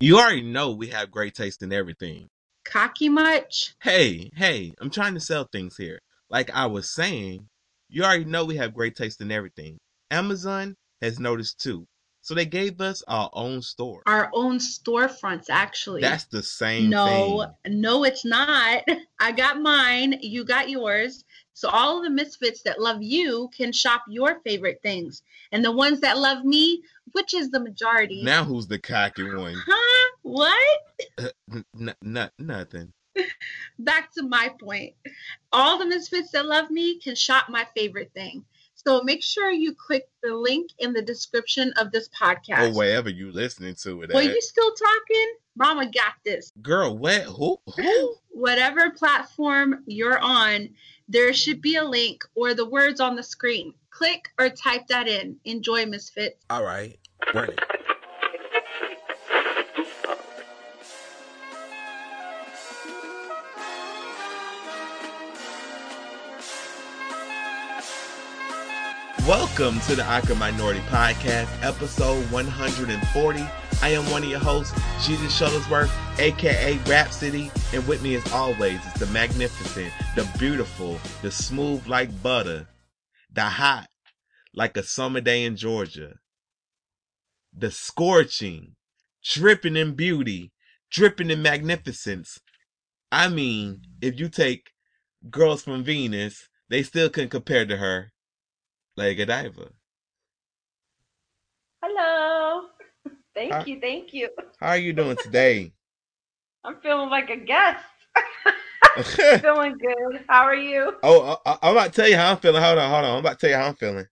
You 0.00 0.18
already 0.18 0.42
know 0.42 0.72
we 0.72 0.88
have 0.88 1.12
great 1.12 1.34
taste 1.34 1.62
in 1.62 1.72
everything. 1.72 2.28
Cocky 2.64 3.08
much? 3.08 3.74
Hey, 3.80 4.30
hey, 4.34 4.74
I'm 4.80 4.90
trying 4.90 5.14
to 5.14 5.20
sell 5.20 5.44
things 5.44 5.76
here. 5.76 6.00
Like 6.28 6.50
I 6.50 6.66
was 6.66 6.92
saying, 6.92 7.48
you 7.88 8.02
already 8.02 8.24
know 8.24 8.44
we 8.44 8.56
have 8.56 8.74
great 8.74 8.96
taste 8.96 9.20
in 9.20 9.30
everything. 9.30 9.78
Amazon 10.10 10.74
has 11.00 11.20
noticed 11.20 11.60
too. 11.60 11.86
So 12.24 12.32
they 12.32 12.46
gave 12.46 12.80
us 12.80 13.02
our 13.06 13.28
own 13.34 13.60
store. 13.60 14.02
Our 14.06 14.30
own 14.32 14.56
storefronts, 14.56 15.50
actually. 15.50 16.00
That's 16.00 16.24
the 16.24 16.42
same 16.42 16.88
no, 16.88 17.44
thing. 17.66 17.80
no, 17.82 18.04
it's 18.04 18.24
not. 18.24 18.82
I 19.20 19.30
got 19.30 19.60
mine. 19.60 20.18
You 20.22 20.42
got 20.42 20.70
yours. 20.70 21.26
So 21.52 21.68
all 21.68 22.02
the 22.02 22.08
misfits 22.08 22.62
that 22.62 22.80
love 22.80 23.02
you 23.02 23.50
can 23.54 23.72
shop 23.72 24.04
your 24.08 24.40
favorite 24.40 24.80
things, 24.82 25.22
and 25.52 25.62
the 25.62 25.70
ones 25.70 26.00
that 26.00 26.16
love 26.16 26.46
me, 26.46 26.82
which 27.12 27.34
is 27.34 27.50
the 27.50 27.60
majority. 27.60 28.22
Now 28.22 28.42
who's 28.42 28.66
the 28.66 28.78
cocky 28.78 29.24
one? 29.24 29.54
Huh? 29.66 30.10
What? 30.22 30.80
Uh, 31.18 31.28
n- 31.52 31.94
n- 32.02 32.30
nothing. 32.38 32.94
Back 33.78 34.14
to 34.14 34.22
my 34.22 34.50
point. 34.58 34.94
All 35.52 35.78
the 35.78 35.84
misfits 35.84 36.30
that 36.30 36.46
love 36.46 36.70
me 36.70 36.98
can 37.00 37.16
shop 37.16 37.50
my 37.50 37.66
favorite 37.76 38.12
thing. 38.14 38.46
So 38.86 39.02
make 39.02 39.22
sure 39.22 39.50
you 39.50 39.74
click 39.74 40.08
the 40.22 40.34
link 40.34 40.70
in 40.78 40.92
the 40.92 41.02
description 41.02 41.72
of 41.78 41.90
this 41.90 42.08
podcast. 42.08 42.70
Or 42.70 42.76
wherever 42.76 43.08
you 43.08 43.32
listening 43.32 43.74
to 43.76 44.02
it. 44.02 44.10
Well, 44.12 44.26
at. 44.26 44.34
you 44.34 44.40
still 44.42 44.72
talking? 44.74 45.34
Mama 45.56 45.86
got 45.86 46.14
this. 46.24 46.52
Girl, 46.60 46.96
what? 46.96 47.22
Who? 47.22 47.58
Who? 47.76 48.14
Whatever 48.30 48.90
platform 48.90 49.84
you're 49.86 50.18
on, 50.18 50.68
there 51.08 51.32
should 51.32 51.62
be 51.62 51.76
a 51.76 51.84
link 51.84 52.24
or 52.34 52.54
the 52.54 52.68
words 52.68 53.00
on 53.00 53.16
the 53.16 53.22
screen. 53.22 53.72
Click 53.90 54.28
or 54.38 54.50
type 54.50 54.86
that 54.88 55.08
in. 55.08 55.36
Enjoy, 55.44 55.86
Misfits. 55.86 56.44
All 56.50 56.64
right. 56.64 56.98
Run 57.32 57.50
Welcome 69.26 69.80
to 69.80 69.96
the 69.96 70.04
Awkward 70.04 70.38
Minority 70.38 70.80
Podcast, 70.80 71.48
episode 71.62 72.30
140. 72.30 73.40
I 73.80 73.88
am 73.88 74.10
one 74.10 74.22
of 74.22 74.28
your 74.28 74.38
hosts, 74.38 74.78
Jesus 75.02 75.40
Shuttlesworth, 75.40 75.90
aka 76.18 76.76
Rhapsody, 76.86 77.50
and 77.72 77.88
with 77.88 78.02
me 78.02 78.16
as 78.16 78.32
always 78.32 78.84
is 78.84 78.92
the 79.00 79.06
magnificent, 79.06 79.90
the 80.14 80.30
beautiful, 80.38 81.00
the 81.22 81.30
smooth 81.30 81.86
like 81.86 82.22
butter, 82.22 82.68
the 83.32 83.44
hot 83.44 83.88
like 84.52 84.76
a 84.76 84.82
summer 84.82 85.22
day 85.22 85.44
in 85.44 85.56
Georgia, 85.56 86.16
the 87.56 87.70
scorching, 87.70 88.76
dripping 89.24 89.76
in 89.76 89.94
beauty, 89.94 90.52
dripping 90.90 91.30
in 91.30 91.40
magnificence. 91.40 92.40
I 93.10 93.30
mean, 93.30 93.80
if 94.02 94.20
you 94.20 94.28
take 94.28 94.72
girls 95.30 95.62
from 95.62 95.82
Venus, 95.82 96.46
they 96.68 96.82
still 96.82 97.08
couldn't 97.08 97.30
compare 97.30 97.64
to 97.64 97.78
her. 97.78 98.10
Lady 98.96 99.16
Godiva. 99.16 99.68
Hello. 101.82 102.66
Thank 103.34 103.52
Hi. 103.52 103.64
you, 103.66 103.80
thank 103.80 104.14
you. 104.14 104.28
How 104.60 104.68
are 104.68 104.78
you 104.78 104.92
doing 104.92 105.16
today? 105.16 105.72
I'm 106.64 106.76
feeling 106.80 107.10
like 107.10 107.30
a 107.30 107.36
guest. 107.36 107.84
feeling 109.42 109.76
good. 109.76 110.24
How 110.28 110.44
are 110.44 110.54
you? 110.54 110.94
oh, 111.02 111.36
I, 111.44 111.58
I'm 111.62 111.72
about 111.72 111.92
to 111.92 112.00
tell 112.00 112.08
you 112.08 112.16
how 112.16 112.30
I'm 112.30 112.36
feeling. 112.38 112.62
Hold 112.62 112.78
on, 112.78 112.90
hold 112.90 113.04
on. 113.04 113.10
I'm 113.10 113.18
about 113.18 113.40
to 113.40 113.46
tell 113.46 113.50
you 113.50 113.56
how 113.56 113.68
I'm 113.68 113.74
feeling. 113.74 114.06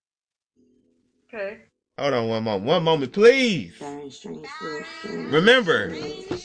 Okay. 1.33 1.59
Hold 1.97 2.13
on 2.13 2.27
one 2.27 2.43
moment. 2.43 2.65
One 2.65 2.83
moment, 2.83 3.13
please. 3.13 3.73
Remember, 5.05 5.95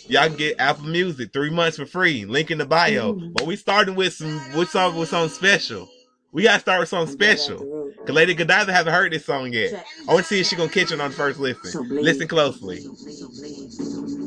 y'all 0.06 0.28
get 0.30 0.60
Apple 0.60 0.84
Music 0.84 1.32
three 1.32 1.50
months 1.50 1.78
for 1.78 1.86
free. 1.86 2.24
Link 2.24 2.50
in 2.50 2.58
the 2.58 2.66
bio. 2.66 3.12
But 3.14 3.46
we 3.46 3.56
starting 3.56 3.96
with 3.96 4.14
some 4.14 4.40
with 4.56 4.70
some 4.70 4.96
with 4.96 5.08
something 5.08 5.34
special. 5.34 5.88
We 6.30 6.42
gotta 6.42 6.60
start 6.60 6.80
with 6.80 6.90
something 6.90 7.12
special. 7.12 7.92
Cause 8.04 8.14
Lady 8.14 8.34
Godiva 8.34 8.70
haven't 8.70 8.92
heard 8.92 9.12
this 9.12 9.24
song 9.24 9.52
yet. 9.52 9.84
I 10.06 10.12
want 10.12 10.26
to 10.26 10.28
see 10.28 10.40
if 10.40 10.46
she 10.46 10.56
gonna 10.56 10.68
catch 10.68 10.92
it 10.92 11.00
on 11.00 11.10
the 11.10 11.16
first 11.16 11.40
listen. 11.40 11.88
Listen 11.88 12.28
closely. 12.28 12.84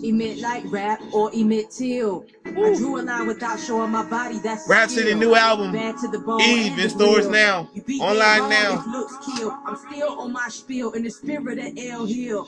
Emit 0.03 0.39
like 0.39 0.63
rap 0.71 0.99
or 1.13 1.31
emit 1.33 1.69
till. 1.69 2.25
I 2.45 2.73
drew 2.75 2.99
a 2.99 3.03
line 3.03 3.27
without 3.27 3.59
showing 3.59 3.91
my 3.91 4.03
body. 4.03 4.39
That's 4.39 4.67
new 4.67 5.35
album, 5.35 5.73
Bad 5.73 5.97
to 5.99 6.07
the 6.07 6.19
bone 6.19 6.41
Eve, 6.41 6.71
and 6.73 6.81
in 6.81 6.89
stores 6.89 7.27
now. 7.27 7.69
Online 7.99 8.49
now. 8.49 8.83
Looks 8.87 9.37
kill. 9.37 9.51
I'm 9.65 9.75
still 9.75 10.19
on 10.19 10.33
my 10.33 10.47
spiel 10.49 10.93
in 10.93 11.03
the 11.03 11.11
spirit 11.11 11.59
of 11.59 11.77
El 11.77 12.05
Hill. 12.07 12.47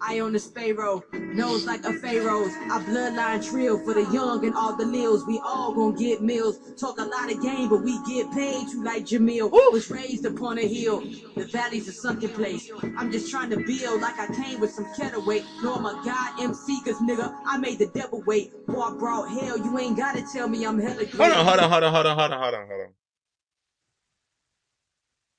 I 0.00 0.20
on 0.20 0.32
the 0.32 0.38
Sparrow, 0.38 1.02
nose 1.12 1.66
like 1.66 1.84
a 1.84 1.92
Pharaoh's. 1.92 2.52
I 2.70 2.82
bloodline 2.88 3.48
trill 3.48 3.78
for 3.78 3.94
the 3.94 4.08
young 4.12 4.44
and 4.44 4.54
all 4.54 4.76
the 4.76 4.84
lils. 4.84 5.26
We 5.26 5.40
all 5.44 5.72
gon' 5.74 5.94
get 5.94 6.22
meals. 6.22 6.58
Talk 6.76 6.98
a 6.98 7.04
lot 7.04 7.30
of 7.32 7.42
game, 7.42 7.68
but 7.68 7.82
we 7.82 7.98
get 8.06 8.30
paid. 8.32 8.68
You 8.68 8.84
like 8.84 9.04
Jamil 9.04 9.50
was 9.50 9.90
raised 9.90 10.24
upon 10.24 10.58
a 10.58 10.66
hill. 10.66 11.00
The 11.36 11.44
valley's 11.44 11.88
a 11.88 11.92
sunken 11.92 12.30
place. 12.30 12.70
I'm 12.96 13.10
just 13.10 13.30
trying 13.30 13.50
to 13.50 13.56
build 13.56 14.00
like 14.00 14.18
I 14.18 14.26
came 14.34 14.60
with 14.60 14.70
some 14.70 14.86
kettle 14.96 15.24
weight. 15.24 15.44
No, 15.62 15.74
I'm 15.74 15.86
a 15.86 16.00
god 16.04 16.40
MC, 16.40 16.80
cause 16.84 16.96
nigga, 17.00 17.34
I 17.46 17.58
made 17.58 17.78
the 17.78 17.86
devil 17.86 18.22
wait. 18.26 18.52
Boy, 18.66 18.80
I 18.80 18.94
brought 18.96 19.28
hell. 19.28 19.58
You 19.58 19.78
ain't 19.78 19.96
gotta 19.96 20.22
tell 20.32 20.48
me 20.48 20.64
I'm 20.64 20.78
hella 20.78 21.04
great. 21.04 21.16
Hold 21.16 21.32
on, 21.32 21.44
hold 21.46 21.60
on, 21.60 21.70
hold 21.70 21.84
on, 21.84 21.92
hold 21.92 22.06
on, 22.06 22.18
hold 22.18 22.32
on, 22.32 22.40
hold 22.40 22.54
on, 22.54 22.66
hold 22.68 22.80
on. 22.80 22.97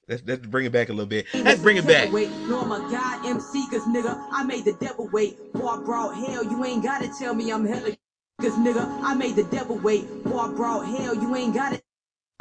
Let's 0.10 0.24
let's 0.26 0.48
bring 0.48 0.66
it 0.66 0.72
back 0.72 0.90
a 0.90 0.92
little 0.92 1.06
bit. 1.06 1.28
Let's 1.36 1.62
bring 1.62 1.78
it 1.78 1.86
back. 1.86 2.12
Wait, 2.12 2.32
no, 2.48 2.62
I'm 2.62 2.72
a 2.72 2.80
god 2.92 3.28
MC, 3.28 3.70
cause 3.70 3.84
nigga, 3.84 4.20
I 4.32 4.44
made 4.44 4.66
the 4.66 4.74
devil 4.74 5.08
wait. 5.14 5.54
Boy, 5.54 5.68
I 5.68 5.84
brought 5.84 6.16
hell. 6.16 6.44
You 6.44 6.66
ain't 6.66 6.84
gotta 6.84 7.12
tell 7.20 7.36
me 7.36 7.52
I'm 7.52 7.64
hella. 7.64 7.96
Cause 8.42 8.54
nigga, 8.54 8.84
I 9.04 9.14
made 9.14 9.36
the 9.36 9.44
devil 9.44 9.78
wait. 9.78 10.24
Boy, 10.24 10.40
I 10.40 10.52
brought 10.52 10.88
hell. 10.88 11.14
You 11.14 11.36
ain't 11.36 11.54
gotta. 11.54 11.80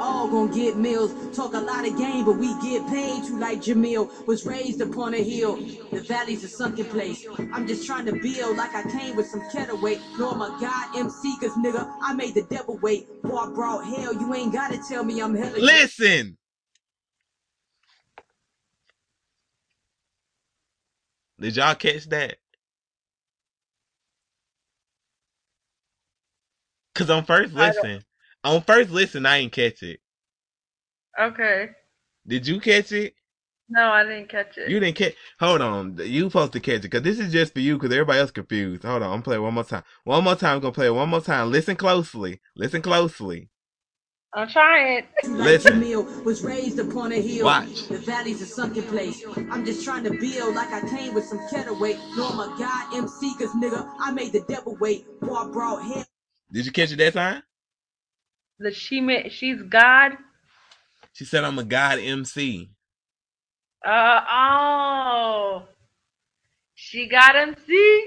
All 0.01 0.29
gonna 0.29 0.51
get 0.55 0.77
meals, 0.77 1.11
talk 1.35 1.53
a 1.53 1.59
lot 1.59 1.85
of 1.85 1.95
game, 1.97 2.25
but 2.25 2.37
we 2.37 2.47
get 2.61 2.87
paid. 2.87 3.25
You 3.25 3.37
like 3.37 3.59
Jamil 3.59 4.25
was 4.25 4.45
raised 4.47 4.81
upon 4.81 5.13
a 5.13 5.21
hill. 5.21 5.57
The 5.91 5.99
valley's 5.99 6.43
a 6.45 6.47
sunken 6.47 6.85
place. 6.85 7.27
I'm 7.53 7.67
just 7.67 7.85
trying 7.85 8.05
to 8.05 8.13
build 8.13 8.57
like 8.57 8.73
I 8.73 8.89
came 8.89 9.15
with 9.17 9.27
some 9.27 9.43
kettle 9.51 9.79
weight. 9.79 9.99
No, 10.17 10.31
I'm 10.31 10.41
a 10.41 10.57
god 10.59 10.97
MC, 10.97 11.37
cause 11.39 11.51
nigga, 11.57 11.93
I 12.01 12.13
made 12.15 12.33
the 12.33 12.43
devil 12.43 12.79
wait. 12.81 13.21
Boy, 13.21 13.35
I 13.35 13.49
brought 13.53 13.85
hell. 13.85 14.13
You 14.13 14.33
ain't 14.33 14.53
gotta 14.53 14.79
tell 14.87 15.03
me 15.03 15.21
I'm 15.21 15.35
hella. 15.35 15.57
Listen. 15.59 16.38
Did 21.39 21.57
y'all 21.57 21.75
catch 21.75 22.05
that? 22.09 22.37
Cause 26.95 27.09
on 27.09 27.25
first 27.25 27.53
listen, 27.53 28.03
on 28.43 28.61
first 28.63 28.91
listen, 28.91 29.25
I 29.25 29.37
ain't 29.37 29.53
catch 29.53 29.83
it. 29.83 30.01
Okay. 31.19 31.69
Did 32.27 32.47
you 32.47 32.59
catch 32.59 32.91
it? 32.91 33.15
No, 33.69 33.91
I 33.91 34.03
didn't 34.03 34.29
catch 34.29 34.57
it. 34.57 34.69
You 34.69 34.79
didn't 34.79 34.97
catch. 34.97 35.15
Hold 35.39 35.61
on, 35.61 35.97
you 36.03 36.25
supposed 36.25 36.53
to 36.53 36.59
catch 36.61 36.77
it 36.77 36.81
because 36.83 37.03
this 37.03 37.19
is 37.19 37.31
just 37.33 37.53
for 37.53 37.59
you 37.61 37.77
because 37.77 37.93
everybody 37.93 38.19
else 38.19 38.31
confused. 38.31 38.83
Hold 38.83 39.03
on, 39.03 39.13
I'm 39.13 39.21
playing 39.23 39.41
one 39.43 39.53
more 39.55 39.63
time. 39.65 39.83
One 40.05 40.23
more 40.23 40.35
time, 40.35 40.55
I'm 40.55 40.61
gonna 40.61 40.73
play 40.73 40.87
it 40.87 40.95
one 40.95 41.09
more 41.09 41.21
time. 41.21 41.51
Listen 41.51 41.75
closely. 41.75 42.41
Listen 42.55 42.81
closely. 42.81 43.49
I'm 44.33 44.47
trying. 44.47 45.05
You 45.23 45.37
like 45.37 45.45
Listen. 45.45 45.81
Jamil 45.81 46.23
was 46.23 46.43
raised 46.43 46.79
upon 46.79 47.11
a 47.11 47.21
hill. 47.21 47.45
Watch. 47.45 47.87
The 47.87 47.97
valley's 47.97 48.41
a 48.41 48.45
sunken 48.45 48.83
place. 48.83 49.23
I'm 49.51 49.65
just 49.65 49.83
trying 49.83 50.03
to 50.03 50.11
build 50.11 50.55
like 50.55 50.71
I 50.71 50.87
came 50.87 51.13
with 51.15 51.25
some 51.25 51.39
kettle 51.49 51.79
weight. 51.79 51.97
No, 52.15 52.27
I'm 52.29 52.57
god 52.59 52.95
MC, 52.95 53.35
cause 53.37 53.49
nigga, 53.55 53.89
I 53.99 54.11
made 54.11 54.33
the 54.33 54.41
devil 54.47 54.77
wait. 54.79 55.05
Boy, 55.21 55.33
I 55.33 55.49
brought 55.51 55.83
hell. 55.83 56.05
Did 56.51 56.65
you 56.65 56.71
catch 56.71 56.91
it 56.91 56.97
that 56.97 57.13
time? 57.13 57.43
The 58.59 58.71
she 58.71 59.01
meant 59.01 59.31
she's 59.31 59.61
God. 59.63 60.13
She 61.13 61.25
said 61.25 61.43
I'm 61.43 61.57
a 61.59 61.63
god 61.63 61.99
MC. 61.99 62.69
Uh 63.85 64.21
oh. 64.31 65.63
She 66.75 67.07
got 67.09 67.35
MC. 67.35 68.05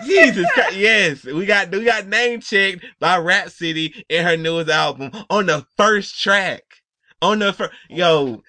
Jesus 0.00 0.50
Christ. 0.52 0.76
Yes, 0.76 1.24
we 1.24 1.46
got 1.46 1.70
we 1.70 1.84
got 1.84 2.06
name 2.06 2.40
checked 2.40 2.84
by 3.00 3.18
Rapsody 3.18 4.04
in 4.08 4.24
her 4.24 4.36
newest 4.36 4.70
album 4.70 5.12
on 5.30 5.46
the 5.46 5.66
first 5.76 6.20
track. 6.20 6.62
On 7.22 7.38
the 7.38 7.52
first 7.52 7.72
yo, 7.90 8.42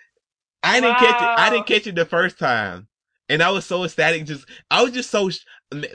I 0.64 0.82
didn't 0.82 0.98
catch 1.00 1.22
it. 1.22 1.32
I 1.38 1.50
didn't 1.50 1.68
catch 1.68 1.88
it 1.88 1.96
the 1.96 2.06
first 2.06 2.40
time, 2.40 2.88
and 3.30 3.44
I 3.44 3.52
was 3.52 3.66
so 3.66 3.84
ecstatic. 3.86 4.26
Just 4.26 4.48
I 4.72 4.84
was 4.84 4.94
just 4.94 5.12
so. 5.12 5.30
sh- 5.30 5.46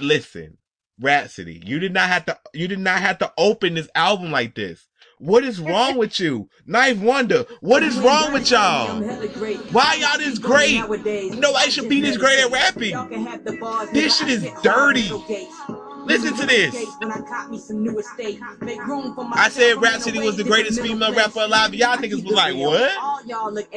Listen, 0.00 0.58
Rapsody, 1.00 1.62
you 1.64 1.78
did 1.80 1.94
not 1.94 2.08
have 2.08 2.26
to. 2.26 2.38
You 2.54 2.68
did 2.68 2.80
not 2.80 3.00
have 3.00 3.18
to 3.20 3.32
open 3.38 3.74
this 3.74 3.88
album 3.94 4.32
like 4.32 4.54
this. 4.54 4.88
What 5.20 5.44
is 5.44 5.60
wrong 5.60 5.98
with 5.98 6.18
you, 6.18 6.48
Ninth 6.64 7.02
Wonder? 7.02 7.44
What 7.60 7.82
is 7.82 7.98
wrong 7.98 8.32
with 8.32 8.50
y'all? 8.50 8.90
I'm 8.90 9.02
hella 9.02 9.28
great. 9.28 9.58
Why 9.70 9.98
y'all 10.00 10.16
this 10.16 10.38
great? 10.38 10.80
Nobody 11.38 11.70
should 11.70 11.90
be 11.90 12.00
this 12.00 12.16
great 12.16 12.38
at 12.38 12.50
rapping. 12.50 12.92
Y'all 12.92 13.06
can 13.06 13.26
have 13.26 13.44
the 13.44 13.58
bars, 13.58 13.90
This 13.90 14.16
shit 14.16 14.30
is 14.30 14.48
dirty. 14.62 15.10
Listen 16.06 16.34
to 16.36 16.46
this. 16.46 16.74
I 17.02 17.20
caught 17.22 17.50
me 17.50 17.58
some 17.58 17.82
new 17.82 17.98
estate, 17.98 18.40
make 18.60 18.84
room 18.86 19.14
for 19.14 19.28
I 19.32 19.48
said 19.48 19.80
Rapsody 19.80 20.20
was 20.20 20.36
the 20.36 20.44
greatest 20.44 20.80
female 20.80 21.14
rapper 21.14 21.40
alive. 21.40 21.74
Y'all 21.74 21.96
niggas 21.96 22.24
was 22.24 22.34
like, 22.34 22.54
what? 22.56 22.92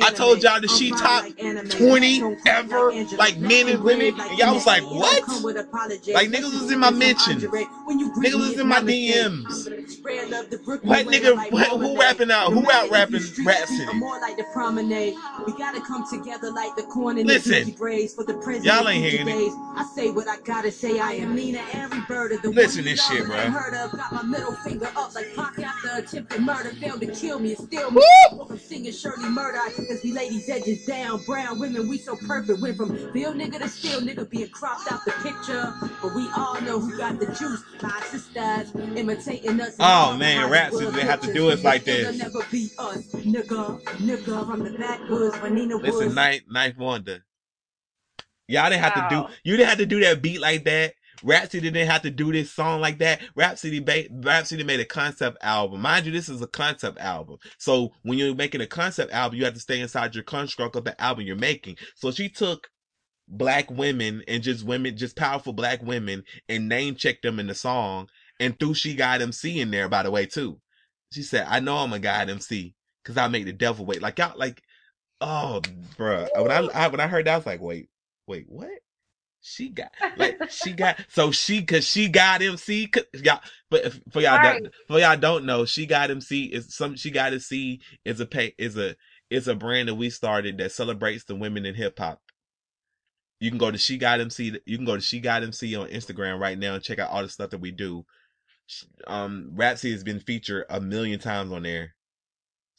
I 0.02 0.12
told 0.12 0.42
y'all 0.44 0.62
that 0.62 0.70
she 0.70 0.90
top 0.92 1.24
fine 1.24 1.30
like 1.32 1.44
anime. 1.44 1.70
20 1.70 2.36
ever, 2.48 2.92
like 3.18 3.38
men 3.38 3.68
and 3.70 3.84
women, 3.84 4.20
and 4.20 4.38
y'all 4.38 4.54
was 4.54 4.66
like, 4.66 4.84
what? 4.84 5.24
come 5.24 5.44
with 5.44 5.58
apologies. 5.58 6.14
Like, 6.14 6.30
niggas 6.30 6.54
was 6.62 6.72
in 6.72 6.80
my 6.80 6.92
mentions. 6.92 7.46
When 7.86 8.00
you 8.00 8.14
greet 8.14 8.34
Niggas 8.34 8.40
was 8.40 8.60
in 8.60 8.68
my. 8.68 8.84
DMs. 8.84 9.90
Spread 9.90 10.30
love 10.30 10.50
the 10.50 10.58
Brooklyn 10.58 10.90
What 10.90 11.08
nigga- 11.08 11.52
what- 11.52 11.68
who 11.70 11.98
rapping 12.00 12.32
out? 12.32 12.52
Who 12.52 12.70
out 12.72 12.90
rapping 12.90 13.22
Rapsody? 13.46 13.94
more 13.98 14.20
like 14.20 14.38
the 14.38 14.44
promenade. 14.54 15.16
We 15.46 15.54
gotta 15.54 15.82
come 15.82 16.06
together 16.10 16.52
like 16.52 16.76
the 16.76 16.84
corn 16.84 17.18
and 17.18 17.28
Listen. 17.28 17.52
the 17.52 17.74
pinky 17.74 18.08
for 18.08 18.24
the 18.24 18.34
president. 18.36 18.66
Y'all 18.66 18.88
ain't 18.90 19.06
hearing 19.06 19.28
it. 19.28 19.54
I 19.76 19.86
say 19.96 20.12
what 20.12 20.28
I 20.28 20.38
gotta 20.42 20.72
say. 20.72 21.00
I 21.00 21.14
am 21.14 21.36
Nina 21.36 21.62
every 21.74 22.02
bird 22.14 22.32
of 22.34 22.42
the 22.42 22.50
Listen 22.50 22.82
one 22.84 22.90
you 22.90 22.96
this 22.96 23.08
shit, 23.08 23.26
bro. 23.26 23.36
bruh. 23.36 23.46
and 23.46 23.54
Heard 23.54 23.74
of, 23.74 23.92
got 23.92 24.12
my 24.14 24.24
middle 24.24 24.54
finger 24.54 24.90
up 24.96 25.14
like 25.16 25.36
Pac 25.36 25.60
after 25.60 25.90
attempted 25.98 26.42
murder. 26.42 26.70
Failed 26.76 27.02
to 27.02 27.08
kill 27.08 27.40
me 27.40 27.56
and 27.56 27.66
still 27.68 27.92
me. 27.92 28.02
From 28.48 28.58
singing 28.60 28.92
Shirley 28.92 29.30
Murder, 29.30 29.60
cause 29.76 30.02
we 30.04 30.12
ladies 30.12 30.50
edges 30.50 30.86
down. 30.86 31.24
Brown 31.26 31.60
women, 31.60 31.88
we 31.88 31.98
so 31.98 32.16
perfect. 32.16 32.62
Went 32.62 32.78
from 32.78 32.92
real 33.12 33.34
nigga 33.34 33.60
to 33.60 33.68
still 33.70 34.02
nigga 34.02 34.30
being 34.30 34.50
cropped 34.50 34.92
out 34.92 35.04
the 35.06 35.12
picture. 35.24 35.74
But 36.02 36.16
we 36.16 36.28
all 36.36 36.60
know 36.62 36.80
who 36.80 36.98
got 36.98 37.20
the 37.20 37.28
juice. 37.28 37.64
My 37.82 38.00
sisters 38.06 38.74
imitating 38.98 39.60
us. 39.62 39.76
in 39.76 39.82
Oh, 39.82 39.86
all 39.86 40.12
the 40.14 40.18
man, 40.20 40.50
Rap 40.50 40.72
Hollywood 40.72 40.94
City, 40.94 41.02
they 41.02 41.08
have 41.08 41.22
to 41.22 41.34
do 41.34 41.50
it 41.50 41.64
like 41.64 41.88
It'll 41.88 42.12
this. 42.12 42.18
never 42.20 42.40
be 42.52 42.70
us. 42.78 43.08
Nigga, 43.14 43.82
nigga 43.98 44.46
from 44.46 44.64
the 44.64 44.78
backwoods 44.78 45.36
when 45.42 45.56
Nina 45.56 45.78
Listen, 45.78 46.06
was. 46.08 46.16
Ninth, 46.16 46.44
Ninth 46.50 46.78
Wonder. 46.78 47.24
Y'all 48.48 48.70
didn't 48.70 48.84
have 48.84 48.94
to 48.96 49.08
do, 49.16 49.26
you 49.44 49.58
didn't 49.58 49.70
have 49.70 49.78
to 49.78 49.86
do 49.86 50.00
that 50.02 50.22
beat 50.22 50.42
like 50.42 50.66
that. 50.66 50.94
Rapsody 51.24 51.72
didn't 51.72 51.90
have 51.90 52.04
to 52.04 52.12
do 52.12 52.32
this 52.32 52.52
song 52.52 52.82
like 52.82 53.00
that. 53.00 53.22
Rapsody, 53.36 53.80
ba- 53.80 54.08
Rapsody 54.12 54.64
made 54.64 54.80
a 54.80 54.86
concept 54.86 55.38
album. 55.42 55.82
Mind 55.82 56.06
you, 56.06 56.12
this 56.12 56.30
is 56.30 56.42
a 56.42 56.48
concept 56.48 57.00
album. 57.00 57.38
So 57.58 57.94
when 58.04 58.18
you're 58.18 58.36
making 58.36 58.62
a 58.62 58.68
concept 58.68 59.14
album, 59.14 59.38
you 59.40 59.46
have 59.46 59.56
to 59.56 59.60
stay 59.60 59.80
inside 59.82 60.16
your 60.16 60.24
construct 60.24 60.76
of 60.76 60.86
the 60.86 61.00
album 61.02 61.26
you're 61.26 61.36
making. 61.36 61.78
So 61.96 62.12
she 62.12 62.30
took 62.30 62.70
black 63.28 63.72
women 63.72 64.24
and 64.28 64.44
just 64.44 64.66
women, 64.66 64.98
just 64.98 65.18
powerful 65.18 65.54
black 65.54 65.82
women 65.84 66.24
and 66.50 66.70
name 66.70 66.96
checked 66.96 67.24
them 67.24 67.40
in 67.40 67.48
the 67.48 67.56
song 67.56 68.10
and 68.40 68.60
threw 68.60 68.74
She 68.74 68.96
Got 68.96 69.22
MC 69.22 69.60
in 69.62 69.72
there, 69.72 69.90
by 69.90 70.04
the 70.04 70.12
way, 70.12 70.26
too. 70.26 70.60
She 71.14 71.24
said, 71.24 71.48
I 71.50 71.60
know 71.60 71.78
I'm 71.78 71.94
a 71.94 72.00
God 72.00 72.30
MC 72.30 72.76
because 73.04 73.18
I 73.18 73.28
make 73.28 73.46
the 73.46 73.54
devil 73.54 73.86
wait. 73.86 74.02
Like 74.02 74.20
y'all, 74.20 74.38
like, 74.38 74.62
oh, 75.22 75.62
bruh. 75.98 76.30
When 76.36 76.52
I, 76.52 76.68
I 76.74 76.88
when 76.90 77.00
I 77.00 77.08
heard 77.08 77.28
that, 77.28 77.34
I 77.34 77.38
was 77.38 77.46
like, 77.46 77.62
wait, 77.62 77.90
wait, 78.28 78.46
what? 78.50 78.70
She 79.46 79.70
got 79.70 79.92
like 80.16 80.50
she 80.50 80.72
got 80.72 80.98
so 81.10 81.32
she 81.32 81.64
cause 81.64 81.86
she 81.86 82.08
got 82.08 82.42
MC 82.42 82.90
y'all 83.14 83.42
but 83.70 83.84
if, 83.86 84.00
for 84.10 84.22
y'all 84.22 84.38
Right. 84.38 84.68
for 84.88 85.00
y'all 85.00 85.18
don't 85.18 85.44
know 85.44 85.66
she 85.66 85.86
got 85.86 86.10
MC 86.10 86.46
is 86.46 86.74
some 86.74 86.96
she 86.96 87.12
got 87.12 87.34
MC 87.34 87.82
is 88.06 88.22
a 88.22 88.26
pay 88.26 88.56
is 88.58 88.78
a 88.78 88.96
is 89.30 89.50
a 89.50 89.54
brand 89.54 89.90
that 89.90 89.96
we 89.96 90.10
started 90.10 90.58
that 90.60 90.72
celebrates 90.72 91.26
the 91.26 91.36
women 91.36 91.66
in 91.66 91.76
hip 91.76 92.00
hop. 92.00 92.22
You 93.42 93.50
can 93.52 93.58
go 93.58 93.70
to 93.70 93.78
she 93.78 93.98
got 93.98 94.22
MC 94.22 94.58
you 94.66 94.78
can 94.78 94.86
go 94.86 94.96
to 94.96 95.02
she 95.02 95.20
got 95.20 95.44
MC 95.44 95.76
on 95.76 95.90
Instagram 95.90 96.40
right 96.40 96.58
now 96.58 96.76
and 96.76 96.84
check 96.84 97.00
out 97.00 97.10
all 97.10 97.22
the 97.22 97.28
stuff 97.28 97.50
that 97.50 97.60
we 97.60 97.72
do. 97.72 98.06
Um 99.08 99.52
Rapsody 99.56 99.92
has 99.92 100.06
been 100.06 100.22
featured 100.22 100.64
a 100.70 100.80
million 100.80 101.20
times 101.20 101.52
on 101.52 101.64
there. 101.64 101.96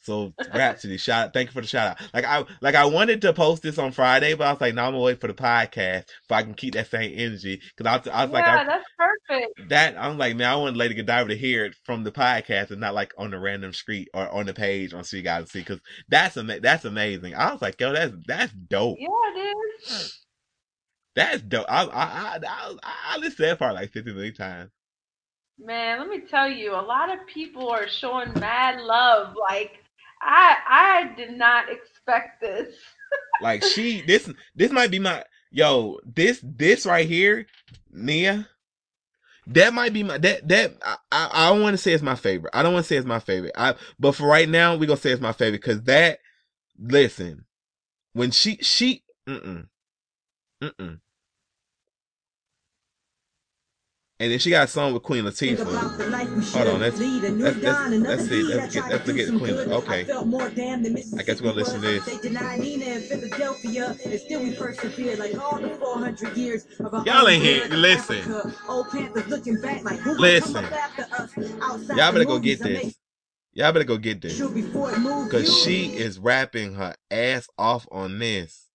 So 0.05 0.33
Rapsody, 0.53 0.97
shout 0.97 1.33
thank 1.33 1.49
you 1.49 1.53
for 1.53 1.61
the 1.61 1.67
shout 1.67 1.99
out. 1.99 2.09
Like 2.13 2.25
I 2.25 2.45
like 2.61 2.75
I 2.75 2.85
wanted 2.85 3.21
to 3.23 3.33
post 3.33 3.63
this 3.63 3.79
on 3.79 3.91
Friday, 3.91 4.35
but 4.35 4.45
I 4.45 4.51
was 4.51 4.61
like, 4.61 4.75
no, 4.75 4.83
I'm 4.83 4.93
gonna 4.93 5.03
wait 5.03 5.19
for 5.19 5.27
the 5.27 5.33
podcast 5.33 6.05
so 6.27 6.35
I 6.35 6.43
can 6.43 6.53
keep 6.53 6.75
that 6.75 6.91
same 6.91 7.11
energy. 7.15 7.59
Cause 7.75 7.87
I 7.87 7.97
was, 7.97 8.07
I 8.07 8.25
was 8.25 8.31
like, 8.31 8.45
yeah, 8.45 8.61
I, 8.61 8.65
that's 8.65 8.85
perfect. 8.97 9.69
that 9.69 9.97
I'm 9.97 10.19
like, 10.19 10.35
man, 10.35 10.51
I 10.51 10.55
want 10.57 10.77
Lady 10.77 10.93
Godiva 10.93 11.29
to 11.29 11.35
hear 11.35 11.65
it 11.65 11.75
from 11.85 12.03
the 12.03 12.11
podcast 12.11 12.69
and 12.69 12.79
not 12.79 12.93
like 12.93 13.15
on 13.17 13.31
the 13.31 13.39
random 13.39 13.73
street 13.73 14.09
or 14.13 14.29
on 14.29 14.45
the 14.45 14.53
page 14.53 14.93
on 14.93 15.03
So 15.03 15.17
You 15.17 15.23
Gotta 15.23 15.47
See, 15.47 15.59
because 15.59 15.79
that's 16.07 16.37
ama- 16.37 16.59
that's 16.59 16.85
amazing. 16.85 17.33
I 17.33 17.51
was 17.51 17.63
like, 17.63 17.81
yo, 17.81 17.91
that's 17.91 18.13
that's 18.27 18.53
dope. 18.53 18.97
Yeah, 18.99 19.07
it 19.35 19.55
is. 19.89 20.21
That's 21.15 21.41
dope. 21.41 21.65
I 21.67 21.85
I 21.85 22.03
I 22.03 22.39
I, 22.47 22.75
I 23.13 23.17
listened 23.17 23.37
to 23.37 23.43
that 23.43 23.59
part 23.59 23.73
like 23.73 23.91
50 23.91 24.13
million 24.13 24.35
times. 24.35 24.69
Man, 25.57 25.99
let 25.99 26.09
me 26.09 26.19
tell 26.19 26.49
you, 26.49 26.73
a 26.73 26.81
lot 26.81 27.11
of 27.11 27.25
people 27.27 27.69
are 27.69 27.87
showing 27.87 28.33
mad 28.39 28.81
love. 28.81 29.35
Like, 29.39 29.84
I 30.25 30.55
I 30.67 31.15
did 31.15 31.37
not 31.37 31.65
expect 31.69 32.41
this. 32.41 32.75
Like 33.41 33.63
she, 33.63 34.01
this 34.01 34.29
this 34.55 34.71
might 34.71 34.91
be 34.91 34.99
my 34.99 35.23
yo. 35.51 35.99
This 36.05 36.39
this 36.43 36.85
right 36.85 37.07
here, 37.07 37.47
Nia. 37.91 38.47
That 39.47 39.73
might 39.73 39.93
be 39.93 40.03
my 40.03 40.17
that 40.17 40.47
that 40.47 40.73
I 40.83 40.95
I, 41.11 41.29
I 41.33 41.49
don't 41.49 41.61
want 41.61 41.73
to 41.73 41.77
say 41.77 41.93
it's 41.93 42.03
my 42.03 42.15
favorite. 42.15 42.51
I 42.55 42.63
don't 42.63 42.73
want 42.73 42.85
to 42.85 42.87
say 42.87 42.95
it's 42.95 43.05
my 43.05 43.19
favorite. 43.19 43.51
I 43.57 43.75
but 43.99 44.13
for 44.15 44.25
right 44.25 44.49
now 44.49 44.75
we 44.75 44.87
gonna 44.87 44.97
say 44.97 45.11
it's 45.11 45.21
my 45.21 45.33
favorite 45.33 45.61
because 45.61 45.83
that. 45.83 46.19
Listen, 46.79 47.45
when 48.13 48.31
she 48.31 48.57
she 48.57 49.03
mm 49.27 49.67
mm 50.63 50.71
mm 50.79 50.99
and 54.19 54.31
then 54.31 54.39
she 54.39 54.49
got 54.49 54.63
a 54.63 54.67
song 54.67 54.93
with 54.93 55.03
Queen 55.03 55.25
Latifah. 55.25 55.97
the 55.97 56.07
life 56.09 56.29
we 56.29 56.43
Hold 56.45 56.67
on, 56.75 56.79
let's- 56.79 56.97
lead. 56.97 57.23
A 57.25 57.31
new 57.31 57.43
let's- 57.43 57.57
let's- 57.57 58.29
let's 58.29 58.73
get- 58.73 58.83
tried 58.83 58.89
to 58.89 58.95
look 58.95 59.05
do 59.05 59.19
at 59.21 59.27
some 59.27 59.39
Queen- 59.39 59.53
good. 59.55 59.67
okay. 59.71 59.99
I 59.99 60.03
felt 60.05 60.27
more 60.27 60.49
damn 60.49 60.83
than 60.83 60.95
I 61.19 61.23
guess 61.23 61.41
we're 61.41 61.47
gonna 61.49 61.57
listen 61.57 61.81
to 61.81 61.87
this. 61.87 62.05
They 62.05 62.17
denied 62.29 62.59
Nina 62.61 62.85
in 62.85 63.01
Philadelphia, 63.01 63.97
and 64.05 64.19
still 64.21 64.41
we 64.41 64.53
persevered 64.55 65.19
like 65.19 65.37
all 65.37 65.59
the 65.59 65.69
400 65.69 66.37
years 66.37 66.65
of 66.79 66.93
our 66.93 67.03
Y'all 67.05 67.27
ain't 67.27 67.65
of 67.65 67.77
listen. 67.77 68.19
Africa. 68.19 68.53
Old 68.69 68.89
Panthers 68.89 69.27
looking 69.27 69.59
back 69.61 69.83
like 69.83 69.99
who 69.99 70.17
Listen. 70.17 70.53
come 70.53 70.65
up 70.65 70.71
after 70.71 71.01
us? 71.03 71.31
Outside 71.61 71.97
Y'all 71.97 72.11
better 72.13 72.23
go 72.25 72.39
get 72.39 72.59
this. 72.59 72.95
Y'all 73.53 73.71
better 73.73 73.85
go 73.85 73.97
get 73.97 74.21
this. 74.21 74.37
Sure 74.37 74.49
before 74.49 74.91
it 74.93 74.99
moved 74.99 75.31
Cause 75.31 75.61
she 75.63 75.87
is 75.95 76.19
rapping 76.19 76.75
her 76.75 76.93
ass 77.11 77.47
off 77.57 77.85
on 77.91 78.19
this. 78.19 78.67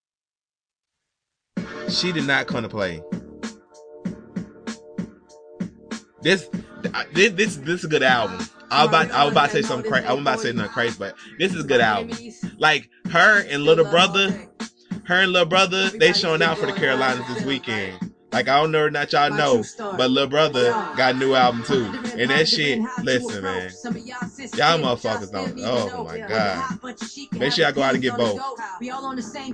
She 1.88 2.12
did 2.12 2.26
not 2.26 2.46
come 2.46 2.62
to 2.62 2.68
play. 2.68 3.02
This, 6.22 6.48
this, 7.12 7.32
this, 7.32 7.56
this 7.56 7.78
is 7.80 7.84
a 7.84 7.88
good 7.88 8.02
album. 8.02 8.38
I 8.70 8.84
was 8.84 8.88
about, 8.88 9.10
I 9.10 9.24
was 9.24 9.32
about 9.32 9.50
to 9.50 9.52
say 9.52 9.62
something 9.62 9.90
crazy. 9.90 10.06
I 10.06 10.12
was 10.12 10.22
about 10.22 10.36
to 10.36 10.42
say 10.42 10.52
nothing 10.52 10.72
crazy, 10.72 10.96
but 10.98 11.14
this 11.38 11.54
is 11.54 11.64
a 11.64 11.66
good 11.66 11.80
album. 11.80 12.16
Like 12.58 12.88
her 13.10 13.42
and 13.48 13.64
little 13.64 13.84
brother, 13.86 14.30
her 15.04 15.16
and 15.16 15.32
little 15.32 15.48
brother, 15.48 15.90
they 15.90 16.12
showing 16.12 16.42
out 16.42 16.58
for 16.58 16.66
the 16.66 16.72
Carolinas 16.72 17.26
this 17.34 17.44
weekend. 17.44 18.09
Like 18.32 18.48
I 18.48 18.60
don't 18.60 18.70
know 18.70 18.84
or 18.84 18.90
not 18.90 19.12
y'all 19.12 19.30
know, 19.30 19.64
but 19.96 20.10
little 20.10 20.28
brother 20.28 20.70
got 20.96 21.14
a 21.14 21.18
new 21.18 21.34
album 21.34 21.64
too. 21.64 21.84
And 22.16 22.30
that 22.30 22.48
shit, 22.48 22.80
listen, 23.02 23.42
man. 23.42 23.70
Y'all 24.54 24.78
motherfuckers 24.78 25.32
don't. 25.32 25.58
Oh 25.64 26.04
my 26.04 26.18
god. 26.18 26.78
Make 27.32 27.52
sure 27.52 27.64
y'all 27.64 27.72
go 27.72 27.82
out 27.82 27.94
and 27.94 28.02
get 28.02 28.16
both. 28.16 28.40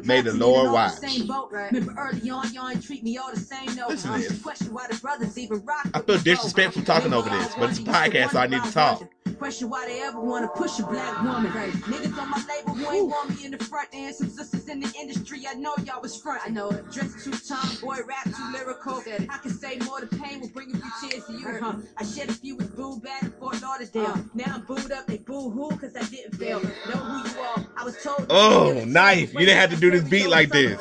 May 0.04 0.20
the 0.20 0.34
Lord 0.34 0.72
watch. 0.72 0.94
Remember 1.02 1.94
early 1.98 2.30
on, 2.30 2.52
y'all 2.52 2.68
ain't 2.68 2.82
treat 2.82 3.02
me 3.02 3.16
all 3.18 3.32
the 3.32 3.40
same. 3.40 3.74
No, 3.76 3.88
Listen 3.88 4.12
to 4.12 4.18
this. 4.28 4.42
question 4.42 4.72
why 4.72 4.86
the 4.88 4.96
brothers 4.96 5.38
even 5.38 5.64
rock. 5.64 5.88
I 5.94 6.00
feel 6.00 6.18
disrespectful 6.18 6.82
talking 6.82 7.12
over 7.12 7.28
this, 7.30 7.54
but 7.54 7.70
it's 7.70 7.78
a 7.78 7.82
podcast, 7.82 8.30
so 8.30 8.40
I 8.40 8.46
need 8.46 8.62
to 8.62 8.72
talk. 8.72 9.02
Question 9.34 9.68
why 9.68 9.86
they 9.86 10.02
ever 10.02 10.20
want 10.20 10.44
to 10.44 10.60
push 10.60 10.78
a 10.78 10.82
black 10.86 11.22
woman. 11.22 11.52
Right. 11.52 11.72
Niggas 11.72 12.18
on 12.18 12.30
my 12.30 12.42
label 12.48 12.74
who 12.74 12.90
ain't 12.90 13.08
want 13.08 13.30
me 13.30 13.44
in 13.44 13.50
the 13.50 13.62
front 13.62 13.88
and 13.92 14.14
some 14.14 14.30
sisters 14.30 14.68
in 14.68 14.80
the 14.80 14.92
industry. 14.98 15.42
I 15.48 15.54
know 15.54 15.74
y'all 15.84 16.00
was 16.00 16.16
front. 16.16 16.40
I 16.44 16.48
know 16.48 16.70
it. 16.70 16.90
Dressed 16.90 17.24
too 17.24 17.32
tomboy, 17.32 17.98
rap 18.06 18.24
too 18.24 18.52
lyrical. 18.52 19.02
I 19.28 19.38
can 19.38 19.50
say 19.50 19.78
more. 19.84 20.00
The 20.00 20.06
pain 20.06 20.40
will 20.40 20.48
bring 20.50 20.74
a 20.74 20.78
few 20.78 21.10
tears 21.10 21.24
to 21.26 21.32
you. 21.32 21.58
Huh? 21.60 21.74
I 21.96 22.04
shed 22.04 22.30
a 22.30 22.32
few 22.32 22.56
with 22.56 22.74
boo 22.76 22.98
bad 23.00 23.24
in 23.24 23.30
Fort 23.32 23.60
Lauderdale. 23.62 24.24
Now 24.34 24.54
I'm 24.54 24.62
booed 24.62 24.92
up. 24.92 25.06
They 25.06 25.18
boo 25.18 25.50
who? 25.50 25.68
Cause 25.76 25.96
I 25.96 26.04
didn't 26.04 26.36
fail. 26.36 26.60
Know 26.60 26.68
who 26.68 27.28
you 27.28 27.40
are. 27.40 27.66
I 27.76 27.84
was 27.84 28.02
told. 28.02 28.26
Oh, 28.30 28.84
knife. 28.86 29.32
You 29.32 29.40
didn't 29.40 29.58
have 29.58 29.70
to 29.70 29.76
do 29.76 29.90
this 29.90 30.08
beat 30.08 30.28
like 30.28 30.50
this. 30.50 30.80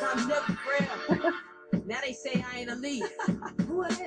Now 1.86 1.98
they 2.04 2.12
say 2.12 2.44
I 2.52 2.60
ain't 2.60 2.70
a 2.70 2.74
lead. 2.76 3.02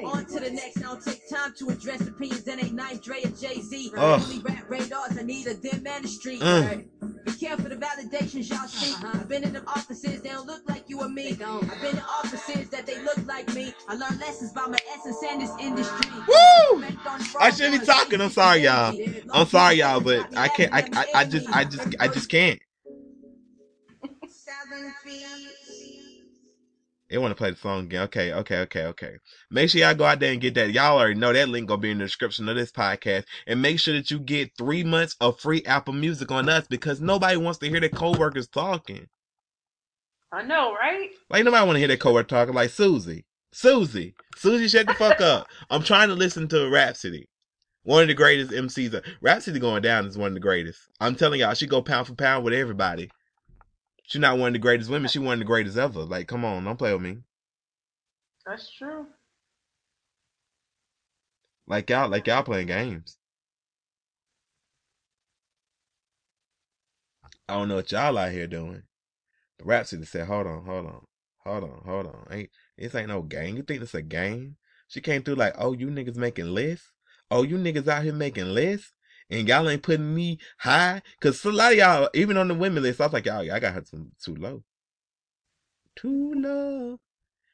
On 0.03 0.25
to 0.25 0.39
the 0.39 0.49
next. 0.51 0.77
I 0.77 0.81
don't 0.81 1.03
take 1.03 1.29
time 1.29 1.53
to 1.59 1.69
address 1.69 2.01
opinions 2.07 2.43
that 2.43 2.63
ain't 2.63 2.73
Ninth, 2.73 3.03
Dre, 3.03 3.19
or 3.23 3.29
Jay 3.29 3.61
Z. 3.61 3.91
Ugh. 3.95 4.21
Only 4.21 4.39
rap 4.39 4.69
radars. 4.69 5.17
I 5.17 5.21
need 5.23 5.47
a 5.47 5.53
dim 5.53 5.83
man 5.83 6.01
the 6.01 6.07
street. 6.07 6.41
Mm. 6.41 6.85
Be 7.25 7.31
careful 7.33 7.69
the 7.69 7.75
validations 7.75 8.49
y'all 8.49 8.67
see. 8.67 8.95
I've 9.05 9.27
been 9.27 9.43
in 9.43 9.53
them 9.53 9.63
offices, 9.67 10.21
they 10.21 10.29
don't 10.29 10.47
look 10.47 10.61
like 10.67 10.85
you 10.87 11.01
or 11.01 11.09
me. 11.09 11.31
I've 11.31 11.81
been 11.81 11.97
in 11.97 12.03
offices 12.03 12.69
that 12.69 12.85
they 12.85 13.01
look 13.03 13.17
like 13.25 13.53
me. 13.53 13.73
I 13.87 13.95
learned 13.95 14.19
lessons 14.19 14.51
about 14.51 14.71
my 14.71 14.79
essence 14.93 15.17
and 15.29 15.41
this 15.41 15.51
industry. 15.59 16.09
Woo! 16.27 16.83
I 17.39 17.51
shouldn't 17.51 17.81
be 17.81 17.85
talking. 17.85 18.21
I'm 18.21 18.29
sorry, 18.31 18.63
y'all. 18.63 18.95
I'm 19.33 19.47
sorry, 19.47 19.75
y'all, 19.75 19.99
but 19.99 20.35
I 20.37 20.47
can't. 20.47 20.73
I, 20.73 20.89
I, 20.93 21.07
I 21.15 21.25
just, 21.25 21.49
I 21.49 21.63
just, 21.63 21.95
I 21.99 22.07
just 22.07 22.29
can't. 22.29 22.59
They 27.09 27.17
want 27.17 27.31
to 27.31 27.35
play 27.35 27.49
the 27.49 27.57
song 27.57 27.85
again. 27.85 28.03
Okay, 28.03 28.33
okay, 28.33 28.59
okay, 28.59 28.85
okay. 28.85 29.15
Make 29.49 29.69
sure 29.69 29.81
y'all 29.81 29.95
go 29.95 30.05
out 30.05 30.19
there 30.19 30.31
and 30.31 30.41
get 30.41 30.53
that. 30.55 30.71
Y'all 30.71 30.99
already 30.99 31.15
know 31.15 31.33
that 31.33 31.49
link 31.49 31.67
gonna 31.67 31.81
be 31.81 31.91
in 31.91 31.97
the 31.97 32.05
description 32.05 32.47
of 32.47 32.55
this 32.55 32.71
podcast. 32.71 33.23
And 33.47 33.61
make 33.61 33.79
sure 33.79 33.95
that 33.95 34.11
you 34.11 34.19
get 34.19 34.51
three 34.57 34.83
months 34.83 35.15
of 35.19 35.39
free 35.39 35.63
Apple 35.65 35.93
Music 35.93 36.31
on 36.31 36.49
us 36.49 36.67
because 36.67 37.01
nobody 37.01 37.37
wants 37.37 37.59
to 37.59 37.69
hear 37.69 37.79
their 37.79 37.89
coworkers 37.89 38.47
talking. 38.47 39.07
I 40.31 40.43
know, 40.43 40.73
right? 40.73 41.09
Like 41.31 41.43
nobody 41.43 41.65
want 41.65 41.75
to 41.75 41.79
hear 41.79 41.87
their 41.87 41.97
coworker 41.97 42.27
talking 42.27 42.53
like 42.53 42.69
Susie. 42.69 43.25
Susie, 43.51 44.13
Susie, 44.35 44.67
shut 44.67 44.85
the 44.85 44.93
fuck 44.93 45.19
up. 45.21 45.47
I'm 45.71 45.81
trying 45.81 46.09
to 46.09 46.15
listen 46.15 46.47
to 46.49 46.69
Rapsody. 46.69 47.27
One 47.83 48.03
of 48.03 48.07
the 48.09 48.13
greatest 48.13 48.51
MCs. 48.51 49.01
Rapsody 49.21 49.59
going 49.59 49.81
down 49.81 50.05
is 50.05 50.17
one 50.17 50.27
of 50.27 50.33
the 50.35 50.39
greatest. 50.39 50.79
I'm 50.99 51.15
telling 51.15 51.39
y'all, 51.39 51.55
she 51.55 51.65
go 51.65 51.81
pound 51.81 52.05
for 52.05 52.13
pound 52.13 52.43
with 52.45 52.53
everybody. 52.53 53.09
She's 54.09 54.19
not 54.19 54.39
one 54.39 54.47
of 54.47 54.53
the 54.53 54.59
greatest 54.59 54.89
women. 54.89 55.07
She 55.07 55.19
one 55.19 55.33
of 55.33 55.39
the 55.39 55.45
greatest 55.45 55.77
ever. 55.77 55.99
Like, 55.99 56.27
come 56.27 56.43
on, 56.43 56.63
don't 56.63 56.77
play 56.77 56.91
with 56.93 57.01
me. 57.03 57.19
That's 58.43 58.67
true. 58.75 59.05
Like 61.67 61.91
y'all, 61.91 62.09
like 62.09 62.25
y'all 62.25 62.41
playing 62.41 62.65
games. 62.67 63.17
I 67.47 67.53
don't 67.53 67.67
know 67.67 67.75
what 67.75 67.91
y'all 67.91 68.17
out 68.17 68.31
here 68.31 68.47
doing. 68.47 68.81
But 69.59 69.67
Rapsody 69.67 70.05
said, 70.05 70.25
"Hold 70.25 70.47
on, 70.47 70.65
hold 70.65 70.87
on, 70.87 71.05
hold 71.45 71.63
on, 71.65 71.81
hold 71.85 72.07
on. 72.07 72.27
Ain't 72.31 72.49
this 72.79 72.95
ain't 72.95 73.09
no 73.09 73.21
game? 73.21 73.57
You 73.57 73.61
think 73.61 73.81
this 73.81 73.93
a 73.93 74.01
game?" 74.01 74.57
She 74.87 75.01
came 75.01 75.21
through 75.21 75.35
like, 75.35 75.53
"Oh, 75.55 75.73
you 75.73 75.89
niggas 75.89 76.15
making 76.15 76.51
lists? 76.51 76.91
Oh, 77.29 77.43
you 77.43 77.57
niggas 77.57 77.87
out 77.87 78.03
here 78.03 78.13
making 78.13 78.55
lists, 78.55 78.91
and 79.29 79.47
y'all 79.47 79.69
ain't 79.69 79.83
putting 79.83 80.13
me 80.13 80.39
high? 80.59 81.01
Cause 81.21 81.43
a 81.45 81.51
lot 81.51 81.71
of 81.73 81.77
y'all, 81.77 82.09
even 82.13 82.37
on 82.37 82.47
the 82.47 82.53
women 82.55 82.83
list, 82.83 83.01
I 83.01 83.05
was 83.05 83.13
like, 83.13 83.25
y'all, 83.25 83.51
I 83.51 83.59
got 83.59 83.73
her 83.73 83.81
too, 83.81 84.07
too 84.21 84.35
low, 84.35 84.63
too 85.95 86.33
low. 86.35 86.99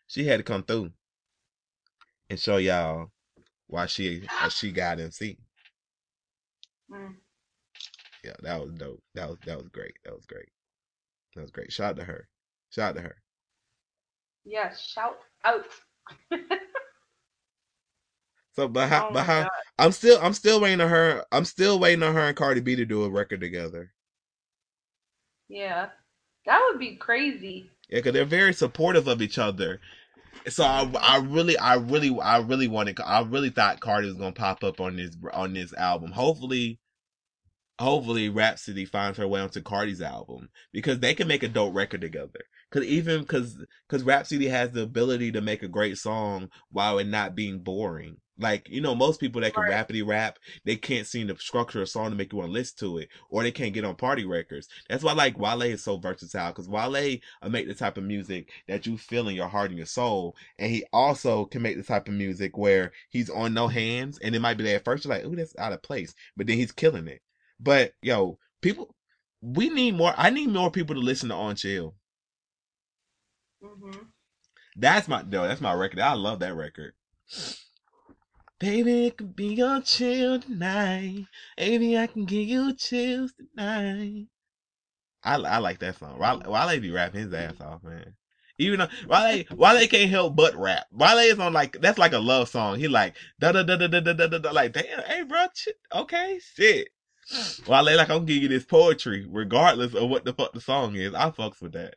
She 0.08 0.26
had 0.26 0.38
to 0.38 0.44
come 0.44 0.64
through 0.64 0.92
and 2.30 2.40
show 2.40 2.58
y'all 2.58 3.12
why 3.68 3.86
she 3.88 4.28
uh, 4.42 4.50
she 4.50 4.72
got 4.72 5.00
MC. 5.00 5.38
Mm. 6.92 7.16
Yeah, 8.24 8.34
that 8.42 8.62
was 8.62 8.74
dope. 8.74 9.04
That 9.14 9.30
was 9.30 9.38
that 9.46 9.58
was 9.58 9.70
great. 9.70 9.94
That 10.04 10.16
was 10.16 10.26
great. 10.26 10.50
That 11.36 11.42
was 11.42 11.52
great. 11.52 11.72
Shout 11.72 11.92
out 11.92 11.98
to 11.98 12.04
her. 12.06 12.28
Shout 12.70 12.90
out 12.90 12.96
to 12.96 13.02
her. 13.02 13.18
Yeah, 14.46 14.74
shout 14.76 15.18
out. 15.44 15.66
So, 18.56 18.68
but 18.68 18.90
how? 18.90 19.10
Oh 19.10 19.14
but 19.14 19.26
how? 19.26 19.50
I'm 19.78 19.92
still 19.92 20.20
I'm 20.22 20.34
still 20.34 20.62
waiting 20.62 20.82
on 20.82 20.90
her. 20.90 21.26
I'm 21.32 21.46
still 21.46 21.80
waiting 21.80 22.04
on 22.04 22.14
her 22.14 22.22
and 22.28 22.38
Cardi 22.38 22.62
B 22.62 22.76
to 22.76 22.86
do 22.86 23.04
a 23.04 23.10
record 23.10 23.42
together. 23.42 23.92
Yeah, 25.48 25.90
that 26.46 26.62
would 26.70 26.80
be 26.80 26.96
crazy. 26.96 27.70
Yeah, 27.90 28.00
because 28.00 28.14
they're 28.14 28.26
very 28.26 28.54
supportive 28.54 29.08
of 29.08 29.22
each 29.22 29.38
other. 29.38 29.80
So 30.48 30.64
I, 30.64 30.92
I 31.00 31.18
really, 31.18 31.58
I 31.58 31.76
really, 31.76 32.18
I 32.20 32.40
really 32.40 32.68
wanted, 32.68 33.00
I 33.02 33.22
really 33.22 33.50
thought 33.50 33.80
Cardi 33.80 34.08
was 34.08 34.18
gonna 34.18 34.32
pop 34.34 34.64
up 34.64 34.80
on 34.82 34.96
this 34.98 35.16
on 35.34 35.54
this 35.54 35.74
album. 35.74 36.12
Hopefully, 36.12 36.80
hopefully 37.80 38.30
Rapsody 38.30 38.86
finds 38.86 39.18
her 39.18 39.28
way 39.28 39.42
onto 39.42 39.62
Cardi's 39.62 40.02
album 40.02 40.50
because 40.72 41.00
they 41.00 41.14
can 41.14 41.28
make 41.28 41.44
a 41.44 41.48
dope 41.48 41.76
record 41.76 42.02
together. 42.02 42.42
Cause 42.72 42.84
even 42.84 43.26
cause 43.26 43.64
cause 43.90 44.04
Rapsody 44.04 44.48
has 44.48 44.72
the 44.72 44.84
ability 44.84 45.32
to 45.34 45.42
make 45.42 45.64
a 45.64 45.68
great 45.68 45.98
song 45.98 46.50
while 46.72 47.00
it 47.00 47.08
not 47.08 47.36
being 47.36 47.60
boring. 47.60 48.18
Like 48.38 48.68
you 48.70 48.82
know, 48.82 48.96
most 48.96 49.20
people 49.20 49.42
that 49.42 49.54
can 49.54 49.64
Right. 49.64 49.88
rapidy 49.88 50.06
rap, 50.06 50.40
they 50.66 50.76
can't 50.76 51.08
seem 51.08 51.28
to 51.28 51.38
structure 51.38 51.82
a 51.82 51.88
song 51.88 52.10
to 52.12 52.16
make 52.16 52.32
you 52.34 52.40
want 52.40 52.50
to 52.50 52.54
listen 52.54 52.78
to 52.80 52.98
it, 53.00 53.10
or 53.30 53.44
they 53.44 53.52
can't 53.52 53.74
get 53.74 53.86
on 53.86 53.96
party 53.96 54.26
records. 54.26 54.68
That's 54.90 55.04
why 55.04 55.14
like 55.14 55.40
Wale 55.40 55.62
is 55.64 55.84
so 55.84 55.98
versatile 55.98 56.52
because 56.52 56.68
Wale 56.70 57.20
make 57.50 57.68
the 57.68 57.74
type 57.76 57.98
of 57.98 58.04
music 58.04 58.52
that 58.68 58.86
you 58.86 58.98
feel 58.98 59.28
in 59.30 59.36
your 59.36 59.48
heart 59.48 59.70
and 59.70 59.78
your 59.78 59.86
soul, 59.88 60.36
and 60.60 60.72
he 60.72 60.84
also 60.94 61.46
can 61.46 61.62
make 61.62 61.78
the 61.78 61.84
type 61.84 62.08
of 62.08 62.14
music 62.14 62.58
where 62.58 62.92
he's 63.10 63.30
on 63.30 63.54
no 63.54 63.68
hands, 63.68 64.18
and 64.20 64.36
it 64.36 64.40
might 64.42 64.58
be 64.58 64.64
there 64.64 64.78
at 64.78 64.86
first 64.86 65.06
you're 65.06 65.14
like, 65.14 65.26
"Ooh, 65.26 65.36
that's 65.36 65.56
out 65.58 65.74
of 65.74 65.82
place," 65.82 66.14
but 66.36 66.48
then 66.48 66.58
he's 66.58 66.72
killing 66.72 67.08
it. 67.08 67.22
But 67.60 67.94
yo, 68.02 68.40
people, 68.62 68.96
we 69.42 69.70
need 69.70 69.96
more. 69.96 70.14
I 70.18 70.30
need 70.30 70.50
more 70.50 70.72
people 70.72 70.96
to 70.96 71.02
listen 71.02 71.30
to 71.30 71.36
On 71.36 71.56
Chill. 71.56 71.96
hmm 73.62 74.06
That's 74.78 75.08
my 75.08 75.22
no, 75.24 75.48
that's 75.48 75.62
my 75.62 75.74
record. 75.74 76.00
I 76.00 76.14
love 76.14 76.40
that 76.40 76.56
record. 76.56 76.94
Baby, 78.60 79.08
it 79.08 79.18
could 79.18 79.36
be 79.36 79.56
your 79.56 79.82
chill 79.82 80.40
tonight. 80.40 81.28
Baby, 81.58 81.98
I 81.98 82.08
can 82.08 82.26
give 82.26 82.48
you 82.48 82.74
chills 82.74 83.34
tonight. 83.34 84.28
I 85.24 85.36
I 85.36 85.58
like 85.58 85.80
that 85.80 85.98
song. 85.98 86.18
Wale, 86.20 86.42
Wale 86.46 86.80
be 86.80 86.92
rapping 86.92 87.22
his 87.22 87.34
ass 87.34 87.60
off, 87.60 87.84
man. 87.84 88.16
Even 88.58 88.80
though 88.80 88.88
Wale, 89.10 89.44
Wale 89.56 89.88
can't 89.88 90.10
help 90.10 90.36
but 90.38 90.56
rap. 90.56 90.86
Wale 90.92 91.18
is 91.18 91.40
on 91.40 91.52
like 91.52 91.78
that's 91.82 91.98
like 91.98 92.14
a 92.14 92.20
love 92.20 92.48
song. 92.48 92.80
He 92.80 92.88
like 92.88 93.16
da 93.40 93.52
da 93.52 93.64
da 93.64 93.76
da 93.76 93.88
da 93.88 94.00
da 94.00 94.14
da 94.14 94.38
da. 94.38 94.52
like 94.52 94.72
damn, 94.74 95.04
hey 95.04 95.24
bro, 95.24 95.48
shit, 95.54 95.78
okay, 95.94 96.40
shit. 96.56 96.90
Wale 97.68 97.98
like 97.98 98.10
I'm 98.10 98.26
give 98.26 98.42
you 98.42 98.48
this 98.48 98.66
poetry 98.66 99.26
regardless 99.30 99.94
of 99.96 100.10
what 100.10 100.24
the 100.24 100.34
fuck 100.34 100.54
the 100.54 100.62
song 100.62 100.96
is. 100.96 101.14
I 101.14 101.32
fucks 101.32 101.62
with 101.62 101.74
that. 101.74 101.96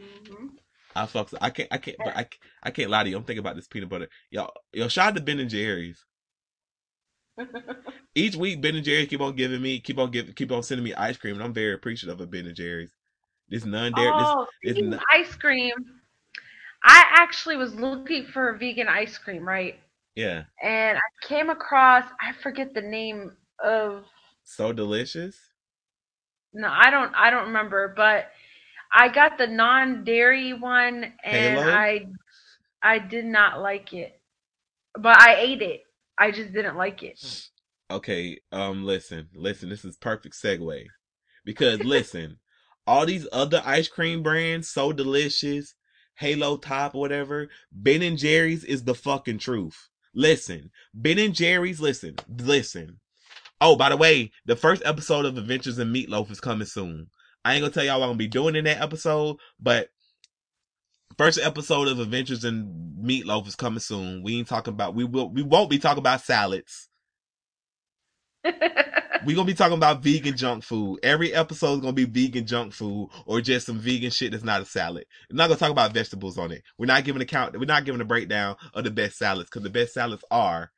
hmm 0.00 0.46
I 0.96 1.06
fucks. 1.06 1.34
I 1.40 1.50
can't. 1.50 1.68
I 1.70 1.78
can't. 1.78 1.96
But 1.98 2.16
I. 2.16 2.28
I 2.62 2.70
can't 2.70 2.90
lie 2.90 3.04
to 3.04 3.10
you. 3.10 3.16
I'm 3.16 3.24
thinking 3.24 3.40
about 3.40 3.56
this 3.56 3.68
peanut 3.68 3.88
butter. 3.88 4.08
Yo, 4.30 4.48
yo, 4.72 4.88
shout 4.88 5.08
out 5.08 5.16
to 5.16 5.22
Ben 5.22 5.38
and 5.38 5.50
Jerry's. 5.50 6.04
Each 8.14 8.34
week, 8.34 8.60
Ben 8.62 8.76
and 8.76 8.84
Jerry's 8.84 9.08
keep 9.08 9.20
on 9.20 9.36
giving 9.36 9.60
me, 9.60 9.78
keep 9.78 9.98
on 9.98 10.10
giving, 10.10 10.32
keep 10.32 10.50
on 10.50 10.62
sending 10.62 10.84
me 10.84 10.94
ice 10.94 11.16
cream, 11.16 11.34
and 11.34 11.44
I'm 11.44 11.52
very 11.52 11.74
appreciative 11.74 12.20
of 12.20 12.30
Ben 12.30 12.46
and 12.46 12.56
Jerry's. 12.56 12.92
This 13.48 13.64
non 13.64 13.92
dairy. 13.92 14.10
oh, 14.14 14.46
this 14.62 14.78
of 14.78 15.00
ice 15.14 15.34
cream, 15.36 15.74
I 16.82 17.04
actually 17.14 17.56
was 17.56 17.74
looking 17.74 18.26
for 18.26 18.56
vegan 18.56 18.88
ice 18.88 19.18
cream, 19.18 19.46
right? 19.46 19.78
yeah, 20.16 20.44
And 20.62 20.96
I 20.96 21.26
came 21.26 21.50
across, 21.50 22.04
I 22.20 22.32
forget 22.42 22.74
the 22.74 22.80
name 22.80 23.32
of 23.62 24.04
so 24.44 24.72
delicious. 24.72 25.36
No, 26.52 26.68
I 26.70 26.90
don't 26.90 27.14
I 27.14 27.30
don't 27.30 27.48
remember, 27.48 27.92
but 27.96 28.30
I 28.92 29.08
got 29.08 29.38
the 29.38 29.46
non-dairy 29.46 30.52
one 30.52 31.12
and 31.24 31.58
Halo? 31.58 31.72
I 31.72 32.06
I 32.82 32.98
did 32.98 33.24
not 33.24 33.60
like 33.60 33.92
it. 33.92 34.20
But 34.98 35.20
I 35.20 35.36
ate 35.36 35.62
it. 35.62 35.82
I 36.18 36.30
just 36.30 36.52
didn't 36.52 36.76
like 36.76 37.02
it. 37.02 37.48
Okay, 37.90 38.38
um, 38.52 38.84
listen, 38.84 39.28
listen. 39.34 39.68
This 39.68 39.84
is 39.84 39.96
perfect 39.96 40.34
segue 40.34 40.86
because 41.44 41.84
listen, 41.84 42.38
all 42.86 43.06
these 43.06 43.28
other 43.32 43.62
ice 43.64 43.88
cream 43.88 44.22
brands, 44.22 44.68
so 44.68 44.92
delicious, 44.92 45.74
Halo 46.16 46.56
Top, 46.56 46.94
whatever. 46.94 47.48
Ben 47.70 48.02
and 48.02 48.18
Jerry's 48.18 48.64
is 48.64 48.84
the 48.84 48.94
fucking 48.94 49.38
truth. 49.38 49.88
Listen, 50.14 50.70
Ben 50.94 51.18
and 51.18 51.34
Jerry's. 51.34 51.80
Listen, 51.80 52.16
listen. 52.28 53.00
Oh, 53.60 53.76
by 53.76 53.88
the 53.88 53.96
way, 53.96 54.32
the 54.44 54.56
first 54.56 54.82
episode 54.84 55.24
of 55.24 55.38
Adventures 55.38 55.78
in 55.78 55.92
Meatloaf 55.92 56.30
is 56.30 56.40
coming 56.40 56.66
soon. 56.66 57.08
I 57.46 57.54
ain't 57.54 57.62
gonna 57.62 57.72
tell 57.72 57.84
y'all 57.84 58.00
what 58.00 58.06
I'm 58.06 58.10
gonna 58.10 58.18
be 58.18 58.26
doing 58.26 58.56
in 58.56 58.64
that 58.64 58.82
episode, 58.82 59.36
but 59.60 59.90
first 61.16 61.38
episode 61.40 61.86
of 61.86 62.00
Adventures 62.00 62.44
in 62.44 62.96
Meatloaf 63.00 63.46
is 63.46 63.54
coming 63.54 63.78
soon. 63.78 64.24
We 64.24 64.36
ain't 64.36 64.48
talking 64.48 64.74
about 64.74 64.96
we 64.96 65.04
will 65.04 65.30
we 65.30 65.42
won't 65.42 65.70
be 65.70 65.78
talking 65.78 66.00
about 66.00 66.22
salads. 66.22 66.88
we 68.44 69.34
gonna 69.34 69.44
be 69.44 69.54
talking 69.54 69.76
about 69.76 70.02
vegan 70.02 70.36
junk 70.36 70.64
food. 70.64 70.98
Every 71.04 71.32
episode 71.32 71.74
is 71.74 71.80
gonna 71.82 71.92
be 71.92 72.04
vegan 72.04 72.48
junk 72.48 72.72
food 72.72 73.10
or 73.26 73.40
just 73.40 73.66
some 73.66 73.78
vegan 73.78 74.10
shit 74.10 74.32
that's 74.32 74.42
not 74.42 74.62
a 74.62 74.64
salad. 74.64 75.04
We're 75.30 75.36
not 75.36 75.46
gonna 75.46 75.60
talk 75.60 75.70
about 75.70 75.94
vegetables 75.94 76.38
on 76.38 76.50
it. 76.50 76.64
We're 76.78 76.86
not 76.86 77.04
giving 77.04 77.22
a 77.22 77.26
count. 77.26 77.56
We're 77.56 77.66
not 77.66 77.84
giving 77.84 78.00
a 78.00 78.04
breakdown 78.04 78.56
of 78.74 78.82
the 78.82 78.90
best 78.90 79.18
salads 79.18 79.48
because 79.48 79.62
the 79.62 79.70
best 79.70 79.94
salads 79.94 80.24
are 80.32 80.72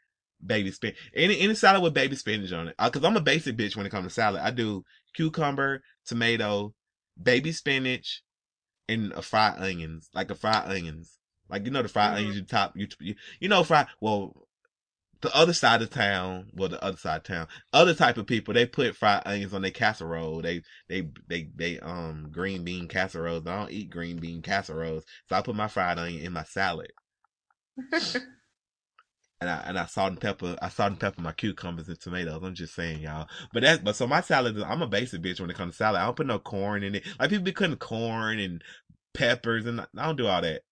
baby 0.45 0.71
spinach. 0.71 0.99
Any 1.15 1.41
any 1.41 1.55
salad 1.55 1.83
with 1.83 1.95
baby 1.95 2.17
spinach 2.17 2.53
on 2.53 2.69
it. 2.69 2.75
Uh, 2.79 2.91
because 2.91 3.07
I'm 3.07 3.17
a 3.17 3.23
basic 3.23 3.57
bitch 3.57 3.75
when 3.75 3.87
it 3.87 3.91
comes 3.91 4.07
to 4.07 4.11
salad. 4.11 4.43
I 4.43 4.51
do 4.51 4.85
cucumber, 5.19 5.83
tomato, 6.07 6.75
baby 7.21 7.51
spinach, 7.51 8.23
and 8.89 9.13
a 9.13 9.23
fried 9.23 9.59
onions, 9.59 10.09
like 10.15 10.31
a 10.31 10.37
fried 10.37 10.71
onions. 10.71 11.19
Like 11.49 11.65
you 11.65 11.73
know 11.73 11.83
the 11.83 11.89
fried 11.89 12.13
Mhm. 12.13 12.17
onions 12.19 12.37
you 12.37 12.43
top 12.43 12.73
you 12.77 12.87
you, 13.01 13.15
you 13.41 13.49
know 13.49 13.65
fried 13.65 13.89
well 14.01 14.47
the 15.21 15.35
other 15.35 15.53
side 15.53 15.83
of 15.83 15.91
town, 15.91 16.49
well, 16.55 16.69
the 16.69 16.81
other 16.81 16.97
side 16.97 17.17
of 17.17 17.23
town, 17.25 17.49
other 17.73 17.93
type 17.93 18.19
of 18.19 18.27
people, 18.29 18.55
they 18.55 18.67
put 18.67 18.95
fried 18.95 19.23
onions 19.27 19.53
on 19.53 19.63
their 19.63 19.73
casserole. 19.73 20.41
They, 20.43 20.63
they, 20.89 21.09
they, 21.27 21.51
they, 21.57 21.81
um, 21.81 22.29
green 22.31 22.63
bean 22.63 22.87
casseroles. 22.87 23.45
I 23.45 23.57
don't 23.59 23.73
eat 23.73 23.91
green 23.91 24.19
bean 24.19 24.43
casseroles. 24.43 25.05
So 25.29 25.35
I 25.35 25.43
put 25.43 25.57
my 25.57 25.67
fried 25.67 25.99
onion 25.99 26.25
in 26.25 26.33
my 26.33 26.45
salad. 26.45 26.93
And 29.41 29.49
I, 29.49 29.63
and 29.67 29.79
I 29.79 29.87
salt 29.87 30.11
and 30.11 30.21
pepper, 30.21 30.57
I 30.61 30.69
salt 30.69 30.91
and 30.91 31.01
pepper 31.01 31.23
my 31.23 31.33
cucumbers 31.33 31.89
and 31.89 32.01
tomatoes. 32.01 32.41
I'm 32.43 32.55
just 32.55 32.75
saying, 32.75 33.01
y'all. 33.01 33.29
But 33.53 33.63
that's, 33.63 33.81
but 33.83 33.95
so 33.95 34.07
my 34.07 34.21
salad, 34.21 34.57
is, 34.57 34.63
I'm 34.65 34.83
a 34.83 34.89
basic 34.89 35.23
bitch 35.23 35.41
when 35.41 35.51
it 35.51 35.57
comes 35.57 35.75
to 35.75 35.77
salad. 35.77 36.01
I 36.01 36.07
don't 36.07 36.17
put 36.17 36.27
no 36.27 36.41
corn 36.41 36.83
in 36.83 36.97
it. 36.97 37.05
Like 37.21 37.31
people 37.31 37.45
be 37.45 37.53
cutting 37.53 37.77
corn 37.77 38.41
and 38.41 38.63
peppers 39.15 39.67
and 39.67 39.81
I 39.81 39.87
don't 40.07 40.17
do 40.17 40.27
all 40.27 40.43
that. 40.43 40.63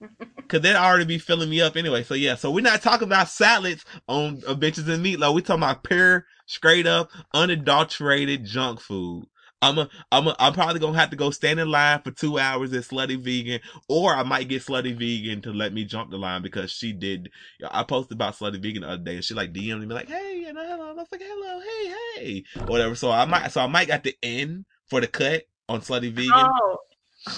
Cause 0.48 0.60
they'd 0.60 0.74
already 0.76 1.04
be 1.04 1.18
filling 1.18 1.50
me 1.50 1.60
up 1.60 1.76
anyway. 1.76 2.02
So 2.02 2.14
yeah, 2.14 2.34
so 2.34 2.50
we're 2.50 2.62
not 2.62 2.82
talking 2.82 3.06
about 3.06 3.28
salads 3.28 3.84
on 4.08 4.42
Adventures 4.46 4.88
in 4.88 5.02
Meatloaf. 5.02 5.34
We're 5.34 5.40
talking 5.40 5.62
about 5.62 5.84
pure, 5.84 6.26
straight 6.46 6.86
up, 6.86 7.10
unadulterated 7.34 8.44
junk 8.44 8.80
food. 8.80 9.26
I'm 9.62 9.78
a, 9.78 9.88
I'm 10.10 10.26
a, 10.28 10.36
I'm 10.38 10.52
probably 10.54 10.80
gonna 10.80 10.98
have 10.98 11.10
to 11.10 11.16
go 11.16 11.30
stand 11.30 11.60
in 11.60 11.70
line 11.70 12.00
for 12.02 12.10
two 12.10 12.38
hours 12.38 12.72
at 12.72 12.84
Slutty 12.84 13.20
Vegan, 13.22 13.60
or 13.88 14.14
I 14.14 14.22
might 14.22 14.48
get 14.48 14.62
Slutty 14.62 14.96
Vegan 14.96 15.42
to 15.42 15.52
let 15.52 15.72
me 15.72 15.84
jump 15.84 16.10
the 16.10 16.16
line 16.16 16.42
because 16.42 16.70
she 16.70 16.92
did. 16.92 17.30
I 17.70 17.84
posted 17.84 18.16
about 18.16 18.36
Slutty 18.36 18.62
Vegan 18.62 18.82
the 18.82 18.88
other 18.88 19.02
day, 19.02 19.16
and 19.16 19.24
she 19.24 19.34
like 19.34 19.52
DM'd 19.52 19.86
me 19.86 19.94
like, 19.94 20.08
"Hey, 20.08 20.38
you 20.46 20.52
know, 20.52 20.62
hello." 20.66 20.90
I 20.90 20.92
was 20.92 21.08
like, 21.12 21.22
"Hello, 21.22 21.60
hey, 21.60 21.94
hey," 22.24 22.44
whatever. 22.66 22.94
So 22.94 23.10
I 23.10 23.26
might, 23.26 23.52
so 23.52 23.60
I 23.60 23.66
might 23.66 23.88
got 23.88 24.02
the 24.04 24.16
end 24.22 24.64
for 24.88 25.00
the 25.00 25.06
cut 25.06 25.42
on 25.68 25.80
Slutty 25.80 26.10
Vegan. 26.12 26.32
oh, 26.34 26.78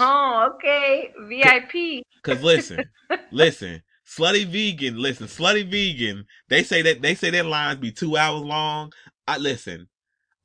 Oh, 0.01 0.51
okay. 0.55 1.11
VIP. 1.29 2.03
Cause 2.23 2.43
listen, 2.43 2.91
listen, 3.33 3.83
slutty 4.07 4.47
vegan, 4.47 4.97
listen, 4.97 5.27
slutty 5.27 5.69
vegan. 5.69 6.25
They 6.49 6.63
say 6.63 6.83
that 6.83 7.03
they 7.03 7.15
say 7.17 7.31
that 7.31 7.47
lines 7.47 7.81
be 7.81 7.91
two 7.91 8.17
hours 8.17 8.43
long. 8.43 8.93
I 9.27 9.39
listen. 9.39 9.89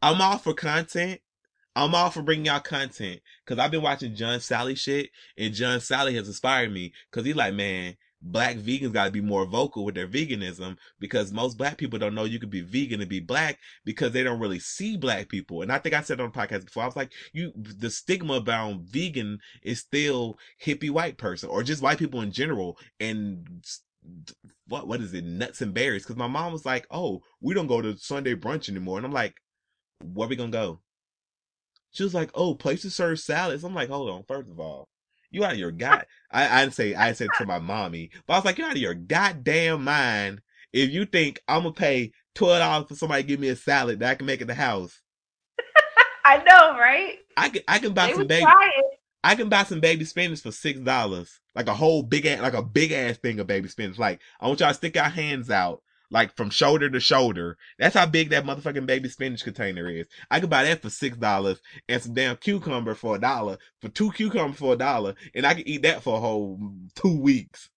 I'm 0.02 0.22
all 0.22 0.38
for 0.38 0.54
content. 0.54 1.22
I'm 1.78 1.94
all 1.94 2.10
for 2.10 2.24
bringing 2.24 2.48
y'all 2.48 2.60
content 2.60 3.22
because 3.46 3.60
I've 3.60 3.70
been 3.70 3.84
watching 3.84 4.16
John 4.16 4.40
Sally 4.40 4.74
shit, 4.74 5.12
and 5.38 5.54
John 5.54 5.80
Sally 5.80 6.16
has 6.16 6.28
inspired 6.28 6.74
me 6.74 6.92
because 7.12 7.24
he's 7.24 7.36
like, 7.36 7.54
man, 7.54 7.96
black 8.20 8.56
vegans 8.56 8.94
got 8.94 9.06
to 9.06 9.12
be 9.12 9.22
more 9.22 9.46
vocal 9.46 9.86
with 9.86 9.94
their 9.94 10.08
veganism 10.08 10.76
because 11.00 11.32
most 11.32 11.56
black 11.56 11.78
people 11.78 12.00
don't 12.00 12.16
know 12.16 12.24
you 12.24 12.40
could 12.40 12.50
be 12.50 12.62
vegan 12.62 13.00
and 13.00 13.10
be 13.12 13.20
black 13.20 13.60
because 13.86 14.12
they 14.12 14.24
don't 14.24 14.40
really 14.40 14.58
see 14.58 14.98
black 14.98 15.30
people. 15.30 15.62
And 15.62 15.72
I 15.72 15.78
think 15.78 15.94
I 15.94 16.02
said 16.02 16.20
on 16.20 16.32
the 16.32 16.40
podcast 16.40 16.66
before, 16.66 16.82
I 16.82 16.88
was 16.88 16.96
like, 16.96 17.12
you, 17.32 17.52
the 17.56 17.92
stigma 17.92 18.34
about 18.34 18.80
vegan 18.80 19.38
is 19.62 19.80
still 19.80 20.40
hippie 20.66 20.90
white 20.90 21.20
person 21.20 21.48
or 21.48 21.62
just 21.62 21.84
white 21.84 22.00
people 22.00 22.22
in 22.22 22.32
general. 22.32 22.80
And 23.00 23.64
what, 24.68 24.88
what 24.88 25.00
is 25.00 25.14
it? 25.14 25.26
Nuts 25.26 25.62
and 25.62 25.76
berries. 25.76 26.08
Cause 26.08 26.16
my 26.16 26.26
mom 26.26 26.54
was 26.54 26.66
like, 26.66 26.88
Oh, 26.90 27.22
we 27.40 27.54
don't 27.54 27.68
go 27.68 27.84
to 27.84 27.96
Sunday 27.98 28.34
brunch 28.34 28.68
anymore. 28.68 28.98
And 28.98 29.06
I'm 29.06 29.14
like, 29.14 29.36
where 30.04 30.28
we 30.28 30.36
gonna 30.36 30.50
go? 30.50 30.80
She 31.98 32.04
was 32.04 32.14
like, 32.14 32.30
"Oh, 32.36 32.54
places 32.54 32.94
serve 32.94 33.20
salads." 33.20 33.64
I'm 33.64 33.74
like, 33.74 33.90
"Hold 33.90 34.12
on, 34.12 34.24
first 34.28 34.52
of 34.52 34.60
all, 34.60 34.88
you 35.32 35.44
out 35.44 35.54
of 35.54 35.58
your 35.58 35.72
god." 35.72 36.06
I 36.30 36.62
I'd 36.62 36.72
say 36.72 36.94
I 36.94 37.14
said 37.14 37.30
to 37.40 37.46
my 37.48 37.58
mommy, 37.58 38.12
but 38.28 38.34
I 38.34 38.38
was 38.38 38.46
like, 38.46 38.60
"You 38.60 38.66
out 38.66 38.74
of 38.74 38.78
your 38.78 38.94
goddamn 38.94 39.84
mind 39.84 40.42
if 40.72 40.92
you 40.92 41.06
think 41.08 41.42
I'm 41.48 41.64
gonna 41.64 41.74
pay 41.74 42.12
twelve 42.36 42.60
dollars 42.60 42.88
for 42.88 42.94
somebody 42.94 43.24
to 43.24 43.28
give 43.28 43.40
me 43.40 43.48
a 43.48 43.56
salad 43.56 44.00
that 44.02 44.12
I 44.12 44.14
can 44.14 44.28
make 44.28 44.42
at 44.42 44.48
the 44.48 44.54
house." 44.54 45.02
I 46.24 46.38
know, 46.38 46.78
right? 46.78 47.18
I 47.36 47.50
can 47.50 47.64
I 47.68 47.80
can 47.80 47.94
buy 47.94 48.06
They 48.06 48.14
some 48.14 48.28
baby. 48.28 48.46
I 49.24 49.34
can 49.34 49.50
buy 49.50 49.64
some 49.64 49.80
baby 49.80 50.06
spinach 50.06 50.42
for 50.42 50.52
six 50.52 50.80
dollars, 50.80 51.40
like 51.56 51.68
a 51.68 51.74
whole 51.74 52.04
big 52.04 52.28
ass 52.28 52.42
like 52.42 52.54
a 52.54 52.62
big 52.62 52.92
ass 52.92 53.18
thing 53.18 53.40
of 53.40 53.48
baby 53.48 53.70
spinach. 53.70 53.98
Like 53.98 54.22
I 54.40 54.46
want 54.46 54.60
y'all 54.60 54.70
to 54.70 54.76
stick 54.76 54.96
our 54.98 55.10
hands 55.10 55.50
out. 55.50 55.82
Like 56.10 56.36
from 56.38 56.50
shoulder 56.50 56.90
to 56.90 57.00
shoulder. 57.02 57.58
That's 57.80 57.96
how 57.96 58.06
big 58.06 58.30
that 58.30 58.46
motherfucking 58.46 58.86
baby 58.86 59.10
spinach 59.10 59.44
container 59.44 59.90
is. 59.90 60.08
I 60.32 60.40
could 60.40 60.50
buy 60.50 60.64
that 60.64 60.82
for 60.82 60.90
six 60.90 61.18
dollars 61.18 61.62
and 61.90 62.02
some 62.02 62.14
damn 62.14 62.38
cucumber 62.38 62.96
for 62.96 63.16
a 63.16 63.20
dollar, 63.20 63.58
for 63.82 63.90
two 63.90 64.12
cucumbers 64.12 64.58
for 64.60 64.74
a 64.74 64.78
dollar, 64.78 65.16
and 65.36 65.46
I 65.46 65.54
could 65.54 65.68
eat 65.68 65.82
that 65.84 66.04
for 66.04 66.18
a 66.18 66.20
whole 66.22 66.60
two 66.96 67.20
weeks. 67.20 67.70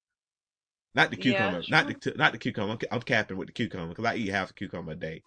Not 0.95 1.11
the 1.11 1.17
Yeah, 1.17 1.23
cucumber, 1.23 1.63
not 1.69 1.89
the 1.89 2.13
not 2.17 2.33
the 2.33 2.39
cucumber. 2.39 2.73
I'm, 2.73 2.79
I'm 2.93 3.03
capping 3.03 3.37
with 3.37 3.49
the 3.49 3.53
cucumber 3.53 3.89
because 3.89 4.05
I 4.05 4.17
eat 4.17 4.29
half 4.29 4.51
a 4.51 4.55
cucumber 4.55 4.93
a 4.93 4.97
day 4.97 5.23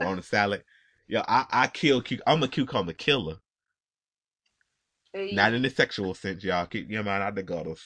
on 0.00 0.18
a 0.18 0.22
salad. 0.22 0.64
Yeah, 1.08 1.24
I 1.28 1.46
I 1.50 1.66
kill. 1.68 2.02
Cu- 2.02 2.18
I'm 2.26 2.42
a 2.42 2.48
cucumber 2.48 2.92
killer. 2.92 3.36
Hey, 5.12 5.34
Not 5.34 5.54
in 5.54 5.62
the 5.62 5.70
sexual 5.70 6.14
sense, 6.14 6.44
y'all. 6.44 6.66
Keep 6.66 6.90
your 6.90 7.02
mind 7.02 7.22
out 7.22 7.34
the 7.34 7.42
gutters. 7.42 7.82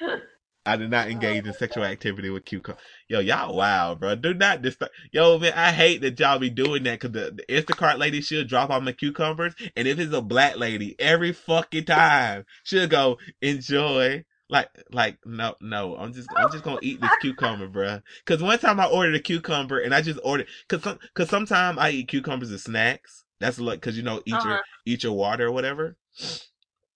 I 0.66 0.76
did 0.76 0.90
not 0.90 1.08
engage 1.10 1.46
in 1.46 1.52
sexual 1.52 1.84
activity 1.84 2.30
with 2.30 2.44
cucumber. 2.44 2.80
Yo, 3.08 3.20
y'all 3.20 3.54
wow, 3.54 3.94
bro. 3.94 4.14
Do 4.14 4.32
not 4.34 4.62
disturb. 4.62 4.90
Yo, 5.12 5.38
man, 5.38 5.52
I 5.54 5.72
hate 5.72 6.00
that 6.00 6.18
y'all 6.18 6.38
be 6.38 6.50
doing 6.50 6.84
that 6.84 7.00
because 7.00 7.12
the, 7.12 7.32
the 7.32 7.44
Instacart 7.62 7.98
lady 7.98 8.20
should 8.22 8.48
drop 8.48 8.70
off 8.70 8.82
my 8.82 8.92
cucumbers. 8.92 9.54
And 9.76 9.86
if 9.86 9.98
it's 9.98 10.14
a 10.14 10.22
black 10.22 10.56
lady, 10.56 10.96
every 10.98 11.32
fucking 11.32 11.84
time 11.84 12.46
she'll 12.62 12.86
go, 12.88 13.18
enjoy. 13.42 14.24
Like, 14.50 14.68
like, 14.92 15.18
no, 15.24 15.54
no, 15.60 15.96
I'm 15.96 16.12
just, 16.12 16.28
I'm 16.36 16.50
just 16.50 16.64
gonna 16.64 16.78
eat 16.82 17.00
this 17.00 17.16
cucumber, 17.16 17.66
bruh. 17.68 18.02
Cause 18.26 18.42
one 18.42 18.58
time 18.58 18.78
I 18.78 18.86
ordered 18.86 19.14
a 19.14 19.20
cucumber 19.20 19.78
and 19.80 19.94
I 19.94 20.02
just 20.02 20.20
ordered, 20.22 20.46
cause 20.68 20.82
some, 20.82 20.98
cause 21.14 21.30
sometimes 21.30 21.78
I 21.78 21.90
eat 21.90 22.08
cucumbers 22.08 22.52
as 22.52 22.62
snacks. 22.64 23.24
That's 23.40 23.58
like, 23.58 23.80
cause 23.80 23.96
you 23.96 24.02
know, 24.02 24.20
eat 24.26 24.32
your, 24.44 24.52
Uh-huh. 24.52 24.62
eat 24.84 25.02
your 25.02 25.12
water 25.14 25.46
or 25.46 25.52
whatever. 25.52 25.96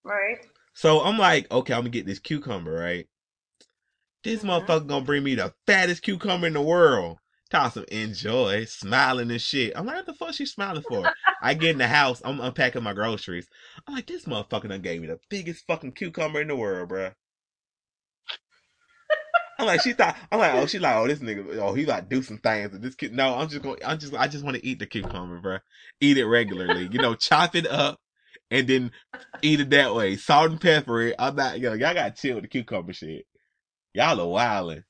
right? 0.05 0.39
So 0.75 1.01
I'm 1.01 1.19
like, 1.19 1.51
okay, 1.51 1.73
I'm 1.73 1.81
gonna 1.81 1.91
get 1.91 2.07
this 2.07 2.19
cucumber, 2.19 2.73
right? 2.73 3.09
This 4.25 4.43
Mhm. 4.43 4.67
motherfucker 4.67 4.87
gonna 4.87 5.05
bring 5.05 5.23
me 5.23 5.35
the 5.37 5.55
fattest 5.67 6.03
cucumber 6.03 6.47
in 6.47 6.53
the 6.55 6.61
world. 6.61 7.19
Toss 7.51 7.75
some 7.75 7.85
enjoy, 7.91 8.65
smiling 8.67 9.31
and 9.31 9.41
shit. 9.41 9.73
I'm 9.75 9.87
like, 9.87 9.97
what 9.97 10.07
the 10.07 10.13
fuck 10.15 10.35
she 10.35 10.45
smiling 10.45 10.83
for? 10.83 11.11
I 11.43 11.55
get 11.55 11.71
in 11.71 11.79
the 11.79 11.89
house, 11.89 12.21
I'm 12.25 12.41
unpacking 12.41 12.83
my 12.83 12.93
groceries. 12.93 13.49
I'm 13.87 13.95
like, 13.95 14.07
this 14.07 14.25
motherfucker 14.25 14.69
done 14.69 14.83
gave 14.83 15.01
me 15.01 15.07
the 15.07 15.19
biggest 15.31 15.67
fucking 15.67 15.93
cucumber 15.93 16.43
in 16.43 16.49
the 16.49 16.57
world, 16.57 16.91
bruh. 16.91 17.15
I'm 19.61 19.67
like, 19.67 19.81
she 19.81 19.93
thought, 19.93 20.17
I'm 20.31 20.39
like, 20.39 20.55
oh, 20.55 20.67
she 20.67 20.79
like, 20.79 20.95
oh, 20.97 21.09
this 21.09 21.19
nigga, 21.19 21.57
oh, 21.59 21.75
he 21.75 21.85
like 21.85 22.09
do 22.09 22.23
some 22.23 22.39
things 22.39 22.71
with 22.73 22.83
this 22.83 22.95
kid. 22.95 23.13
No, 23.13 23.35
I'm 23.35 23.49
just 23.49 23.63
going, 23.63 23.79
I'm 23.85 23.99
just, 23.99 24.15
I 24.15 24.29
just 24.29 24.45
want 24.45 24.57
to 24.57 24.65
eat 24.65 24.79
the 24.79 24.87
cucumber, 24.87 25.41
bro. 25.41 25.59
Eat 26.01 26.19
it 26.19 26.27
regularly. 26.27 26.89
You 26.93 27.01
know, 27.01 27.15
chop 27.15 27.57
it 27.57 27.67
up 27.67 27.99
and 28.53 28.69
then 28.69 28.93
eat 29.43 29.59
it 29.61 29.71
that 29.71 29.95
way. 29.95 30.17
Salt 30.17 30.53
and 30.53 30.61
pepper 30.61 31.03
it. 31.03 31.17
I'm 31.19 31.35
not, 31.35 31.59
yo, 31.59 31.73
y'all 31.73 31.95
gotta 31.95 32.13
chill 32.13 32.37
with 32.37 32.45
the 32.45 32.49
cucumber 32.49 32.93
shit. 32.93 33.27
Y'all 33.99 34.21
are 34.21 34.27
wildin'. 34.27 34.85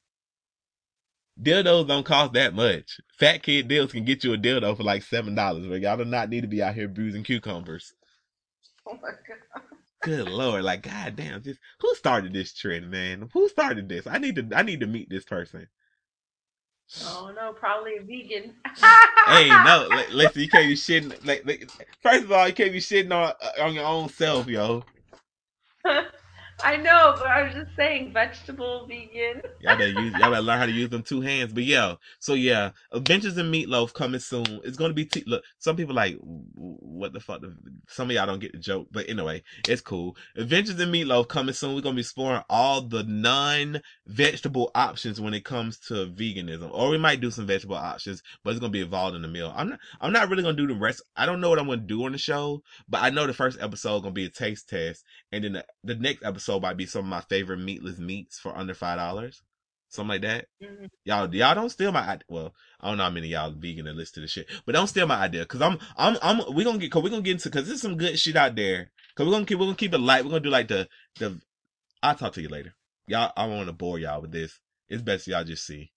Dildos 1.40 1.88
don't 1.88 2.04
cost 2.04 2.34
that 2.34 2.52
much. 2.52 3.00
Fat 3.18 3.42
kid 3.42 3.66
deals 3.66 3.92
can 3.92 4.04
get 4.04 4.22
you 4.22 4.34
a 4.34 4.36
dildo 4.36 4.76
for 4.76 4.82
like 4.82 5.02
seven 5.02 5.34
dollars, 5.34 5.66
but 5.66 5.80
y'all 5.80 5.96
do 5.96 6.04
not 6.04 6.28
need 6.28 6.42
to 6.42 6.46
be 6.46 6.62
out 6.62 6.74
here 6.74 6.88
bruising 6.88 7.24
cucumbers. 7.24 7.94
Oh 8.86 8.98
my 9.00 9.08
god. 9.08 9.62
Good 10.02 10.28
lord, 10.28 10.62
like 10.62 10.82
goddamn, 10.82 11.42
just 11.42 11.58
who 11.80 11.94
started 11.94 12.34
this 12.34 12.52
trend, 12.52 12.90
man? 12.90 13.30
Who 13.32 13.48
started 13.48 13.88
this? 13.88 14.06
I 14.06 14.18
need 14.18 14.36
to 14.36 14.46
I 14.54 14.60
need 14.60 14.80
to 14.80 14.86
meet 14.86 15.08
this 15.08 15.24
person. 15.24 15.68
Oh 17.06 17.32
no, 17.34 17.54
probably 17.54 17.96
a 17.96 18.02
vegan. 18.02 18.56
Hey, 19.26 19.48
no, 19.48 19.88
li- 19.90 20.12
listen, 20.12 20.42
you 20.42 20.50
can't 20.50 20.68
be 20.68 20.74
shitting. 20.74 21.26
Like, 21.26 21.46
like, 21.46 21.70
first 22.02 22.24
of 22.24 22.32
all, 22.32 22.46
you 22.46 22.52
can't 22.52 22.72
be 22.72 22.80
shitting 22.80 23.14
on 23.14 23.32
uh, 23.40 23.62
on 23.62 23.72
your 23.72 23.86
own 23.86 24.10
self, 24.10 24.48
yo. 24.48 24.84
I 26.64 26.76
know, 26.76 27.14
but 27.16 27.28
I 27.28 27.42
was 27.42 27.54
just 27.54 27.76
saying 27.76 28.12
vegetable 28.12 28.86
vegan. 28.86 29.42
Y'all 29.60 29.78
better 29.78 29.88
use. 30.00 30.12
Y'all 30.14 30.30
better 30.30 30.42
learn 30.42 30.58
how 30.58 30.66
to 30.66 30.72
use 30.72 30.90
them 30.90 31.02
two 31.02 31.20
hands. 31.20 31.52
But 31.52 31.62
yeah, 31.64 31.94
so 32.18 32.34
yeah, 32.34 32.72
Adventures 32.90 33.38
in 33.38 33.50
Meatloaf 33.50 33.92
coming 33.92 34.18
soon. 34.18 34.60
It's 34.64 34.76
gonna 34.76 34.92
be. 34.92 35.04
T- 35.04 35.22
look, 35.26 35.44
some 35.58 35.76
people 35.76 35.94
like, 35.94 36.16
what 36.20 37.12
the 37.12 37.20
fuck? 37.20 37.42
Some 37.86 38.10
of 38.10 38.16
y'all 38.16 38.26
don't 38.26 38.40
get 38.40 38.52
the 38.52 38.58
joke, 38.58 38.88
but 38.90 39.08
anyway, 39.08 39.42
it's 39.68 39.80
cool. 39.80 40.16
Adventures 40.36 40.80
in 40.80 40.90
Meatloaf 40.90 41.28
coming 41.28 41.54
soon. 41.54 41.76
We're 41.76 41.80
gonna 41.80 41.94
be 41.94 42.00
exploring 42.00 42.42
all 42.50 42.80
the 42.82 43.04
non-vegetable 43.04 44.72
options 44.74 45.20
when 45.20 45.34
it 45.34 45.44
comes 45.44 45.78
to 45.88 46.06
veganism, 46.08 46.70
or 46.72 46.88
we 46.90 46.98
might 46.98 47.20
do 47.20 47.30
some 47.30 47.46
vegetable 47.46 47.76
options, 47.76 48.22
but 48.42 48.50
it's 48.50 48.60
gonna 48.60 48.72
be 48.72 48.80
involved 48.80 49.14
in 49.14 49.22
the 49.22 49.28
meal. 49.28 49.52
I'm 49.54 49.68
not. 49.68 49.78
I'm 50.00 50.12
not 50.12 50.28
really 50.28 50.42
gonna 50.42 50.56
do 50.56 50.66
the 50.66 50.74
rest. 50.74 51.02
I 51.16 51.24
don't 51.24 51.40
know 51.40 51.50
what 51.50 51.60
I'm 51.60 51.66
gonna 51.68 51.82
do 51.82 52.04
on 52.04 52.12
the 52.12 52.18
show, 52.18 52.64
but 52.88 53.00
I 53.00 53.10
know 53.10 53.28
the 53.28 53.32
first 53.32 53.60
episode 53.60 54.00
gonna 54.00 54.12
be 54.12 54.24
a 54.24 54.30
taste 54.30 54.68
test, 54.68 55.04
and 55.30 55.44
then 55.44 55.52
the, 55.52 55.64
the 55.84 55.94
next 55.94 56.24
episode 56.24 56.47
might 56.56 56.76
be 56.76 56.87
some 56.87 57.00
of 57.00 57.06
my 57.11 57.20
favorite 57.22 57.58
meatless 57.58 57.98
meats 57.98 58.38
for 58.38 58.56
under 58.56 58.74
five 58.74 58.98
dollars, 58.98 59.42
something 59.88 60.08
like 60.08 60.22
that. 60.22 60.46
Mhm. 60.62 60.88
Y'all, 61.04 61.34
y'all 61.34 61.54
don't 61.54 61.70
steal 61.70 61.92
my 61.92 62.00
idea. 62.02 62.24
Well, 62.28 62.54
I 62.80 62.88
don't 62.88 62.98
know 62.98 63.04
how 63.04 63.11
many 63.11 63.26
of 63.28 63.30
y'all 63.32 63.50
vegan 63.52 63.84
that 63.87 63.96
listen 63.96 64.14
to 64.14 64.20
the 64.22 64.28
shit, 64.28 64.48
but 64.66 64.72
don't 64.72 64.87
steal 64.87 65.06
my 65.06 65.16
idea, 65.16 65.44
cause 65.46 65.61
I'm, 65.62 65.78
I'm, 65.96 66.16
I'm. 66.22 66.54
We 66.54 66.64
gonna 66.64 66.78
get, 66.78 66.90
cause 66.92 67.02
we 67.02 67.11
gonna 67.11 67.22
get 67.22 67.32
into, 67.32 67.50
cause 67.50 67.66
there's 67.66 67.82
some 67.82 67.96
good 67.96 68.18
shit 68.18 68.37
out 68.37 68.56
there. 68.56 68.90
Cause 69.14 69.26
we're 69.26 69.32
gonna 69.32 69.46
keep, 69.46 69.58
we're 69.58 69.66
gonna 69.66 69.76
keep 69.76 69.94
it 69.94 69.98
light. 69.98 70.24
We're 70.24 70.30
gonna 70.30 70.40
do 70.40 70.50
like 70.50 70.68
the, 70.68 70.88
the. 71.18 71.40
I'll 72.02 72.14
talk 72.14 72.32
to 72.34 72.42
you 72.42 72.48
later. 72.48 72.74
Y'all, 73.08 73.32
I 73.37 73.46
don't 73.46 73.56
want 73.56 73.68
to 73.68 73.72
bore 73.72 73.98
y'all 73.98 74.20
with 74.22 74.32
this. 74.32 74.58
It's 74.88 75.02
best 75.02 75.26
y'all 75.26 75.44
just 75.44 75.66
see. 75.66 75.92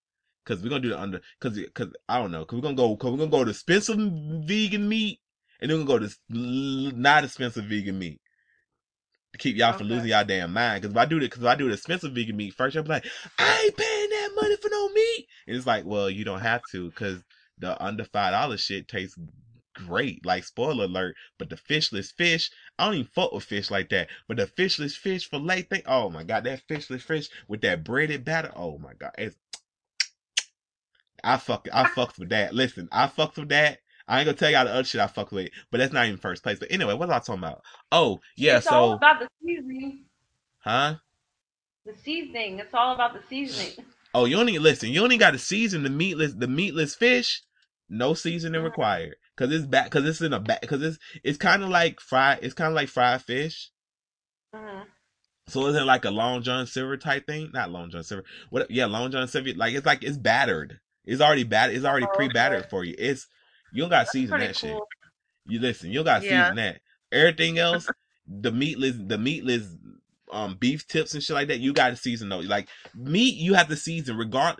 Cause 0.45 0.61
we're 0.63 0.69
gonna 0.69 0.81
do 0.81 0.89
the 0.89 0.99
under, 0.99 1.21
cause, 1.39 1.59
cause 1.75 1.89
I 2.09 2.19
don't 2.19 2.31
know, 2.31 2.45
cause 2.45 2.57
we're 2.57 2.63
gonna 2.63 2.75
go, 2.75 2.95
cause 2.95 3.11
we're 3.11 3.17
gonna 3.17 3.31
go 3.31 3.43
to 3.43 3.51
expensive 3.51 3.97
vegan 3.97 4.89
meat, 4.89 5.19
and 5.61 5.69
then 5.69 5.79
we're 5.79 5.85
gonna 5.85 5.99
go 5.99 6.07
to 6.07 6.97
not 6.97 7.23
expensive 7.23 7.65
vegan 7.65 7.99
meat 7.99 8.20
to 9.33 9.37
keep 9.37 9.55
y'all 9.55 9.73
from 9.73 9.87
losing 9.87 10.09
y'all 10.09 10.25
damn 10.25 10.53
mind. 10.53 10.81
Because 10.81 10.93
if 10.93 10.97
I 10.97 11.05
do 11.05 11.19
the, 11.19 11.25
because 11.25 11.41
if 11.41 11.47
I 11.47 11.55
do 11.55 11.67
the 11.67 11.73
expensive 11.73 12.13
vegan 12.13 12.37
meat 12.37 12.53
first, 12.53 12.75
you'll 12.75 12.83
be 12.83 12.89
like, 12.89 13.05
I 13.37 13.63
ain't 13.65 13.77
paying 13.77 14.09
that 14.09 14.29
money 14.41 14.55
for 14.57 14.69
no 14.69 14.89
meat. 14.89 15.27
And 15.47 15.55
it's 15.55 15.67
like, 15.67 15.85
well, 15.85 16.09
you 16.09 16.25
don't 16.25 16.41
have 16.41 16.61
to, 16.71 16.89
because 16.89 17.23
the 17.57 17.81
under 17.81 18.03
five 18.03 18.31
dollar 18.31 18.57
shit 18.57 18.87
tastes 18.87 19.17
great. 19.73 20.25
Like 20.25 20.43
spoiler 20.43 20.85
alert, 20.85 21.15
but 21.37 21.49
the 21.49 21.55
fishless 21.55 22.11
fish, 22.13 22.51
I 22.77 22.85
don't 22.85 22.95
even 22.95 23.07
fuck 23.13 23.31
with 23.31 23.43
fish 23.43 23.71
like 23.71 23.89
that. 23.89 24.09
But 24.27 24.37
the 24.37 24.47
fishless 24.47 24.95
fish 24.97 25.29
fillet 25.29 25.63
thing, 25.63 25.83
oh 25.85 26.09
my 26.09 26.23
god, 26.23 26.43
that 26.43 26.67
fishless 26.67 27.01
fish 27.01 27.29
with 27.47 27.61
that 27.61 27.83
breaded 27.83 28.25
batter, 28.25 28.51
oh 28.55 28.77
my 28.77 28.93
god, 28.93 29.11
it's. 29.17 29.35
I 31.23 31.37
fuck, 31.37 31.67
I 31.71 31.87
fucked 31.87 32.17
with 32.17 32.29
that. 32.29 32.53
Listen, 32.55 32.89
I 32.91 33.05
fucked 33.05 33.37
with 33.37 33.49
that. 33.49 33.77
I 34.11 34.19
ain't 34.19 34.25
gonna 34.25 34.37
tell 34.37 34.49
y'all 34.51 34.65
the 34.65 34.71
other 34.73 34.83
shit 34.83 34.99
I 35.01 35.07
fuck 35.07 35.31
with, 35.31 35.49
but 35.71 35.77
that's 35.77 35.93
not 35.93 36.05
even 36.05 36.17
first 36.17 36.43
place. 36.43 36.59
But 36.59 36.71
anyway, 36.71 36.93
what 36.93 37.07
was 37.07 37.09
I 37.09 37.19
talking 37.19 37.35
about? 37.43 37.61
Oh, 37.91 38.19
yeah, 38.35 38.57
it's 38.57 38.67
all 38.67 38.91
so, 38.91 38.95
about 38.97 39.19
the 39.21 39.27
seasoning. 39.43 40.03
huh? 40.59 40.95
The 41.85 41.93
seasoning. 42.03 42.59
It's 42.59 42.73
all 42.73 42.93
about 42.93 43.13
the 43.13 43.21
seasoning. 43.29 43.85
Oh, 44.13 44.25
you 44.25 44.37
only 44.37 44.59
listen. 44.59 44.89
You 44.89 45.01
only 45.03 45.15
got 45.17 45.31
to 45.31 45.37
season 45.39 45.83
the 45.83 45.89
meatless, 45.89 46.33
the 46.33 46.45
meatless 46.49 46.93
fish. 46.95 47.43
No 47.87 48.13
seasoning 48.13 48.59
Mhm. 48.59 48.65
required, 48.65 49.15
cause 49.37 49.53
it's 49.53 49.65
back, 49.65 49.89
cause 49.89 50.05
it's 50.05 50.19
in 50.19 50.33
a 50.33 50.39
back, 50.41 50.61
cause 50.67 50.81
it's 50.81 50.97
it's 51.23 51.37
kind 51.37 51.63
of 51.63 51.69
like 51.69 52.01
fried. 52.01 52.39
It's 52.41 52.53
kind 52.53 52.67
of 52.67 52.73
like 52.75 52.89
fried 52.89 53.21
fish. 53.21 53.69
Mhm. 54.53 54.83
So 55.47 55.65
is 55.67 55.75
it 55.77 55.83
like 55.83 56.03
a 56.03 56.11
Long 56.11 56.41
John 56.43 56.67
Silver 56.67 56.97
type 56.97 57.25
thing? 57.25 57.51
Not 57.53 57.71
Long 57.71 57.89
John 57.89 58.03
Silver. 58.03 58.25
What? 58.49 58.69
Yeah, 58.69 58.85
Long 58.87 59.11
John 59.11 59.27
Silver. 59.29 59.53
Like 59.55 59.73
it's 59.73 59.85
like 59.85 60.03
it's 60.03 60.17
battered. 60.17 60.81
It's 61.05 61.21
already 61.21 61.43
battered. 61.45 61.75
It's 61.77 61.85
already 61.85 62.05
Oh, 62.07 62.15
pre-battered 62.15 62.65
for 62.69 62.83
you. 62.83 62.95
It's 62.97 63.27
you 63.71 63.83
don't 63.83 63.89
got 63.89 63.99
to 63.99 63.99
That's 64.01 64.11
season 64.11 64.37
that 64.37 64.55
shit. 64.55 64.77
You 65.45 65.59
listen. 65.59 65.89
You 65.89 65.95
don't 65.99 66.05
got 66.05 66.21
to 66.21 66.25
Yeah. 66.25 66.43
season 66.43 66.55
that. 66.55 66.81
Everything 67.11 67.57
else, 67.59 67.91
the 68.27 68.51
meatless, 68.51 68.95
the 68.97 69.17
meatless 69.17 69.75
um 70.31 70.55
beef 70.55 70.87
tips 70.87 71.13
and 71.13 71.21
shit 71.21 71.33
like 71.33 71.49
that, 71.49 71.59
you 71.59 71.73
got 71.73 71.89
to 71.89 71.95
season 71.95 72.29
those. 72.29 72.47
Like 72.47 72.69
meat, 72.95 73.35
you 73.35 73.53
have 73.53 73.67
to 73.69 73.75
season 73.75 74.17
regard. 74.17 74.57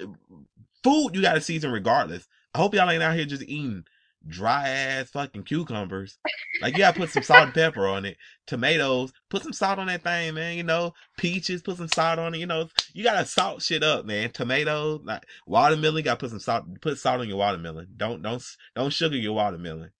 Food, 0.84 1.16
you 1.16 1.22
got 1.22 1.34
to 1.34 1.42
season 1.42 1.72
regardless. 1.72 2.28
I 2.54 2.58
hope 2.58 2.74
y'all 2.74 2.90
ain't 2.90 3.04
out 3.04 3.16
here 3.16 3.26
just 3.26 3.44
eating 3.44 3.86
dry 4.28 4.70
ass 4.70 5.10
fucking 5.10 5.44
cucumbers. 5.44 6.18
Like 6.62 6.74
you 6.74 6.80
gotta 6.80 7.00
put 7.00 7.10
some 7.10 7.24
salt 7.24 7.46
and 7.46 7.54
pepper 7.54 7.88
on 7.88 8.06
it. 8.06 8.18
Tomatoes, 8.48 9.12
put 9.30 9.44
some 9.44 9.54
salt 9.54 9.80
on 9.80 9.88
that 9.88 10.04
thing, 10.04 10.34
man. 10.34 10.58
You 10.58 10.64
know, 10.64 10.94
peaches, 11.18 11.62
put 11.62 11.78
some 11.78 11.88
salt 11.88 12.20
on 12.20 12.36
it. 12.36 12.38
You 12.38 12.46
know, 12.46 12.68
you 12.94 13.04
gotta 13.04 13.26
salt 13.26 13.62
shit 13.62 13.84
up, 13.84 14.06
man. 14.06 14.32
Tomatoes, 14.32 15.02
like 15.04 15.26
watermelon, 15.48 16.04
gotta 16.04 16.20
put 16.20 16.30
some 16.30 16.40
salt. 16.40 16.66
Put 16.82 17.00
salt 17.00 17.22
on 17.22 17.28
your 17.28 17.38
watermelon. 17.38 17.88
Don't 17.98 18.22
don't 18.22 18.44
don't 18.76 18.94
sugar 18.94 19.16
your 19.16 19.34
watermelon. 19.34 19.92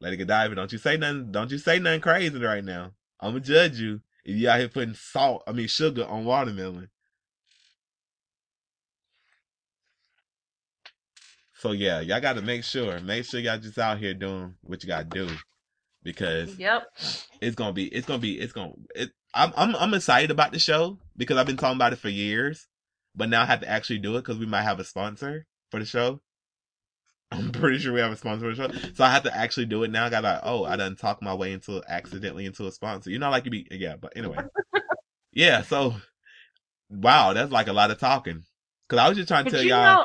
Lady 0.00 0.16
Godiva, 0.16 0.54
don't 0.54 0.72
you 0.72 0.78
say 0.78 0.96
nothing. 0.96 1.32
Don't 1.32 1.50
you 1.50 1.58
say 1.58 1.78
nothing 1.78 2.00
crazy 2.00 2.38
right 2.38 2.64
now. 2.64 2.92
I'm 3.20 3.30
gonna 3.30 3.40
judge 3.40 3.78
you 3.78 4.02
if 4.24 4.36
you 4.36 4.48
out 4.48 4.58
here 4.58 4.68
putting 4.68 4.94
salt. 4.94 5.42
I 5.46 5.52
mean 5.52 5.68
sugar 5.68 6.04
on 6.04 6.24
watermelon. 6.24 6.90
So 11.64 11.72
yeah, 11.72 12.00
y'all 12.00 12.20
got 12.20 12.34
to 12.34 12.42
make 12.42 12.62
sure, 12.62 13.00
make 13.00 13.24
sure 13.24 13.40
y'all 13.40 13.56
just 13.56 13.78
out 13.78 13.96
here 13.96 14.12
doing 14.12 14.54
what 14.64 14.82
you 14.82 14.86
got 14.86 15.10
to 15.10 15.26
do, 15.26 15.34
because 16.02 16.54
Yep. 16.58 16.82
it's 17.40 17.56
gonna 17.56 17.72
be, 17.72 17.86
it's 17.86 18.06
gonna 18.06 18.18
be, 18.18 18.38
it's 18.38 18.52
gonna. 18.52 18.72
It, 18.94 19.12
I'm, 19.32 19.50
I'm, 19.56 19.74
I'm 19.76 19.94
excited 19.94 20.30
about 20.30 20.52
the 20.52 20.58
show 20.58 20.98
because 21.16 21.38
I've 21.38 21.46
been 21.46 21.56
talking 21.56 21.78
about 21.78 21.94
it 21.94 22.00
for 22.00 22.10
years, 22.10 22.68
but 23.16 23.30
now 23.30 23.40
I 23.40 23.46
have 23.46 23.62
to 23.62 23.66
actually 23.70 24.00
do 24.00 24.14
it 24.16 24.20
because 24.20 24.36
we 24.36 24.44
might 24.44 24.64
have 24.64 24.78
a 24.78 24.84
sponsor 24.84 25.46
for 25.70 25.80
the 25.80 25.86
show. 25.86 26.20
I'm 27.32 27.50
pretty 27.50 27.78
sure 27.78 27.94
we 27.94 28.00
have 28.00 28.12
a 28.12 28.16
sponsor 28.16 28.54
for 28.54 28.54
the 28.54 28.74
show, 28.74 28.92
so 28.92 29.02
I 29.02 29.10
have 29.10 29.22
to 29.22 29.34
actually 29.34 29.64
do 29.64 29.84
it 29.84 29.90
now. 29.90 30.04
I 30.04 30.10
got 30.10 30.22
like, 30.22 30.40
oh, 30.42 30.64
I 30.66 30.76
done 30.76 30.96
talk 30.96 31.22
my 31.22 31.32
way 31.32 31.52
into 31.52 31.82
accidentally 31.88 32.44
into 32.44 32.66
a 32.66 32.72
sponsor. 32.72 33.08
You 33.08 33.18
know, 33.18 33.30
like 33.30 33.46
you 33.46 33.50
be, 33.50 33.66
yeah, 33.70 33.96
but 33.96 34.12
anyway, 34.16 34.36
yeah. 35.32 35.62
So, 35.62 35.94
wow, 36.90 37.32
that's 37.32 37.50
like 37.50 37.68
a 37.68 37.72
lot 37.72 37.90
of 37.90 37.98
talking. 37.98 38.44
Cause 38.90 38.98
I 38.98 39.08
was 39.08 39.16
just 39.16 39.28
trying 39.28 39.46
to 39.46 39.50
But 39.50 39.56
tell 39.56 39.64
you 39.64 39.70
y'all. 39.70 40.04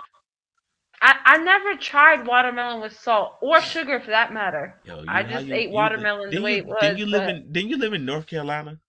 I, 1.02 1.16
I 1.26 1.38
never 1.38 1.76
tried 1.76 2.28
watermelon 2.28 2.82
with 2.82 2.98
salt 3.00 3.34
or 3.42 3.62
sugar 3.62 4.00
for 4.00 4.12
that 4.12 4.34
matter. 4.34 4.76
Yo, 4.84 5.04
I 5.08 5.24
just 5.24 5.46
you- 5.46 5.54
ate 5.54 5.70
you- 5.70 5.76
watermelon 5.76 6.30
the 6.30 6.42
way 6.42 6.56
you, 6.56 6.58
it 6.60 6.66
was, 6.68 6.78
Didn't 6.82 6.98
you 6.98 7.06
live 7.06 7.30
in? 7.30 7.52
Didn't 7.52 7.70
you 7.70 7.78
live 7.78 7.94
in 7.94 8.06
North 8.06 8.28
Carolina? 8.28 8.80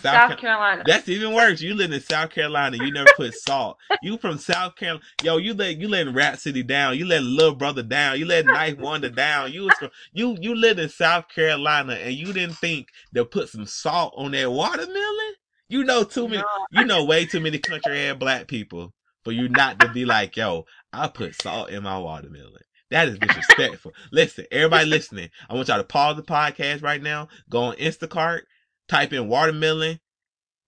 South, 0.00 0.30
Ca- 0.30 0.36
Carolina. 0.36 0.82
That's 0.84 1.08
even 1.08 1.32
worse. 1.34 1.60
You 1.60 1.74
live 1.74 1.92
in 1.92 2.00
South 2.00 2.30
Carolina. 2.30 2.76
You 2.76 2.92
never 2.92 3.10
put 3.16 3.32
salt. 3.32 3.76
You 4.02 4.18
from 4.18 4.38
South 4.38 4.74
Carolina. 4.74 5.04
Yo, 5.22 5.36
you 5.36 5.54
let 5.54 5.76
you 5.78 5.86
letting 5.88 6.12
Rapsody 6.12 6.64
down. 6.64 6.98
You 6.98 7.06
letting 7.06 7.28
Little 7.28 7.54
Brother 7.54 7.84
down. 7.84 8.18
You 8.18 8.24
letting 8.26 8.52
Ninth 8.52 8.80
Wonder 8.80 9.08
down. 9.08 9.52
You 9.52 9.62
was 9.62 9.74
from 9.78 9.90
you 10.12 10.36
you 10.40 10.56
lived 10.56 10.80
in 10.80 10.88
South 10.88 11.28
Carolina 11.28 11.92
and 11.92 12.12
you 12.14 12.32
didn't 12.32 12.56
think 12.56 12.88
to 13.14 13.24
put 13.24 13.50
some 13.50 13.66
salt 13.66 14.14
on 14.16 14.32
that 14.32 14.50
watermelon. 14.50 15.34
You 15.68 15.84
know 15.84 16.02
too 16.02 16.26
many. 16.26 16.42
No. 16.42 16.80
You 16.80 16.84
know 16.86 17.04
way 17.04 17.24
too 17.24 17.38
many 17.40 17.58
country 17.58 18.00
ass 18.00 18.16
black 18.18 18.48
people 18.48 18.92
for 19.22 19.30
you 19.32 19.48
not 19.48 19.78
to 19.80 19.88
be 19.88 20.04
like, 20.04 20.36
yo, 20.36 20.66
I 20.94 21.08
put 21.08 21.40
salt 21.40 21.70
in 21.70 21.82
my 21.82 21.98
watermelon. 21.98 22.62
That 22.90 23.08
is 23.08 23.18
disrespectful. 23.18 23.92
Listen, 24.12 24.46
everybody 24.52 24.86
listening, 24.86 25.30
I 25.48 25.54
want 25.54 25.68
y'all 25.68 25.78
to 25.78 25.84
pause 25.84 26.16
the 26.16 26.22
podcast 26.22 26.82
right 26.82 27.02
now. 27.02 27.28
Go 27.50 27.64
on 27.64 27.76
Instacart, 27.76 28.42
type 28.88 29.12
in 29.12 29.28
watermelon, 29.28 29.98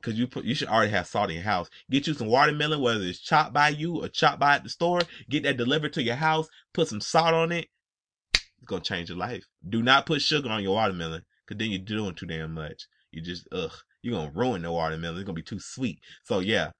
cause 0.02 0.14
you 0.14 0.26
put 0.26 0.44
you 0.44 0.54
should 0.54 0.68
already 0.68 0.90
have 0.90 1.06
salt 1.06 1.30
in 1.30 1.36
your 1.36 1.44
house. 1.44 1.68
Get 1.90 2.06
you 2.06 2.14
some 2.14 2.28
watermelon, 2.28 2.80
whether 2.80 3.04
it's 3.04 3.20
chopped 3.20 3.52
by 3.52 3.68
you 3.68 4.02
or 4.02 4.08
chopped 4.08 4.40
by 4.40 4.56
at 4.56 4.64
the 4.64 4.70
store. 4.70 5.00
Get 5.28 5.44
that 5.44 5.56
delivered 5.56 5.92
to 5.94 6.02
your 6.02 6.16
house. 6.16 6.48
Put 6.72 6.88
some 6.88 7.00
salt 7.00 7.34
on 7.34 7.52
it. 7.52 7.68
It's 8.34 8.66
gonna 8.66 8.82
change 8.82 9.08
your 9.08 9.18
life. 9.18 9.44
Do 9.68 9.82
not 9.82 10.06
put 10.06 10.22
sugar 10.22 10.48
on 10.48 10.62
your 10.62 10.74
watermelon, 10.74 11.22
cause 11.46 11.58
then 11.58 11.70
you're 11.70 11.78
doing 11.78 12.14
too 12.14 12.26
damn 12.26 12.54
much. 12.54 12.86
You 13.12 13.20
just 13.20 13.46
ugh, 13.52 13.72
you're 14.02 14.16
gonna 14.16 14.32
ruin 14.34 14.62
the 14.62 14.72
watermelon. 14.72 15.18
It's 15.18 15.26
gonna 15.26 15.34
be 15.34 15.42
too 15.42 15.60
sweet. 15.60 16.00
So 16.24 16.40
yeah, 16.40 16.70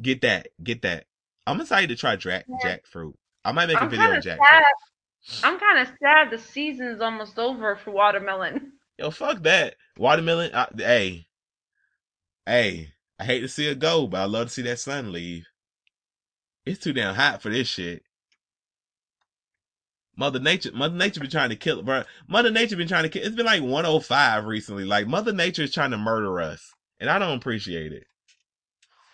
get 0.00 0.22
that, 0.22 0.48
get 0.62 0.82
that. 0.82 1.04
I'm 1.46 1.60
excited 1.60 1.88
to 1.88 1.96
try 1.96 2.16
jack 2.16 2.46
jackfruit. 2.64 3.14
I 3.44 3.52
might 3.52 3.66
make 3.66 3.76
a 3.76 3.82
I'm 3.82 3.90
video 3.90 4.16
of 4.16 4.24
jackfruit. 4.24 4.38
sad. 4.50 4.64
I'm 5.44 5.58
kind 5.58 5.78
of 5.80 5.88
sad 6.02 6.30
the 6.30 6.38
season's 6.38 7.00
almost 7.00 7.38
over 7.38 7.76
for 7.76 7.90
watermelon. 7.90 8.72
Yo, 8.98 9.10
fuck 9.10 9.42
that. 9.42 9.76
Watermelon. 9.98 10.50
I, 10.54 10.68
hey, 10.76 11.26
hey. 12.46 12.92
I 13.18 13.24
hate 13.24 13.40
to 13.40 13.48
see 13.48 13.66
it 13.66 13.78
go, 13.78 14.06
but 14.06 14.20
I 14.20 14.24
love 14.24 14.48
to 14.48 14.52
see 14.52 14.62
that 14.62 14.78
sun 14.78 15.10
leave. 15.12 15.46
It's 16.66 16.80
too 16.80 16.92
damn 16.92 17.14
hot 17.14 17.40
for 17.40 17.48
this 17.48 17.68
shit. 17.68 18.02
Mother 20.16 20.38
Nature, 20.38 20.72
Mother 20.72 20.96
Nature 20.96 21.20
been 21.20 21.30
trying 21.30 21.50
to 21.50 21.56
kill, 21.56 21.82
bro. 21.82 22.02
Mother 22.26 22.50
Nature 22.50 22.76
been 22.76 22.88
trying 22.88 23.04
to 23.04 23.08
kill. 23.08 23.22
It's 23.24 23.36
been 23.36 23.46
like 23.46 23.62
105 23.62 24.46
recently. 24.46 24.84
Like 24.84 25.06
Mother 25.06 25.32
Nature 25.32 25.62
is 25.62 25.72
trying 25.72 25.90
to 25.92 25.98
murder 25.98 26.40
us, 26.40 26.72
and 27.00 27.08
I 27.08 27.18
don't 27.18 27.36
appreciate 27.38 27.92
it. 27.92 28.04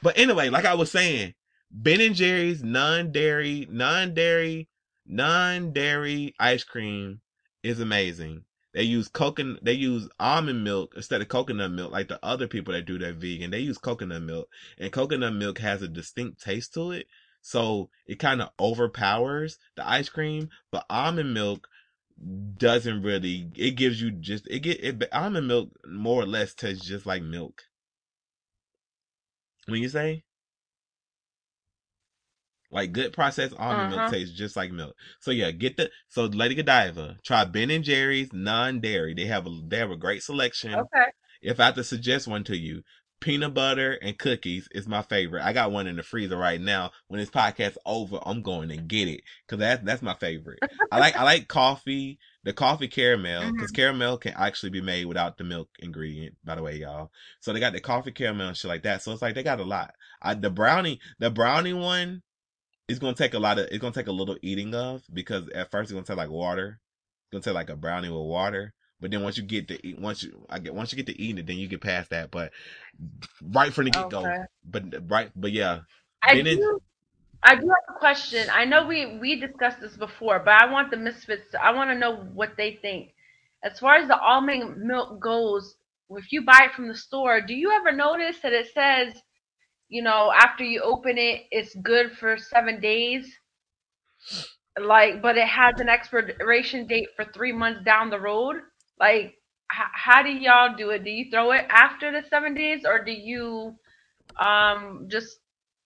But 0.03 0.19
anyway, 0.19 0.49
like 0.49 0.65
I 0.65 0.75
was 0.75 0.91
saying, 0.91 1.35
Ben 1.75 2.03
and 2.03 2.15
Jerry's 2.15 2.63
non-dairy, 2.63 3.67
non-dairy, 3.71 4.69
non-dairy 5.07 6.35
ice 6.39 6.65
cream 6.65 7.23
is 7.63 7.81
amazing. 7.81 8.45
They 8.75 8.83
use 8.83 9.09
coconut, 9.09 9.65
they 9.65 9.73
use 9.73 10.09
almond 10.21 10.65
milk 10.65 10.93
instead 10.97 11.23
of 11.23 11.29
coconut 11.29 11.71
milk, 11.73 11.91
like 11.91 12.09
the 12.09 12.23
other 12.23 12.47
people 12.47 12.75
that 12.75 12.85
do 12.85 12.99
that 12.99 13.17
vegan. 13.17 13.51
They 13.51 13.61
use 13.61 13.79
coconut 13.79 14.23
milk, 14.23 14.49
and 14.79 14.93
coconut 14.93 15.35
milk 15.35 15.59
has 15.59 15.81
a 15.81 15.89
distinct 15.89 16.43
taste 16.43 16.75
to 16.75 16.91
it, 16.91 17.07
so 17.41 17.89
it 18.07 18.19
kind 18.19 18.43
of 18.43 18.51
overpowers 18.61 19.59
the 19.75 19.89
ice 19.89 20.11
cream. 20.11 20.51
But 20.71 20.85
almond 20.91 21.33
milk 21.33 21.69
doesn't 22.57 23.03
really. 23.03 23.51
It 23.57 23.73
gives 23.73 24.01
you 24.01 24.11
just 24.11 24.47
it 24.49 24.61
get 24.61 24.85
it. 24.85 25.09
Almond 25.11 25.49
milk 25.49 25.71
more 25.87 26.23
or 26.23 26.27
less 26.27 26.55
tastes 26.55 26.85
just 26.85 27.07
like 27.07 27.23
milk. 27.23 27.63
When 29.67 29.81
you 29.81 29.89
say 29.89 30.25
like 32.73 32.93
good 32.93 33.13
processed 33.13 33.55
almond 33.59 33.91
milk 33.91 34.01
Uh-huh. 34.03 34.11
tastes 34.11 34.35
just 34.37 34.57
like 34.57 34.73
milk. 34.73 34.95
So 35.21 35.31
yeah, 35.31 35.51
get 35.53 35.77
the 35.77 35.91
so 36.09 36.25
Lady 36.25 36.55
Godiva, 36.55 37.19
try 37.23 37.45
Ben 37.45 37.71
and 37.71 37.85
Jerry's 37.85 38.33
non-dairy. 38.33 39.15
They 39.15 39.27
have 39.27 39.47
a 39.47 39.51
they 39.67 39.77
have 39.79 39.91
a 39.91 39.97
great 39.97 40.23
selection. 40.23 40.75
Okay. 40.75 41.05
If 41.43 41.61
I 41.61 41.67
had 41.67 41.75
to 41.77 41.85
suggest 41.85 42.27
one 42.29 42.45
to 42.45 42.57
you, 42.57 42.83
peanut 43.21 43.53
butter 43.55 43.99
and 44.03 44.19
cookies 44.19 44.69
is 44.73 44.89
my 44.89 45.03
favorite. 45.03 45.45
I 45.45 45.53
got 45.53 45.71
one 45.73 45.87
in 45.87 45.97
the 45.97 46.03
freezer 46.03 46.37
right 46.37 46.61
now. 46.61 46.91
When 47.09 47.21
this 47.21 47.31
podcast 47.31 47.77
over, 47.87 48.19
I'm 48.25 48.43
going 48.43 48.69
to 48.71 48.77
get 48.77 49.09
it 49.09 49.23
because 49.47 49.59
that's 49.61 49.85
that's 49.85 50.03
my 50.03 50.15
favorite. 50.15 50.61
I 50.91 50.99
like 50.99 51.17
I 51.17 51.25
like 51.25 51.49
coffee, 51.49 52.19
the 52.45 52.53
coffee 52.53 52.89
caramel 52.89 53.53
because 53.53 53.71
caramel 53.71 54.19
can 54.19 54.35
actually 54.37 54.71
be 54.71 54.81
made 54.81 55.07
without 55.07 55.37
the 55.37 55.45
milk 55.45 55.69
ingredient. 55.81 56.37
By 56.45 56.55
the 56.55 56.63
way, 56.63 56.77
y'all. 56.77 57.11
So 57.41 57.53
they 57.53 57.61
got 57.61 57.73
the 57.75 57.81
coffee 57.81 58.13
caramel 58.13 58.49
and 58.49 58.57
shit 58.57 58.69
like 58.69 58.85
that. 58.85 59.03
So 59.03 59.13
it's 59.13 59.23
like 59.23 59.35
they 59.35 59.43
got 59.43 59.61
a 59.61 59.65
lot. 59.65 59.93
I, 60.23 60.35
the 60.35 60.51
brownie, 60.51 61.01
the 61.19 61.31
brownie 61.31 61.73
one 61.75 62.23
is 62.89 62.99
gonna 62.99 63.15
take 63.15 63.35
a 63.35 63.39
lot 63.39 63.59
of. 63.59 63.67
It's 63.67 63.79
gonna 63.79 63.95
take 63.95 64.07
a 64.07 64.13
little 64.13 64.37
eating 64.43 64.75
of 64.75 65.03
because 65.13 65.49
at 65.51 65.71
first 65.71 65.91
it's 65.91 65.93
gonna 65.93 66.05
taste 66.05 66.17
like 66.17 66.31
water. 66.31 66.81
It's 67.25 67.33
gonna 67.33 67.43
taste 67.43 67.55
like 67.55 67.71
a 67.71 67.77
brownie 67.77 68.11
with 68.11 68.27
water. 68.27 68.75
But 69.01 69.11
then 69.11 69.23
once 69.23 69.37
you 69.37 69.43
get 69.43 69.69
to 69.69 69.87
eat, 69.87 69.99
once 69.99 70.23
you 70.23 70.47
I 70.49 70.59
get 70.59 70.75
once 70.75 70.93
you 70.93 70.97
get 70.97 71.07
to 71.07 71.21
eating 71.21 71.39
it, 71.39 71.47
then 71.47 71.57
you 71.57 71.67
get 71.67 71.81
past 71.81 72.11
that. 72.11 72.31
But 72.31 72.53
right 73.43 73.73
from 73.73 73.87
the 73.87 73.91
get 73.91 74.11
go. 74.11 74.21
Okay. 74.21 74.39
But 74.65 75.11
right, 75.11 75.31
but 75.35 75.53
yeah, 75.53 75.81
I 76.23 76.41
do, 76.41 76.81
I 77.43 77.57
do 77.57 77.69
have 77.69 77.97
a 77.97 77.99
question. 77.99 78.47
I 78.53 78.65
know 78.65 78.87
we 78.87 79.19
we 79.19 79.41
discussed 79.41 79.81
this 79.81 79.97
before, 79.97 80.39
but 80.39 80.55
I 80.55 80.71
want 80.71 80.91
the 80.91 80.97
misfits. 80.97 81.51
To, 81.51 81.65
I 81.65 81.73
want 81.73 81.91
to 81.91 81.99
know 81.99 82.17
what 82.33 82.57
they 82.57 82.79
think. 82.81 83.11
As 83.65 83.79
far 83.79 83.97
as 83.97 84.09
the 84.09 84.19
almond 84.19 84.77
milk 84.79 85.21
goes, 85.21 85.75
if 86.11 86.31
you 86.33 86.45
buy 86.45 86.67
it 86.67 86.75
from 86.75 86.89
the 86.89 86.95
store, 86.95 87.41
do 87.41 87.55
you 87.55 87.73
ever 87.73 87.93
notice 87.93 88.39
that 88.43 88.53
it 88.53 88.69
says, 88.73 89.15
you 89.93 90.03
know, 90.03 90.33
after 90.35 90.65
you 90.65 90.81
open 90.83 91.19
it, 91.19 91.43
it's 91.51 91.75
good 91.77 92.13
for 92.19 92.39
seven 92.39 92.81
days? 92.81 93.31
Like, 94.81 95.21
but 95.21 95.37
it 95.37 95.47
has 95.47 95.75
an 95.81 95.91
expiration 95.91 96.87
date 96.87 97.09
for 97.15 97.27
three 97.27 97.53
months 97.53 97.85
down 97.85 98.09
the 98.09 98.19
road. 98.19 98.57
Like, 98.99 99.35
h- 99.71 99.95
how 99.95 100.23
do 100.23 100.31
y'all 100.31 100.75
do 100.77 100.91
it? 100.91 101.05
Do 101.05 101.11
you 101.11 101.31
throw 101.31 101.53
it 101.53 101.67
after 101.69 102.11
the 102.11 102.27
seven 102.31 102.55
days, 102.55 102.85
or 102.87 103.05
do 103.05 103.13
you 103.13 103.77
um 104.41 105.09
just 105.11 105.41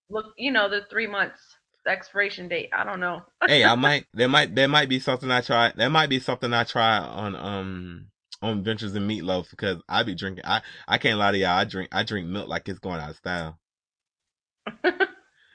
look 0.09 0.27
you 0.39 0.53
know 0.53 0.69
the 0.69 0.83
three 0.89 1.09
months 1.09 1.41
expiration 1.89 2.49
date 2.49 2.69
i 2.73 2.85
don't 2.85 3.01
know 3.01 3.23
hey, 3.47 3.65
I 3.65 3.75
might 3.77 4.07
there 4.15 4.29
might 4.29 4.55
there 4.55 4.69
might 4.69 4.89
be 4.89 4.99
something 4.99 5.31
I 5.31 5.41
try. 5.41 5.73
There 5.77 5.91
might 5.91 6.09
be 6.11 6.21
something 6.21 6.53
I 6.53 6.65
try 6.65 6.99
on 6.99 7.37
um 7.37 8.07
on 8.43 8.59
Adventures 8.59 8.95
in 8.95 9.07
Meatloaf 9.07 9.51
because 9.51 9.81
I 9.89 10.03
be 10.03 10.15
drinking. 10.15 10.45
I 10.45 10.63
I 10.89 10.99
can't 10.99 11.19
lie 11.19 11.33
to 11.33 11.39
y'all. 11.39 11.51
I 11.51 11.65
drink 11.65 11.89
I 11.93 12.03
drink 12.03 12.29
milk 12.29 12.49
like 12.49 12.69
it's 12.69 12.79
going 12.79 13.01
out 13.01 13.11
of 13.11 13.17
style. 13.17 13.59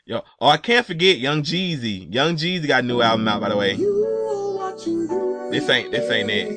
Yo, 0.06 0.22
oh 0.40 0.48
I 0.48 0.58
can't 0.58 0.86
forget 0.86 1.20
Young 1.20 1.44
Jeezy. 1.44 2.12
Young 2.14 2.36
Jeezy 2.36 2.68
got 2.68 2.84
a 2.84 2.88
new 2.88 3.02
album 3.02 3.28
out 3.28 3.42
by 3.42 3.50
the 3.50 3.58
way. 3.58 3.76
This 5.52 5.70
ain't 5.70 5.92
this 5.92 6.10
ain't 6.10 6.30
it. 6.30 6.50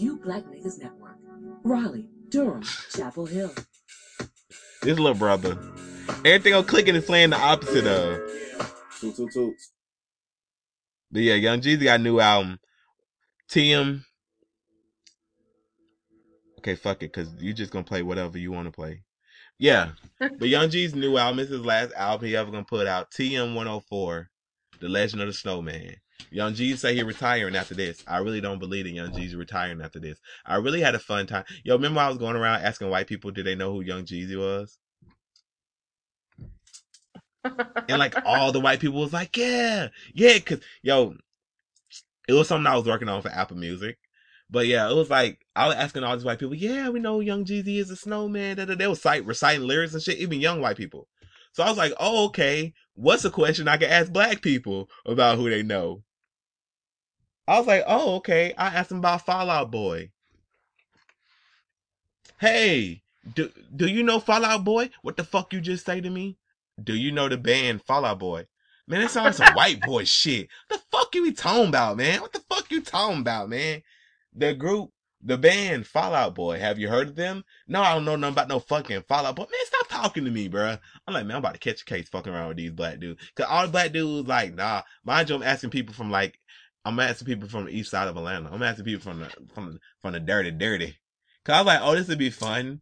You 0.00 0.20
Black 0.22 0.44
Niggas 0.44 0.78
Network. 0.78 1.16
Raleigh, 1.64 2.08
Durham, 2.28 2.62
Chapel 2.94 3.26
Hill. 3.26 3.52
This 4.82 4.98
little 4.98 5.14
brother. 5.14 5.58
Everything 6.24 6.54
I'm 6.54 6.64
clicking 6.64 6.94
is 6.94 7.04
playing 7.04 7.30
the 7.30 7.38
opposite 7.38 7.86
of. 7.86 8.20
Toot 9.00 9.16
toot 9.16 9.32
toot. 9.32 9.54
But 11.10 11.22
yeah, 11.22 11.34
Young 11.34 11.60
Jeezy 11.60 11.84
got 11.84 12.00
a 12.00 12.02
new 12.02 12.20
album. 12.20 12.60
TM. 13.50 14.04
Okay, 16.58 16.76
fuck 16.76 17.02
it, 17.02 17.12
cause 17.12 17.28
you 17.38 17.52
just 17.52 17.72
gonna 17.72 17.84
play 17.84 18.02
whatever 18.02 18.38
you 18.38 18.52
want 18.52 18.66
to 18.66 18.72
play. 18.72 19.02
Yeah, 19.60 19.90
but 20.18 20.48
Young 20.48 20.70
G's 20.70 20.94
new 20.94 21.18
album 21.18 21.38
is 21.38 21.50
his 21.50 21.60
last 21.60 21.92
album 21.92 22.26
he 22.26 22.34
ever 22.34 22.50
gonna 22.50 22.64
put 22.64 22.86
out. 22.86 23.10
TM 23.10 23.54
104, 23.54 24.30
The 24.80 24.88
Legend 24.88 25.20
of 25.20 25.28
the 25.28 25.34
Snowman. 25.34 25.96
Young 26.30 26.54
G 26.54 26.74
say 26.76 26.94
he 26.94 27.02
retiring 27.02 27.54
after 27.54 27.74
this. 27.74 28.02
I 28.06 28.18
really 28.18 28.40
don't 28.40 28.58
believe 28.58 28.84
that 28.84 28.92
Young 28.92 29.14
G's 29.14 29.34
retiring 29.34 29.82
after 29.82 30.00
this. 30.00 30.18
I 30.46 30.56
really 30.56 30.80
had 30.80 30.94
a 30.94 30.98
fun 30.98 31.26
time. 31.26 31.44
Yo, 31.62 31.74
remember 31.74 32.00
I 32.00 32.08
was 32.08 32.16
going 32.16 32.36
around 32.36 32.62
asking 32.62 32.88
white 32.88 33.06
people, 33.06 33.30
did 33.32 33.44
they 33.44 33.54
know 33.54 33.72
who 33.72 33.82
Young 33.82 34.04
Jeezy 34.04 34.36
was? 34.36 34.78
and 37.44 37.98
like 37.98 38.14
all 38.24 38.52
the 38.52 38.60
white 38.60 38.80
people 38.80 39.00
was 39.00 39.12
like, 39.12 39.36
yeah, 39.36 39.88
yeah, 40.14 40.38
cause 40.38 40.60
yo, 40.82 41.14
it 42.28 42.32
was 42.32 42.48
something 42.48 42.66
I 42.66 42.76
was 42.76 42.86
working 42.86 43.08
on 43.08 43.20
for 43.20 43.30
Apple 43.30 43.56
Music. 43.58 43.98
But 44.50 44.66
yeah, 44.66 44.90
it 44.90 44.94
was 44.94 45.10
like 45.10 45.46
I 45.54 45.68
was 45.68 45.76
asking 45.76 46.02
all 46.02 46.16
these 46.16 46.24
white 46.24 46.38
people, 46.38 46.54
yeah, 46.54 46.88
we 46.88 46.98
know 46.98 47.20
Young 47.20 47.44
Jeezy 47.44 47.78
is 47.78 47.90
a 47.90 47.96
snowman. 47.96 48.56
Da, 48.56 48.64
da. 48.64 48.74
They 48.74 48.86
was 48.88 49.00
cite, 49.00 49.24
reciting 49.24 49.66
lyrics 49.66 49.94
and 49.94 50.02
shit, 50.02 50.18
even 50.18 50.40
young 50.40 50.60
white 50.60 50.76
people. 50.76 51.06
So 51.52 51.62
I 51.62 51.68
was 51.68 51.78
like, 51.78 51.92
oh, 52.00 52.26
okay. 52.26 52.74
What's 52.94 53.24
a 53.24 53.30
question 53.30 53.68
I 53.68 53.76
can 53.76 53.90
ask 53.90 54.12
black 54.12 54.42
people 54.42 54.88
about 55.06 55.38
who 55.38 55.48
they 55.48 55.62
know? 55.62 56.02
I 57.46 57.58
was 57.58 57.66
like, 57.66 57.84
oh, 57.86 58.16
okay. 58.16 58.54
I 58.58 58.68
asked 58.68 58.90
them 58.90 58.98
about 58.98 59.24
Fallout 59.24 59.70
Boy. 59.70 60.10
Hey, 62.40 63.02
do 63.34 63.50
do 63.74 63.86
you 63.86 64.02
know 64.02 64.18
Fallout 64.18 64.64
Boy? 64.64 64.90
What 65.02 65.16
the 65.16 65.24
fuck 65.24 65.52
you 65.52 65.60
just 65.60 65.86
say 65.86 66.00
to 66.00 66.10
me? 66.10 66.38
Do 66.82 66.94
you 66.94 67.12
know 67.12 67.28
the 67.28 67.36
band 67.36 67.82
Fallout 67.82 68.18
Boy? 68.18 68.46
Man, 68.88 69.02
it 69.02 69.10
sounds 69.10 69.38
like 69.38 69.48
some 69.48 69.54
white 69.56 69.80
boy 69.82 70.04
shit. 70.04 70.48
What 70.66 70.80
the 70.80 70.96
fuck 70.96 71.14
you 71.14 71.32
talking 71.32 71.68
about, 71.68 71.96
man? 71.96 72.20
What 72.20 72.32
the 72.32 72.42
fuck 72.50 72.70
you 72.72 72.80
talking 72.80 73.20
about, 73.20 73.48
man? 73.48 73.82
The 74.34 74.54
group, 74.54 74.90
the 75.22 75.36
band 75.36 75.86
Fallout 75.86 76.34
Boy. 76.34 76.58
Have 76.58 76.78
you 76.78 76.88
heard 76.88 77.08
of 77.08 77.16
them? 77.16 77.44
No, 77.68 77.82
I 77.82 77.94
don't 77.94 78.04
know 78.04 78.16
nothing 78.16 78.34
about 78.34 78.48
no 78.48 78.58
fucking 78.60 79.02
Fallout 79.08 79.36
Boy. 79.36 79.42
Man, 79.42 79.60
stop 79.64 79.88
talking 79.88 80.24
to 80.24 80.30
me, 80.30 80.48
bruh. 80.48 80.78
I'm 81.06 81.14
like, 81.14 81.26
man, 81.26 81.36
I'm 81.36 81.40
about 81.40 81.54
to 81.54 81.60
catch 81.60 81.82
a 81.82 81.84
case 81.84 82.08
fucking 82.08 82.32
around 82.32 82.48
with 82.48 82.56
these 82.56 82.70
black 82.70 83.00
dudes. 83.00 83.20
Cause 83.34 83.46
all 83.48 83.66
the 83.66 83.72
black 83.72 83.92
dudes 83.92 84.28
like, 84.28 84.54
nah. 84.54 84.82
Mind 85.04 85.28
you, 85.28 85.36
I'm 85.36 85.42
asking 85.42 85.70
people 85.70 85.94
from 85.94 86.10
like, 86.10 86.38
I'm 86.84 86.98
asking 86.98 87.26
people 87.26 87.48
from 87.48 87.66
the 87.66 87.72
east 87.72 87.90
side 87.90 88.08
of 88.08 88.16
Atlanta. 88.16 88.50
I'm 88.50 88.62
asking 88.62 88.86
people 88.86 89.02
from 89.02 89.20
the 89.20 89.30
from 89.54 89.78
from 90.00 90.12
the 90.12 90.20
dirty, 90.20 90.50
dirty. 90.50 90.96
Cause 91.44 91.54
I 91.54 91.58
was 91.60 91.66
like, 91.66 91.80
oh, 91.82 91.94
this 91.94 92.08
would 92.08 92.18
be 92.18 92.30
fun. 92.30 92.80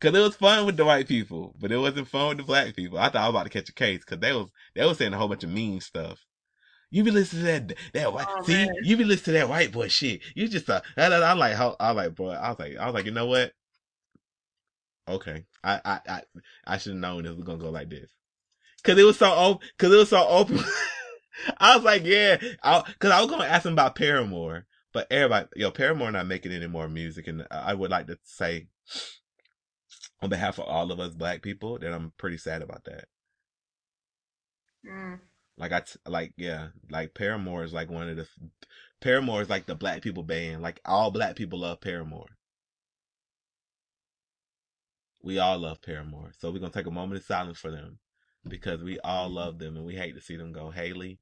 Cause 0.00 0.14
it 0.14 0.20
was 0.20 0.36
fun 0.36 0.64
with 0.64 0.76
the 0.76 0.84
white 0.84 1.08
people, 1.08 1.54
but 1.58 1.72
it 1.72 1.76
wasn't 1.76 2.08
fun 2.08 2.28
with 2.28 2.38
the 2.38 2.44
black 2.44 2.74
people. 2.74 2.98
I 2.98 3.10
thought 3.10 3.16
I 3.16 3.26
was 3.28 3.34
about 3.34 3.42
to 3.44 3.50
catch 3.50 3.68
a 3.68 3.74
case 3.74 4.00
because 4.00 4.20
they 4.20 4.32
was 4.32 4.48
they 4.74 4.84
was 4.84 4.98
saying 4.98 5.12
a 5.12 5.18
whole 5.18 5.28
bunch 5.28 5.44
of 5.44 5.50
mean 5.50 5.80
stuff. 5.80 6.24
You 6.90 7.04
be 7.04 7.10
listening 7.12 7.44
to 7.44 7.52
that 7.66 7.76
that 7.92 8.12
white 8.12 8.26
Oh, 8.28 8.42
see, 8.42 8.52
man. 8.54 8.68
you 8.82 8.96
be 8.96 9.04
listening 9.04 9.34
to 9.34 9.40
that 9.40 9.48
white 9.48 9.72
boy 9.72 9.88
shit. 9.88 10.22
You 10.34 10.48
just 10.48 10.66
thought 10.66 10.84
I, 10.96 11.06
I, 11.06 11.18
I 11.18 11.32
like 11.34 11.54
how 11.54 11.76
I 11.78 11.92
like 11.92 12.14
boy. 12.14 12.30
I 12.32 12.50
was 12.50 12.58
like 12.58 12.76
I 12.76 12.86
was 12.86 12.94
like 12.94 13.04
you 13.04 13.12
know 13.12 13.26
what? 13.26 13.52
Okay, 15.08 15.44
I 15.62 15.80
I 15.84 16.00
I, 16.08 16.22
I 16.66 16.78
should 16.78 16.92
have 16.92 17.00
known 17.00 17.26
it 17.26 17.34
was 17.34 17.44
gonna 17.44 17.58
go 17.58 17.70
like 17.70 17.90
this. 17.90 18.10
Cause 18.82 18.98
it 18.98 19.04
was 19.04 19.18
so 19.18 19.32
open. 19.34 19.68
Cause 19.78 19.92
it 19.92 19.96
was 19.96 20.08
so 20.08 20.26
open. 20.26 20.58
I 21.58 21.76
was 21.76 21.84
like, 21.84 22.04
yeah. 22.04 22.38
I, 22.62 22.82
Cause 22.98 23.10
I 23.10 23.20
was 23.20 23.30
gonna 23.30 23.44
ask 23.44 23.66
him 23.66 23.72
about 23.74 23.94
Paramore, 23.94 24.66
but 24.92 25.06
everybody, 25.10 25.48
yo, 25.56 25.70
Paramore 25.70 26.10
not 26.10 26.26
making 26.26 26.52
any 26.52 26.66
more 26.66 26.88
music, 26.88 27.28
and 27.28 27.46
I 27.50 27.74
would 27.74 27.90
like 27.90 28.06
to 28.08 28.18
say, 28.24 28.68
on 30.22 30.28
behalf 30.30 30.58
of 30.58 30.64
all 30.64 30.90
of 30.92 30.98
us 31.00 31.14
black 31.14 31.42
people, 31.42 31.78
that 31.78 31.92
I'm 31.92 32.12
pretty 32.18 32.36
sad 32.38 32.62
about 32.62 32.84
that. 32.84 33.04
Mm. 34.86 35.20
Like 35.56 35.72
I, 35.72 35.80
t- 35.80 35.98
like 36.06 36.32
yeah, 36.36 36.68
like 36.90 37.14
Paramore 37.14 37.64
is 37.64 37.72
like 37.72 37.90
one 37.90 38.08
of 38.08 38.16
the, 38.16 38.26
Paramore 39.00 39.42
is 39.42 39.50
like 39.50 39.66
the 39.66 39.74
black 39.74 40.02
people 40.02 40.22
band. 40.22 40.62
Like 40.62 40.80
all 40.84 41.10
black 41.10 41.36
people 41.36 41.60
love 41.60 41.80
Paramore. 41.80 42.38
We 45.22 45.38
all 45.38 45.58
love 45.58 45.82
Paramore, 45.82 46.32
so 46.38 46.50
we're 46.50 46.60
gonna 46.60 46.72
take 46.72 46.86
a 46.86 46.90
moment 46.90 47.20
of 47.20 47.26
silence 47.26 47.58
for 47.58 47.70
them 47.70 47.98
because 48.48 48.82
we 48.82 48.98
all 49.00 49.26
mm-hmm. 49.26 49.36
love 49.36 49.58
them 49.58 49.76
and 49.76 49.84
we 49.84 49.96
hate 49.96 50.14
to 50.14 50.20
see 50.20 50.36
them 50.36 50.52
go. 50.52 50.70
Hayley, 50.70 51.18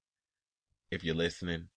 if 0.90 1.04
you're 1.04 1.14
listening, 1.14 1.68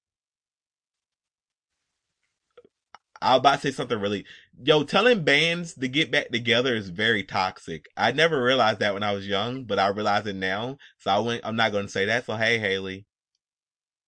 I 3.21 3.35
about 3.35 3.61
to 3.61 3.67
say 3.67 3.71
something 3.71 3.99
really, 3.99 4.25
yo, 4.63 4.83
telling 4.83 5.23
bands 5.23 5.75
to 5.75 5.87
get 5.87 6.11
back 6.11 6.29
together 6.29 6.75
is 6.75 6.89
very 6.89 7.23
toxic. 7.23 7.87
I 7.95 8.11
never 8.11 8.43
realized 8.43 8.79
that 8.79 8.93
when 8.93 9.03
I 9.03 9.13
was 9.13 9.27
young, 9.27 9.65
but 9.65 9.77
I 9.77 9.89
realize 9.89 10.25
it 10.25 10.35
now. 10.35 10.77
So 10.97 11.11
I 11.11 11.19
went, 11.19 11.41
I'm 11.45 11.55
not 11.55 11.71
going 11.71 11.85
to 11.85 11.91
say 11.91 12.05
that. 12.05 12.25
So 12.25 12.35
hey, 12.35 12.57
Hayley, 12.57 13.05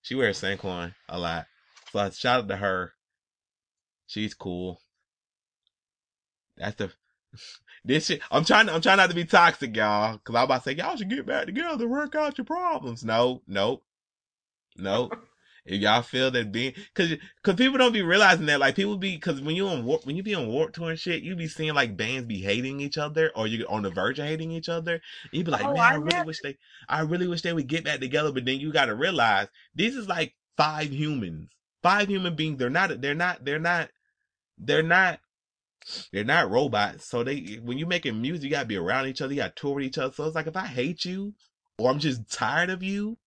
she 0.02 0.16
wears 0.16 0.42
Sanquon 0.42 0.96
a 1.08 1.20
lot. 1.20 1.46
So 1.92 2.10
shout 2.10 2.42
out 2.42 2.50
to 2.50 2.56
her. 2.56 2.94
She's 4.08 4.34
cool. 4.34 4.82
That's 6.58 6.76
the, 6.76 6.92
this 7.86 8.08
shit. 8.08 8.22
I'm 8.32 8.46
trying, 8.46 8.68
I'm 8.68 8.82
trying 8.82 8.98
not 8.98 9.12
to 9.12 9.16
be 9.16 9.26
toxic, 9.26 9.76
y'all. 9.76 10.18
Cause 10.24 10.36
I'm 10.36 10.46
about 10.46 10.64
to 10.64 10.70
say, 10.72 10.76
y'all 10.76 10.96
should 10.96 11.10
get 11.10 11.28
back 11.28 11.46
together, 11.46 11.88
work 11.88 12.16
out 12.16 12.38
your 12.40 12.46
problems. 12.46 13.04
No, 13.04 13.44
nope, 13.48 13.84
nope. 14.76 15.16
If 15.66 15.82
y'all 15.82 16.02
feel 16.02 16.30
that 16.32 16.52
being, 16.52 16.74
cause, 16.94 17.14
cause 17.42 17.56
people 17.56 17.78
don't 17.78 17.94
be 17.94 18.02
realizing 18.02 18.48
that, 18.48 18.60
like 18.60 18.76
people 18.76 18.98
be, 18.98 19.18
cause 19.18 19.40
when 19.40 19.56
you 19.56 19.68
on 19.70 19.86
warp, 19.86 20.06
when 20.06 20.18
you 20.18 20.24
be 20.24 20.36
on 20.36 20.48
warp 20.48 20.74
tour 20.74 20.90
and 20.90 21.00
shit, 21.00 21.24
you 21.24 21.38
be 21.38 21.48
seeing 21.48 21.74
like 21.74 21.96
bands 21.96 22.28
be 22.28 22.42
hating 22.42 22.82
each 22.82 22.98
other, 22.98 23.32
or 23.34 23.48
you 23.48 23.66
on 23.70 23.84
the 23.84 23.90
verge 23.90 24.20
of 24.20 24.26
hating 24.26 24.52
each 24.52 24.68
other. 24.68 25.02
You 25.32 25.44
be 25.44 25.52
like, 25.52 25.66
Oh, 25.66 25.74
man, 25.74 25.84
I 25.84 25.94
I 25.94 25.96
really 25.96 26.22
wish 26.22 26.42
they, 26.42 26.58
I 26.90 27.02
really 27.02 27.28
wish 27.28 27.44
they 27.44 27.54
would 27.54 27.68
get 27.68 27.86
back 27.86 28.02
together. 28.02 28.32
But 28.34 28.44
then 28.46 28.60
you 28.60 28.74
got 28.74 28.86
to 28.88 28.96
realize 28.96 29.48
this 29.74 29.96
is 29.96 30.08
like 30.10 30.36
five 30.58 30.92
humans, 30.92 31.50
five 31.82 32.10
human 32.10 32.36
beings. 32.36 32.60
They're 32.60 32.70
not, 32.70 33.00
they're 33.02 33.16
not, 33.16 33.46
they're 33.46 33.60
not, 33.60 33.90
they're 34.58 34.84
not. 34.84 35.20
They're 36.14 36.24
not 36.24 36.50
robots, 36.50 37.06
so 37.06 37.26
they 37.26 37.60
when 37.62 37.78
you 37.78 37.86
making 37.86 38.22
music, 38.22 38.46
you 38.46 38.50
gotta 38.52 38.66
be 38.66 38.78
around 38.78 39.08
each 39.08 39.22
other, 39.22 39.34
you 39.34 39.42
gotta 39.42 39.54
tour 39.54 39.76
with 39.76 39.84
each 39.84 39.98
other. 39.98 40.14
So 40.14 40.26
it's 40.26 40.36
like 40.36 40.48
if 40.48 40.56
I 40.56 40.66
hate 40.66 41.04
you, 41.04 41.34
or 41.78 41.92
I'm 41.92 42.00
just 42.00 42.30
tired 42.32 42.70
of 42.70 42.82
you, 42.82 43.18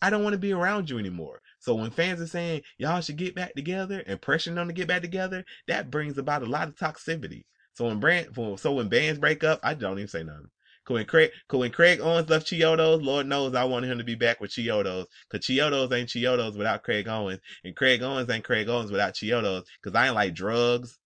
I 0.00 0.10
don't 0.10 0.22
want 0.22 0.32
to 0.34 0.38
be 0.38 0.52
around 0.52 0.88
you 0.88 0.98
anymore. 0.98 1.42
So 1.60 1.74
when 1.74 1.90
fans 1.90 2.20
are 2.20 2.26
saying 2.26 2.62
y'all 2.78 3.00
should 3.00 3.16
get 3.16 3.34
back 3.34 3.54
together 3.54 4.02
and 4.06 4.20
pressuring 4.20 4.54
them 4.54 4.68
to 4.68 4.74
get 4.74 4.88
back 4.88 5.02
together, 5.02 5.44
that 5.66 5.90
brings 5.90 6.18
about 6.18 6.42
a 6.42 6.46
lot 6.46 6.68
of 6.68 6.76
toxicity. 6.76 7.44
So 7.74 7.86
when 7.86 8.00
brand, 8.00 8.28
so 8.56 8.72
when 8.72 8.88
bands 8.88 9.20
break 9.20 9.44
up, 9.44 9.60
I 9.62 9.74
don't 9.74 9.98
even 9.98 10.08
say 10.08 10.22
nothing. 10.22 10.50
Cause 10.84 10.94
when 10.94 11.06
Craig, 11.06 11.30
cause 11.48 11.60
when 11.60 11.70
Craig 11.70 12.00
Owens 12.00 12.30
left 12.30 12.46
Chiodos, 12.46 13.02
Lord 13.02 13.26
knows 13.26 13.54
I 13.54 13.64
wanted 13.64 13.90
him 13.90 13.98
to 13.98 14.04
be 14.04 14.14
back 14.14 14.40
with 14.40 14.50
Chiodos. 14.50 15.06
Cause 15.30 15.40
Chiodos 15.40 15.92
ain't 15.92 16.08
Chiodos 16.08 16.56
without 16.56 16.82
Craig 16.82 17.06
Owens, 17.06 17.40
and 17.62 17.76
Craig 17.76 18.02
Owens 18.02 18.30
ain't 18.30 18.42
Craig 18.42 18.68
Owens 18.68 18.90
without 18.90 19.14
Chiodos. 19.14 19.64
Cause 19.84 19.94
I 19.94 20.06
ain't 20.06 20.14
like 20.16 20.34
drugs, 20.34 20.98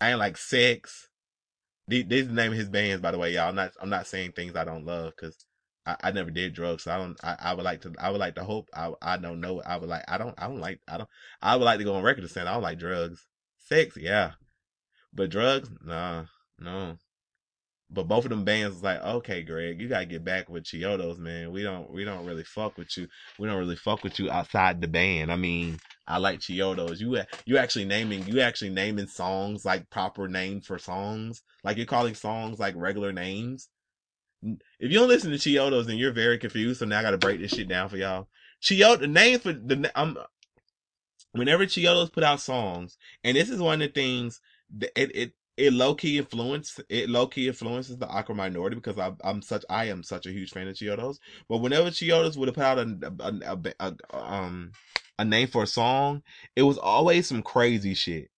I 0.00 0.10
ain't 0.10 0.18
like 0.18 0.36
sex. 0.36 1.08
These, 1.86 2.06
these 2.08 2.24
are 2.24 2.28
the 2.28 2.34
name 2.34 2.52
of 2.52 2.58
his 2.58 2.68
bands, 2.68 3.00
by 3.00 3.12
the 3.12 3.18
way, 3.18 3.34
y'all. 3.34 3.48
I'm 3.50 3.54
not, 3.54 3.72
I'm 3.80 3.90
not 3.90 4.08
saying 4.08 4.32
things 4.32 4.56
I 4.56 4.64
don't 4.64 4.84
love, 4.84 5.14
cause 5.16 5.45
I, 5.86 5.96
I 6.02 6.10
never 6.10 6.30
did 6.30 6.54
drugs, 6.54 6.82
so 6.82 6.92
I 6.92 6.98
don't. 6.98 7.18
I, 7.22 7.36
I 7.38 7.54
would 7.54 7.64
like 7.64 7.80
to. 7.82 7.94
I 7.98 8.10
would 8.10 8.20
like 8.20 8.34
to 8.34 8.44
hope. 8.44 8.68
I 8.74 8.92
I 9.00 9.16
don't 9.16 9.40
know. 9.40 9.62
I 9.64 9.76
would 9.76 9.88
like. 9.88 10.04
I 10.08 10.18
don't. 10.18 10.34
I 10.36 10.48
don't 10.48 10.60
like. 10.60 10.80
I 10.88 10.98
don't. 10.98 11.08
I 11.40 11.56
would 11.56 11.64
like 11.64 11.78
to 11.78 11.84
go 11.84 11.94
on 11.94 12.02
record 12.02 12.22
to 12.22 12.28
say 12.28 12.42
I 12.42 12.52
don't 12.52 12.62
like 12.62 12.78
drugs. 12.78 13.24
Sex, 13.58 13.96
yeah, 13.96 14.32
but 15.12 15.30
drugs, 15.30 15.70
nah, 15.84 16.24
no. 16.58 16.96
But 17.88 18.08
both 18.08 18.24
of 18.24 18.30
them 18.30 18.44
bands 18.44 18.74
was 18.74 18.82
like, 18.82 19.00
okay, 19.00 19.42
Greg, 19.42 19.80
you 19.80 19.88
gotta 19.88 20.06
get 20.06 20.24
back 20.24 20.48
with 20.48 20.64
Chiodos, 20.64 21.18
man. 21.18 21.52
We 21.52 21.62
don't. 21.62 21.90
We 21.90 22.04
don't 22.04 22.26
really 22.26 22.44
fuck 22.44 22.76
with 22.76 22.96
you. 22.96 23.06
We 23.38 23.46
don't 23.46 23.58
really 23.58 23.76
fuck 23.76 24.02
with 24.02 24.18
you 24.18 24.30
outside 24.30 24.80
the 24.80 24.88
band. 24.88 25.30
I 25.30 25.36
mean, 25.36 25.78
I 26.06 26.18
like 26.18 26.40
Chiodos. 26.40 26.98
You 26.98 27.22
you 27.44 27.58
actually 27.58 27.84
naming. 27.84 28.26
You 28.26 28.40
actually 28.40 28.70
naming 28.70 29.06
songs 29.06 29.64
like 29.64 29.88
proper 29.90 30.26
names 30.26 30.66
for 30.66 30.78
songs. 30.78 31.42
Like 31.62 31.76
you're 31.76 31.86
calling 31.86 32.14
songs 32.14 32.58
like 32.58 32.74
regular 32.76 33.12
names 33.12 33.68
if 34.42 34.90
you 34.90 34.98
don't 34.98 35.08
listen 35.08 35.30
to 35.30 35.36
Chiodos, 35.36 35.86
then 35.86 35.96
you're 35.96 36.12
very 36.12 36.38
confused. 36.38 36.80
So 36.80 36.86
now 36.86 36.98
I 36.98 37.02
got 37.02 37.10
to 37.12 37.18
break 37.18 37.40
this 37.40 37.52
shit 37.52 37.68
down 37.68 37.88
for 37.88 37.96
y'all. 37.96 38.28
Chiodo, 38.62 39.00
the 39.00 39.06
name 39.06 39.38
for 39.38 39.52
the 39.52 39.90
um, 39.94 40.18
whenever 41.32 41.66
Chiodos 41.66 42.12
put 42.12 42.24
out 42.24 42.40
songs, 42.40 42.96
and 43.24 43.36
this 43.36 43.50
is 43.50 43.60
one 43.60 43.82
of 43.82 43.88
the 43.88 43.92
things 43.92 44.40
that 44.78 44.90
it 45.00 45.14
it 45.14 45.32
it 45.56 45.72
low 45.72 45.94
key 45.94 46.18
influence 46.18 46.78
it 46.88 47.08
low 47.08 47.26
key 47.26 47.48
influences 47.48 47.96
the 47.96 48.08
Awkward 48.08 48.36
minority 48.36 48.76
because 48.76 48.98
I'm 48.98 49.16
I'm 49.22 49.42
such 49.42 49.64
I 49.70 49.86
am 49.86 50.02
such 50.02 50.26
a 50.26 50.32
huge 50.32 50.50
fan 50.50 50.68
of 50.68 50.76
Chiodos. 50.76 51.18
But 51.48 51.58
whenever 51.58 51.90
Chiodos 51.90 52.36
would 52.36 52.48
have 52.48 52.54
put 52.54 52.64
out 52.64 52.78
a, 52.78 53.12
a, 53.20 53.68
a, 53.80 53.94
a 54.12 54.16
um 54.32 54.72
a 55.18 55.24
name 55.24 55.48
for 55.48 55.62
a 55.62 55.66
song, 55.66 56.22
it 56.54 56.62
was 56.62 56.78
always 56.78 57.26
some 57.26 57.42
crazy 57.42 57.94
shit. 57.94 58.30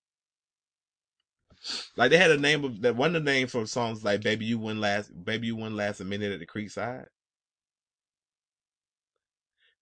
Like 1.97 2.11
they 2.11 2.19
had 2.19 2.31
a 2.31 2.39
name 2.39 2.65
of 2.65 2.81
that 2.83 2.97
one 2.97 3.17
of 3.17 3.25
the 3.25 3.31
names 3.31 3.51
for 3.53 3.67
songs 3.67 4.05
like 4.05 4.23
"Baby 4.23 4.47
You 4.47 4.59
Wouldn't 4.59 4.81
Last," 4.81 5.11
"Baby 5.25 5.49
You 5.49 5.57
Wouldn't 5.57 5.77
Last 5.77 6.01
a 6.01 6.05
Minute 6.05 6.33
at 6.33 6.41
the 6.41 6.47
Creekside." 6.47 7.07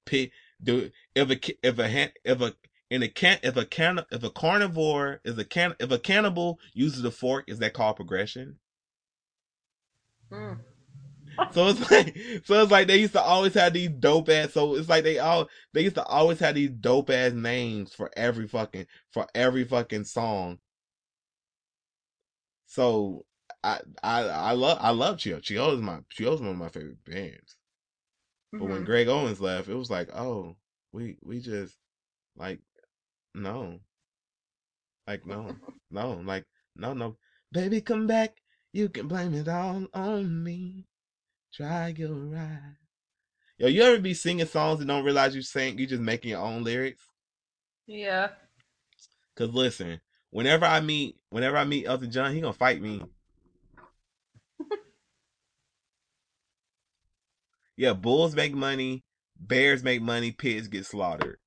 P 0.06 0.32
do 0.62 0.90
if 1.14 1.30
a 1.30 1.38
if 1.66 1.78
a 1.78 2.12
if 2.24 2.40
a 2.40 2.54
in 2.90 3.02
a 3.02 3.08
can 3.08 3.38
if 3.42 3.56
a 3.56 3.64
can 3.66 4.00
if 4.10 4.22
a 4.22 4.30
carnivore 4.30 5.20
is 5.24 5.36
a 5.38 5.44
can 5.44 5.74
if 5.80 5.90
a 5.90 5.98
cannibal 5.98 6.58
uses 6.72 7.04
a 7.04 7.10
fork 7.10 7.44
is 7.48 7.58
that 7.58 7.74
called 7.74 7.96
progression? 7.96 8.58
Mm. 10.30 10.58
So 11.52 11.68
it's 11.68 11.90
like, 11.90 12.16
so 12.44 12.62
it's 12.62 12.72
like 12.72 12.86
they 12.86 12.98
used 12.98 13.12
to 13.14 13.20
always 13.22 13.54
have 13.54 13.72
these 13.72 13.90
dope 13.90 14.28
ass. 14.28 14.52
So 14.52 14.76
it's 14.76 14.88
like 14.88 15.04
they 15.04 15.18
all 15.18 15.48
they 15.72 15.82
used 15.82 15.96
to 15.96 16.04
always 16.04 16.38
have 16.40 16.54
these 16.54 16.70
dope 16.70 17.10
ass 17.10 17.32
names 17.32 17.92
for 17.94 18.10
every 18.16 18.46
fucking 18.48 18.86
for 19.10 19.26
every 19.34 19.64
fucking 19.64 20.04
song. 20.04 20.58
So 22.66 23.26
I 23.64 23.80
I 24.02 24.20
I 24.22 24.52
love 24.52 24.78
I 24.80 24.90
love 24.90 25.18
Chio. 25.18 25.40
Chio 25.40 25.72
is 25.72 25.80
my 25.80 26.00
Chio 26.10 26.34
is 26.34 26.40
one 26.40 26.50
of 26.50 26.56
my 26.56 26.68
favorite 26.68 27.04
bands. 27.04 27.56
But 28.58 28.66
when 28.66 28.82
Mhm. 28.82 28.84
Greg 28.84 29.08
Owens 29.08 29.40
left, 29.40 29.68
it 29.68 29.74
was 29.74 29.90
like, 29.90 30.10
oh, 30.14 30.56
we 30.92 31.16
we 31.22 31.40
just 31.40 31.78
like 32.36 32.60
no, 33.34 33.80
like 35.06 35.26
no, 35.26 35.56
no, 35.90 36.12
like 36.24 36.44
no, 36.76 36.92
no, 36.94 37.16
baby, 37.52 37.80
come 37.80 38.06
back. 38.06 38.42
You 38.72 38.88
can 38.88 39.08
blame 39.08 39.34
it 39.34 39.48
all 39.48 39.86
on 39.94 40.42
me. 40.44 40.86
Try 41.52 41.88
your 41.96 42.14
ride. 42.14 42.76
Yo, 43.58 43.68
you 43.68 43.82
ever 43.82 44.00
be 44.00 44.14
singing 44.14 44.46
songs 44.46 44.80
and 44.80 44.88
don't 44.88 45.04
realize 45.04 45.34
you 45.34 45.42
sing? 45.42 45.78
You 45.78 45.86
just 45.86 46.02
making 46.02 46.30
your 46.30 46.40
own 46.40 46.64
lyrics. 46.64 47.10
Yeah. 47.86 48.30
Cause 49.36 49.50
listen, 49.50 50.00
whenever 50.30 50.64
I 50.64 50.80
meet, 50.80 51.16
whenever 51.30 51.56
I 51.56 51.64
meet 51.64 51.86
Elton 51.86 52.10
John, 52.10 52.34
he 52.34 52.40
gonna 52.40 52.52
fight 52.52 52.80
me. 52.80 53.02
yeah, 57.76 57.92
bulls 57.92 58.34
make 58.34 58.54
money, 58.54 59.04
bears 59.38 59.82
make 59.82 60.02
money, 60.02 60.32
pigs 60.32 60.68
get 60.68 60.86
slaughtered. 60.86 61.38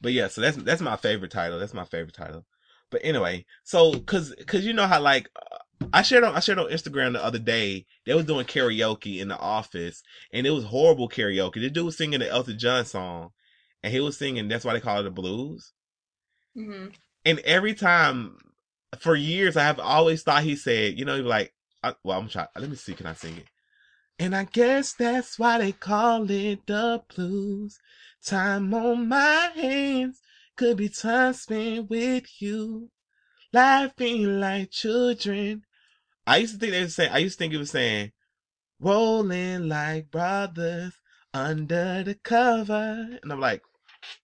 But 0.00 0.12
yeah, 0.12 0.28
so 0.28 0.40
that's 0.40 0.56
that's 0.56 0.82
my 0.82 0.96
favorite 0.96 1.30
title. 1.30 1.58
That's 1.58 1.74
my 1.74 1.84
favorite 1.84 2.14
title. 2.14 2.44
But 2.90 3.00
anyway, 3.04 3.46
so 3.64 3.98
cause 4.00 4.34
cause 4.46 4.64
you 4.64 4.72
know 4.72 4.86
how 4.86 5.00
like 5.00 5.28
I 5.92 6.02
shared 6.02 6.24
on 6.24 6.34
I 6.34 6.40
shared 6.40 6.58
on 6.58 6.70
Instagram 6.70 7.12
the 7.12 7.24
other 7.24 7.38
day 7.38 7.86
they 8.04 8.14
was 8.14 8.24
doing 8.26 8.46
karaoke 8.46 9.18
in 9.20 9.28
the 9.28 9.38
office 9.38 10.02
and 10.32 10.46
it 10.46 10.50
was 10.50 10.64
horrible 10.64 11.08
karaoke. 11.08 11.54
The 11.54 11.70
dude 11.70 11.84
was 11.84 11.96
singing 11.96 12.20
the 12.20 12.30
Elton 12.30 12.58
John 12.58 12.84
song 12.84 13.30
and 13.82 13.92
he 13.92 14.00
was 14.00 14.16
singing 14.16 14.48
that's 14.48 14.64
why 14.64 14.74
they 14.74 14.80
call 14.80 15.00
it 15.00 15.04
the 15.04 15.10
blues. 15.10 15.72
hmm 16.54 16.86
And 17.26 17.40
every 17.40 17.74
time 17.74 18.38
for 19.00 19.16
years 19.16 19.56
I 19.56 19.64
have 19.64 19.80
always 19.80 20.22
thought 20.22 20.44
he 20.44 20.54
said, 20.54 20.96
you 20.96 21.04
know, 21.04 21.16
he 21.16 21.22
like 21.22 21.52
I, 21.82 21.94
well 22.04 22.20
I'm 22.20 22.28
trying 22.28 22.46
let 22.56 22.70
me 22.70 22.76
see 22.76 22.94
can 22.94 23.06
I 23.06 23.14
sing 23.14 23.36
it? 23.36 23.46
And 24.18 24.34
I 24.34 24.44
guess 24.44 24.92
that's 24.92 25.36
why 25.36 25.58
they 25.58 25.72
call 25.72 26.30
it 26.30 26.66
the 26.68 27.02
blues. 27.14 27.78
Time 28.24 28.72
on 28.72 29.08
my 29.08 29.50
hands 29.56 30.20
could 30.56 30.76
be 30.76 30.88
time 30.88 31.34
spent 31.34 31.90
with 31.90 32.40
you, 32.40 32.90
laughing 33.52 34.40
like 34.40 34.70
children. 34.70 35.62
I 36.28 36.38
used 36.38 36.54
to 36.54 36.60
think 36.60 36.72
they 36.72 36.82
were 36.82 36.88
saying, 36.88 37.10
I 37.12 37.18
used 37.18 37.38
to 37.38 37.44
think 37.44 37.54
it 37.54 37.58
was 37.58 37.72
saying, 37.72 38.12
rolling 38.80 39.68
like 39.68 40.10
brothers 40.10 40.94
under 41.34 42.04
the 42.04 42.14
cover. 42.14 43.18
And 43.22 43.32
I'm 43.32 43.40
like, 43.40 43.62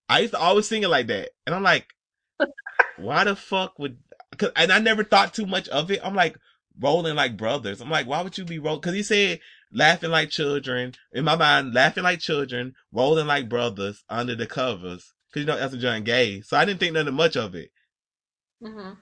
I 0.08 0.20
used 0.20 0.34
to 0.34 0.40
always 0.40 0.68
sing 0.68 0.84
it 0.84 0.88
like 0.88 1.08
that. 1.08 1.30
And 1.46 1.54
I'm 1.54 1.62
like, 1.62 1.88
why 2.96 3.24
the 3.24 3.36
fuck 3.36 3.78
would, 3.78 3.98
cause, 4.38 4.50
and 4.56 4.72
I 4.72 4.78
never 4.78 5.04
thought 5.04 5.34
too 5.34 5.46
much 5.46 5.68
of 5.68 5.90
it. 5.90 6.00
I'm 6.04 6.14
like, 6.14 6.36
rolling 6.80 7.16
like 7.16 7.36
brothers. 7.36 7.80
I'm 7.80 7.90
like, 7.90 8.06
why 8.06 8.22
would 8.22 8.38
you 8.38 8.44
be 8.44 8.58
rolling? 8.58 8.80
Cause 8.80 8.94
he 8.94 9.02
said, 9.02 9.40
laughing 9.72 10.10
like 10.10 10.30
children. 10.30 10.94
In 11.12 11.24
my 11.24 11.36
mind, 11.36 11.74
laughing 11.74 12.04
like 12.04 12.20
children, 12.20 12.74
rolling 12.92 13.26
like 13.26 13.48
brothers 13.48 14.04
under 14.08 14.34
the 14.34 14.46
covers. 14.46 15.12
Cause 15.32 15.40
you 15.42 15.46
know 15.46 15.56
Elton 15.56 15.80
John 15.80 16.04
gay. 16.04 16.40
So 16.42 16.56
I 16.56 16.64
didn't 16.64 16.80
think 16.80 16.94
nothing 16.94 17.14
much 17.14 17.36
of 17.36 17.54
it. 17.54 17.70
hmm 18.60 18.92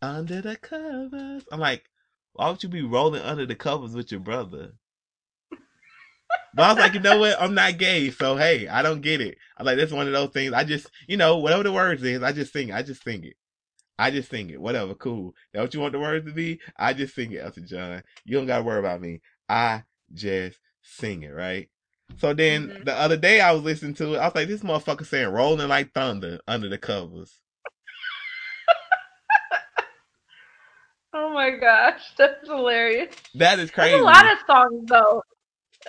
Under 0.00 0.40
the 0.40 0.56
covers. 0.56 1.44
I'm 1.52 1.60
like, 1.60 1.90
why 2.32 2.48
would 2.50 2.62
you 2.62 2.68
be 2.70 2.82
rolling 2.82 3.20
under 3.22 3.44
the 3.46 3.54
covers 3.54 3.92
with 3.94 4.10
your 4.10 4.20
brother? 4.20 4.72
But 6.54 6.62
I 6.62 6.68
was 6.70 6.78
like, 6.78 6.94
you 6.94 7.00
know 7.00 7.18
what? 7.18 7.36
I'm 7.40 7.54
not 7.54 7.76
gay, 7.78 8.10
so 8.10 8.36
hey, 8.36 8.66
I 8.66 8.82
don't 8.82 9.02
get 9.02 9.20
it. 9.20 9.36
I'm 9.58 9.66
like, 9.66 9.76
that's 9.76 9.92
one 9.92 10.06
of 10.06 10.12
those 10.14 10.30
things. 10.30 10.52
I 10.54 10.64
just, 10.64 10.90
you 11.06 11.16
know, 11.18 11.36
whatever 11.38 11.62
the 11.62 11.72
words 11.72 12.02
is, 12.02 12.22
I 12.22 12.32
just 12.32 12.52
sing. 12.52 12.70
it. 12.70 12.74
I 12.74 12.82
just 12.82 13.04
sing 13.04 13.24
it. 13.24 13.36
I 13.98 14.10
just 14.10 14.30
sing 14.30 14.50
it. 14.50 14.60
Whatever, 14.60 14.94
cool. 14.94 15.34
That 15.52 15.60
what 15.62 15.74
you 15.74 15.80
want 15.80 15.92
the 15.92 16.00
words 16.00 16.26
to 16.26 16.32
be? 16.32 16.60
I 16.78 16.92
just 16.94 17.14
sing 17.14 17.32
it, 17.32 17.38
Elton 17.44 17.66
John. 17.66 18.02
You 18.24 18.36
don't 18.38 18.46
gotta 18.46 18.62
worry 18.62 18.78
about 18.78 19.00
me. 19.00 19.20
I 19.48 19.84
just 20.14 20.58
sing 20.82 21.22
it, 21.22 21.30
right? 21.32 21.68
So 22.18 22.32
then 22.34 22.68
Mhm. 22.68 22.84
the 22.84 22.94
other 22.94 23.16
day 23.16 23.40
I 23.40 23.52
was 23.52 23.62
listening 23.62 23.94
to 23.94 24.14
it. 24.14 24.18
I 24.18 24.26
was 24.26 24.34
like, 24.34 24.48
this 24.48 24.62
motherfucker 24.62 25.04
saying 25.06 25.28
rolling 25.28 25.68
like 25.68 25.92
thunder 25.92 26.40
under 26.48 26.68
the 26.68 26.78
covers. 26.78 27.38
Oh 31.14 31.30
my 31.32 31.50
gosh, 31.50 32.02
that's 32.18 32.46
hilarious. 32.46 33.14
That 33.36 33.58
is 33.58 33.70
There's 33.74 33.88
crazy. 33.88 33.98
a 33.98 34.02
lot 34.04 34.24
of 34.32 34.38
songs 34.46 34.84
though. 34.86 35.22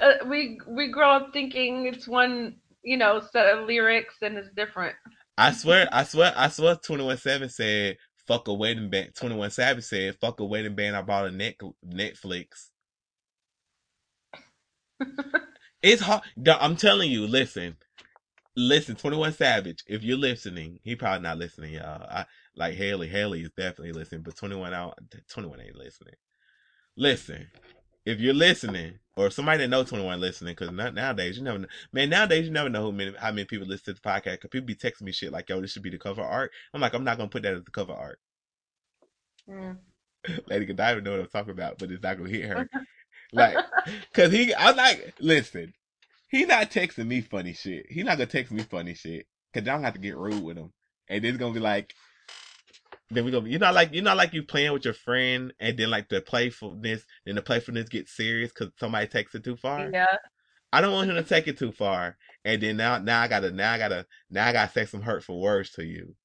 Uh, 0.01 0.25
we 0.27 0.59
we 0.67 0.89
grow 0.89 1.11
up 1.11 1.33
thinking 1.33 1.85
it's 1.87 2.07
one, 2.07 2.55
you 2.83 2.97
know, 2.97 3.21
set 3.31 3.57
of 3.57 3.65
lyrics 3.65 4.15
and 4.21 4.37
it's 4.37 4.49
different. 4.55 4.95
I 5.37 5.51
swear, 5.51 5.87
I 5.91 6.03
swear, 6.03 6.33
I 6.35 6.49
swear 6.49 6.75
21 6.75 7.17
Savage 7.17 7.51
said, 7.51 7.97
fuck 8.27 8.47
a 8.47 8.53
wedding 8.53 8.89
band. 8.89 9.13
21 9.15 9.51
Savage 9.51 9.83
said, 9.83 10.15
fuck 10.19 10.39
a 10.39 10.45
wedding 10.45 10.75
band. 10.75 10.95
I 10.95 11.03
bought 11.03 11.27
a 11.27 11.31
net, 11.31 11.55
Netflix. 11.85 12.69
it's 15.83 16.01
hard. 16.01 16.23
I'm 16.47 16.75
telling 16.75 17.11
you, 17.11 17.27
listen, 17.27 17.77
listen, 18.55 18.95
21 18.95 19.33
Savage, 19.33 19.83
if 19.87 20.03
you're 20.03 20.17
listening, 20.17 20.79
he 20.83 20.95
probably 20.95 21.21
not 21.21 21.37
listening, 21.37 21.73
y'all. 21.73 22.03
I, 22.09 22.25
like 22.55 22.73
Haley, 22.73 23.07
Haley 23.07 23.41
is 23.43 23.51
definitely 23.55 23.93
listening, 23.93 24.21
but 24.21 24.35
21 24.35 24.73
out, 24.73 24.97
21 25.29 25.61
ain't 25.61 25.75
listening. 25.75 26.15
Listen, 26.95 27.47
if 28.05 28.19
you're 28.19 28.33
listening, 28.33 28.97
or 29.17 29.31
somebody 29.31 29.57
that 29.63 29.67
know 29.69 29.83
21 29.83 30.21
listening, 30.21 30.55
because 30.55 30.71
nowadays 30.71 31.37
you 31.37 31.43
never 31.43 31.57
know. 31.57 31.67
Man, 31.91 32.09
nowadays 32.09 32.45
you 32.45 32.51
never 32.51 32.69
know 32.69 32.83
who 32.83 32.91
many, 32.91 33.13
how 33.17 33.31
many 33.31 33.45
people 33.45 33.67
listen 33.67 33.95
to 33.95 34.01
the 34.01 34.09
podcast. 34.09 34.33
Because 34.33 34.49
people 34.51 34.67
be 34.67 34.75
texting 34.75 35.01
me 35.01 35.11
shit 35.11 35.31
like, 35.31 35.49
yo, 35.49 35.59
this 35.59 35.71
should 35.71 35.81
be 35.81 35.89
the 35.89 35.97
cover 35.97 36.21
art. 36.21 36.51
I'm 36.73 36.81
like, 36.81 36.93
I'm 36.93 37.03
not 37.03 37.17
going 37.17 37.27
to 37.27 37.33
put 37.33 37.41
that 37.43 37.55
as 37.55 37.63
the 37.63 37.71
cover 37.71 37.93
art. 37.93 38.19
Mm. 39.49 39.77
Lady 40.47 40.65
Godiva 40.65 41.01
know 41.01 41.11
what 41.11 41.21
I'm 41.21 41.27
talking 41.27 41.51
about, 41.51 41.79
but 41.79 41.91
it's 41.91 42.03
not 42.03 42.17
going 42.17 42.31
to 42.31 42.37
hit 42.37 42.47
her. 42.47 42.69
like, 43.33 43.57
because 44.11 44.31
he, 44.31 44.53
I'm 44.53 44.75
like, 44.75 45.15
listen, 45.19 45.73
he 46.29 46.45
not 46.45 46.69
texting 46.69 47.07
me 47.07 47.21
funny 47.21 47.53
shit. 47.53 47.87
He 47.89 48.03
not 48.03 48.17
going 48.17 48.29
to 48.29 48.37
text 48.37 48.51
me 48.51 48.61
funny 48.61 48.93
shit. 48.93 49.25
Because 49.51 49.67
I 49.67 49.71
don't 49.71 49.83
have 49.83 49.93
to 49.93 49.99
get 49.99 50.17
rude 50.17 50.43
with 50.43 50.57
him. 50.57 50.71
And 51.09 51.25
it's 51.25 51.37
going 51.37 51.53
to 51.53 51.59
be 51.59 51.63
like, 51.63 51.93
then 53.09 53.25
we 53.25 53.31
gonna, 53.31 53.49
you 53.49 53.59
know, 53.59 53.71
like 53.71 53.93
you 53.93 54.01
know, 54.01 54.15
like 54.15 54.33
you 54.33 54.43
playing 54.43 54.73
with 54.73 54.85
your 54.85 54.93
friend, 54.93 55.53
and 55.59 55.77
then 55.77 55.89
like 55.89 56.09
the 56.09 56.21
playfulness, 56.21 57.03
then 57.25 57.35
the 57.35 57.41
playfulness 57.41 57.89
gets 57.89 58.15
serious 58.15 58.51
because 58.51 58.73
somebody 58.79 59.07
takes 59.07 59.33
it 59.35 59.43
too 59.43 59.55
far. 59.55 59.89
Yeah. 59.91 60.17
I 60.73 60.81
don't 60.81 60.93
want 60.93 61.09
him 61.09 61.15
to 61.15 61.23
take 61.23 61.47
it 61.47 61.57
too 61.57 61.71
far, 61.71 62.17
and 62.43 62.61
then 62.61 62.77
now, 62.77 62.97
now 62.97 63.21
I 63.21 63.27
gotta, 63.29 63.51
now 63.51 63.71
I 63.71 63.77
gotta, 63.77 64.05
now 64.29 64.47
I 64.47 64.53
gotta 64.53 64.71
say 64.71 64.85
some 64.85 65.01
hurtful 65.01 65.39
words 65.39 65.71
to 65.71 65.85
you. 65.85 66.15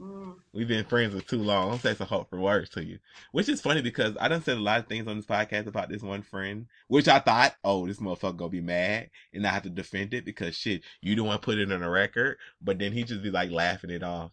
Mm. 0.00 0.34
We've 0.52 0.68
been 0.68 0.84
friends 0.84 1.14
for 1.14 1.20
too 1.20 1.42
long. 1.42 1.72
I'm 1.72 1.78
saying 1.78 1.96
some 1.96 2.06
hurtful 2.06 2.38
words 2.38 2.70
to 2.70 2.84
you, 2.84 2.98
which 3.32 3.48
is 3.48 3.60
funny 3.60 3.82
because 3.82 4.16
I 4.20 4.28
done 4.28 4.42
said 4.42 4.56
a 4.56 4.60
lot 4.60 4.80
of 4.80 4.86
things 4.86 5.08
on 5.08 5.16
this 5.16 5.26
podcast 5.26 5.66
about 5.66 5.88
this 5.88 6.02
one 6.02 6.22
friend, 6.22 6.66
which 6.86 7.08
I 7.08 7.18
thought, 7.18 7.54
oh, 7.64 7.86
this 7.86 7.98
motherfucker 7.98 8.36
gonna 8.36 8.50
be 8.50 8.60
mad, 8.60 9.10
and 9.32 9.44
I 9.44 9.50
have 9.50 9.64
to 9.64 9.70
defend 9.70 10.14
it 10.14 10.24
because 10.24 10.56
shit, 10.56 10.82
you 11.00 11.16
don't 11.16 11.26
want 11.26 11.42
to 11.42 11.44
put 11.44 11.58
it 11.58 11.72
on 11.72 11.82
a 11.82 11.90
record, 11.90 12.38
but 12.62 12.78
then 12.78 12.92
he 12.92 13.02
just 13.02 13.22
be 13.22 13.30
like 13.32 13.50
laughing 13.50 13.90
it 13.90 14.04
off. 14.04 14.32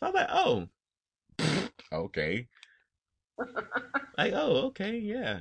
So 0.00 0.06
I 0.06 0.10
was 0.10 0.14
like, 0.14 0.28
oh, 0.30 0.68
okay. 1.92 2.48
like, 4.18 4.32
oh, 4.34 4.66
okay, 4.66 4.98
yeah. 4.98 5.40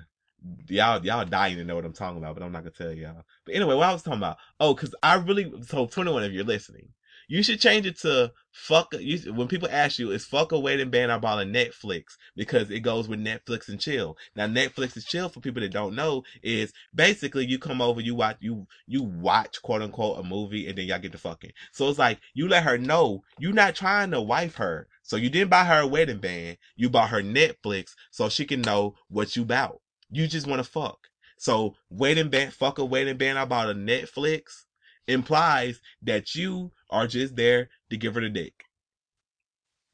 Y'all, 0.69 1.03
y'all 1.03 1.25
dying 1.25 1.57
to 1.57 1.63
know 1.63 1.75
what 1.75 1.85
I'm 1.85 1.93
talking 1.93 2.19
about, 2.19 2.35
but 2.35 2.43
I'm 2.43 2.51
not 2.51 2.59
gonna 2.63 2.71
tell 2.71 2.93
y'all. 2.93 3.23
But 3.45 3.55
anyway, 3.55 3.75
what 3.75 3.89
I 3.89 3.93
was 3.93 4.03
talking 4.03 4.19
about, 4.19 4.37
oh, 4.59 4.75
cause 4.75 4.93
I 5.01 5.15
really, 5.15 5.51
so 5.63 5.87
21, 5.87 6.23
if 6.23 6.31
you're 6.33 6.43
listening, 6.43 6.89
you 7.27 7.43
should 7.43 7.59
change 7.59 7.85
it 7.85 7.99
to 7.99 8.31
fuck, 8.51 8.93
you, 8.99 9.33
when 9.33 9.47
people 9.47 9.67
ask 9.71 9.99
you, 9.99 10.11
is 10.11 10.25
fuck 10.25 10.51
a 10.51 10.59
wedding 10.59 10.89
band 10.89 11.11
I 11.11 11.17
bought 11.17 11.41
a 11.41 11.45
Netflix? 11.45 12.17
Because 12.35 12.71
it 12.71 12.81
goes 12.81 13.07
with 13.07 13.19
Netflix 13.19 13.67
and 13.67 13.79
chill. 13.79 14.17
Now, 14.35 14.47
Netflix 14.47 14.95
is 14.97 15.05
chill 15.05 15.29
for 15.29 15.41
people 15.41 15.61
that 15.61 15.73
don't 15.73 15.95
know 15.95 16.23
is 16.41 16.73
basically 16.93 17.45
you 17.45 17.59
come 17.59 17.81
over, 17.81 18.01
you 18.01 18.15
watch, 18.15 18.37
you, 18.39 18.67
you 18.87 19.03
watch 19.03 19.61
quote 19.61 19.81
unquote 19.81 20.19
a 20.19 20.23
movie 20.23 20.67
and 20.67 20.77
then 20.77 20.85
y'all 20.85 20.99
get 20.99 21.11
to 21.11 21.17
fucking. 21.17 21.51
So 21.71 21.89
it's 21.89 21.99
like, 21.99 22.19
you 22.33 22.47
let 22.47 22.63
her 22.63 22.77
know 22.77 23.23
you're 23.39 23.53
not 23.53 23.75
trying 23.75 24.11
to 24.11 24.21
wife 24.21 24.55
her. 24.55 24.87
So 25.03 25.17
you 25.17 25.29
didn't 25.29 25.51
buy 25.51 25.65
her 25.65 25.81
a 25.81 25.87
wedding 25.87 26.19
band. 26.19 26.57
You 26.75 26.89
bought 26.89 27.09
her 27.09 27.21
Netflix 27.21 27.91
so 28.11 28.29
she 28.29 28.45
can 28.45 28.61
know 28.61 28.95
what 29.09 29.35
you 29.35 29.45
bout. 29.45 29.81
You 30.09 30.27
just 30.27 30.47
want 30.47 30.63
to 30.63 30.69
fuck. 30.69 31.07
So 31.37 31.75
wedding 31.89 32.29
band, 32.29 32.53
fuck 32.53 32.77
a 32.79 32.85
wedding 32.85 33.17
band. 33.17 33.37
I 33.37 33.45
bought 33.45 33.69
a 33.69 33.73
Netflix 33.73 34.65
implies 35.07 35.79
that 36.01 36.35
you 36.35 36.71
are 36.89 37.07
just 37.07 37.35
there 37.35 37.69
to 37.89 37.97
give 37.97 38.15
her 38.15 38.21
the 38.21 38.29
dick. 38.29 38.53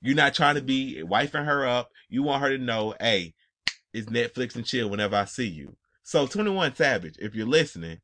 You're 0.01 0.15
not 0.15 0.33
trying 0.33 0.55
to 0.55 0.61
be 0.61 1.03
wifing 1.05 1.45
her 1.45 1.65
up. 1.65 1.89
You 2.09 2.23
want 2.23 2.41
her 2.41 2.49
to 2.49 2.63
know, 2.63 2.95
hey, 2.99 3.33
it's 3.93 4.09
Netflix 4.09 4.55
and 4.55 4.65
chill 4.65 4.89
whenever 4.89 5.15
I 5.15 5.25
see 5.25 5.47
you. 5.47 5.75
So 6.03 6.25
21 6.25 6.75
Savage, 6.75 7.15
if 7.19 7.35
you're 7.35 7.45
listening, 7.45 7.99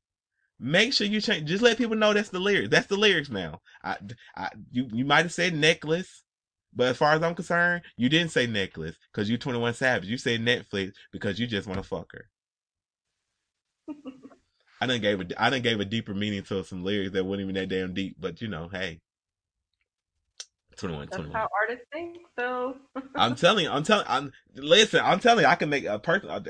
make 0.60 0.94
sure 0.94 1.08
you 1.08 1.22
change. 1.22 1.48
Just 1.50 1.64
let 1.64 1.78
people 1.78 1.96
know 1.96 2.14
that's 2.14 2.30
the 2.30 2.40
lyrics. 2.40 2.70
That's 2.70 2.88
the 2.88 2.98
lyrics 2.98 3.30
now. 3.30 3.62
I, 3.84 3.98
I, 4.36 4.50
you, 4.72 4.88
you 4.94 5.06
might 5.06 5.24
have 5.24 5.34
said 5.34 5.56
necklace, 5.56 6.24
but 6.74 6.88
as 6.90 6.98
far 6.98 7.14
as 7.14 7.24
I'm 7.24 7.36
concerned, 7.36 7.84
you 7.98 8.10
didn't 8.10 8.32
say 8.32 8.46
necklace 8.46 8.96
because 9.12 9.30
you 9.30 9.38
21 9.38 9.74
Savage. 9.74 10.08
You 10.10 10.18
say 10.18 10.38
Netflix 10.38 10.94
because 11.12 11.40
you 11.40 11.48
just 11.48 11.68
want 11.68 11.82
to 11.82 11.88
fuck 11.88 12.12
her. 12.14 12.30
I 14.82 14.88
done 14.88 15.02
gave 15.02 15.22
a 15.22 15.42
I 15.42 15.50
done 15.50 15.62
gave 15.62 15.80
a 15.80 15.86
deeper 15.86 16.14
meaning 16.14 16.44
to 16.44 16.64
some 16.64 16.84
lyrics 16.84 17.14
that 17.14 17.26
weren't 17.26 17.42
even 17.42 17.56
that 17.56 17.70
damn 17.70 17.94
deep. 17.94 18.18
But 18.20 18.42
you 18.42 18.48
know, 18.48 18.70
hey, 18.70 19.02
21, 20.78 21.08
That's 21.08 21.16
21. 21.16 21.36
how 21.36 21.50
artists 21.62 21.86
think. 21.92 22.18
So 22.38 22.76
I'm 23.16 23.36
telling 23.36 23.68
I'm 23.68 23.84
telling, 23.84 24.06
I'm 24.08 24.32
listen. 24.56 25.02
I'm 25.04 25.20
telling 25.20 25.44
you, 25.44 25.50
I 25.50 25.56
can 25.56 25.70
make 25.70 25.86
a 25.86 26.00
person. 26.00 26.30
uh, 26.30 26.42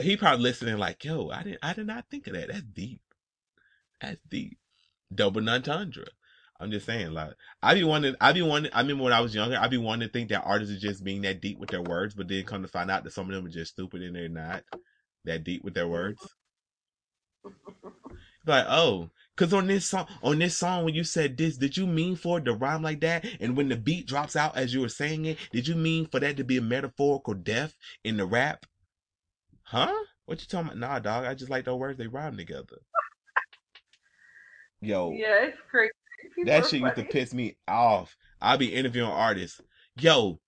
He 0.00 0.16
probably 0.16 0.42
listening 0.42 0.78
like, 0.78 1.04
yo, 1.04 1.30
I 1.30 1.42
didn't, 1.42 1.58
I 1.62 1.72
did 1.74 1.86
not 1.86 2.06
think 2.10 2.26
of 2.26 2.34
that. 2.34 2.48
That's 2.48 2.62
deep. 2.62 3.00
That's 4.00 4.20
deep. 4.30 4.58
Double 5.14 5.48
entendre. 5.48 6.06
I'm 6.60 6.70
just 6.70 6.86
saying, 6.86 7.12
like, 7.12 7.32
I 7.62 7.74
be 7.74 7.84
wanting, 7.84 8.14
I 8.20 8.32
be 8.32 8.42
wanting. 8.42 8.72
I 8.72 8.80
remember 8.80 9.04
when 9.04 9.12
I 9.12 9.20
was 9.20 9.34
younger, 9.34 9.58
I 9.60 9.68
be 9.68 9.76
wanting 9.76 10.08
to 10.08 10.12
think 10.12 10.30
that 10.30 10.44
artists 10.44 10.74
are 10.74 10.78
just 10.80 11.04
being 11.04 11.22
that 11.22 11.40
deep 11.40 11.58
with 11.58 11.70
their 11.70 11.82
words, 11.82 12.14
but 12.14 12.28
then 12.28 12.44
come 12.44 12.62
to 12.62 12.68
find 12.68 12.90
out 12.90 13.04
that 13.04 13.12
some 13.12 13.28
of 13.28 13.34
them 13.34 13.46
are 13.46 13.50
just 13.50 13.72
stupid 13.72 14.02
and 14.02 14.14
they're 14.16 14.28
not 14.28 14.62
that 15.24 15.44
deep 15.44 15.64
with 15.64 15.74
their 15.74 15.88
words. 15.88 16.20
Like, 18.46 18.66
oh, 18.68 19.10
cause 19.36 19.54
on 19.54 19.66
this 19.66 19.86
song, 19.86 20.06
on 20.22 20.38
this 20.38 20.56
song, 20.56 20.84
when 20.84 20.94
you 20.94 21.04
said 21.04 21.36
this, 21.36 21.56
did 21.56 21.76
you 21.76 21.86
mean 21.86 22.16
for 22.16 22.38
it 22.38 22.44
to 22.44 22.52
rhyme 22.52 22.82
like 22.82 23.00
that? 23.00 23.24
And 23.40 23.56
when 23.56 23.68
the 23.68 23.76
beat 23.76 24.06
drops 24.06 24.36
out 24.36 24.56
as 24.56 24.74
you 24.74 24.80
were 24.80 24.88
saying 24.88 25.24
it, 25.24 25.38
did 25.52 25.66
you 25.66 25.74
mean 25.74 26.06
for 26.06 26.20
that 26.20 26.36
to 26.36 26.44
be 26.44 26.58
a 26.58 26.62
metaphorical 26.62 27.34
death 27.34 27.74
in 28.04 28.18
the 28.18 28.26
rap? 28.26 28.66
Huh? 29.62 29.92
What 30.26 30.40
you 30.40 30.46
talking 30.46 30.68
about? 30.68 30.78
Nah, 30.78 30.98
dog. 30.98 31.24
I 31.24 31.34
just 31.34 31.50
like 31.50 31.64
those 31.64 31.78
words. 31.78 31.98
They 31.98 32.06
rhyme 32.06 32.36
together. 32.36 32.78
Yo, 34.80 35.12
yeah, 35.12 35.46
it's 35.46 35.58
crazy. 35.70 35.92
People 36.34 36.52
that 36.52 36.66
shit 36.66 36.80
used 36.80 36.96
to 36.96 37.04
piss 37.04 37.32
me 37.32 37.56
off. 37.66 38.14
I'll 38.40 38.58
be 38.58 38.74
interviewing 38.74 39.10
artists. 39.10 39.60
Yo, 39.98 40.40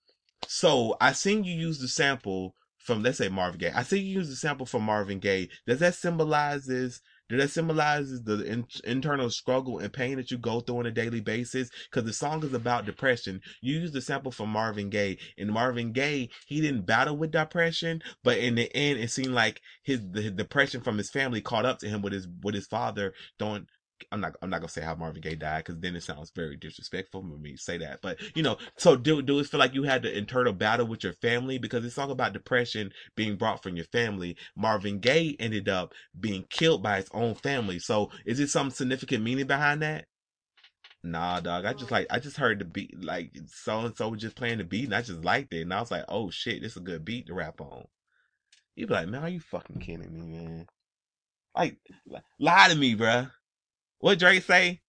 so 0.47 0.97
I 1.01 1.12
seen 1.12 1.44
you 1.44 1.55
use 1.55 1.78
the 1.78 1.88
sample 1.88 2.55
from 2.87 3.03
let's 3.03 3.18
say 3.18 3.28
Marvin 3.28 3.59
Gaye. 3.59 3.72
I 3.74 3.82
see 3.82 3.99
you 3.99 4.20
use 4.20 4.28
the 4.28 4.37
sample 4.37 4.64
from 4.64 4.84
Marvin 4.84 5.18
Gaye. 5.18 5.49
Does 5.66 5.80
that 5.80 5.95
symbolizes 5.95 7.03
does 7.28 7.41
that 7.41 7.51
symbolizes 7.51 8.22
the 8.22 8.45
in, 8.45 8.66
internal 8.84 9.28
struggle 9.30 9.80
and 9.80 9.93
pain 9.93 10.16
that 10.16 10.30
you 10.30 10.39
go 10.39 10.61
through 10.61 10.78
on 10.78 10.87
a 10.87 10.93
daily 10.93 11.20
basis? 11.20 11.68
Because 11.91 12.05
the 12.05 12.12
song 12.12 12.45
is 12.45 12.55
about 12.55 12.87
depression. 12.87 13.41
You 13.61 13.80
use 13.80 13.91
the 13.91 14.01
sample 14.01 14.30
from 14.30 14.51
Marvin 14.51 14.91
Gaye, 14.91 15.18
and 15.37 15.51
Marvin 15.51 15.93
Gaye 15.93 16.30
he 16.47 16.61
didn't 16.61 16.87
battle 16.87 17.16
with 17.16 17.32
depression, 17.32 18.03
but 18.22 18.39
in 18.39 18.55
the 18.55 18.74
end, 18.76 19.01
it 19.01 19.11
seemed 19.11 19.34
like 19.34 19.61
his 19.82 20.01
the 20.12 20.30
depression 20.30 20.80
from 20.80 20.97
his 20.97 21.11
family 21.11 21.41
caught 21.41 21.66
up 21.66 21.80
to 21.80 21.89
him 21.89 22.03
with 22.03 22.12
his 22.12 22.28
with 22.45 22.55
his 22.55 22.68
father 22.68 23.12
throwing 23.41 23.66
I'm 24.12 24.20
not 24.20 24.36
I'm 24.42 24.51
not 24.51 24.61
gonna 24.61 24.68
say 24.68 24.82
how 24.82 24.94
Marvin 24.94 25.20
Gaye 25.22 25.34
died 25.34 25.64
because 25.64 25.80
then 25.80 25.97
it 25.97 26.03
sounds 26.03 26.30
very 26.30 26.57
disrespectful 26.57 27.22
for 27.22 27.38
me 27.38 27.53
to 27.53 27.59
say 27.59 27.78
that. 27.78 28.01
But 28.03 28.18
you 28.36 28.42
know, 28.42 28.57
so 28.76 28.97
do 28.97 29.22
do 29.22 29.38
it 29.38 29.47
feel 29.47 29.61
like 29.61 29.74
you 29.74 29.84
had 29.84 30.03
the 30.03 30.16
internal 30.16 30.53
battle 30.53 30.86
with 30.86 31.05
your 31.05 31.12
family 31.14 31.59
because 31.59 31.84
it's 31.84 31.99
all 31.99 32.11
about 32.11 32.32
depression 32.32 32.92
being 33.16 33.36
brought 33.36 33.62
from 33.62 33.76
your 33.76 33.86
family. 33.86 34.36
Marvin 34.57 34.99
Gaye 34.99 35.36
ended 35.38 35.68
up 35.68 35.92
being 36.18 36.44
killed 36.51 36.82
by 36.82 36.97
his 36.97 37.09
own 37.12 37.34
family. 37.34 37.78
So 37.78 38.11
is 38.24 38.40
it 38.40 38.51
some 38.51 38.70
significant 38.70 39.22
meaning 39.22 39.47
behind 39.47 39.82
that? 39.82 40.07
Nah, 41.03 41.40
dog. 41.40 41.64
I 41.64 41.72
just 41.72 41.90
like 41.90 42.07
I 42.11 42.18
just 42.18 42.36
heard 42.36 42.59
the 42.59 42.64
beat 42.64 43.03
like 43.03 43.32
so 43.47 43.80
and 43.80 43.97
so 43.97 44.09
was 44.09 44.20
just 44.20 44.36
playing 44.36 44.59
the 44.59 44.64
beat 44.64 44.86
and 44.86 44.94
I 44.94 45.03
just 45.03 45.24
liked 45.24 45.55
it 45.55 45.62
and 45.62 45.72
I 45.72 45.80
was 45.80 45.90
like, 45.90 46.05
oh 46.09 46.30
shit, 46.30 46.62
this 46.62 46.72
is 46.72 46.78
a 46.78 46.80
good 46.80 47.05
beat 47.05 47.28
to 47.28 47.34
rap 47.34 47.61
on. 47.61 47.86
You 48.74 48.86
be 48.86 48.94
like, 48.94 49.09
man, 49.09 49.22
are 49.22 49.28
you 49.28 49.40
fucking 49.40 49.78
kidding 49.78 50.12
me, 50.12 50.36
man? 50.36 50.66
Like, 51.57 51.78
lie 52.38 52.68
to 52.68 52.74
me, 52.74 52.94
bruh. 52.94 53.30
What 53.99 54.18
Drake 54.18 54.42
say? 54.42 54.80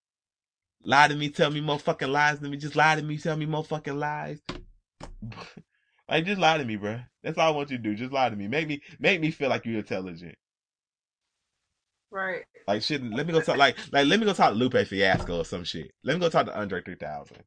Lie 0.84 1.08
to 1.08 1.16
me, 1.16 1.28
tell 1.30 1.50
me 1.50 1.60
more 1.60 1.78
fucking 1.78 2.08
lies 2.08 2.38
than 2.38 2.50
me. 2.50 2.56
Just 2.56 2.76
lie 2.76 2.96
to 2.96 3.02
me, 3.02 3.18
tell 3.18 3.36
me 3.36 3.46
more 3.46 3.64
fucking 3.64 3.98
lies. 3.98 4.40
like 6.08 6.24
just 6.24 6.40
lie 6.40 6.58
to 6.58 6.64
me, 6.64 6.76
bruh. 6.76 7.04
That's 7.22 7.36
all 7.38 7.52
I 7.52 7.56
want 7.56 7.70
you 7.70 7.78
to 7.78 7.82
do. 7.82 7.94
Just 7.94 8.12
lie 8.12 8.28
to 8.28 8.36
me. 8.36 8.48
Make 8.48 8.68
me 8.68 8.80
make 8.98 9.20
me 9.20 9.30
feel 9.30 9.48
like 9.48 9.64
you're 9.66 9.78
intelligent. 9.78 10.36
Right. 12.10 12.44
Like 12.66 12.82
shit. 12.82 13.02
Let 13.02 13.26
me 13.26 13.32
go 13.32 13.40
talk 13.40 13.56
like 13.56 13.76
like 13.92 14.06
let 14.06 14.20
me 14.20 14.26
go 14.26 14.32
talk 14.32 14.50
to 14.50 14.56
Lupe 14.56 14.86
Fiasco 14.86 15.40
or 15.40 15.44
some 15.44 15.64
shit. 15.64 15.90
Let 16.04 16.14
me 16.14 16.20
go 16.20 16.28
talk 16.28 16.46
to 16.46 16.58
Andre 16.58 16.82
3000. 16.82 17.38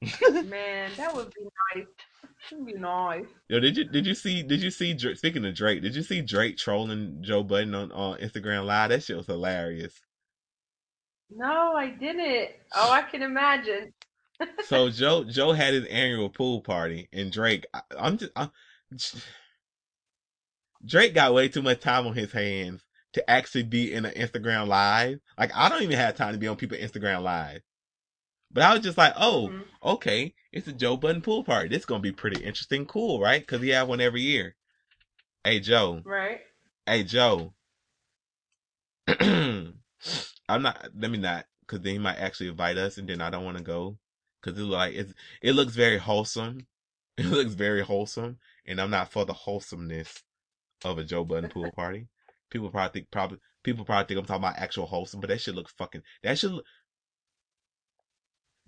Man, 0.48 0.90
that 0.96 1.14
would 1.14 1.32
be 1.34 1.48
nice. 1.74 1.86
Be 2.64 2.72
nice. 2.74 3.26
Yo, 3.48 3.60
did 3.60 3.76
you 3.76 3.84
did 3.84 4.06
you 4.06 4.14
see 4.14 4.42
did 4.42 4.62
you 4.62 4.70
see 4.70 4.96
speaking 5.14 5.44
of 5.44 5.54
Drake? 5.54 5.82
Did 5.82 5.94
you 5.94 6.02
see 6.02 6.22
Drake 6.22 6.56
trolling 6.56 7.18
Joe 7.20 7.42
Budden 7.42 7.74
on 7.74 7.92
on 7.92 8.18
Instagram 8.18 8.64
Live? 8.64 8.90
That 8.90 9.02
shit 9.02 9.16
was 9.16 9.26
hilarious. 9.26 10.00
No, 11.30 11.74
I 11.74 11.90
didn't. 11.90 12.50
Oh, 12.74 12.90
I 12.90 13.02
can 13.02 13.22
imagine. 13.22 13.92
so 14.64 14.88
Joe 14.88 15.24
Joe 15.24 15.52
had 15.52 15.74
his 15.74 15.86
annual 15.86 16.30
pool 16.30 16.60
party, 16.60 17.08
and 17.12 17.30
Drake. 17.30 17.66
I, 17.74 17.82
I'm 17.98 18.18
just 18.18 18.32
I'm, 18.36 18.50
Drake 20.86 21.14
got 21.14 21.34
way 21.34 21.48
too 21.48 21.62
much 21.62 21.80
time 21.80 22.06
on 22.06 22.14
his 22.14 22.32
hands 22.32 22.82
to 23.12 23.30
actually 23.30 23.64
be 23.64 23.92
in 23.92 24.04
an 24.04 24.14
Instagram 24.14 24.68
live. 24.68 25.18
Like 25.36 25.50
I 25.54 25.68
don't 25.68 25.82
even 25.82 25.98
have 25.98 26.16
time 26.16 26.32
to 26.32 26.38
be 26.38 26.48
on 26.48 26.56
people's 26.56 26.80
Instagram 26.80 27.22
live. 27.22 27.60
But 28.50 28.64
I 28.64 28.74
was 28.74 28.82
just 28.82 28.96
like, 28.98 29.12
oh, 29.16 29.48
Mhm. 29.50 29.64
okay, 29.82 30.34
it's 30.52 30.66
a 30.68 30.72
Joe 30.72 30.96
Budden 30.96 31.22
pool 31.22 31.44
party. 31.44 31.68
This 31.68 31.80
is 31.80 31.86
gonna 31.86 32.00
be 32.00 32.12
pretty 32.12 32.42
interesting, 32.42 32.86
cool, 32.86 33.20
right? 33.20 33.40
Because 33.42 33.60
he 33.62 33.68
have 33.70 33.88
one 33.88 34.00
every 34.00 34.22
year. 34.22 34.56
Hey 35.44 35.60
Joe, 35.60 36.02
Right. 36.04 36.40
hey 36.86 37.04
Joe. 37.04 37.54
I'm 39.20 40.62
not. 40.62 40.90
Let 40.96 41.10
me 41.10 41.18
not, 41.18 41.46
because 41.60 41.80
then 41.80 41.92
he 41.92 41.98
might 41.98 42.16
actually 42.18 42.48
invite 42.48 42.76
us, 42.78 42.98
and 42.98 43.08
then 43.08 43.20
I 43.20 43.30
don't 43.30 43.44
want 43.44 43.58
to 43.58 43.62
go, 43.64 43.98
because 44.40 44.58
it 44.58 44.62
look 44.62 44.78
like 44.78 44.94
it's. 44.94 45.14
It 45.42 45.52
looks 45.52 45.74
very 45.74 45.98
wholesome. 45.98 46.66
It 47.18 47.26
looks 47.26 47.54
very 47.54 47.82
wholesome, 47.82 48.38
and 48.64 48.80
I'm 48.80 48.90
not 48.90 49.10
for 49.10 49.24
the 49.24 49.32
wholesomeness 49.32 50.22
of 50.84 50.98
a 50.98 51.04
Joe 51.04 51.24
Budden 51.24 51.50
pool 51.50 51.72
party. 51.76 52.06
People 52.48 52.70
probably 52.70 53.00
think 53.00 53.10
probably 53.10 53.38
people 53.64 53.84
probably 53.84 54.06
think 54.06 54.20
I'm 54.20 54.24
talking 54.26 54.44
about 54.44 54.56
actual 54.56 54.86
wholesome, 54.86 55.18
but 55.20 55.26
that 55.28 55.40
should 55.40 55.56
look 55.56 55.68
fucking. 55.68 56.02
That 56.22 56.38
should 56.38 56.52
look. 56.52 56.64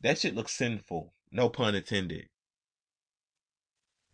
That 0.03 0.18
shit 0.18 0.34
looks 0.34 0.53
sinful. 0.53 1.12
No 1.32 1.48
pun 1.48 1.74
intended. 1.74 2.28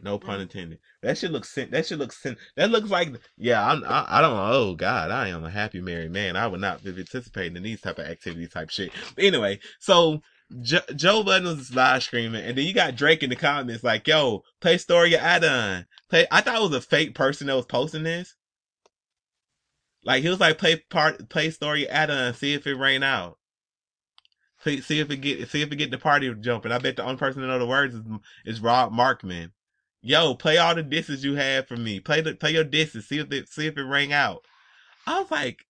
No 0.00 0.18
pun 0.18 0.38
Mm. 0.38 0.42
intended. 0.42 0.78
That 1.02 1.16
should 1.16 1.30
look 1.30 1.44
sin. 1.46 1.70
That 1.70 1.86
should 1.86 1.98
look 1.98 2.12
sin. 2.12 2.36
That 2.56 2.70
looks 2.70 2.90
like 2.90 3.10
yeah. 3.38 3.66
I'm. 3.66 3.82
I, 3.84 4.04
I 4.18 4.20
don't. 4.20 4.36
Oh 4.36 4.74
God, 4.74 5.10
I 5.10 5.28
am 5.28 5.44
a 5.44 5.50
happy 5.50 5.80
married 5.80 6.10
man. 6.10 6.36
I 6.36 6.46
would 6.46 6.60
not 6.60 6.84
be 6.84 6.92
participating 6.92 7.56
in 7.56 7.62
these 7.62 7.80
type 7.80 7.98
of 7.98 8.06
activity 8.06 8.46
type 8.46 8.68
shit. 8.70 8.90
But 9.14 9.24
anyway, 9.24 9.58
so 9.80 10.20
jo- 10.60 10.80
Joe 10.94 11.22
Budden 11.22 11.48
was 11.56 11.74
live 11.74 12.02
streaming, 12.02 12.44
and 12.44 12.58
then 12.58 12.66
you 12.66 12.74
got 12.74 12.94
Drake 12.96 13.22
in 13.22 13.30
the 13.30 13.36
comments 13.36 13.82
like, 13.82 14.06
"Yo, 14.06 14.42
play 14.60 14.76
story 14.76 15.16
I 15.16 15.38
done." 15.38 15.86
Play. 16.10 16.26
I 16.30 16.42
thought 16.42 16.56
it 16.56 16.62
was 16.70 16.74
a 16.76 16.80
fake 16.82 17.14
person 17.14 17.46
that 17.46 17.56
was 17.56 17.66
posting 17.66 18.02
this. 18.02 18.34
Like 20.04 20.22
he 20.22 20.28
was 20.28 20.40
like, 20.40 20.58
"Play 20.58 20.76
part, 20.90 21.30
play 21.30 21.50
story 21.50 21.90
I 21.90 22.04
done. 22.06 22.34
See 22.34 22.52
if 22.52 22.66
it 22.66 22.74
rain 22.74 23.02
out." 23.02 23.38
See, 24.66 24.80
see 24.80 24.98
if 24.98 25.12
it 25.12 25.18
get, 25.18 25.48
see 25.48 25.62
if 25.62 25.70
it 25.70 25.76
get 25.76 25.92
the 25.92 25.98
party 25.98 26.34
jumping. 26.40 26.72
I 26.72 26.78
bet 26.78 26.96
the 26.96 27.04
only 27.04 27.18
person 27.18 27.40
that 27.40 27.46
know 27.46 27.60
the 27.60 27.66
words 27.66 27.94
is, 27.94 28.02
is 28.44 28.60
Rob 28.60 28.92
Markman. 28.92 29.52
Yo, 30.02 30.34
play 30.34 30.58
all 30.58 30.74
the 30.74 30.82
disses 30.82 31.22
you 31.22 31.36
had 31.36 31.68
for 31.68 31.76
me. 31.76 32.00
Play 32.00 32.20
the 32.20 32.34
play 32.34 32.50
your 32.50 32.64
disses. 32.64 33.06
See 33.06 33.18
if 33.18 33.30
it 33.32 33.48
see 33.48 33.68
if 33.68 33.78
it 33.78 33.84
rang 33.84 34.12
out. 34.12 34.44
I 35.06 35.20
was 35.20 35.30
like, 35.30 35.66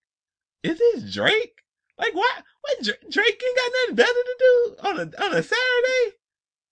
is 0.63 0.79
this 0.79 1.13
Drake? 1.13 1.61
Like 1.99 2.15
what? 2.15 2.43
What 2.63 2.83
Drake 3.11 3.43
ain't 3.47 3.57
got 3.57 3.73
nothing 3.83 3.97
better 3.97 4.13
to 4.13 4.37
do 4.39 4.77
on 4.83 4.97
a 4.99 5.25
on 5.25 5.35
a 5.35 5.43
Saturday? 5.43 6.17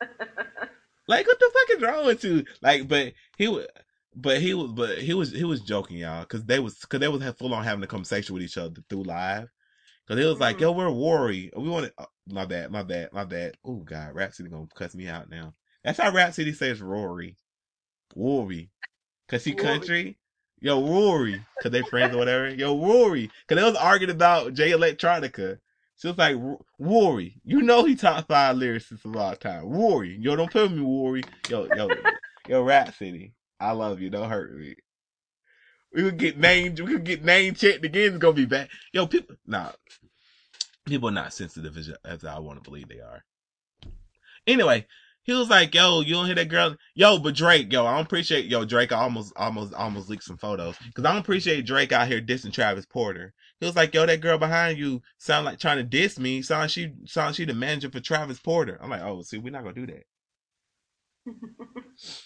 Like 1.06 1.26
what 1.26 1.38
the 1.38 1.50
fuck 1.52 1.76
is 1.76 1.82
wrong 1.82 2.06
with 2.06 2.24
you? 2.24 2.46
Like, 2.62 2.88
but 2.88 3.12
he 3.36 3.46
was, 3.46 3.66
but 4.16 4.40
he 4.40 4.54
was, 4.54 4.70
but 4.72 4.96
he 4.96 5.12
was 5.12 5.32
he 5.32 5.44
was 5.44 5.60
joking, 5.60 5.98
y'all, 5.98 6.22
because 6.22 6.46
they 6.46 6.58
was 6.58 6.78
because 6.78 7.00
they 7.00 7.08
was 7.08 7.22
full 7.34 7.52
on 7.52 7.62
having 7.62 7.84
a 7.84 7.86
conversation 7.86 8.32
with 8.32 8.42
each 8.42 8.56
other 8.56 8.80
through 8.88 9.02
live. 9.02 9.50
Cause 10.06 10.18
it 10.18 10.24
was 10.24 10.38
like, 10.38 10.56
Mhm. 10.56 10.60
yo, 10.60 10.72
we're 10.72 10.90
worried. 10.90 11.52
We 11.56 11.68
want 11.68 11.86
to. 11.86 12.08
My 12.28 12.46
bad, 12.46 12.70
my 12.70 12.82
bad, 12.82 13.12
my 13.12 13.24
bad. 13.24 13.56
Oh 13.64 13.76
God, 13.78 14.14
Rapsody 14.14 14.50
gonna 14.50 14.68
cuss 14.74 14.94
me 14.94 15.08
out 15.08 15.30
now. 15.30 15.54
That's 15.84 15.98
how 16.00 16.12
Rapsody 16.12 16.52
says 16.54 16.82
Rory. 16.82 17.36
Rory. 18.16 18.70
Cause 19.28 19.44
he 19.44 19.54
Rory. 19.54 19.62
country. 19.62 20.18
Yo, 20.60 20.82
Rory. 20.86 21.46
Cause 21.60 21.72
they 21.72 21.82
friends 21.82 22.14
or 22.14 22.18
whatever. 22.18 22.48
Yo, 22.54 22.78
Rory. 22.78 23.30
Cause 23.48 23.56
they 23.56 23.64
was 23.64 23.76
arguing 23.76 24.10
about 24.14 24.54
Jay 24.54 24.70
Electronica. 24.72 25.58
She 25.96 26.08
was 26.08 26.18
like, 26.18 26.36
"R- 26.36 26.58
Rory, 26.78 27.40
you 27.44 27.62
know 27.62 27.84
he 27.84 27.94
top 27.96 28.28
five 28.28 28.56
lyricists 28.56 29.04
of 29.04 29.16
all 29.16 29.36
time. 29.36 29.64
Rory. 29.66 30.16
Yo, 30.20 30.36
don't 30.36 30.52
with 30.54 30.72
me, 30.72 30.80
Rory. 30.82 31.22
Yo, 31.48 31.66
yo, 31.66 32.10
yo, 32.46 32.62
Rapsody. 32.62 33.34
I 33.60 33.72
love 33.72 34.00
you. 34.00 34.10
Don't 34.10 34.30
hurt 34.30 34.56
me. 34.56 34.76
We 35.94 36.02
could 36.04 36.18
get 36.18 36.38
named. 36.38 36.80
We 36.80 36.92
could 36.94 37.04
get 37.04 37.24
name 37.24 37.54
checked 37.54 37.84
again. 37.84 38.10
It's 38.10 38.18
gonna 38.18 38.34
be 38.34 38.46
bad. 38.46 38.68
Yo, 38.92 39.06
people. 39.08 39.36
Nah, 39.46 39.72
people 40.84 41.08
are 41.08 41.12
not 41.12 41.32
sensitive 41.32 41.76
as, 41.76 41.90
as 42.04 42.24
I 42.24 42.38
want 42.38 42.62
to 42.62 42.68
believe 42.68 42.88
they 42.88 43.00
are. 43.00 43.24
Anyway, 44.46 44.86
he 45.22 45.32
was 45.32 45.48
like, 45.48 45.74
"Yo, 45.74 46.00
you 46.02 46.14
don't 46.14 46.26
hear 46.26 46.34
that 46.34 46.48
girl? 46.48 46.76
Yo, 46.94 47.18
but 47.18 47.34
Drake, 47.34 47.72
yo, 47.72 47.86
I 47.86 47.94
don't 47.96 48.04
appreciate 48.04 48.44
yo 48.44 48.64
Drake. 48.64 48.92
I 48.92 48.96
almost, 48.96 49.32
almost, 49.36 49.72
almost 49.72 50.10
leaked 50.10 50.24
some 50.24 50.36
photos 50.36 50.76
because 50.86 51.04
I 51.04 51.12
don't 51.12 51.22
appreciate 51.22 51.64
Drake 51.66 51.92
out 51.92 52.08
here 52.08 52.20
dissing 52.20 52.52
Travis 52.52 52.84
Porter. 52.86 53.32
He 53.58 53.66
was 53.66 53.76
like, 53.76 53.94
"Yo, 53.94 54.04
that 54.04 54.20
girl 54.20 54.36
behind 54.36 54.78
you 54.78 55.00
sound 55.18 55.46
like 55.46 55.58
trying 55.58 55.78
to 55.78 55.82
diss 55.82 56.18
me. 56.18 56.42
Sound 56.42 56.70
she, 56.70 56.92
sound 57.06 57.36
she 57.36 57.46
the 57.46 57.54
manager 57.54 57.90
for 57.90 58.00
Travis 58.00 58.38
Porter." 58.38 58.78
I'm 58.82 58.90
like, 58.90 59.02
"Oh, 59.02 59.22
see, 59.22 59.38
we're 59.38 59.50
not 59.50 59.62
gonna 59.62 59.74
do 59.74 59.86
that." 59.86 60.04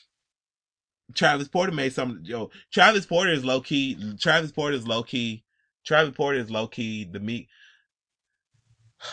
Travis 1.14 1.48
Porter 1.48 1.72
made 1.72 1.92
some. 1.92 2.20
Yo, 2.24 2.50
Travis 2.72 3.06
Porter 3.06 3.30
is 3.30 3.44
low 3.44 3.60
key. 3.60 3.96
Travis 4.18 4.50
Porter 4.50 4.74
is 4.76 4.88
low 4.88 5.04
key. 5.04 5.44
Travis 5.84 6.14
Porter 6.16 6.38
is 6.38 6.50
low 6.50 6.66
key. 6.66 7.04
The 7.04 7.20
meat. 7.20 7.48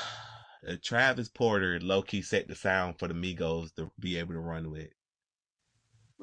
Uh, 0.68 0.78
Travis 0.82 1.30
Porter 1.30 1.80
low 1.80 2.02
key 2.02 2.24
set 2.24 2.48
the 2.48 2.56
sound 2.56 2.98
for 2.98 3.08
the 3.08 3.14
Migos 3.14 3.72
to 3.76 3.92
be 4.00 4.18
able 4.18 4.34
to 4.34 4.40
run 4.40 4.72
with. 4.72 4.90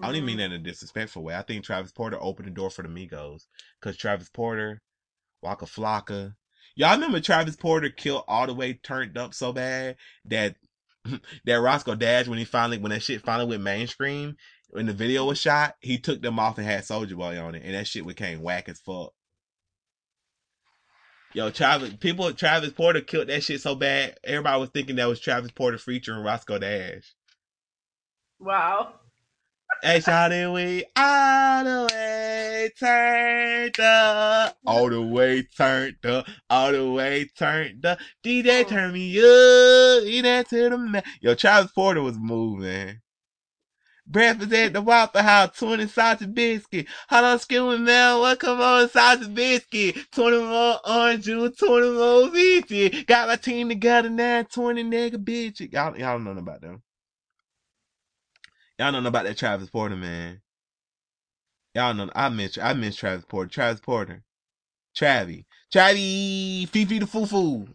I 0.02 0.06
don't 0.06 0.16
even 0.16 0.26
mean 0.26 0.36
Mhm. 0.36 0.38
that 0.38 0.44
in 0.46 0.52
a 0.52 0.58
disrespectful 0.58 1.22
way. 1.22 1.36
I 1.36 1.42
think 1.42 1.64
Travis 1.64 1.92
Porter 1.92 2.18
opened 2.20 2.48
the 2.48 2.50
door 2.50 2.68
for 2.70 2.82
the 2.82 2.88
Migos 2.88 3.46
because 3.80 3.96
Travis 3.96 4.30
Porter, 4.30 4.82
Waka 5.42 5.66
Flocka. 5.66 6.34
Y'all 6.74 6.94
remember 6.94 7.20
Travis 7.20 7.54
Porter 7.54 7.90
killed 7.90 8.24
all 8.26 8.46
the 8.48 8.54
way 8.54 8.74
turned 8.74 9.16
up 9.16 9.32
so 9.34 9.52
bad 9.52 9.96
that 10.24 10.56
that 11.44 11.60
Roscoe 11.60 11.94
Dash 11.94 12.26
when 12.26 12.38
he 12.38 12.44
finally 12.44 12.78
when 12.78 12.90
that 12.90 13.02
shit 13.02 13.22
finally 13.22 13.50
went 13.50 13.62
mainstream 13.62 14.36
when 14.70 14.86
the 14.86 14.92
video 14.92 15.24
was 15.26 15.38
shot 15.38 15.76
he 15.80 15.98
took 15.98 16.20
them 16.22 16.38
off 16.40 16.58
and 16.58 16.66
had 16.66 16.82
Soulja 16.82 17.14
Boy 17.16 17.40
on 17.40 17.54
it 17.54 17.62
and 17.64 17.74
that 17.74 17.86
shit 17.86 18.06
became 18.06 18.42
whack 18.42 18.68
as 18.68 18.80
fuck. 18.80 19.12
Yo, 21.34 21.48
Travis, 21.50 21.94
people, 21.98 22.30
Travis 22.34 22.72
Porter 22.72 23.00
killed 23.00 23.28
that 23.28 23.42
shit 23.42 23.60
so 23.60 23.74
bad. 23.74 24.18
Everybody 24.22 24.60
was 24.60 24.68
thinking 24.68 24.96
that 24.96 25.08
was 25.08 25.18
Travis 25.18 25.50
Porter 25.50 25.78
featuring 25.78 26.22
Roscoe 26.22 26.58
Dash. 26.58 27.14
Wow. 28.38 28.94
Hey, 29.82 30.00
shawty, 30.00 30.52
we 30.52 30.84
all 30.94 31.64
the 31.64 31.88
way 31.90 32.70
turned 32.78 33.80
up. 33.80 34.58
All 34.66 34.90
the 34.90 35.00
way 35.00 35.42
turned 35.56 36.04
up. 36.04 36.26
All 36.50 36.70
the 36.70 36.90
way 36.90 37.30
turned 37.34 37.86
up. 37.86 37.98
DJ 38.22 38.60
oh. 38.60 38.68
turn 38.68 38.92
me 38.92 39.18
up. 39.18 40.04
Eat 40.04 40.22
that 40.22 40.50
to 40.50 40.68
the 40.68 40.76
man. 40.76 41.02
Yo, 41.22 41.34
Travis 41.34 41.72
Porter 41.72 42.02
was 42.02 42.18
moving. 42.18 43.00
Breakfast 44.12 44.52
at 44.52 44.74
the 44.74 44.82
Waffle 44.82 45.22
House, 45.22 45.58
20 45.58 45.86
sausage 45.86 46.34
biscuit. 46.34 46.86
Hold 47.08 47.24
on, 47.24 47.36
excuse 47.36 47.78
me, 47.78 47.84
man. 47.84 48.18
What 48.18 48.38
come 48.38 48.60
on, 48.60 48.88
sausage 48.90 49.34
biscuit? 49.34 49.96
20 50.12 50.38
more 50.38 50.78
orange 50.86 51.24
juice, 51.24 51.56
20 51.56 51.90
more 51.92 52.28
bitches. 52.28 53.06
Got 53.06 53.28
my 53.28 53.36
team 53.36 53.70
together 53.70 54.10
now, 54.10 54.42
20 54.42 54.84
nigga 54.84 55.14
bitches. 55.16 55.72
Y'all, 55.72 55.96
y'all 55.98 56.18
don't 56.18 56.24
know 56.24 56.32
about 56.32 56.60
them. 56.60 56.82
Y'all 58.78 58.92
don't 58.92 59.02
know 59.02 59.08
about 59.08 59.24
that 59.24 59.38
Travis 59.38 59.70
Porter, 59.70 59.96
man. 59.96 60.42
Y'all 61.74 61.94
know, 61.94 62.10
I 62.14 62.28
miss, 62.28 62.58
I 62.58 62.74
miss 62.74 62.96
Travis 62.96 63.24
Porter. 63.24 63.48
Travis 63.48 63.80
Porter. 63.80 64.22
Travi. 64.94 65.46
Travi. 65.72 66.68
Fifi 66.68 66.98
the 66.98 67.06
Foo-Foo. 67.06 67.66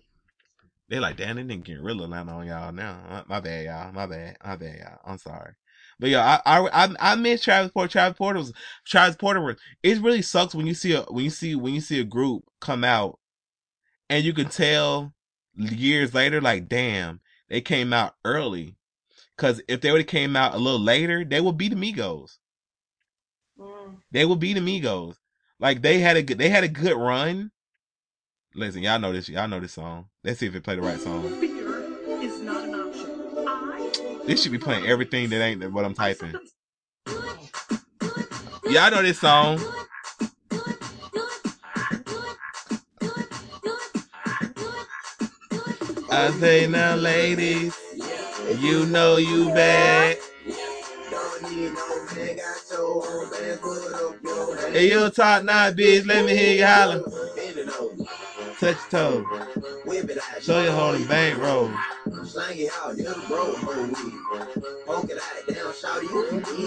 They 0.88 1.00
like, 1.00 1.18
damn, 1.18 1.36
they 1.38 1.44
didn't 1.44 1.66
get 1.66 1.82
real 1.82 1.98
line 2.08 2.30
on 2.30 2.46
y'all 2.46 2.72
now. 2.72 3.24
My 3.28 3.40
bad, 3.40 3.66
y'all. 3.66 3.92
My 3.92 4.06
bad. 4.06 4.38
My 4.46 4.56
bad, 4.56 4.80
y'all. 4.80 5.00
I'm 5.04 5.18
sorry. 5.18 5.54
But 6.00 6.10
yeah, 6.10 6.40
I, 6.46 6.60
I, 6.60 6.86
I, 6.86 6.96
I 7.00 7.16
miss 7.16 7.44
Travis 7.44 7.72
Porter. 7.72 7.92
Travis 7.92 8.18
Porter 8.18 8.40
was, 8.40 8.54
Travis 8.86 9.16
Porter 9.16 9.42
was, 9.42 9.56
it 9.82 10.00
really 10.02 10.22
sucks 10.22 10.54
when 10.54 10.68
you 10.68 10.74
see 10.74 10.94
a, 10.94 11.02
when 11.04 11.24
you 11.24 11.30
see, 11.30 11.56
when 11.56 11.74
you 11.74 11.82
see 11.82 12.00
a 12.00 12.06
group 12.06 12.44
come 12.60 12.84
out 12.84 13.20
and 14.10 14.24
you 14.24 14.34
can 14.34 14.50
tell 14.50 15.14
years 15.56 16.14
later, 16.14 16.40
like, 16.40 16.68
damn, 16.68 17.20
they 17.50 17.62
came 17.62 17.94
out 17.94 18.16
early. 18.24 18.76
Cause 19.38 19.62
if 19.68 19.82
they 19.82 19.92
would 19.92 20.02
have 20.02 20.08
came 20.08 20.36
out 20.36 20.56
a 20.56 20.58
little 20.58 20.80
later, 20.80 21.24
they 21.24 21.42
would 21.42 21.58
be 21.58 21.70
the 21.70 21.76
Migos. 21.76 22.38
Mm. 23.60 23.98
They 24.12 24.26
would 24.26 24.40
be 24.40 24.54
the 24.54 24.60
Migos. 24.60 25.16
Like 25.60 25.82
they 25.82 26.00
had 26.00 26.18
a 26.18 26.24
good, 26.24 26.38
they 26.38 26.50
had 26.50 26.64
a 26.64 26.68
good 26.68 26.96
run. 26.96 27.52
Listen, 28.56 28.82
y'all 28.82 29.00
know 29.00 29.12
this, 29.12 29.30
y'all 29.30 29.48
know 29.48 29.60
this 29.60 29.74
song. 29.74 30.06
Let's 30.24 30.40
see 30.40 30.48
if 30.48 30.56
it 30.56 30.64
play 30.64 30.76
the 30.76 30.82
right 30.82 31.00
song. 31.00 31.57
I 34.28 34.32
This 34.32 34.44
should 34.44 34.52
be 34.52 34.58
playing 34.58 34.86
everything 34.86 35.30
that 35.30 35.42
ain't 35.42 35.72
what 35.72 35.86
I'm 35.86 35.94
typing. 35.94 36.34
Y'all 38.70 38.92
know 38.92 39.02
this 39.02 39.20
song. 39.20 39.58
I 46.12 46.32
say 46.40 46.68
now, 46.68 46.96
ladies, 46.96 47.74
you 48.60 48.86
know 48.88 49.16
you 49.16 49.50
bad. 49.52 50.18
Hey, 54.72 54.92
you 54.92 55.10
talk 55.10 55.46
now, 55.46 55.72
bitch. 55.72 56.06
Let 56.06 56.26
me 56.26 56.36
hear 56.36 56.56
you 56.56 56.66
holler. 56.66 57.27
Touch 58.60 58.78
your 58.92 59.24
toe. 59.24 59.26
Show 60.42 60.64
your 60.64 60.72
holding 60.72 61.08
bank 61.08 61.38
roll. 61.40 61.72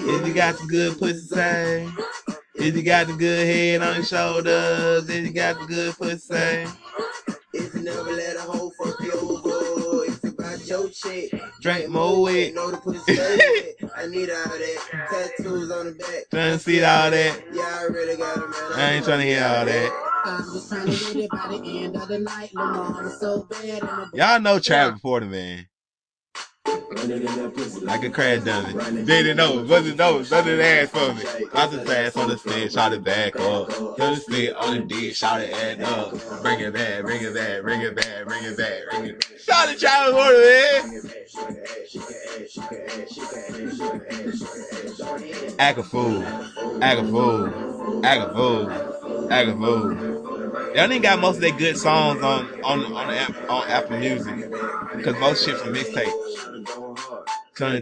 If 0.02 0.26
you 0.26 0.34
got 0.34 0.56
the 0.58 0.66
good 0.68 0.98
pussy, 0.98 1.18
say. 1.18 1.88
If 2.54 2.76
you 2.76 2.82
got 2.84 3.08
the 3.08 3.14
good 3.14 3.46
head 3.46 3.82
on 3.82 3.96
your 3.96 4.04
shoulders. 4.04 5.08
If 5.08 5.26
you 5.26 5.32
got 5.32 5.58
the 5.58 5.66
good 5.66 5.96
pussy, 5.96 6.18
say. 6.18 6.66
If 7.54 7.74
you 7.74 7.82
never 7.82 8.12
let 8.12 8.36
a 8.36 8.40
hoe 8.42 8.70
fuck 8.70 9.00
you 9.00 9.39
your 10.70 10.88
chick. 10.88 11.42
Drink 11.60 11.88
more 11.88 12.22
wet. 12.22 12.54
Know 12.54 12.70
the 12.70 12.76
pussy 12.78 13.16
wet. 13.16 13.92
I 13.96 14.06
need 14.06 14.30
all 14.30 14.44
that. 14.44 15.36
Tattoos 15.38 15.70
on 15.70 15.86
the 15.86 15.92
back. 15.92 16.30
Trying 16.30 16.52
to 16.52 16.58
see 16.58 16.82
all 16.82 17.10
that. 17.10 17.44
Yeah, 17.52 17.78
I 17.80 17.84
really 17.84 18.16
got 18.16 18.36
it, 18.36 18.40
man. 18.40 18.72
I 18.74 18.92
ain't 18.92 19.04
trying 19.04 19.20
to 19.20 19.26
hear 19.26 19.44
all 19.44 19.64
that. 19.64 20.06
I'm 20.24 20.44
just 20.44 20.68
trying 20.68 20.86
to 20.86 20.92
get 20.92 21.16
it 21.16 21.30
by 21.30 21.48
the 21.48 21.78
end 21.84 21.96
of 21.96 22.08
the 22.08 22.18
night. 22.18 22.54
Lamar 22.54 23.06
is 23.06 23.18
so 23.20 23.42
bad. 23.44 23.82
Y'all 24.14 24.40
know 24.40 24.58
Travis 24.58 25.00
Porter, 25.00 25.26
man. 25.26 25.66
Like 27.82 28.04
a 28.04 28.10
crash 28.10 28.44
dummy. 28.44 29.04
Didn't 29.04 29.36
know. 29.36 29.64
Wasn't 29.64 29.96
know. 29.96 30.18
Nothing 30.18 30.60
ass 30.60 30.88
for 30.90 31.14
me. 31.14 31.22
I 31.52 31.66
just 31.66 31.88
ass 31.88 32.16
on 32.16 32.28
the 32.28 32.38
stand, 32.38 32.72
shot 32.72 32.92
it 32.92 33.02
back 33.02 33.36
up. 33.38 33.72
Hit 33.72 33.96
the 33.98 34.16
stick 34.16 34.54
on 34.56 34.76
the 34.76 34.84
D, 34.84 35.12
shot 35.12 35.40
it 35.40 35.52
ass 35.52 35.80
up. 35.88 36.42
Bring 36.42 36.60
it 36.60 36.72
back, 36.72 37.02
bring 37.02 37.22
it 37.22 37.34
back, 37.34 37.62
bring 37.62 37.80
it 37.80 37.94
back, 37.94 38.24
bring 38.26 38.44
it 38.44 38.56
back, 38.56 38.82
bring 38.90 39.04
it 39.06 39.20
back. 39.20 39.38
Shout 39.40 39.68
it, 39.68 39.78
Travis 39.78 40.12
Porter, 40.12 40.40
man. 40.40 41.10
Act 45.58 45.78
a 45.78 45.82
fool. 45.82 46.22
Act 46.82 47.00
a 47.00 47.04
fool. 47.04 48.04
Act 48.04 48.20
a 48.20 48.34
fool. 48.34 48.70
Act 49.32 49.48
a 49.48 49.52
fool. 49.54 50.39
Y'all 50.74 50.92
ain't 50.92 51.02
got 51.02 51.20
most 51.20 51.36
of 51.36 51.42
their 51.42 51.56
good 51.56 51.76
songs 51.76 52.22
on 52.22 52.46
on 52.64 52.84
on, 52.92 53.08
the 53.08 53.48
on 53.48 53.68
Apple 53.68 53.98
Music 53.98 54.34
because 54.96 55.16
most 55.18 55.44
shit 55.44 55.56
from 55.58 55.74
mixtape. 55.74 56.10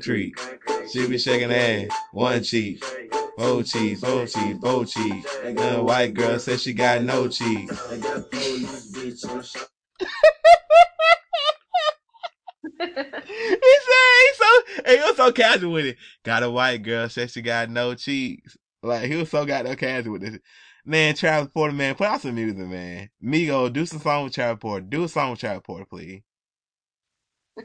Treat. 0.03 0.35
She 0.93 1.07
be 1.07 1.19
shaking 1.19 1.53
ass. 1.53 1.89
One 2.13 2.43
cheek. 2.43 2.85
Four 3.39 3.63
cheeks. 3.63 4.01
Four 4.01 4.27
cheeks. 4.27 4.59
Four 4.61 4.85
cheeks. 4.85 5.37
The 5.41 5.81
white 5.83 6.15
girl 6.15 6.39
says 6.41 6.63
she 6.63 6.73
got 6.73 7.05
no 7.05 7.29
cheeks. 7.29 7.79
he 7.91 7.97
said 7.97 9.25
he 12.81 14.29
so 14.35 14.63
he 14.87 14.97
was 14.97 15.17
so 15.17 15.33
casual 15.33 15.73
with 15.73 15.87
it. 15.87 15.97
Got 16.25 16.43
a 16.43 16.51
white 16.51 16.83
girl 16.83 17.09
says 17.09 17.33
she 17.33 17.41
got 17.41 17.71
no 17.71 17.95
cheeks. 17.95 18.57
Like 18.83 19.05
he 19.05 19.17
was 19.17 19.31
so 19.31 19.45
goddamn 19.45 19.77
casual 19.77 20.15
with 20.15 20.23
this. 20.23 20.39
Man, 20.89 21.15
Travis 21.15 21.51
Porter, 21.53 21.75
man, 21.75 21.95
put 21.97 22.07
out 22.07 22.23
some 22.23 22.35
music, 22.35 22.57
man. 22.57 23.11
Migo, 23.23 23.71
do 23.71 23.85
some 23.85 24.01
song 24.01 24.25
with 24.25 24.33
Travis 24.33 24.59
Porter. 24.59 24.87
Do 24.87 25.05
a 25.05 25.09
song 25.09 25.33
with 25.33 25.41
Travis 25.41 25.61
Porter, 25.63 25.85
please. 25.85 26.23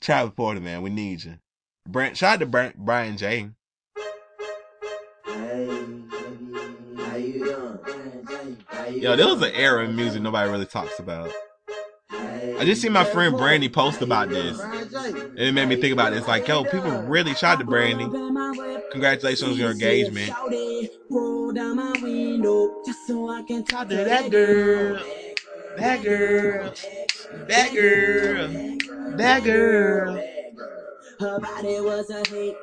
Travis 0.00 0.32
Porter, 0.34 0.60
man, 0.60 0.82
we 0.82 0.90
need 0.90 1.22
you. 1.22 1.38
Brent, 1.88 2.16
shout 2.16 2.34
out 2.34 2.40
to 2.40 2.46
Brent, 2.46 2.76
Brian 2.78 3.16
J. 3.16 3.50
Yo, 8.96 9.14
there 9.14 9.28
was 9.28 9.42
an 9.42 9.52
era 9.54 9.84
in 9.84 9.94
music 9.94 10.20
nobody 10.20 10.50
really 10.50 10.66
talks 10.66 10.98
about. 10.98 11.30
I 12.58 12.64
just 12.64 12.82
see 12.82 12.88
my 12.88 13.04
friend 13.04 13.36
Brandy 13.36 13.68
post 13.68 14.02
about 14.02 14.28
this. 14.30 14.58
And 14.60 15.38
it 15.38 15.52
made 15.52 15.68
me 15.68 15.76
think 15.76 15.92
about. 15.92 16.12
It's 16.12 16.26
like, 16.26 16.48
yo, 16.48 16.64
people 16.64 16.90
really 17.02 17.34
shout 17.34 17.54
out 17.54 17.58
to 17.60 17.64
Brandy. 17.64 18.04
Congratulations 18.90 19.52
on 19.52 19.56
your 19.56 19.70
engagement. 19.70 20.28
Talk 20.28 20.48
to 23.88 23.96
that 23.96 24.30
girl. 24.30 25.00
That 25.76 26.02
girl. 26.02 26.74
That 27.46 27.72
girl. 27.74 29.16
That 29.16 29.44
girl. 29.44 30.37
Her 31.20 31.40
body 31.40 31.80
was 31.80 32.10
a 32.10 32.22
hater. 32.28 32.56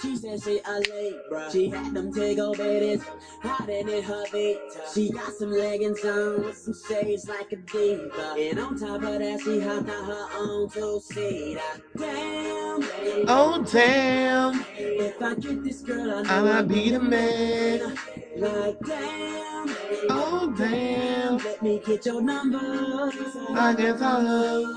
She 0.00 0.16
said 0.16 0.42
she 0.42 0.60
a 0.66 0.78
labor. 0.90 1.48
She 1.50 1.70
had 1.70 1.94
them 1.94 2.12
Tego 2.12 2.54
bitties 2.54 3.02
hiding 3.40 3.88
in 3.88 4.02
her 4.02 4.24
Vita. 4.30 4.82
She 4.92 5.10
got 5.10 5.32
some 5.32 5.50
leggings 5.50 6.04
on 6.04 6.44
with 6.44 6.56
some 6.58 6.74
shades 6.86 7.26
like 7.28 7.50
a 7.52 7.56
diva. 7.56 8.34
And 8.38 8.58
on 8.58 8.78
top 8.78 9.02
of 9.02 9.18
that, 9.20 9.40
she 9.40 9.58
hopped 9.60 9.88
out 9.88 10.04
her 10.04 10.28
own 10.36 10.68
two-seater. 10.68 11.60
Damn, 11.96 12.80
baby. 12.80 13.24
Oh, 13.26 13.64
damn. 13.72 14.66
If 14.76 15.22
I 15.22 15.34
get 15.36 15.64
this 15.64 15.80
girl, 15.80 16.10
I 16.12 16.22
know 16.22 16.28
I'ma 16.28 16.50
I'll 16.58 16.66
be 16.66 16.90
the 16.90 17.00
man. 17.00 17.96
Like, 18.36 18.80
damn. 18.80 19.76
Oh, 20.10 20.54
damn. 20.58 21.38
Let 21.38 21.62
me 21.62 21.80
get 21.86 22.04
your 22.04 22.20
number. 22.20 22.58
I 22.58 23.74
can 23.74 23.98
tell 23.98 24.20
her. 24.20 24.74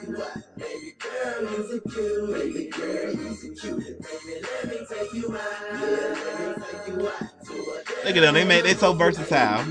Damn. 0.00 0.16
girl, 0.98 1.68
so 1.68 1.80
cute. 1.80 2.32
Baby 2.32 2.70
girl, 2.70 3.34
so 3.34 3.48
cute. 3.60 3.78
Baby, 3.78 4.42
let 4.42 4.68
me 4.68 4.86
take 4.88 5.12
you 5.14 5.36
out. 5.36 5.40
Yeah, 5.72 6.54
take 6.54 6.88
you 6.88 7.08
out 7.08 7.30
Look 8.04 8.16
at 8.16 8.20
them. 8.20 8.34
They 8.34 8.44
made 8.44 8.64
they 8.64 8.74
so 8.74 8.92
versatile. 8.92 9.64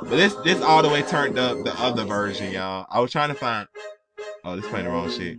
But 0.00 0.10
this 0.10 0.34
this 0.44 0.60
all 0.62 0.82
the 0.82 0.88
way 0.88 1.02
turned 1.02 1.38
up 1.38 1.64
the 1.64 1.74
other 1.78 2.04
version, 2.04 2.52
y'all. 2.52 2.86
I 2.90 3.00
was 3.00 3.10
trying 3.10 3.28
to 3.28 3.34
find. 3.34 3.68
Oh, 4.44 4.56
this 4.56 4.66
playing 4.68 4.86
the 4.86 4.92
wrong 4.92 5.10
shit. 5.10 5.38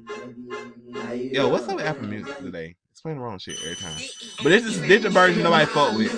Yo, 1.34 1.48
what's 1.50 1.68
up 1.68 1.76
with 1.78 1.86
Apple 1.86 2.08
Music 2.08 2.38
today? 2.40 2.76
It's 2.92 3.02
playing 3.02 3.18
the 3.18 3.24
wrong 3.24 3.40
shit 3.40 3.58
every 3.64 3.76
time. 3.76 4.00
But 4.44 4.50
this 4.50 4.66
is 4.66 4.82
the 4.82 5.10
version 5.10 5.44
nobody 5.44 5.66
fuck 5.68 5.96
with. 5.96 6.12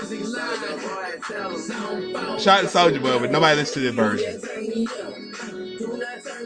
Shout 2.42 2.64
out 2.66 2.70
to 2.70 2.78
Soulja 2.78 3.02
Boy, 3.02 3.20
but 3.20 3.32
nobody 3.32 3.56
listen 3.58 3.84
to 3.84 3.92
this 3.92 3.96
version. 3.96 5.61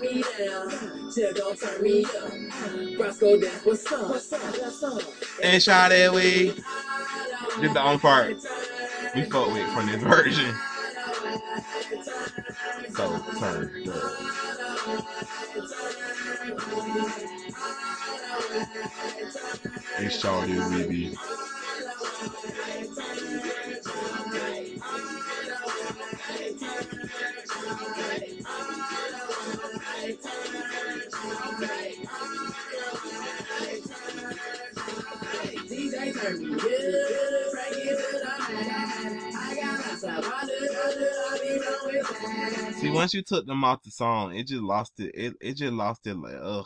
Me 0.01 0.23
down. 0.37 1.11
Chill, 1.13 1.33
don't 1.33 1.59
turn 1.59 1.81
me 1.81 2.03
up. 2.05 2.99
Roscoe, 2.99 3.39
that's 3.39 3.65
what's 3.65 3.91
up. 3.91 4.09
What's 4.09 4.33
up? 4.33 4.41
What's 4.41 4.83
up? 4.83 5.01
And 5.41 5.61
shout 5.63 5.91
out 5.91 6.13
we. 6.15 6.53
This 7.59 7.73
the 7.73 7.81
only 7.81 7.99
part 7.99 8.35
we 9.15 9.23
fuck 9.23 9.47
with 9.53 9.69
from 9.73 9.87
this 9.87 10.03
version. 10.03 10.53
So 12.93 13.19
turn 13.39 13.89
up. 13.89 14.35
It's 19.97 20.17
Shawty 20.21 20.55
we 20.71 20.87
be. 20.87 21.17
DJ 27.85 27.95
turn 27.95 28.04
See, 36.25 36.31
once 42.89 43.13
you 43.13 43.21
took 43.21 43.45
them 43.45 43.63
off 43.63 43.83
the 43.83 43.91
song, 43.91 44.35
it 44.35 44.47
just 44.47 44.63
lost 44.63 44.99
it. 44.99 45.11
It, 45.13 45.35
it 45.39 45.57
just 45.57 45.73
lost 45.73 46.07
it. 46.07 46.17
Like, 46.17 46.33
ugh. 46.41 46.65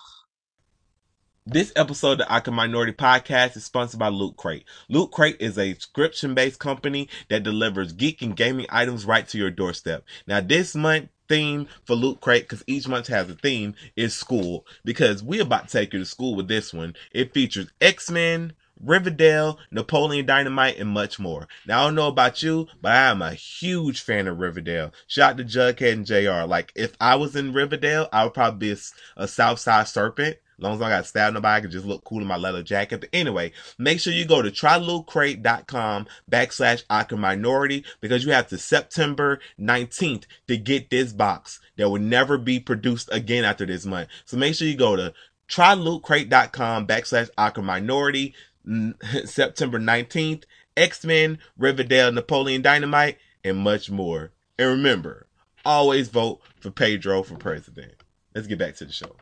This 1.45 1.74
episode 1.76 2.22
of 2.22 2.28
Awkward 2.30 2.53
Minority 2.53 2.93
Podcast 2.93 3.57
is 3.57 3.66
sponsored 3.66 3.99
by 3.99 4.07
Loot 4.07 4.38
Crate. 4.38 4.64
Loot 4.88 5.12
Crate 5.12 5.36
is 5.41 5.57
a 5.57 5.74
subscription-based 5.74 6.60
company 6.60 7.10
that 7.28 7.43
delivers 7.43 7.91
geek 7.91 8.22
and 8.22 8.38
gaming 8.38 8.68
items 8.70 9.05
right 9.05 9.28
to 9.28 9.38
your 9.38 9.51
doorstep. 9.51 10.05
Now, 10.26 10.39
this 10.39 10.74
month 10.74 11.10
theme 11.28 11.68
for 11.86 11.95
Loot 11.95 12.22
Crate, 12.22 12.43
because 12.43 12.64
each 12.66 12.88
month 12.88 13.07
has 13.07 13.30
a 13.30 13.36
theme, 13.36 13.76
is 13.97 14.16
school. 14.16 14.66
Because 14.86 15.22
we're 15.22 15.41
about 15.41 15.68
to 15.68 15.78
take 15.78 15.91
you 15.91 15.99
to 15.99 16.05
school 16.05 16.36
with 16.36 16.47
this 16.47 16.74
one. 16.74 16.95
It 17.12 17.34
features 17.34 17.68
X-Men, 17.82 18.53
Riverdale, 18.84 19.59
Napoleon 19.71 20.25
Dynamite, 20.25 20.77
and 20.77 20.89
much 20.89 21.19
more. 21.19 21.47
Now 21.65 21.82
I 21.82 21.86
don't 21.86 21.95
know 21.95 22.07
about 22.07 22.41
you, 22.43 22.67
but 22.82 22.91
I 22.91 23.09
am 23.09 23.21
a 23.21 23.34
huge 23.34 24.01
fan 24.01 24.27
of 24.27 24.39
Riverdale. 24.39 24.93
Shout 25.07 25.32
out 25.32 25.38
to 25.38 25.43
Jughead 25.43 25.93
and 25.93 26.05
JR. 26.05 26.47
Like 26.47 26.71
if 26.75 26.93
I 26.99 27.15
was 27.15 27.36
in 27.36 27.53
Riverdale, 27.53 28.07
I 28.11 28.23
would 28.23 28.34
probably 28.34 28.73
be 28.73 28.80
a, 29.17 29.23
a 29.23 29.27
Southside 29.27 29.88
Serpent. 29.88 30.38
As 30.59 30.63
long 30.63 30.73
as 30.73 30.82
I 30.82 30.89
got 30.89 31.05
stabbed 31.05 31.36
nobody, 31.36 31.57
I 31.57 31.61
could 31.61 31.71
just 31.71 31.86
look 31.86 32.03
cool 32.03 32.19
in 32.19 32.27
my 32.27 32.36
leather 32.36 32.61
jacket. 32.61 32.99
But 32.99 33.09
anyway, 33.13 33.53
make 33.77 34.01
sure 34.01 34.11
you 34.11 34.25
go 34.25 34.41
to 34.41 34.51
trylootcrate.com 34.51 36.07
backslash 36.30 36.84
Awkward 36.89 37.21
Minority 37.21 37.86
because 38.01 38.25
you 38.25 38.34
have 38.34 38.49
to 38.49 38.57
September 38.57 39.39
19th 39.57 40.25
to 40.49 40.57
get 40.57 40.89
this 40.89 41.13
box 41.13 41.61
that 41.77 41.89
will 41.89 42.01
never 42.01 42.38
be 42.38 42.59
produced 42.59 43.07
again 43.09 43.45
after 43.45 43.65
this 43.65 43.86
month. 43.86 44.09
So 44.25 44.36
make 44.36 44.53
sure 44.53 44.67
you 44.67 44.75
go 44.75 44.97
to 44.97 45.13
trylootcrate.com 45.47 46.88
backslash 46.88 47.30
Awkward 47.38 47.63
Minority 47.63 48.36
September 49.26 49.80
19th, 49.80 50.43
X-Men, 50.78 51.39
Riverdale, 51.57 52.11
Napoleon 52.11 52.61
Dynamite, 52.61 53.17
and 53.43 53.57
much 53.57 53.89
more. 53.89 54.32
And 54.57 54.70
remember, 54.70 55.28
always 55.65 56.09
vote 56.09 56.41
for 56.59 56.72
Pedro 56.72 57.24
for 57.24 57.36
president. 57.36 57.93
Let's 58.36 58.47
get 58.47 58.59
back 58.59 58.76
to 58.76 58.86
the 58.86 58.93
show. 58.93 59.15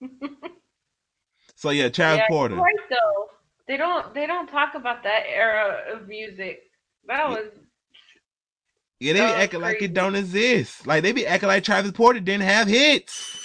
So 1.56 1.70
yeah, 1.70 1.88
Charles 1.88 2.18
yeah, 2.18 2.28
Porter. 2.28 2.54
right 2.54 2.74
though. 2.90 3.28
They 3.66 3.78
don't 3.78 4.14
they 4.14 4.26
don't 4.26 4.46
talk 4.46 4.74
about 4.74 5.02
that 5.02 5.24
era 5.26 5.78
of 5.92 6.06
music. 6.06 6.60
That 7.08 7.28
was 7.28 7.46
Yeah, 9.00 9.14
they 9.14 9.20
be 9.20 9.32
acting 9.32 9.60
like 9.62 9.80
it 9.80 9.94
don't 9.94 10.14
exist. 10.14 10.86
Like 10.86 11.02
they 11.02 11.12
be 11.12 11.26
acting 11.26 11.48
like 11.48 11.64
Travis 11.64 11.92
Porter 11.92 12.20
didn't 12.20 12.44
have 12.44 12.68
hits. 12.68 13.42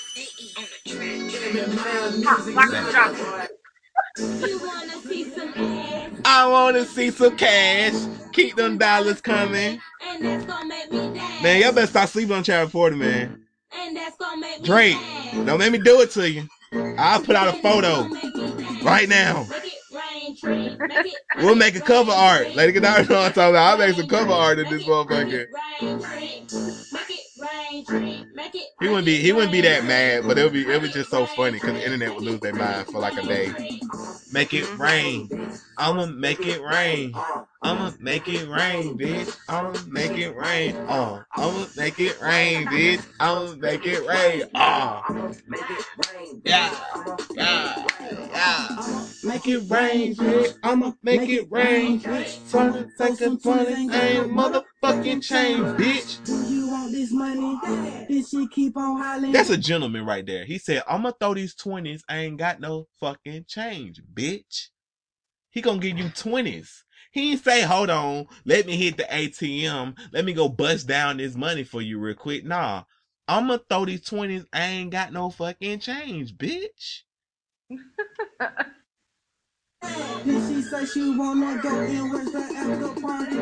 Black 4.17 4.49
You 4.49 4.59
wanna 4.59 5.01
see 5.07 5.29
some 5.31 5.53
ass, 5.55 6.11
I 6.25 6.47
wanna 6.47 6.85
see 6.85 7.11
some 7.11 7.37
cash. 7.37 7.93
Keep 8.33 8.55
them 8.55 8.77
dollars 8.77 9.21
coming. 9.21 9.79
and 10.07 10.25
that's 10.25 10.45
gonna 10.45 10.67
make 10.67 10.91
me 10.91 11.13
dance. 11.13 11.43
Man, 11.43 11.61
y'all 11.61 11.71
better 11.73 11.87
stop 11.87 12.09
sleeping 12.09 12.35
on 12.35 12.43
Travis 12.43 12.71
Porter, 12.71 12.95
man. 12.95 13.45
and 13.77 13.95
that's 13.97 14.17
gonna 14.17 14.39
make 14.41 14.59
me 14.61 14.65
Drake, 14.65 14.97
don't 15.45 15.59
make 15.59 15.71
me 15.71 15.77
do 15.79 16.01
it 16.01 16.11
to 16.11 16.29
you. 16.29 16.47
I'll 16.97 17.21
put 17.21 17.35
out 17.35 17.47
a 17.47 17.61
photo 17.61 18.03
gonna 18.03 18.13
make 18.13 18.35
me 18.35 18.63
dance. 18.63 18.83
right 18.83 19.09
now. 19.09 19.47
Make 20.43 20.71
it 20.71 20.79
rain, 20.79 20.89
tree. 21.03 21.15
We'll 21.37 21.55
make 21.55 21.75
a 21.75 21.81
cover 21.81 22.11
art. 22.11 22.55
Lady 22.55 22.73
Godiva 22.73 23.09
know 23.09 23.19
what 23.19 23.25
I'm 23.27 23.33
talking 23.33 23.49
about. 23.51 23.71
I'll 23.71 23.77
make 23.77 23.95
some 23.95 24.07
cover 24.07 24.31
art 24.31 24.59
of 24.59 24.65
Make 24.69 24.79
this 24.79 24.87
motherfucker. 24.87 25.09
Make 25.11 25.33
it 25.33 25.49
rain. 25.81 26.47
Make 26.91 27.09
it 27.09 27.89
rain. 27.89 28.31
Make 28.33 28.55
it 28.55 28.67
He 28.79 28.87
wouldn't 28.87 29.05
be 29.05 29.17
he 29.17 29.31
wouldn't 29.31 29.51
be 29.51 29.61
that 29.61 29.85
mad, 29.85 30.23
but 30.25 30.37
it 30.37 30.43
would 30.43 30.53
be 30.53 30.67
it 30.67 30.81
was 30.81 30.93
just 30.93 31.09
so 31.09 31.25
funny 31.25 31.53
because 31.53 31.73
the 31.73 31.83
internet 31.83 32.13
would 32.13 32.23
lose 32.23 32.39
their 32.39 32.53
mind 32.53 32.87
for 32.87 32.99
like 32.99 33.17
a 33.17 33.25
day. 33.25 33.47
Make 34.31 34.53
it 34.53 34.65
mm-hmm. 34.65 34.81
rain. 34.81 35.51
I'ma 35.77 36.05
make 36.07 36.45
it 36.45 36.61
rain. 36.61 37.13
I'ma 37.61 37.91
make 37.99 38.27
it 38.29 38.47
rain, 38.47 38.97
bitch. 38.97 39.37
I'ma 39.49 39.73
make 39.89 40.17
it 40.17 40.35
rain. 40.35 40.75
Oh, 40.89 41.23
I'ma 41.35 41.67
make 41.77 41.99
it 41.99 42.19
rain, 42.21 42.67
bitch. 42.67 43.05
I'ma 43.19 43.55
make 43.61 43.85
it 43.85 44.07
rain. 44.07 44.43
Oh, 44.55 45.03
yeah, 46.45 46.73
yeah, 47.35 47.77
yeah. 48.31 49.07
Make 49.23 49.47
it 49.47 49.69
rain, 49.69 50.15
bitch. 50.15 50.55
I'ma 50.63 50.93
make 51.03 51.29
it 51.29 51.51
rain. 51.51 52.01
Twenty 52.49 52.89
seconds, 52.97 53.43
twenty 53.43 53.73
ain't 53.73 54.31
motherfucking 54.31 55.21
change, 55.23 55.59
bitch. 55.79 56.23
Do 56.25 56.55
you 56.55 56.67
want 56.69 56.91
this 56.93 57.11
money? 57.11 57.59
This 58.09 58.29
shit 58.31 58.51
keep 58.51 58.77
on 58.77 58.97
hollering. 59.01 59.33
That's 59.33 59.49
a 59.51 59.57
gentleman 59.57 60.05
right 60.05 60.25
there. 60.25 60.45
He 60.45 60.57
said, 60.57 60.83
I'ma 60.87 61.11
throw 61.19 61.35
these 61.35 61.55
twenties. 61.55 62.03
I 62.09 62.17
ain't 62.19 62.37
got 62.39 62.59
no 62.61 62.87
fucking 62.99 63.45
change, 63.47 64.01
bitch. 64.13 64.69
He 65.51 65.61
gonna 65.61 65.79
give 65.79 65.97
you 65.97 66.09
twenties. 66.09 66.83
He 67.11 67.31
ain't 67.31 67.43
say, 67.43 67.61
hold 67.61 67.89
on, 67.89 68.27
let 68.45 68.65
me 68.65 68.77
hit 68.77 68.97
the 68.97 69.03
ATM. 69.03 69.97
Let 70.13 70.25
me 70.25 70.33
go 70.33 70.49
bust 70.49 70.87
down 70.87 71.17
this 71.17 71.35
money 71.35 71.63
for 71.63 71.81
you 71.81 71.99
real 71.99 72.15
quick. 72.15 72.45
Nah. 72.45 72.83
I'ma 73.27 73.59
throw 73.69 73.85
these 73.85 74.03
twenties. 74.03 74.45
I 74.51 74.65
ain't 74.65 74.91
got 74.91 75.13
no 75.13 75.29
fucking 75.29 75.79
change, 75.79 76.35
bitch. 76.37 77.01
Then 79.81 80.47
she 80.47 80.61
say 80.61 80.85
she 80.85 81.17
wanna 81.17 81.59
go 81.61 81.79
in 81.81 82.09
where's 82.09 82.31
the 82.31 82.39
after 82.39 83.01
party? 83.01 83.37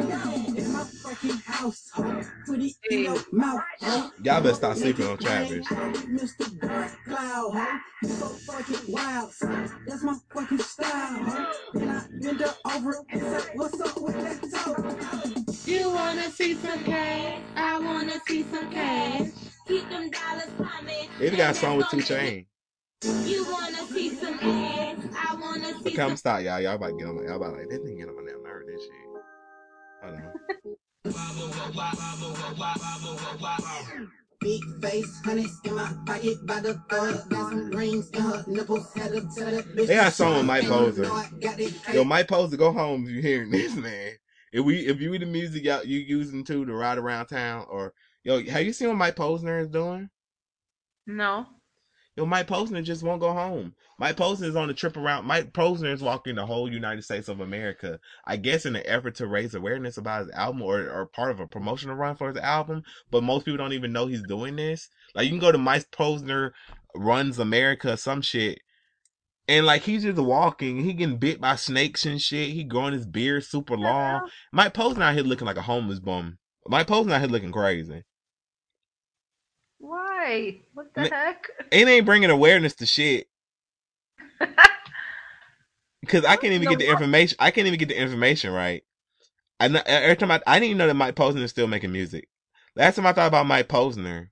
In 0.61 0.73
my 0.73 0.83
fucking 1.03 1.37
house, 1.45 1.89
ho. 1.93 2.21
Put 2.45 2.59
it 2.59 2.73
in 2.89 3.03
your 3.03 3.17
mouth, 3.31 3.61
ho. 3.81 4.09
Y'all 4.23 4.41
better 4.41 4.53
stop 4.53 4.77
sleeping 4.77 5.07
on 5.07 5.17
Travis. 5.17 5.67
Mr. 5.67 6.59
Dark 6.59 6.91
Cloud, 7.05 7.51
ho. 7.53 7.67
You 8.03 8.09
so 8.09 8.25
fucking 8.27 8.93
wild, 8.93 9.31
son. 9.33 9.69
That's 9.87 10.03
my 10.03 10.17
fucking 10.33 10.59
style, 10.59 11.23
ho. 11.23 11.51
Then 11.73 11.89
I 11.89 12.05
bend 12.21 12.39
her 12.41 12.55
over 12.75 13.05
and 13.09 13.21
say, 13.21 13.49
what's 13.55 13.81
up 13.81 14.01
with 14.01 14.15
that 14.15 14.41
toe? 14.63 15.71
You 15.71 15.89
wanna 15.91 16.29
see 16.31 16.53
some 16.55 16.83
cash? 16.85 17.41
I 17.55 17.79
wanna 17.79 18.19
see 18.27 18.43
some 18.43 18.71
cash. 18.71 19.29
Keep 19.67 19.89
them 19.89 20.09
dollars 20.09 20.49
coming. 20.57 21.09
They 21.19 21.27
even 21.27 21.37
got 21.37 21.51
a 21.51 21.53
song 21.55 21.77
with 21.77 21.87
that's 21.91 22.07
Two 22.07 22.15
gonna 22.15 22.21
Chain. 22.25 22.35
make- 22.37 22.48
You 23.01 23.45
wanna 23.49 23.85
see 23.87 24.09
some 24.09 24.39
ass? 24.41 24.97
I 25.17 25.35
wanna 25.35 25.73
see 25.79 25.91
Okay, 25.93 26.01
I'm 26.01 26.09
some. 26.09 26.17
stop, 26.17 26.41
y'all. 26.41 26.59
Y'all 26.59 26.75
about 26.75 26.87
to 26.87 26.97
get 26.97 27.07
on. 27.07 27.23
Y'all 27.23 27.37
about 27.37 27.53
like, 27.53 27.69
this 27.69 27.79
nigga 27.79 27.97
get 27.99 28.09
on 28.09 28.15
my 28.15 28.29
damn 28.29 28.43
nerve. 28.43 28.63
This 28.67 28.81
shit. 28.81 28.91
Hold 30.03 30.15
on. 30.15 30.33
Big 34.41 34.61
face, 34.81 35.21
honey 35.23 35.45
in 35.65 35.75
my 35.75 35.93
pocket 36.05 36.45
by 36.45 36.59
the 36.59 36.73
thug. 36.89 37.29
Got 37.29 37.49
some 37.49 37.71
rings 37.71 38.09
in 38.11 38.21
her 38.21 38.43
nipples, 38.47 38.93
had 38.93 39.11
to 39.11 39.21
tell 39.21 39.51
that 39.51 39.65
bitch. 39.75 39.87
They 39.87 39.95
got 39.95 40.07
a 40.09 40.11
song 40.11 40.37
with 40.37 40.45
Mike 40.45 40.63
And 40.63 40.71
Poser. 40.71 41.05
I 41.05 41.29
got 41.41 41.59
it 41.59 41.73
Yo, 41.93 42.03
Mike 42.03 42.27
Posner, 42.27 42.57
go 42.57 42.71
home 42.71 43.05
if 43.05 43.11
you 43.11 43.21
hearing 43.21 43.51
this, 43.51 43.75
man. 43.75 44.13
If 44.51 44.65
we 44.65 44.79
if 44.87 44.99
you 44.99 45.17
the 45.17 45.25
music 45.25 45.63
y'all 45.63 45.83
you 45.85 45.99
using 45.99 46.43
too 46.43 46.65
to 46.65 46.73
ride 46.73 46.97
around 46.97 47.27
town, 47.27 47.65
or 47.69 47.93
yo, 48.23 48.43
have 48.45 48.63
you 48.63 48.73
seen 48.73 48.89
what 48.89 48.97
Mike 48.97 49.15
Posner 49.15 49.61
is 49.61 49.69
doing? 49.69 50.09
No. 51.05 51.45
Yo, 52.19 52.25
Mike 52.25 52.47
Posner 52.47 52.83
just 52.83 53.01
won't 53.01 53.21
go 53.21 53.31
home. 53.31 53.73
Mike 53.97 54.17
Posner 54.17 54.43
is 54.43 54.55
on 54.57 54.69
a 54.69 54.73
trip 54.73 54.97
around. 54.97 55.25
Mike 55.25 55.53
Posner 55.53 55.93
is 55.93 56.01
walking 56.01 56.35
the 56.35 56.45
whole 56.45 56.69
United 56.69 57.01
States 57.01 57.29
of 57.29 57.39
America. 57.39 57.97
I 58.25 58.35
guess 58.35 58.65
in 58.65 58.75
an 58.75 58.83
effort 58.85 59.15
to 59.15 59.27
raise 59.27 59.55
awareness 59.55 59.95
about 59.95 60.25
his 60.25 60.31
album 60.31 60.61
or, 60.61 60.81
or 60.89 61.05
part 61.05 61.31
of 61.31 61.39
a 61.39 61.47
promotional 61.47 61.95
run 61.95 62.17
for 62.17 62.27
his 62.27 62.35
album. 62.35 62.83
But 63.09 63.23
most 63.23 63.45
people 63.45 63.57
don't 63.57 63.71
even 63.71 63.93
know 63.93 64.07
he's 64.07 64.27
doing 64.27 64.57
this. 64.57 64.89
Like 65.15 65.27
you 65.27 65.29
can 65.29 65.39
go 65.39 65.53
to 65.53 65.57
Mike 65.57 65.91
Posner 65.91 66.51
runs 66.93 67.39
America 67.39 67.95
some 67.95 68.21
shit. 68.21 68.59
And 69.47 69.65
like 69.65 69.83
he's 69.83 70.03
just 70.03 70.19
walking, 70.19 70.83
he 70.83 70.91
getting 70.91 71.19
bit 71.19 71.39
by 71.39 71.55
snakes 71.55 72.05
and 72.05 72.21
shit. 72.21 72.49
He 72.49 72.65
growing 72.65 72.91
his 72.91 73.05
beard 73.05 73.45
super 73.45 73.77
long. 73.77 74.27
Mike 74.51 74.73
Posner 74.73 75.03
out 75.03 75.13
here 75.13 75.23
looking 75.23 75.47
like 75.47 75.55
a 75.55 75.61
homeless 75.61 76.01
bum. 76.01 76.37
Mike 76.67 76.87
Posner 76.87 77.13
out 77.13 77.21
here 77.21 77.29
looking 77.29 77.53
crazy. 77.53 78.03
Why? 80.19 80.57
What 80.73 80.93
the 80.93 81.01
Ma- 81.01 81.07
heck? 81.07 81.49
It 81.71 81.87
ain't 81.87 82.05
bringing 82.05 82.29
awareness 82.29 82.75
to 82.75 82.85
shit. 82.85 83.27
Because 86.01 86.23
I 86.23 86.37
can't 86.37 86.53
even 86.53 86.67
get 86.69 86.79
the 86.79 86.89
information. 86.89 87.35
I 87.39 87.51
can't 87.51 87.67
even 87.67 87.77
get 87.77 87.89
the 87.89 87.99
information 87.99 88.51
right. 88.53 88.83
I 89.59 89.65
every 89.85 90.15
time 90.15 90.31
I, 90.31 90.41
I 90.47 90.55
didn't 90.55 90.69
even 90.69 90.77
know 90.77 90.87
that 90.87 90.93
Mike 90.93 91.15
Posner 91.15 91.41
is 91.41 91.51
still 91.51 91.67
making 91.67 91.91
music. 91.91 92.29
Last 92.75 92.95
time 92.95 93.05
I 93.05 93.11
thought 93.11 93.27
about 93.27 93.45
Mike 93.45 93.67
Posner, 93.67 94.29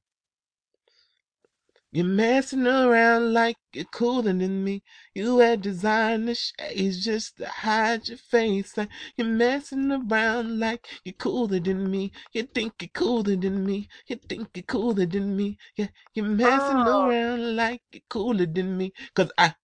you're 1.91 2.05
messing 2.05 2.67
around 2.67 3.33
like 3.33 3.57
you're 3.73 3.85
cooler 3.85 4.33
than 4.33 4.63
me. 4.63 4.83
You 5.15 5.39
had 5.39 5.61
designer 5.61 6.35
shades 6.35 7.03
just 7.05 7.37
to 7.37 7.47
hide 7.47 8.07
your 8.09 8.17
face. 8.17 8.75
You're 9.17 9.27
messing 9.27 9.91
around 9.91 10.59
like 10.59 10.87
you're 11.03 11.13
cooler 11.13 11.59
than 11.59 11.89
me. 11.91 12.11
You 12.33 12.43
think 12.43 12.73
you're 12.81 12.89
cooler 12.93 13.35
than 13.35 13.65
me. 13.65 13.89
You 14.07 14.17
think 14.17 14.49
you're 14.55 14.63
cooler 14.63 15.05
than 15.05 15.35
me. 15.35 15.57
Yeah, 15.77 15.87
you're 16.13 16.25
messing 16.25 16.87
Oh. 16.87 16.87
around 16.87 17.55
like 17.55 17.81
you're 17.91 18.01
cooler 18.09 18.45
than 18.45 18.77
me. 18.77 18.93
Cause 19.15 19.31
I, 19.37 19.55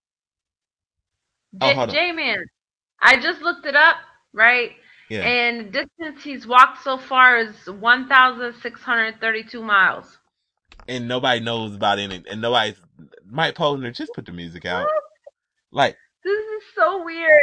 Oh, 1.61 1.73
J- 1.73 1.73
hold 1.73 1.89
on. 1.91 1.97
J-Man. 1.97 2.45
I 3.01 3.19
just 3.19 3.41
looked 3.41 3.65
it 3.65 3.75
up, 3.75 3.97
right? 4.33 4.71
yeah. 5.09 5.31
And 5.31 5.71
the 5.73 5.85
distance 5.99 6.23
he's 6.23 6.47
walked 6.47 6.83
so 6.83 6.97
far 6.97 7.37
is 7.37 7.67
1,632 7.69 9.63
miles. 9.63 10.19
And 10.87 11.07
nobody 11.07 11.39
knows 11.39 11.75
about 11.75 11.99
it, 11.99 12.25
and 12.29 12.41
nobody's 12.41 12.75
Mike 13.25 13.55
Posner 13.55 13.95
just 13.95 14.13
put 14.13 14.25
the 14.25 14.31
music 14.31 14.65
out. 14.65 14.87
Like, 15.71 15.97
This 16.23 16.37
is 16.39 16.63
so 16.75 17.03
weird. 17.03 17.41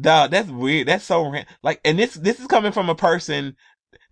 dog, 0.00 0.30
that's 0.30 0.48
weird. 0.50 0.88
That's 0.88 1.04
so 1.04 1.32
like, 1.62 1.80
and 1.84 1.98
this 1.98 2.14
this 2.14 2.40
is 2.40 2.46
coming 2.46 2.72
from 2.72 2.88
a 2.88 2.94
person. 2.94 3.56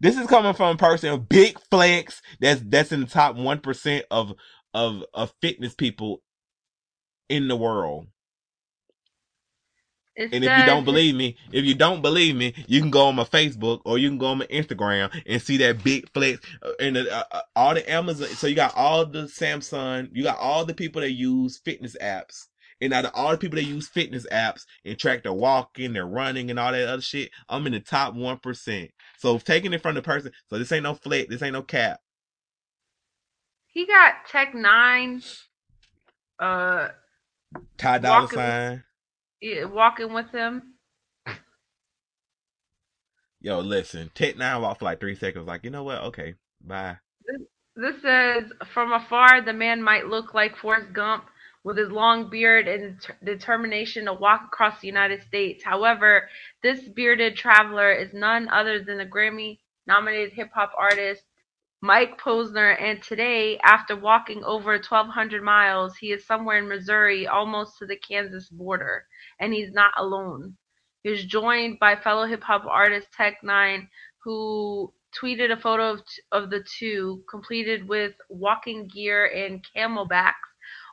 This 0.00 0.16
is 0.18 0.26
coming 0.28 0.54
from 0.54 0.76
a 0.76 0.78
person, 0.78 1.26
big 1.28 1.58
flex. 1.70 2.22
That's 2.40 2.62
that's 2.64 2.92
in 2.92 3.00
the 3.00 3.06
top 3.06 3.36
one 3.36 3.60
percent 3.60 4.06
of 4.10 4.34
of 4.74 5.04
of 5.14 5.34
fitness 5.42 5.74
people 5.74 6.22
in 7.28 7.48
the 7.48 7.56
world. 7.56 8.06
It 10.18 10.30
And 10.32 10.44
if 10.44 10.58
you 10.58 10.66
don't 10.66 10.84
believe 10.84 11.14
me, 11.14 11.36
if 11.52 11.64
you 11.64 11.74
don't 11.76 12.02
believe 12.02 12.34
me, 12.34 12.52
you 12.66 12.80
can 12.80 12.90
go 12.90 13.06
on 13.06 13.14
my 13.14 13.22
Facebook 13.24 13.80
or 13.84 13.98
you 13.98 14.08
can 14.08 14.18
go 14.18 14.26
on 14.26 14.38
my 14.38 14.46
Instagram 14.46 15.10
and 15.26 15.40
see 15.40 15.56
that 15.58 15.84
big 15.84 16.12
flex 16.12 16.40
uh, 16.60 16.72
and 16.80 16.96
uh, 16.96 17.24
uh, 17.30 17.40
all 17.54 17.72
the 17.72 17.88
Amazon. 17.88 18.26
So 18.30 18.48
you 18.48 18.56
got 18.56 18.74
all 18.76 19.06
the 19.06 19.22
Samsung, 19.24 20.08
you 20.12 20.24
got 20.24 20.38
all 20.38 20.64
the 20.64 20.74
people 20.74 21.02
that 21.02 21.12
use 21.12 21.58
fitness 21.58 21.96
apps. 22.02 22.46
And 22.80 22.92
out 22.92 23.04
of 23.04 23.12
all 23.14 23.30
the 23.30 23.38
people 23.38 23.56
that 23.56 23.64
use 23.64 23.88
fitness 23.88 24.26
apps 24.32 24.62
and 24.84 24.98
track 24.98 25.22
their 25.22 25.32
walking, 25.32 25.92
their 25.92 26.06
running, 26.06 26.50
and 26.50 26.58
all 26.58 26.72
that 26.72 26.88
other 26.88 27.02
shit, 27.02 27.30
I'm 27.48 27.66
in 27.66 27.72
the 27.72 27.80
top 27.80 28.14
one 28.14 28.38
percent. 28.38 28.90
So 29.18 29.38
taking 29.38 29.72
it 29.72 29.82
from 29.82 29.94
the 29.94 30.02
person, 30.02 30.32
so 30.50 30.58
this 30.58 30.72
ain't 30.72 30.82
no 30.82 30.94
flex, 30.94 31.28
this 31.28 31.42
ain't 31.42 31.52
no 31.54 31.62
cap. 31.62 32.00
he 33.68 33.86
got 33.86 34.26
Tech 34.28 34.52
N9ne, 34.52 35.38
uh, 36.40 36.88
Ty 37.76 37.98
Dollar 37.98 38.22
Walking- 38.22 38.36
sign. 38.36 38.84
Yeah, 39.40 39.64
walking 39.64 40.12
with 40.12 40.30
him. 40.30 40.74
Yo, 43.40 43.60
listen, 43.60 44.10
Tech 44.14 44.34
N9ne 44.34 44.60
walked 44.60 44.80
for 44.80 44.86
like 44.86 45.00
three 45.00 45.14
seconds. 45.14 45.46
Like, 45.46 45.62
you 45.62 45.70
know 45.70 45.84
what? 45.84 46.02
Okay, 46.04 46.34
bye. 46.60 46.96
This 47.76 48.02
says, 48.02 48.44
from 48.74 48.92
afar, 48.92 49.40
the 49.40 49.52
man 49.52 49.80
might 49.80 50.08
look 50.08 50.34
like 50.34 50.56
Forrest 50.56 50.92
Gump 50.92 51.24
with 51.62 51.78
his 51.78 51.90
long 51.90 52.28
beard 52.30 52.66
and 52.66 52.98
det- 53.00 53.24
determination 53.24 54.06
to 54.06 54.12
walk 54.12 54.42
across 54.46 54.80
the 54.80 54.88
United 54.88 55.22
States. 55.22 55.62
However, 55.62 56.28
this 56.64 56.80
bearded 56.88 57.36
traveler 57.36 57.92
is 57.92 58.12
none 58.12 58.48
other 58.48 58.82
than 58.82 58.98
the 58.98 59.06
Grammy 59.06 59.60
nominated 59.86 60.32
hip 60.32 60.50
hop 60.52 60.72
artist 60.76 61.22
Mike 61.80 62.20
Posner. 62.20 62.80
And 62.80 63.02
today, 63.02 63.58
after 63.64 63.96
walking 63.96 64.42
over 64.44 64.72
1,200 64.72 65.42
miles, 65.42 65.96
he 65.96 66.12
is 66.12 66.26
somewhere 66.26 66.58
in 66.58 66.68
Missouri, 66.68 67.26
almost 67.26 67.78
to 67.78 67.86
the 67.86 67.96
Kansas 67.96 68.48
border. 68.48 69.06
And 69.40 69.52
he's 69.54 69.72
not 69.72 69.92
alone. 69.96 70.56
He 71.04 71.10
He's 71.10 71.24
joined 71.24 71.78
by 71.78 71.96
fellow 71.96 72.26
hip 72.26 72.42
hop 72.42 72.64
artist 72.66 73.08
Tech 73.12 73.40
N9ne, 73.42 73.88
who 74.24 74.92
tweeted 75.18 75.52
a 75.52 75.56
photo 75.56 75.92
of, 75.92 76.02
of 76.32 76.50
the 76.50 76.64
two, 76.78 77.22
completed 77.30 77.88
with 77.88 78.14
walking 78.28 78.88
gear 78.88 79.26
and 79.26 79.64
camelbacks, 79.74 80.34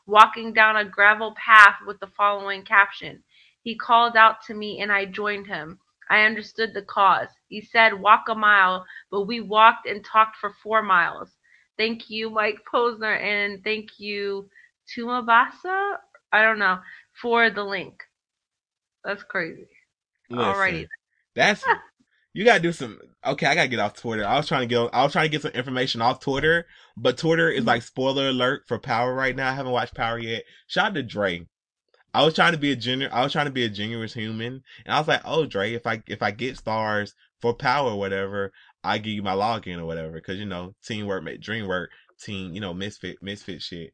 walking 0.06 0.54
down 0.54 0.78
a 0.78 0.86
gravel 0.86 1.34
path 1.36 1.78
with 1.86 2.00
the 2.00 2.08
following 2.16 2.64
caption 2.64 3.24
He 3.64 3.76
called 3.76 4.16
out 4.16 4.44
to 4.48 4.54
me 4.54 4.80
and 4.80 4.92
I 4.92 5.06
joined 5.06 5.48
him. 5.48 5.80
I 6.10 6.26
understood 6.26 6.74
the 6.74 6.82
cause. 6.82 7.30
He 7.48 7.62
said, 7.62 8.00
Walk 8.00 8.26
a 8.30 8.36
mile, 8.36 8.86
but 9.10 9.24
we 9.24 9.42
walked 9.42 9.88
and 9.88 10.04
talked 10.04 10.38
for 10.38 10.54
four 10.64 10.82
miles. 10.82 11.30
Thank 11.78 12.10
you, 12.10 12.30
Mike 12.30 12.60
Posner, 12.72 13.20
and 13.20 13.64
thank 13.64 14.00
you, 14.00 14.50
Tumabasa, 14.96 15.96
I 16.32 16.42
don't 16.42 16.60
know, 16.60 16.80
for 17.22 17.50
the 17.50 17.64
link. 17.64 18.02
That's 19.04 19.24
crazy. 19.24 19.68
Listen, 20.30 20.46
Alrighty. 20.46 20.88
That's 21.36 21.64
you 22.34 22.46
gotta 22.46 22.62
do 22.62 22.72
some. 22.72 23.00
Okay, 23.26 23.46
I 23.46 23.56
gotta 23.56 23.68
get 23.68 23.80
off 23.80 23.96
Twitter. 23.96 24.26
I 24.26 24.38
was 24.38 24.48
trying 24.48 24.68
to 24.68 24.68
get. 24.68 24.90
I 24.94 25.04
was 25.04 25.12
trying 25.12 25.26
to 25.26 25.30
get 25.30 25.42
some 25.42 25.52
information 25.52 26.02
off 26.02 26.20
Twitter, 26.20 26.66
but 26.98 27.18
Twitter 27.18 27.50
is 27.50 27.60
mm-hmm. 27.60 27.68
like 27.68 27.84
spoiler 27.84 28.30
alert 28.30 28.64
for 28.68 28.80
Power 28.80 29.14
right 29.14 29.36
now. 29.36 29.50
I 29.52 29.54
haven't 29.54 29.72
watched 29.72 29.96
Power 29.96 30.18
yet. 30.18 30.44
Shout 30.68 30.88
out 30.88 30.94
to 30.96 31.04
Dre. 31.04 31.48
I 32.16 32.24
was 32.24 32.34
trying 32.34 32.54
to 32.54 32.58
be 32.58 32.72
a 32.72 32.78
genuine. 32.78 33.14
I 33.14 33.24
was 33.24 33.34
trying 33.34 33.48
to 33.48 33.52
be 33.52 33.66
a 33.66 33.70
genuine 33.70 34.08
human, 34.08 34.64
and 34.86 34.96
I 34.96 35.00
was 35.00 35.08
like, 35.10 35.20
"Oh, 35.26 35.46
Dre, 35.46 35.74
if 35.74 35.86
I 35.86 36.02
if 36.08 36.22
I 36.24 36.32
get 36.32 36.58
stars 36.58 37.14
for 37.42 37.54
Power 37.54 37.92
or 37.92 38.00
whatever, 38.00 38.54
I 38.86 39.00
give 39.00 39.12
you 39.12 39.22
my 39.22 39.34
login 39.34 39.80
or 39.80 39.86
whatever, 39.86 40.14
because 40.14 40.40
you 40.40 40.46
know, 40.46 40.76
teamwork 40.82 41.24
make 41.24 41.42
dream 41.42 41.68
work. 41.68 41.92
Team, 42.18 42.54
you 42.54 42.62
know, 42.62 42.74
misfit 42.74 43.18
misfit 43.22 43.62
shit 43.62 43.94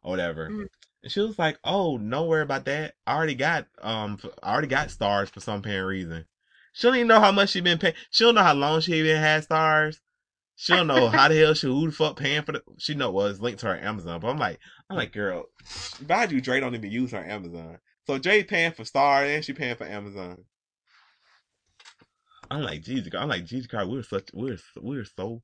or 0.00 0.12
whatever." 0.12 0.48
Mm. 0.48 0.68
And 1.02 1.10
she 1.10 1.18
was 1.18 1.40
like, 1.40 1.58
"Oh, 1.64 1.96
no 1.96 2.26
worry 2.26 2.42
about 2.42 2.66
that. 2.66 2.94
I 3.04 3.16
already 3.16 3.34
got 3.34 3.66
um, 3.82 4.20
I 4.44 4.52
already 4.52 4.68
got 4.68 4.92
stars 4.92 5.28
for 5.28 5.40
some 5.40 5.58
apparent 5.58 5.88
reason." 5.88 6.24
She 6.72 6.86
don't 6.86 6.94
even 6.94 7.08
know 7.08 7.20
how 7.20 7.32
much 7.32 7.50
she 7.50 7.60
been 7.62 7.78
paying. 7.78 7.94
She 8.10 8.22
don't 8.22 8.36
know 8.36 8.44
how 8.44 8.54
long 8.54 8.80
she 8.80 8.92
even 8.92 9.16
had 9.16 9.42
stars. 9.42 10.00
She 10.58 10.72
don't 10.72 10.86
know 10.86 11.08
how 11.08 11.28
the 11.28 11.36
hell 11.36 11.52
she 11.52 11.66
who 11.66 11.86
the 11.86 11.92
fuck 11.92 12.18
paying 12.18 12.42
for 12.42 12.52
the. 12.52 12.62
She 12.78 12.94
know 12.94 13.10
well 13.10 13.26
it's 13.26 13.40
linked 13.40 13.60
to 13.60 13.66
her 13.66 13.78
Amazon, 13.78 14.20
but 14.20 14.28
I'm 14.28 14.38
like, 14.38 14.58
I'm 14.88 14.96
like, 14.96 15.12
girl, 15.12 15.44
Badu 16.04 16.42
Dre 16.42 16.60
don't 16.60 16.74
even 16.74 16.90
use 16.90 17.12
her 17.12 17.24
Amazon. 17.24 17.78
So 18.06 18.18
Dre 18.18 18.42
paying 18.42 18.72
for 18.72 18.84
Star 18.84 19.24
and 19.24 19.44
she 19.44 19.52
paying 19.52 19.76
for 19.76 19.84
Amazon. 19.84 20.44
I'm 22.50 22.62
like, 22.62 22.82
Jesus, 22.82 23.12
I'm 23.14 23.28
like, 23.28 23.44
Jesus 23.44 23.66
Christ, 23.66 23.90
we're 23.90 24.02
such, 24.02 24.30
we're, 24.32 24.58
we're 24.80 25.04
so 25.04 25.42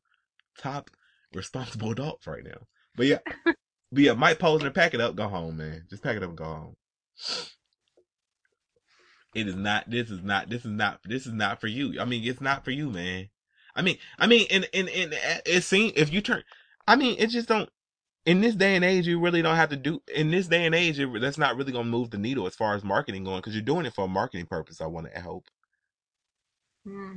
top 0.58 0.88
responsible 1.34 1.90
adults 1.90 2.26
right 2.26 2.44
now. 2.44 2.66
But 2.96 3.06
yeah, 3.06 3.18
but 3.44 3.56
yeah, 3.92 4.12
Mike 4.14 4.38
Posner, 4.38 4.72
pack 4.72 4.94
it 4.94 5.00
up, 5.00 5.16
go 5.16 5.28
home, 5.28 5.56
man. 5.56 5.84
Just 5.90 6.02
pack 6.02 6.16
it 6.16 6.22
up 6.22 6.30
and 6.30 6.38
go 6.38 6.44
home. 6.44 6.76
It 9.34 9.48
is 9.48 9.56
not. 9.56 9.90
This 9.90 10.10
is 10.10 10.22
not. 10.22 10.48
This 10.48 10.64
is 10.64 10.70
not. 10.70 11.00
This 11.04 11.26
is 11.26 11.32
not 11.32 11.60
for 11.60 11.66
you. 11.66 12.00
I 12.00 12.04
mean, 12.04 12.22
it's 12.24 12.40
not 12.40 12.64
for 12.64 12.70
you, 12.70 12.90
man. 12.90 13.28
I 13.74 13.82
mean, 13.82 13.98
I 14.18 14.26
mean, 14.26 14.46
and 14.50 14.68
and 14.74 14.88
and 14.88 15.14
it 15.46 15.64
seems 15.64 15.92
if 15.96 16.12
you 16.12 16.20
turn, 16.20 16.42
I 16.86 16.96
mean, 16.96 17.16
it 17.18 17.28
just 17.28 17.48
don't. 17.48 17.68
In 18.24 18.40
this 18.40 18.54
day 18.54 18.76
and 18.76 18.84
age, 18.84 19.06
you 19.06 19.18
really 19.18 19.42
don't 19.42 19.56
have 19.56 19.70
to 19.70 19.76
do. 19.76 20.00
In 20.14 20.30
this 20.30 20.46
day 20.46 20.64
and 20.64 20.74
age, 20.74 21.00
it, 21.00 21.08
that's 21.20 21.38
not 21.38 21.56
really 21.56 21.72
gonna 21.72 21.88
move 21.88 22.10
the 22.10 22.18
needle 22.18 22.46
as 22.46 22.54
far 22.54 22.74
as 22.74 22.84
marketing 22.84 23.24
going 23.24 23.38
because 23.38 23.54
you're 23.54 23.62
doing 23.62 23.86
it 23.86 23.94
for 23.94 24.04
a 24.04 24.08
marketing 24.08 24.46
purpose. 24.46 24.80
I 24.80 24.86
want 24.86 25.12
to 25.12 25.20
hope. 25.20 25.46
Hmm. 26.86 27.12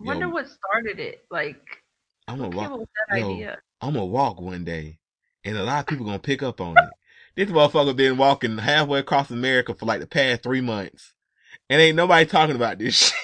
Yo. 0.00 0.06
Wonder 0.06 0.28
what 0.28 0.46
started 0.48 0.98
it. 0.98 1.24
Like, 1.30 1.60
I'm 2.28 2.38
gonna 2.38 2.56
walk. 2.56 2.80
that 3.08 3.18
yo. 3.18 3.34
idea? 3.34 3.58
I'm 3.80 3.94
gonna 3.94 4.06
walk 4.06 4.40
one 4.40 4.64
day, 4.64 4.98
and 5.44 5.56
a 5.56 5.64
lot 5.64 5.80
of 5.80 5.86
people 5.86 6.06
gonna 6.06 6.18
pick 6.18 6.42
up 6.42 6.60
on 6.60 6.76
it. 6.78 6.90
This 7.34 7.50
motherfucker 7.50 7.96
been 7.96 8.16
walking 8.16 8.58
halfway 8.58 9.00
across 9.00 9.30
America 9.30 9.74
for 9.74 9.86
like 9.86 10.00
the 10.00 10.06
past 10.06 10.42
three 10.42 10.60
months, 10.60 11.14
and 11.68 11.80
ain't 11.80 11.96
nobody 11.96 12.26
talking 12.26 12.56
about 12.56 12.78
this 12.78 12.96
shit. 12.96 13.18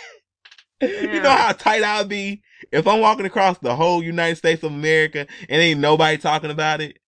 You 0.81 1.21
know 1.21 1.31
how 1.31 1.51
tight 1.51 1.83
I'll 1.83 2.05
be 2.05 2.41
if 2.71 2.87
I'm 2.87 3.01
walking 3.01 3.27
across 3.27 3.59
the 3.59 3.75
whole 3.75 4.01
United 4.01 4.37
States 4.37 4.63
of 4.63 4.71
America 4.73 5.27
and 5.49 5.61
ain't 5.61 5.81
nobody 5.81 6.19
talking 6.19 6.53
about 6.53 6.81
it. 6.81 6.99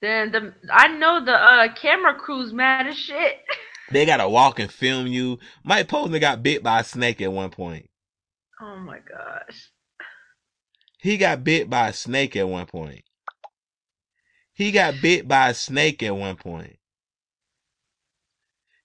Then 0.00 0.30
the 0.30 0.54
I 0.70 0.86
know 0.86 1.24
the 1.24 1.32
uh 1.32 1.74
camera 1.74 2.14
crew's 2.14 2.52
mad 2.52 2.86
as 2.86 2.96
shit. 2.96 3.38
They 3.90 4.06
gotta 4.06 4.28
walk 4.28 4.58
and 4.60 4.72
film 4.72 5.06
you. 5.06 5.38
Mike 5.62 5.88
Posner 5.88 6.18
got 6.20 6.42
bit 6.42 6.62
by 6.62 6.80
a 6.80 6.84
snake 6.84 7.20
at 7.20 7.30
one 7.32 7.50
point. 7.50 7.90
Oh 8.60 8.76
my 8.78 8.98
gosh. 8.98 9.70
He 11.00 11.18
got 11.18 11.44
bit 11.44 11.68
by 11.68 11.88
a 11.88 11.92
snake 11.92 12.34
at 12.34 12.48
one 12.48 12.64
point. 12.66 13.02
He 14.54 14.72
got 14.72 15.02
bit 15.02 15.28
by 15.28 15.50
a 15.50 15.54
snake 15.54 16.02
at 16.02 16.16
one 16.16 16.36
point. 16.36 16.78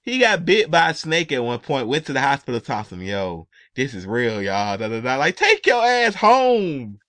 He 0.01 0.19
got 0.19 0.45
bit 0.45 0.71
by 0.71 0.89
a 0.89 0.93
snake 0.93 1.31
at 1.31 1.43
one 1.43 1.59
point, 1.59 1.87
went 1.87 2.05
to 2.05 2.13
the 2.13 2.21
hospital, 2.21 2.61
told 2.61 2.87
him, 2.87 3.01
yo, 3.01 3.47
this 3.75 3.93
is 3.93 4.07
real, 4.07 4.41
y'all. 4.41 4.77
Da, 4.77 4.87
da, 4.87 5.01
da. 5.01 5.17
Like, 5.17 5.35
take 5.35 5.65
your 5.65 5.83
ass 5.83 6.15
home. 6.15 6.99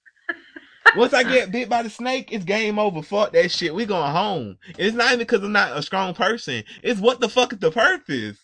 Once 0.96 1.12
I 1.12 1.22
get 1.22 1.52
bit 1.52 1.68
by 1.68 1.82
the 1.82 1.90
snake, 1.90 2.32
it's 2.32 2.44
game 2.44 2.78
over. 2.78 3.02
Fuck 3.02 3.32
that 3.32 3.50
shit. 3.50 3.74
We 3.74 3.86
going 3.86 4.10
home. 4.10 4.58
It's 4.76 4.96
not 4.96 5.08
even 5.08 5.18
because 5.20 5.42
I'm 5.42 5.52
not 5.52 5.76
a 5.76 5.82
strong 5.82 6.14
person. 6.14 6.64
It's 6.82 7.00
what 7.00 7.20
the 7.20 7.28
fuck 7.28 7.52
is 7.52 7.60
the 7.60 7.70
purpose? 7.70 8.38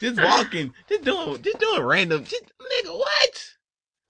just 0.00 0.22
walking, 0.22 0.72
just 0.88 1.04
doing, 1.04 1.42
just 1.42 1.58
doing 1.58 1.82
random. 1.82 2.24
Just 2.24 2.44
nigga, 2.44 2.96
what? 2.96 3.54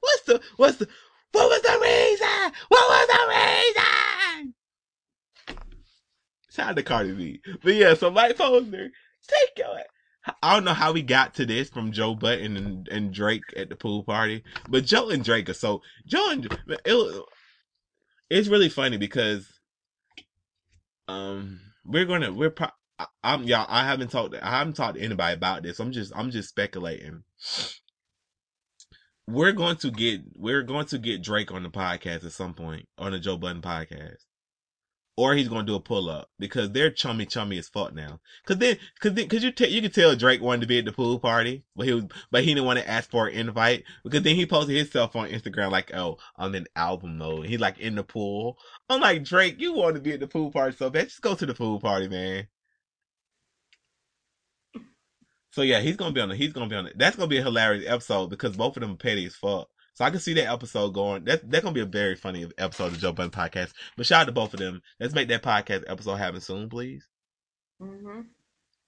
What's 0.00 0.22
the, 0.22 0.40
what's 0.56 0.76
the, 0.76 0.88
what 1.32 1.48
was 1.48 1.62
the 1.62 1.78
reason? 1.80 2.52
What 2.68 2.88
was 2.88 3.06
the 3.08 3.22
reason? 3.28 4.25
Shout 6.56 6.70
out 6.70 6.76
to 6.76 6.82
Cardi 6.82 7.12
B. 7.12 7.40
But 7.62 7.74
yeah, 7.74 7.92
so 7.92 8.10
Mike 8.10 8.38
Posner, 8.38 8.88
take 9.28 9.58
your. 9.58 9.78
I 10.42 10.54
don't 10.54 10.64
know 10.64 10.72
how 10.72 10.92
we 10.92 11.02
got 11.02 11.34
to 11.34 11.44
this 11.44 11.68
from 11.68 11.92
Joe 11.92 12.14
Budden 12.14 12.56
and, 12.56 12.88
and 12.88 13.12
Drake 13.12 13.42
at 13.56 13.68
the 13.68 13.76
pool 13.76 14.02
party, 14.02 14.42
but 14.68 14.86
Joe 14.86 15.10
and 15.10 15.22
Drake 15.22 15.50
are 15.50 15.54
so 15.54 15.82
Joe 16.06 16.30
and 16.30 16.46
it, 16.84 17.22
it's 18.30 18.48
really 18.48 18.70
funny 18.70 18.96
because 18.96 19.46
um 21.08 21.60
we're 21.84 22.06
gonna 22.06 22.32
we're 22.32 22.50
pro- 22.50 22.70
I- 22.98 23.06
I'm 23.22 23.44
y'all 23.44 23.66
I 23.68 23.84
haven't 23.84 24.10
talked 24.10 24.34
I 24.34 24.50
haven't 24.58 24.74
talked 24.74 24.96
to 24.96 25.04
anybody 25.04 25.34
about 25.34 25.62
this. 25.62 25.78
I'm 25.78 25.92
just 25.92 26.10
I'm 26.16 26.30
just 26.30 26.48
speculating. 26.48 27.22
We're 29.28 29.52
going 29.52 29.76
to 29.76 29.90
get 29.90 30.22
we're 30.34 30.62
going 30.62 30.86
to 30.86 30.98
get 30.98 31.22
Drake 31.22 31.52
on 31.52 31.62
the 31.62 31.68
podcast 31.68 32.24
at 32.24 32.32
some 32.32 32.54
point 32.54 32.88
on 32.96 33.12
the 33.12 33.20
Joe 33.20 33.36
Budden 33.36 33.60
podcast 33.62 34.22
or 35.16 35.34
he's 35.34 35.48
gonna 35.48 35.64
do 35.66 35.74
a 35.74 35.80
pull 35.80 36.10
up 36.10 36.30
because 36.38 36.70
they're 36.72 36.90
chummy 36.90 37.24
chummy 37.24 37.58
as 37.58 37.68
fuck 37.68 37.94
now. 37.94 38.20
Cause 38.44 38.58
then, 38.58 38.76
cause 39.00 39.14
then, 39.14 39.28
cause 39.28 39.42
you 39.42 39.50
t- 39.50 39.68
you 39.68 39.80
could 39.80 39.94
tell 39.94 40.14
Drake 40.14 40.42
wanted 40.42 40.60
to 40.62 40.66
be 40.66 40.78
at 40.78 40.84
the 40.84 40.92
pool 40.92 41.18
party, 41.18 41.64
but 41.74 41.86
he 41.86 41.94
was, 41.94 42.04
but 42.30 42.44
he 42.44 42.54
didn't 42.54 42.66
want 42.66 42.78
to 42.78 42.88
ask 42.88 43.10
for 43.10 43.26
an 43.26 43.34
invite 43.34 43.84
because 44.04 44.22
then 44.22 44.36
he 44.36 44.44
posted 44.46 44.76
himself 44.76 45.16
on 45.16 45.28
Instagram 45.28 45.70
like, 45.70 45.92
oh, 45.94 46.18
I'm 46.36 46.54
in 46.54 46.66
album 46.76 47.18
mode. 47.18 47.46
He 47.46 47.56
like 47.56 47.78
in 47.78 47.94
the 47.94 48.04
pool. 48.04 48.58
I'm 48.90 49.00
like 49.00 49.24
Drake, 49.24 49.60
you 49.60 49.72
want 49.72 49.96
to 49.96 50.02
be 50.02 50.12
at 50.12 50.20
the 50.20 50.26
pool 50.26 50.50
party 50.50 50.76
so 50.76 50.90
bad? 50.90 51.08
Just 51.08 51.22
go 51.22 51.34
to 51.34 51.46
the 51.46 51.54
pool 51.54 51.80
party, 51.80 52.08
man. 52.08 52.48
So 55.50 55.62
yeah, 55.62 55.80
he's 55.80 55.96
gonna 55.96 56.12
be 56.12 56.20
on 56.20 56.30
it. 56.30 56.36
He's 56.36 56.52
gonna 56.52 56.68
be 56.68 56.76
on 56.76 56.86
it. 56.86 56.98
That's 56.98 57.16
gonna 57.16 57.28
be 57.28 57.38
a 57.38 57.42
hilarious 57.42 57.86
episode 57.88 58.28
because 58.28 58.56
both 58.58 58.76
of 58.76 58.82
them 58.82 58.92
are 58.92 58.96
petty 58.96 59.24
as 59.24 59.34
fuck. 59.34 59.68
So 59.96 60.04
I 60.04 60.10
can 60.10 60.20
see 60.20 60.34
that 60.34 60.52
episode 60.52 60.90
going. 60.94 61.24
That's 61.24 61.42
that's 61.44 61.64
gonna 61.64 61.74
be 61.74 61.80
a 61.80 61.86
very 61.86 62.16
funny 62.16 62.46
episode 62.58 62.92
of 62.92 62.98
Joe 63.00 63.12
Budden 63.12 63.32
podcast. 63.32 63.72
But 63.96 64.06
shout 64.06 64.22
out 64.22 64.24
to 64.26 64.32
both 64.32 64.54
of 64.54 64.60
them. 64.60 64.82
Let's 65.00 65.14
make 65.14 65.28
that 65.28 65.42
podcast 65.42 65.84
episode 65.88 66.16
happen 66.16 66.40
soon, 66.40 66.68
please. 66.70 67.08
hmm 67.80 68.22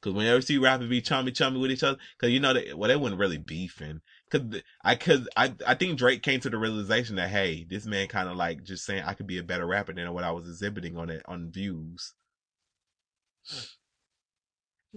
Cause 0.03 0.15
whenever 0.15 0.37
you 0.37 0.43
see 0.43 0.59
rappers 0.59 0.89
be 0.89 1.03
chummy 1.03 1.33
chummy 1.33 1.59
with 1.59 1.73
each 1.73 1.83
other, 1.83 1.99
cause 2.21 2.31
you 2.31 2.41
know 2.41 2.53
that 2.55 2.79
well 2.79 2.89
they 2.89 2.97
weren't 2.97 3.19
really 3.19 3.39
beefing. 3.39 4.03
Cause 4.31 4.43
I 4.85 4.97
cause 4.97 5.29
I 5.37 5.55
I 5.67 5.75
think 5.75 5.99
Drake 5.99 6.23
came 6.23 6.41
to 6.41 6.51
the 6.51 6.59
realization 6.59 7.17
that 7.17 7.31
hey, 7.31 7.65
this 7.69 7.87
man 7.87 8.09
kind 8.09 8.29
of 8.29 8.37
like 8.37 8.65
just 8.65 8.85
saying 8.87 9.05
I 9.05 9.15
could 9.15 9.27
be 9.27 9.39
a 9.39 9.45
better 9.45 9.67
rapper 9.67 9.93
than 9.95 10.13
what 10.15 10.25
I 10.25 10.33
was 10.33 10.49
exhibiting 10.49 10.97
on 10.99 11.11
it 11.11 11.23
on 11.27 11.51
views. 11.53 12.15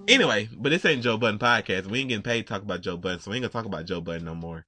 Anyway, 0.07 0.47
but 0.53 0.69
this 0.69 0.85
ain't 0.85 1.01
Joe 1.03 1.17
Budden 1.17 1.39
podcast. 1.39 1.87
We 1.87 2.01
ain't 2.01 2.09
getting 2.09 2.21
paid 2.23 2.43
to 2.43 2.47
talk 2.53 2.61
about 2.61 2.81
Joe 2.81 2.97
Budden, 2.97 3.19
so 3.19 3.31
we 3.31 3.37
ain't 3.37 3.43
gonna 3.43 3.51
talk 3.51 3.65
about 3.65 3.85
Joe 3.85 4.01
Budden 4.01 4.25
no 4.25 4.35
more. 4.35 4.67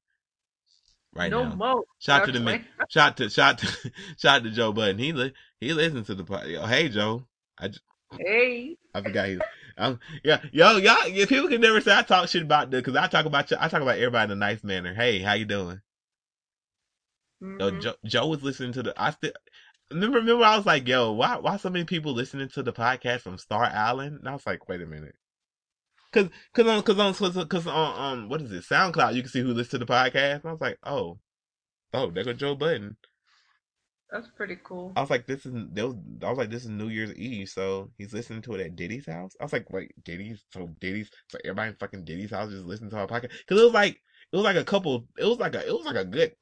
Right 1.15 1.29
no 1.29 1.43
now. 1.49 1.55
more. 1.55 1.83
Shout 1.99 2.25
to 2.25 2.31
the 2.31 2.39
man. 2.39 2.65
Shout 2.89 3.17
to 3.17 3.29
shout 3.29 3.59
to 3.59 3.91
shout 4.17 4.43
to 4.43 4.49
Joe 4.51 4.73
Budden. 4.73 4.97
He 4.97 5.13
li- 5.13 5.33
he 5.59 5.73
listens 5.73 6.07
to 6.07 6.15
the 6.15 6.23
podcast. 6.23 6.49
Yo, 6.51 6.65
hey 6.65 6.89
Joe. 6.89 7.25
I 7.57 7.67
j- 7.69 7.79
Hey. 8.19 8.77
I 8.93 9.01
forgot 9.01 9.27
he. 9.27 9.39
Um, 9.77 9.99
yeah, 10.23 10.39
yo, 10.51 10.77
y'all. 10.77 11.07
Yeah, 11.07 11.25
people 11.25 11.49
can 11.49 11.61
never 11.61 11.81
say 11.81 11.95
I 11.97 12.03
talk 12.03 12.29
shit 12.29 12.43
about 12.43 12.69
the 12.71 12.77
because 12.77 12.95
I 12.95 13.07
talk 13.07 13.25
about 13.25 13.49
you. 13.49 13.57
I 13.59 13.67
talk 13.69 13.81
about 13.81 13.97
everybody 13.97 14.25
in 14.25 14.37
a 14.37 14.39
nice 14.39 14.63
manner. 14.63 14.93
Hey, 14.93 15.19
how 15.19 15.33
you 15.33 15.45
doing? 15.45 15.81
Yo, 17.41 17.47
Mhm. 17.71 17.81
Joe, 17.81 17.95
Joe 18.05 18.27
was 18.27 18.43
listening 18.43 18.73
to 18.73 18.83
the. 18.83 18.93
I 19.01 19.11
still 19.11 19.31
remember. 19.91 20.19
Remember, 20.19 20.43
I 20.45 20.57
was 20.57 20.65
like, 20.65 20.87
yo, 20.87 21.11
why 21.11 21.37
why 21.37 21.57
so 21.57 21.69
many 21.71 21.85
people 21.85 22.13
listening 22.13 22.49
to 22.49 22.61
the 22.63 22.71
podcast 22.73 23.21
from 23.21 23.37
Star 23.39 23.63
Island? 23.65 24.19
And 24.19 24.29
I 24.29 24.33
was 24.33 24.45
like, 24.45 24.67
wait 24.69 24.81
a 24.81 24.85
minute. 24.85 25.15
Cause, 26.13 26.29
cause 26.53 26.67
on, 26.67 26.83
cause 26.83 26.99
on, 26.99 27.13
cause, 27.13 27.45
cause 27.45 27.67
on, 27.67 28.13
um, 28.13 28.29
what 28.29 28.41
is 28.41 28.51
it? 28.51 28.63
SoundCloud, 28.63 29.15
you 29.15 29.23
can 29.23 29.31
see 29.31 29.41
who 29.41 29.47
listens 29.47 29.69
to 29.69 29.77
the 29.79 29.85
podcast. 29.85 30.41
And 30.41 30.45
I 30.45 30.51
was 30.51 30.61
like, 30.61 30.77
oh, 30.83 31.19
oh, 31.93 32.11
there 32.11 32.23
go 32.23 32.33
Joe 32.33 32.55
Budden. 32.55 32.97
That's 34.11 34.27
pretty 34.27 34.57
cool. 34.63 34.93
I 34.95 35.01
was 35.01 35.09
like, 35.09 35.25
this 35.25 35.43
is 35.43 35.51
was, 35.51 35.95
I 36.21 36.29
was 36.29 36.37
like, 36.37 36.51
this 36.51 36.65
is 36.65 36.69
New 36.69 36.89
Year's 36.89 37.15
Eve, 37.15 37.49
so 37.49 37.89
he's 37.97 38.13
listening 38.13 38.43
to 38.43 38.53
it 38.53 38.61
at 38.61 38.75
Diddy's 38.75 39.07
house. 39.07 39.35
I 39.41 39.43
was 39.43 39.53
like, 39.53 39.71
wait, 39.71 39.91
Diddy's 40.03 40.43
so 40.53 40.69
Diddy's 40.79 41.09
so 41.29 41.39
everybody 41.43 41.69
in 41.69 41.77
fucking 41.77 42.05
Diddy's 42.05 42.29
house 42.29 42.51
just 42.51 42.65
listening 42.65 42.91
to 42.91 42.97
our 42.97 43.07
podcast 43.07 43.31
because 43.39 43.59
it 43.59 43.65
was 43.65 43.73
like 43.73 43.99
it 44.31 44.35
was 44.35 44.43
like 44.43 44.55
a 44.55 44.63
couple, 44.63 45.07
it 45.17 45.25
was 45.25 45.39
like 45.39 45.55
a 45.55 45.65
it 45.65 45.71
was 45.71 45.87
like 45.87 45.95
a 45.95 46.05
good 46.05 46.35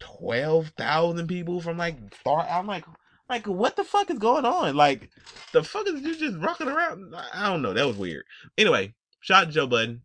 twelve 0.00 0.72
thousand 0.78 1.26
people 1.26 1.60
from 1.60 1.76
like 1.76 1.98
Star. 2.14 2.40
I'm 2.48 2.66
like, 2.66 2.86
like 3.28 3.46
what 3.46 3.76
the 3.76 3.84
fuck 3.84 4.10
is 4.10 4.18
going 4.18 4.44
on? 4.44 4.74
Like 4.76 5.10
the 5.52 5.62
fuck 5.62 5.86
is 5.88 6.00
you 6.02 6.16
just 6.16 6.38
rocking 6.38 6.68
around? 6.68 7.14
I 7.32 7.48
don't 7.48 7.62
know. 7.62 7.72
That 7.74 7.86
was 7.86 7.96
weird. 7.96 8.24
Anyway, 8.56 8.94
shout 9.20 9.42
out 9.42 9.46
to 9.48 9.52
Joe 9.52 9.66
Budden. 9.66 10.02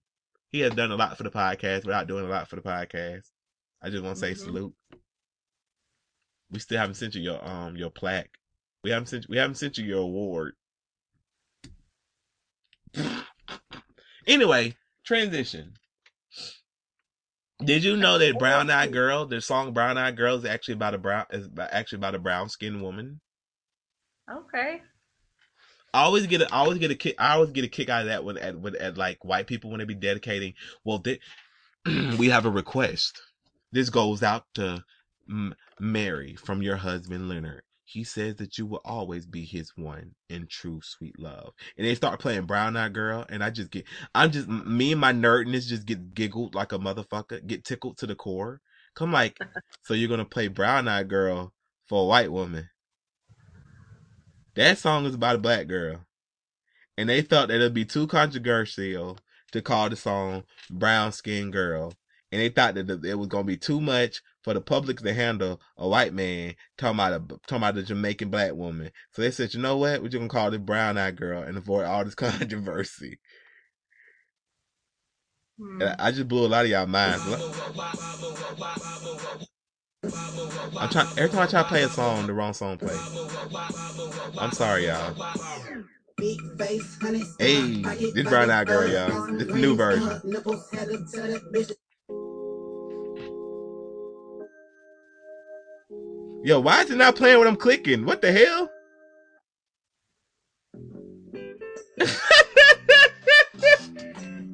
He 0.49 0.59
has 0.59 0.73
done 0.73 0.91
a 0.91 0.95
lot 0.95 1.17
for 1.17 1.23
the 1.23 1.31
podcast 1.31 1.85
without 1.85 2.07
doing 2.07 2.25
a 2.25 2.29
lot 2.29 2.47
for 2.47 2.55
the 2.57 2.61
podcast. 2.61 3.23
I 3.81 3.89
just 3.89 4.03
want 4.03 4.15
to 4.15 4.19
say 4.19 4.31
Mhm. 4.33 4.37
salute. 4.37 4.75
We 6.51 6.59
still 6.59 6.77
haven't 6.77 6.95
sent 6.95 7.15
you 7.15 7.21
your 7.21 7.43
um 7.47 7.75
your 7.75 7.89
plaque. 7.89 8.37
We 8.83 8.91
haven't 8.91 9.07
sent 9.07 9.27
we 9.29 9.37
haven't 9.37 9.55
sent 9.55 9.77
you 9.77 9.85
your 9.85 10.01
award. 10.01 10.55
anyway, 14.27 14.75
transition. 15.03 15.73
Did 17.59 17.83
you 17.83 17.97
know 17.97 18.17
that 18.17 18.39
Brown 18.39 18.69
Eyed 18.69 18.91
Girl, 18.91 19.25
the 19.25 19.41
song 19.41 19.73
Brown 19.73 19.97
Eyed 19.97 20.17
Girl 20.17 20.35
is 20.35 20.45
actually 20.45 20.75
about 20.75 20.93
a 20.93 20.97
brown 20.97 21.25
is 21.29 21.49
actually 21.57 21.97
about 21.97 22.15
a 22.15 22.19
brown 22.19 22.49
skinned 22.49 22.81
woman? 22.81 23.21
Okay. 24.29 24.81
I 25.93 26.03
always 26.03 26.25
get 26.27 26.41
a, 26.41 26.53
I 26.53 26.59
always 26.59 26.79
get 26.79 26.91
a 26.91 26.95
kick 26.95 27.15
I 27.19 27.33
always 27.33 27.51
get 27.51 27.65
a 27.65 27.69
kick 27.69 27.89
out 27.89 28.01
of 28.01 28.07
that 28.07 28.23
when 28.23 28.37
at 28.37 28.59
when 28.59 28.75
at 28.75 28.97
like 28.97 29.23
white 29.23 29.47
people 29.47 29.69
when 29.69 29.79
they 29.79 29.85
be 29.85 29.93
dedicating. 29.93 30.55
Well, 30.83 30.99
they, 30.99 31.19
we 32.17 32.29
have 32.29 32.45
a 32.45 32.51
request. 32.51 33.21
This 33.71 33.89
goes 33.89 34.23
out 34.23 34.45
to 34.55 34.83
Mary 35.79 36.35
from 36.35 36.61
your 36.61 36.77
husband 36.77 37.29
Leonard. 37.29 37.63
He 37.93 38.03
says 38.03 38.37
that 38.37 38.57
you 38.57 38.65
will 38.65 38.81
always 38.83 39.27
be 39.27 39.45
his 39.45 39.71
one 39.75 40.15
in 40.27 40.47
true 40.47 40.81
sweet 40.83 41.19
love. 41.19 41.53
And 41.77 41.85
they 41.85 41.93
start 41.93 42.19
playing 42.19 42.47
Brown 42.47 42.75
Eyed 42.75 42.91
Girl, 42.91 43.23
and 43.29 43.43
I 43.43 43.51
just 43.51 43.69
get 43.69 43.85
I'm 44.15 44.31
just 44.31 44.47
me 44.47 44.93
and 44.93 45.01
my 45.01 45.13
nerdness 45.13 45.67
just 45.67 45.85
get 45.85 46.15
giggled 46.15 46.55
like 46.55 46.71
a 46.71 46.79
motherfucker, 46.79 47.45
get 47.45 47.63
tickled 47.63 47.97
to 47.99 48.07
the 48.07 48.15
core. 48.15 48.61
Come 48.95 49.11
like, 49.11 49.37
so 49.83 49.93
you're 49.93 50.09
gonna 50.09 50.25
play 50.25 50.47
Brown 50.47 50.87
Eyed 50.87 51.07
Girl 51.07 51.53
for 51.87 52.01
a 52.01 52.07
white 52.07 52.31
woman? 52.31 52.69
That 54.55 54.79
song 54.79 55.05
is 55.05 55.13
about 55.13 55.35
a 55.35 55.39
black 55.39 55.67
girl. 55.67 56.03
And 56.97 57.09
they 57.09 57.21
thought 57.21 57.49
that 57.49 57.55
it'd 57.55 57.75
be 57.75 57.85
too 57.85 58.07
controversial 58.07 59.19
to 59.51 59.61
call 59.61 59.89
the 59.89 59.95
song 59.95 60.45
Brown 60.71 61.11
Skin 61.11 61.51
Girl. 61.51 61.93
And 62.33 62.41
they 62.41 62.49
thought 62.49 62.73
that 62.73 63.05
it 63.05 63.13
was 63.13 63.27
gonna 63.27 63.43
be 63.43 63.57
too 63.57 63.79
much 63.79 64.23
for 64.41 64.55
the 64.55 64.61
public 64.61 64.97
to 65.01 65.13
handle 65.13 65.61
a 65.77 65.87
white 65.87 66.15
man 66.15 66.55
talking 66.79 66.95
about 66.95 67.13
a 67.13 67.19
talking 67.45 67.57
about 67.57 67.77
a 67.77 67.83
Jamaican 67.83 68.29
black 68.29 68.53
woman. 68.53 68.89
So 69.11 69.21
they 69.21 69.29
said, 69.29 69.53
you 69.53 69.59
know 69.61 69.77
what? 69.77 70.01
We're 70.01 70.07
just 70.07 70.17
gonna 70.17 70.29
call 70.29 70.51
it 70.51 70.65
Brown 70.65 70.97
Eyed 70.97 71.15
Girl 71.15 71.43
and 71.43 71.59
avoid 71.59 71.85
all 71.85 72.03
this 72.03 72.15
controversy. 72.15 73.19
Hmm. 75.59 75.83
I 75.99 76.09
just 76.09 76.27
blew 76.27 76.43
a 76.43 76.47
lot 76.47 76.65
of 76.65 76.71
y'all 76.71 76.87
minds. 76.87 77.23
I'm 80.79 80.89
trying 80.89 81.07
every 81.19 81.29
time 81.29 81.39
I 81.39 81.45
try 81.45 81.61
to 81.61 81.67
play 81.67 81.83
a 81.83 81.89
song, 81.89 82.25
the 82.25 82.33
wrong 82.33 82.53
song 82.53 82.79
plays. 82.79 82.99
I'm 84.39 84.53
sorry, 84.53 84.87
y'all. 84.87 85.13
Big 86.17 86.39
face, 86.57 86.97
honey. 86.99 87.23
Hey, 87.37 87.81
this 88.11 88.27
Brown 88.27 88.49
Eyed 88.49 88.65
Girl, 88.65 88.89
y'all. 88.89 89.37
This 89.37 89.49
new 89.49 89.75
version. 89.75 90.19
Yo, 96.43 96.59
why 96.59 96.81
is 96.81 96.91
it 96.91 96.97
not 96.97 97.15
playing 97.15 97.39
when 97.39 97.47
I'm 97.47 97.55
clicking? 97.55 98.05
What 98.05 98.21
the 98.21 98.31
hell? 98.31 98.69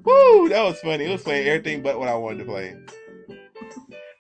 Woo, 0.04 0.50
that 0.50 0.64
was 0.64 0.80
funny. 0.82 1.06
It 1.06 1.12
was 1.12 1.24
playing 1.24 1.48
everything 1.48 1.82
but 1.82 2.00
what 2.00 2.08
I 2.10 2.16
wanted 2.16 2.40
to 2.40 2.46
play. 2.46 2.76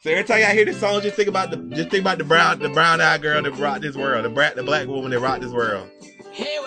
So 0.01 0.09
every 0.11 0.23
time 0.23 0.39
y'all 0.41 0.51
hear 0.53 0.65
this 0.65 0.79
song, 0.79 1.01
just 1.01 1.15
think 1.15 1.27
about 1.27 1.51
the 1.51 1.57
just 1.75 1.89
think 1.89 2.01
about 2.01 2.17
the 2.17 2.23
brown 2.23 2.59
the 2.59 2.69
brown 2.69 3.01
eyed 3.01 3.21
girl 3.21 3.41
that 3.41 3.51
rocked 3.57 3.81
this 3.81 3.95
world, 3.95 4.23
the 4.25 4.29
brat 4.29 4.55
the 4.55 4.63
black 4.63 4.87
woman 4.87 5.11
that 5.11 5.19
rocked 5.19 5.41
this 5.41 5.51
world. 5.51 5.89
Hey, 6.31 6.57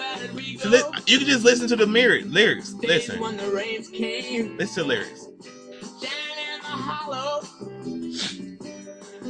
So 0.59 0.69
li- 0.69 0.83
you 1.07 1.19
can 1.19 1.27
just 1.27 1.45
listen 1.45 1.67
to 1.69 1.77
the 1.77 1.87
mirror 1.87 2.21
lyrics. 2.27 2.75
Listen, 2.75 3.19
listen 3.21 4.83
to 4.83 4.85
lyrics. 4.85 5.27
down 6.01 6.37
in 6.45 6.61
the 6.61 6.69
hollow, 6.69 7.41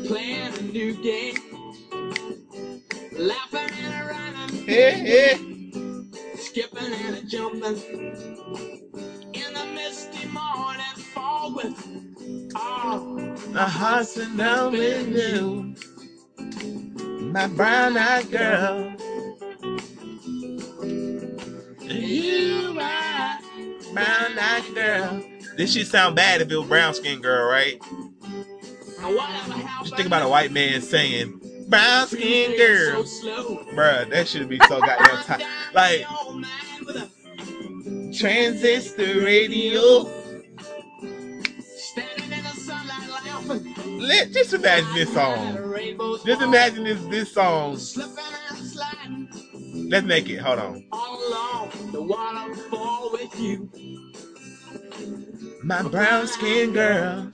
playing 0.08 0.52
a 0.58 0.62
new 0.62 0.94
game, 0.94 1.36
laughing 3.18 3.70
and 3.78 4.08
running, 4.08 4.66
Hey, 4.66 4.92
hey. 4.92 6.36
skipping 6.36 6.92
and 6.94 7.28
jumping. 7.28 7.76
In 9.34 9.54
the 9.54 9.66
misty 9.74 10.26
morning, 10.28 10.96
fall 11.14 11.54
with. 11.54 12.50
Ah. 12.54 12.98
Oh, 13.00 13.36
My 13.50 13.68
heart's 13.68 14.16
in 14.16 14.36
love 14.36 14.72
with 14.72 15.08
you. 15.08 15.74
My 17.20 17.46
brown 17.48 17.96
eyed 17.96 18.30
girl. 18.30 18.94
You 21.82 22.74
my 22.74 23.38
brown 23.92 24.38
eyed 24.38 24.74
girl. 24.74 25.22
This 25.56 25.74
shit 25.74 25.86
sound 25.88 26.16
bad 26.16 26.40
if 26.40 26.50
it 26.50 26.56
was 26.56 26.68
brown 26.68 26.94
skin 26.94 27.20
girl, 27.20 27.50
right? 27.50 27.80
and. 29.00 29.68
Just 29.82 29.96
think 29.96 30.06
about 30.06 30.22
a 30.22 30.28
white 30.28 30.52
man 30.52 30.80
saying 30.82 31.41
brown 31.72 32.06
skin 32.06 32.56
girl. 32.58 33.02
Bruh, 33.74 34.08
that 34.10 34.28
should 34.28 34.48
be 34.48 34.58
so 34.68 34.78
goddamn 34.80 35.24
tight. 35.24 35.46
Like 35.72 36.04
transistor 38.14 39.20
radio. 39.24 40.06
Let 43.98 44.32
just 44.32 44.52
imagine 44.52 44.94
this 44.94 45.12
song. 45.14 45.56
Just 46.26 46.42
imagine 46.42 46.84
this 46.84 47.02
this 47.06 47.32
song. 47.32 47.78
Let's 49.88 50.06
make 50.06 50.28
it. 50.28 50.38
Hold 50.40 50.58
on. 50.58 50.84
My 55.64 55.82
brown 55.82 56.26
skin 56.26 56.72
girl. 56.72 57.30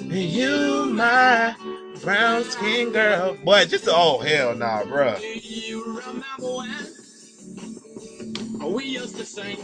And 0.00 0.12
you, 0.12 0.86
my 0.94 1.56
brown 2.02 2.44
skin 2.44 2.92
girl. 2.92 3.36
Boy, 3.44 3.64
just 3.64 3.88
oh 3.88 4.18
hell 4.20 4.54
nah, 4.54 4.82
bruh. 4.82 5.20
We 8.72 8.84
used 8.84 9.16
to 9.16 9.24
sing? 9.24 9.56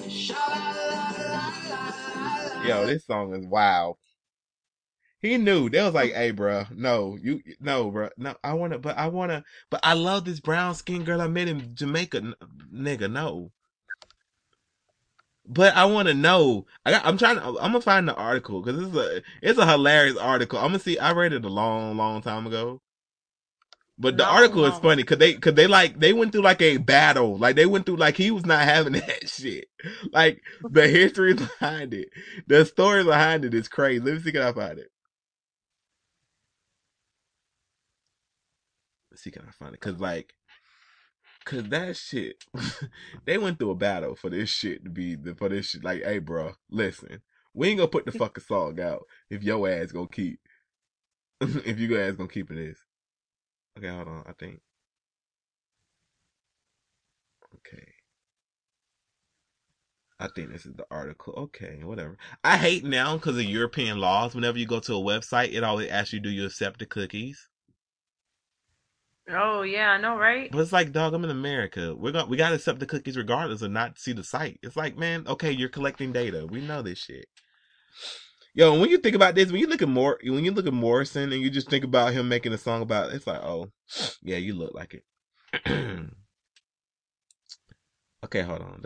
Yo, 2.66 2.86
this 2.86 3.06
song 3.06 3.34
is 3.34 3.46
wild. 3.46 3.98
He 5.20 5.36
knew. 5.36 5.68
They 5.68 5.82
was 5.82 5.94
like, 5.94 6.12
"Hey, 6.12 6.30
bro, 6.32 6.64
no, 6.74 7.16
you, 7.20 7.40
no, 7.60 7.90
bro, 7.90 8.08
no. 8.16 8.34
I 8.42 8.54
wanna, 8.54 8.78
but 8.78 8.96
I 8.96 9.08
wanna, 9.08 9.44
but 9.70 9.80
I 9.82 9.94
love 9.94 10.24
this 10.24 10.40
brown 10.40 10.74
skin 10.74 11.04
girl 11.04 11.20
I 11.20 11.28
met 11.28 11.48
in 11.48 11.74
Jamaica, 11.74 12.34
nigga. 12.72 13.10
No, 13.10 13.52
but 15.48 15.74
I 15.76 15.86
want 15.86 16.08
to 16.08 16.14
know. 16.14 16.66
I 16.86 16.92
got, 16.92 17.06
I'm 17.06 17.18
trying 17.18 17.36
to. 17.36 17.44
I'm 17.44 17.54
gonna 17.72 17.82
find 17.82 18.08
the 18.08 18.14
article 18.16 18.62
because 18.62 18.82
it's 18.86 18.96
a, 18.96 19.22
it's 19.42 19.58
a 19.58 19.66
hilarious 19.66 20.18
article. 20.18 20.58
I'm 20.60 20.68
gonna 20.68 20.80
see. 20.80 20.98
I 20.98 21.12
read 21.12 21.32
it 21.34 21.44
a 21.46 21.50
long, 21.50 21.96
long 21.96 22.22
time 22.22 22.46
ago. 22.46 22.82
But 23.98 24.16
the 24.18 24.24
Long, 24.24 24.34
article 24.34 24.64
is 24.66 24.78
funny 24.78 25.04
because 25.04 25.18
they, 25.18 25.34
cause 25.34 25.54
they 25.54 25.68
like, 25.68 26.00
they 26.00 26.12
went 26.12 26.32
through 26.32 26.42
like 26.42 26.62
a 26.62 26.78
battle. 26.78 27.38
Like 27.38 27.56
they 27.56 27.66
went 27.66 27.86
through 27.86 27.96
like 27.96 28.16
he 28.16 28.30
was 28.30 28.46
not 28.46 28.62
having 28.62 28.92
that 28.94 29.28
shit. 29.28 29.68
Like 30.12 30.42
the 30.68 30.88
history 30.88 31.34
behind 31.34 31.94
it, 31.94 32.10
the 32.46 32.64
story 32.66 33.04
behind 33.04 33.44
it 33.44 33.54
is 33.54 33.68
crazy. 33.68 34.00
Let 34.00 34.14
me 34.14 34.20
see 34.20 34.30
if 34.30 34.36
I 34.36 34.52
find 34.52 34.78
it. 34.80 34.90
Let's 39.10 39.22
see, 39.24 39.32
can 39.32 39.44
I 39.48 39.52
find 39.52 39.74
it? 39.74 39.80
Cause 39.80 40.00
like, 40.00 40.34
cause 41.48 41.64
that 41.70 41.96
shit, 41.96 42.44
they 43.24 43.38
went 43.38 43.58
through 43.58 43.70
a 43.70 43.74
battle 43.74 44.14
for 44.14 44.28
this 44.28 44.50
shit 44.50 44.84
to 44.84 44.90
be 44.90 45.14
the 45.14 45.34
for 45.34 45.48
this 45.48 45.70
shit. 45.70 45.82
Like, 45.82 46.02
hey, 46.04 46.18
bro, 46.18 46.52
listen, 46.70 47.22
we 47.54 47.68
ain't 47.68 47.78
gonna 47.78 47.88
put 47.88 48.04
the 48.04 48.12
fucking 48.12 48.44
song 48.44 48.78
out 48.80 49.04
if 49.30 49.42
your 49.42 49.68
ass 49.68 49.90
gonna 49.90 50.08
keep, 50.08 50.38
if 51.40 51.78
you 51.78 51.98
ass 51.98 52.16
gonna 52.16 52.28
keep 52.28 52.50
it 52.50 52.54
this. 52.54 52.78
Okay, 53.78 53.88
hold 53.88 54.08
on. 54.08 54.24
I 54.26 54.32
think. 54.32 54.60
Okay. 57.54 57.86
I 60.20 60.28
think 60.28 60.50
this 60.52 60.66
is 60.66 60.74
the 60.74 60.86
article. 60.90 61.32
Okay, 61.34 61.80
whatever. 61.82 62.18
I 62.44 62.56
hate 62.58 62.84
now 62.84 63.16
because 63.16 63.36
of 63.36 63.44
European 63.44 63.98
laws. 63.98 64.34
Whenever 64.34 64.58
you 64.58 64.66
go 64.66 64.80
to 64.80 64.94
a 64.94 65.00
website, 65.00 65.54
it 65.54 65.64
always 65.64 65.88
asks 65.88 66.12
you, 66.12 66.20
"Do 66.20 66.28
you 66.28 66.44
accept 66.44 66.80
the 66.80 66.86
cookies?" 66.86 67.48
Oh 69.30 69.62
yeah, 69.62 69.90
I 69.90 69.98
know, 69.98 70.16
right? 70.16 70.50
But 70.50 70.60
it's 70.60 70.72
like, 70.72 70.92
dog, 70.92 71.12
I'm 71.12 71.24
in 71.24 71.30
America. 71.30 71.94
We're 71.94 72.12
going 72.12 72.28
we 72.28 72.36
gotta 72.36 72.54
accept 72.54 72.80
the 72.80 72.86
cookies 72.86 73.16
regardless 73.16 73.62
and 73.62 73.74
not 73.74 73.98
see 73.98 74.12
the 74.12 74.24
site. 74.24 74.58
It's 74.62 74.76
like, 74.76 74.96
man, 74.96 75.24
okay, 75.26 75.50
you're 75.50 75.68
collecting 75.68 76.12
data. 76.12 76.46
We 76.46 76.60
know 76.60 76.82
this 76.82 76.98
shit. 76.98 77.26
Yo, 78.54 78.78
when 78.78 78.88
you 78.88 78.98
think 78.98 79.14
about 79.14 79.34
this, 79.34 79.52
when 79.52 79.60
you 79.60 79.66
look 79.66 79.82
at 79.82 79.88
more 79.88 80.18
when 80.22 80.44
you 80.44 80.50
look 80.50 80.66
at 80.66 80.72
Morrison 80.72 81.32
and 81.32 81.42
you 81.42 81.50
just 81.50 81.68
think 81.68 81.84
about 81.84 82.14
him 82.14 82.28
making 82.28 82.54
a 82.54 82.58
song 82.58 82.80
about 82.80 83.10
it, 83.10 83.16
it's 83.16 83.26
like, 83.26 83.42
oh, 83.42 83.70
yeah, 84.22 84.38
you 84.38 84.54
look 84.54 84.72
like 84.74 84.94
it. 84.94 85.04
okay, 88.24 88.42
hold 88.42 88.62
on. 88.62 88.82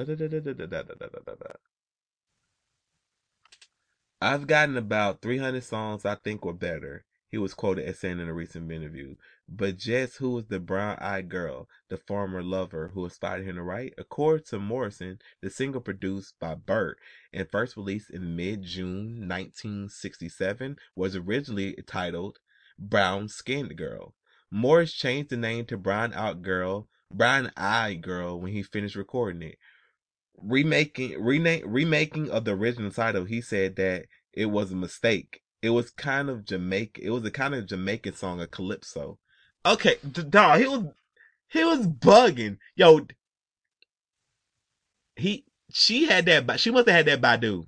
I've 4.21 4.47
gotten 4.47 4.77
about 4.77 5.23
300 5.23 5.63
songs 5.63 6.05
I 6.05 6.17
think 6.17 6.45
were 6.45 6.53
better 6.53 7.05
he 7.33 7.39
was 7.39 7.55
quoted 7.55 7.87
as 7.87 7.99
saying 7.99 8.21
in 8.21 8.29
a 8.29 8.35
recent 8.35 8.71
interview. 8.71 9.15
But 9.49 9.79
Jess, 9.79 10.17
who 10.17 10.33
was 10.33 10.49
the 10.49 10.61
brown-eyed 10.61 11.31
girl, 11.31 11.67
the 11.89 11.97
former 11.97 12.43
lover 12.43 12.89
who 12.93 13.05
inspired 13.05 13.45
him 13.45 13.57
to 13.57 13.63
write, 13.63 13.95
according 13.97 14.45
to 14.49 14.59
Morrison, 14.59 15.19
the 15.41 15.49
single 15.49 15.81
produced 15.81 16.39
by 16.39 16.55
Burt 16.55 16.99
and 17.33 17.51
first 17.51 17.75
released 17.75 18.11
in 18.11 18.37
mid-June 18.37 19.27
1967 19.27 20.77
was 20.95 21.17
originally 21.17 21.75
titled 21.87 22.39
Brown 22.79 23.29
Skinned 23.29 23.79
Girl. 23.79 24.15
Morris 24.51 24.93
changed 24.93 25.31
the 25.31 25.39
name 25.39 25.65
to 25.65 25.79
Brown 25.79 26.13
Out 26.13 26.43
Girl, 26.43 26.87
Brown 27.11 27.51
Eyed 27.57 28.03
Girl 28.03 28.39
when 28.39 28.53
he 28.53 28.63
finished 28.63 28.95
recording 28.95 29.41
it. 29.41 29.59
Remaking 30.37 31.19
rename, 31.19 31.63
remaking 31.67 32.31
of 32.31 32.45
the 32.45 32.53
original 32.53 32.91
title, 32.91 33.25
he 33.25 33.41
said 33.41 33.77
that 33.77 34.05
it 34.35 34.47
was 34.47 34.71
a 34.71 34.77
mistake. 34.77 35.42
It 35.63 35.71
was 35.71 35.91
kind 35.91 36.29
of 36.29 36.45
Jamaican. 36.45 37.05
It 37.05 37.11
was 37.11 37.25
a 37.25 37.31
kind 37.31 37.55
of 37.55 37.67
Jamaican 37.67 38.15
song, 38.15 38.41
a 38.41 38.49
calypso. 38.49 39.19
Okay, 39.65 39.97
d- 40.11 40.25
dog, 40.25 40.59
he 40.61 40.67
was 40.67 40.87
he 41.49 41.65
was 41.65 41.87
bugging. 41.87 42.59
Yo, 42.75 43.07
he 45.15 45.45
she 45.71 46.07
had 46.07 46.27
that. 46.27 46.59
She 46.59 46.71
must 46.71 46.89
have 46.89 47.07
had 47.07 47.07
that 47.07 47.21
Badu. 47.21 47.67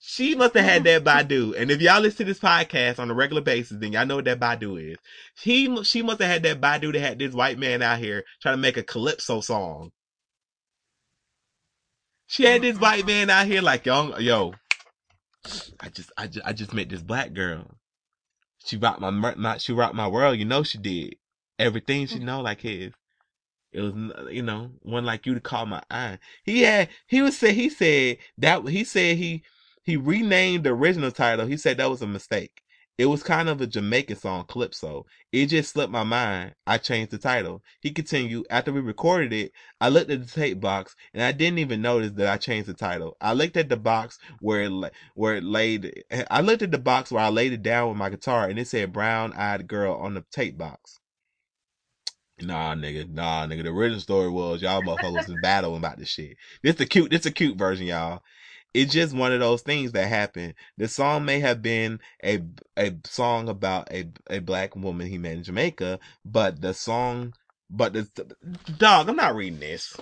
She 0.00 0.34
must 0.34 0.54
have 0.54 0.64
had 0.64 0.84
that 0.84 1.04
Badu. 1.28 1.54
And 1.56 1.70
if 1.70 1.80
y'all 1.80 2.00
listen 2.00 2.18
to 2.18 2.32
this 2.32 2.40
podcast 2.40 2.98
on 2.98 3.10
a 3.10 3.14
regular 3.14 3.42
basis, 3.42 3.78
then 3.78 3.92
y'all 3.92 4.04
know 4.04 4.16
what 4.16 4.24
that 4.24 4.40
Badu 4.40 4.92
is. 4.92 4.98
He 5.40 5.84
she 5.84 6.02
must 6.02 6.20
have 6.20 6.30
had 6.30 6.42
that 6.42 6.60
Badu 6.60 6.92
that 6.92 7.00
had 7.00 7.18
this 7.20 7.34
white 7.34 7.58
man 7.58 7.82
out 7.82 8.00
here 8.00 8.24
trying 8.42 8.54
to 8.54 8.60
make 8.60 8.76
a 8.76 8.82
calypso 8.82 9.40
song. 9.40 9.92
She 12.26 12.44
had 12.44 12.62
this 12.62 12.78
white 12.78 13.04
uh-huh. 13.04 13.06
man 13.06 13.30
out 13.30 13.46
here 13.46 13.62
like, 13.62 13.86
yo, 13.86 14.18
yo, 14.18 14.54
I 15.80 15.88
just, 15.88 16.12
I 16.16 16.26
just, 16.26 16.46
I 16.46 16.52
just 16.52 16.72
met 16.72 16.88
this 16.88 17.02
black 17.02 17.32
girl. 17.32 17.76
She 18.64 18.76
rocked 18.76 19.00
my, 19.00 19.10
my, 19.10 19.58
she 19.58 19.72
rocked 19.72 19.94
my 19.94 20.08
world. 20.08 20.38
You 20.38 20.44
know 20.44 20.62
she 20.62 20.78
did. 20.78 21.16
Everything 21.58 22.06
she 22.06 22.16
mm-hmm. 22.16 22.26
know 22.26 22.40
like 22.40 22.62
his. 22.62 22.92
It 23.72 23.80
was, 23.80 23.92
you 24.30 24.42
know, 24.42 24.70
one 24.82 25.04
like 25.04 25.26
you 25.26 25.34
to 25.34 25.40
call 25.40 25.66
my 25.66 25.82
eye. 25.90 26.18
He 26.44 26.62
had, 26.62 26.88
he 27.06 27.22
was 27.22 27.36
say, 27.36 27.52
he 27.52 27.68
said 27.68 28.18
that, 28.38 28.66
he 28.68 28.84
said 28.84 29.16
he, 29.16 29.42
he 29.82 29.96
renamed 29.96 30.64
the 30.64 30.70
original 30.70 31.10
title. 31.10 31.46
He 31.46 31.56
said 31.56 31.76
that 31.76 31.90
was 31.90 32.00
a 32.00 32.06
mistake. 32.06 32.62
It 32.96 33.06
was 33.06 33.24
kind 33.24 33.48
of 33.48 33.60
a 33.60 33.66
Jamaican 33.66 34.16
song, 34.16 34.44
Calypso. 34.46 35.06
It 35.32 35.46
just 35.46 35.72
slipped 35.72 35.90
my 35.90 36.04
mind. 36.04 36.54
I 36.64 36.78
changed 36.78 37.10
the 37.10 37.18
title. 37.18 37.60
He 37.80 37.90
continued, 37.90 38.46
after 38.50 38.72
we 38.72 38.80
recorded 38.80 39.32
it, 39.32 39.50
I 39.80 39.88
looked 39.88 40.10
at 40.10 40.24
the 40.24 40.30
tape 40.30 40.60
box 40.60 40.94
and 41.12 41.22
I 41.22 41.32
didn't 41.32 41.58
even 41.58 41.82
notice 41.82 42.12
that 42.12 42.28
I 42.28 42.36
changed 42.36 42.68
the 42.68 42.74
title. 42.74 43.16
I 43.20 43.32
looked 43.32 43.56
at 43.56 43.68
the 43.68 43.76
box 43.76 44.18
where 44.40 44.62
it, 44.62 44.92
where 45.14 45.34
it 45.34 45.42
laid, 45.42 46.04
I 46.30 46.40
looked 46.40 46.62
at 46.62 46.70
the 46.70 46.78
box 46.78 47.10
where 47.10 47.24
I 47.24 47.30
laid 47.30 47.52
it 47.52 47.62
down 47.62 47.88
with 47.88 47.98
my 47.98 48.10
guitar 48.10 48.48
and 48.48 48.60
it 48.60 48.68
said 48.68 48.92
brown 48.92 49.32
eyed 49.32 49.66
girl 49.66 49.94
on 49.94 50.14
the 50.14 50.24
tape 50.30 50.56
box. 50.56 51.00
Nah, 52.40 52.74
nigga, 52.74 53.08
nah, 53.08 53.46
nigga. 53.46 53.64
The 53.64 53.70
original 53.70 54.00
story 54.00 54.28
was 54.28 54.62
y'all 54.62 54.82
motherfuckers 54.82 55.28
was 55.28 55.36
battling 55.36 55.78
about 55.78 55.98
this 55.98 56.08
shit. 56.08 56.36
This 56.62 56.76
the 56.76 56.86
cute, 56.86 57.10
this 57.10 57.26
a 57.26 57.30
cute 57.32 57.56
version, 57.56 57.86
y'all. 57.86 58.22
It's 58.74 58.92
just 58.92 59.14
one 59.14 59.32
of 59.32 59.40
those 59.40 59.62
things 59.62 59.92
that 59.92 60.08
happen. 60.08 60.54
The 60.78 60.88
song 60.88 61.24
may 61.24 61.40
have 61.40 61.62
been 61.62 62.00
a 62.24 62.42
a 62.78 62.92
song 63.04 63.48
about 63.48 63.92
a 63.92 64.10
a 64.30 64.40
black 64.40 64.76
woman 64.76 65.08
he 65.08 65.18
met 65.18 65.34
in 65.34 65.44
Jamaica, 65.44 66.00
but 66.24 66.60
the 66.60 66.74
song, 66.74 67.34
but 67.70 67.94
the 67.94 68.08
dog. 68.78 69.08
I'm 69.08 69.16
not 69.16 69.36
reading 69.36 69.60
this 69.60 69.96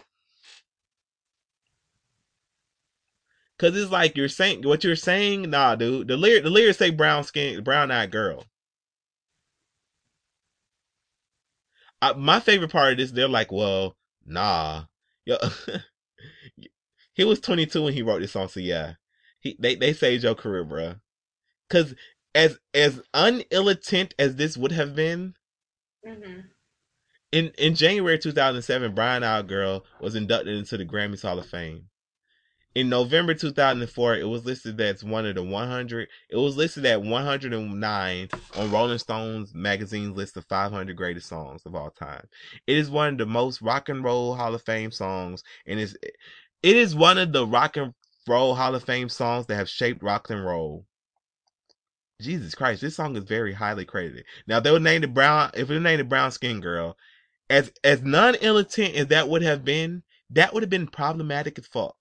because 3.58 3.76
it's 3.80 3.92
like 3.92 4.16
you're 4.16 4.28
saying 4.28 4.62
what 4.64 4.84
you're 4.84 4.96
saying. 4.96 5.50
Nah, 5.50 5.76
dude. 5.76 6.08
The 6.08 6.16
lyric, 6.16 6.44
the 6.44 6.50
lyrics 6.50 6.78
say 6.78 6.90
brown 6.90 7.24
skin, 7.24 7.62
brown 7.64 7.90
eyed 7.90 8.10
girl. 8.12 8.44
I, 12.02 12.12
my 12.14 12.40
favorite 12.40 12.72
part 12.72 12.92
of 12.92 12.98
this, 12.98 13.12
they're 13.12 13.28
like, 13.28 13.52
well, 13.52 13.96
nah, 14.26 14.84
yo, 15.24 15.36
he 17.14 17.24
was 17.24 17.40
22 17.40 17.82
when 17.84 17.92
he 17.92 18.02
wrote 18.02 18.20
this 18.20 18.32
song, 18.32 18.48
so 18.48 18.60
yeah, 18.60 18.94
he 19.40 19.56
they 19.58 19.74
they 19.74 19.92
saved 19.92 20.24
your 20.24 20.34
career, 20.34 20.64
bruh. 20.64 21.00
Cause 21.68 21.94
as 22.34 22.58
as 22.74 23.00
unillitent 23.14 24.12
as 24.18 24.36
this 24.36 24.56
would 24.56 24.72
have 24.72 24.94
been, 24.94 25.34
hmm 26.06 26.40
in 27.32 27.50
in 27.58 27.74
January 27.74 28.18
2007, 28.18 28.94
Brian 28.94 29.22
Out 29.24 29.46
Girl 29.46 29.84
was 30.00 30.14
inducted 30.14 30.54
into 30.56 30.76
the 30.76 30.84
Grammys 30.84 31.22
Hall 31.22 31.38
of 31.38 31.46
Fame. 31.46 31.88
in 32.74 32.88
November 32.88 33.34
2004, 33.34 34.16
it 34.16 34.24
was 34.24 34.46
listed 34.46 34.80
as 34.80 35.04
one 35.04 35.26
of 35.26 35.34
the 35.34 35.42
100. 35.42 36.08
It 36.30 36.36
was 36.36 36.56
listed 36.56 36.86
at 36.86 37.02
109 37.02 38.28
on 38.56 38.70
Rolling 38.70 38.98
Stone's 38.98 39.54
magazine's 39.54 40.16
list 40.16 40.36
of 40.38 40.46
500 40.46 40.96
greatest 40.96 41.28
songs 41.28 41.62
of 41.66 41.74
all 41.74 41.90
time. 41.90 42.26
It 42.66 42.78
is 42.78 42.90
one 42.90 43.08
of 43.14 43.18
the 43.18 43.26
most 43.26 43.60
rock 43.60 43.88
and 43.90 44.02
roll 44.02 44.34
Hall 44.36 44.54
of 44.54 44.62
Fame 44.62 44.90
songs, 44.90 45.42
and 45.66 45.78
is 45.78 45.96
it 46.62 46.76
is 46.76 46.94
one 46.94 47.18
of 47.18 47.32
the 47.32 47.46
rock 47.46 47.76
and 47.76 47.94
roll 48.28 48.54
Hall 48.54 48.74
of 48.74 48.84
Fame 48.84 49.08
songs 49.08 49.46
that 49.46 49.56
have 49.56 49.68
shaped 49.68 50.02
rock 50.02 50.30
and 50.30 50.44
roll. 50.44 50.86
Jesus 52.20 52.54
Christ, 52.54 52.80
this 52.80 52.96
song 52.96 53.16
is 53.16 53.24
very 53.24 53.52
highly 53.52 53.84
credited. 53.84 54.24
Now 54.46 54.60
they 54.60 54.70
would 54.70 54.82
name 54.82 55.00
the 55.02 55.08
Brown 55.08 55.50
if 55.54 55.68
they 55.68 55.78
named 55.78 56.00
it 56.00 56.08
Brown 56.08 56.30
Skin 56.30 56.60
Girl, 56.60 56.96
as 57.50 57.72
as 57.84 58.02
non 58.02 58.36
militant 58.40 58.94
as 58.94 59.08
that 59.08 59.28
would 59.28 59.42
have 59.42 59.64
been, 59.64 60.02
that 60.30 60.54
would 60.54 60.62
have 60.62 60.70
been 60.70 60.86
problematic 60.86 61.58
as 61.58 61.66
fuck. 61.66 61.96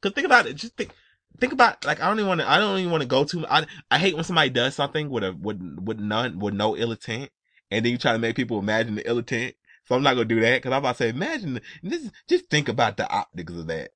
Cause 0.00 0.12
think 0.12 0.26
about 0.26 0.46
it, 0.46 0.54
just 0.54 0.76
think 0.76 0.92
think 1.40 1.52
about 1.52 1.84
like 1.84 2.00
I 2.00 2.06
don't 2.08 2.18
even 2.18 2.28
want 2.28 2.40
to 2.40 2.50
I 2.50 2.58
don't 2.58 2.78
even 2.78 2.92
want 2.92 3.02
to 3.02 3.08
go 3.08 3.24
too. 3.24 3.46
I 3.48 3.66
I 3.90 3.98
hate 3.98 4.14
when 4.14 4.24
somebody 4.24 4.50
does 4.50 4.74
something 4.74 5.10
with 5.10 5.24
a 5.24 5.32
with 5.32 5.60
with 5.82 5.98
none 5.98 6.38
with 6.38 6.54
no 6.54 6.76
ill 6.76 6.92
intent, 6.92 7.30
and 7.70 7.84
then 7.84 7.92
you 7.92 7.98
try 7.98 8.12
to 8.12 8.18
make 8.18 8.36
people 8.36 8.58
imagine 8.58 8.94
the 8.94 9.08
ill 9.08 9.18
intent. 9.18 9.54
So 9.86 9.96
I'm 9.96 10.02
not 10.02 10.14
gonna 10.14 10.26
do 10.26 10.40
that 10.40 10.58
because 10.62 10.72
I'm 10.72 10.78
about 10.78 10.96
to 10.98 11.04
say 11.04 11.08
imagine 11.10 11.60
this. 11.82 12.10
Just 12.28 12.50
think 12.50 12.68
about 12.68 12.96
the 12.96 13.08
optics 13.10 13.52
of 13.52 13.66
that. 13.68 13.90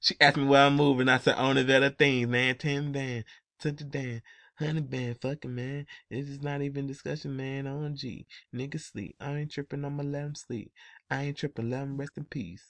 She 0.00 0.16
asked 0.20 0.36
me 0.38 0.44
where 0.46 0.66
I'm 0.66 0.76
moving. 0.76 1.08
I 1.08 1.18
said, 1.18 1.36
only 1.38 1.62
that 1.64 1.82
a 1.82 1.90
thing, 1.90 2.30
man. 2.30 2.56
10 2.56 2.92
band, 2.92 3.24
20 3.60 3.84
band, 3.84 4.22
100 4.58 4.90
band. 4.90 5.16
Fucking, 5.20 5.54
man. 5.54 5.86
This 6.10 6.28
is 6.28 6.42
not 6.42 6.62
even 6.62 6.86
discussion, 6.86 7.36
man. 7.36 7.66
On 7.66 7.94
G. 7.96 8.26
Nigga 8.54 8.80
sleep. 8.80 9.16
I 9.20 9.36
ain't 9.36 9.50
tripping. 9.52 9.84
I'ma 9.84 10.02
let 10.02 10.24
him 10.24 10.34
sleep. 10.34 10.72
I 11.10 11.24
ain't 11.24 11.36
tripping. 11.38 11.70
Let 11.70 11.82
him 11.82 11.98
rest 11.98 12.12
in 12.16 12.24
peace. 12.24 12.64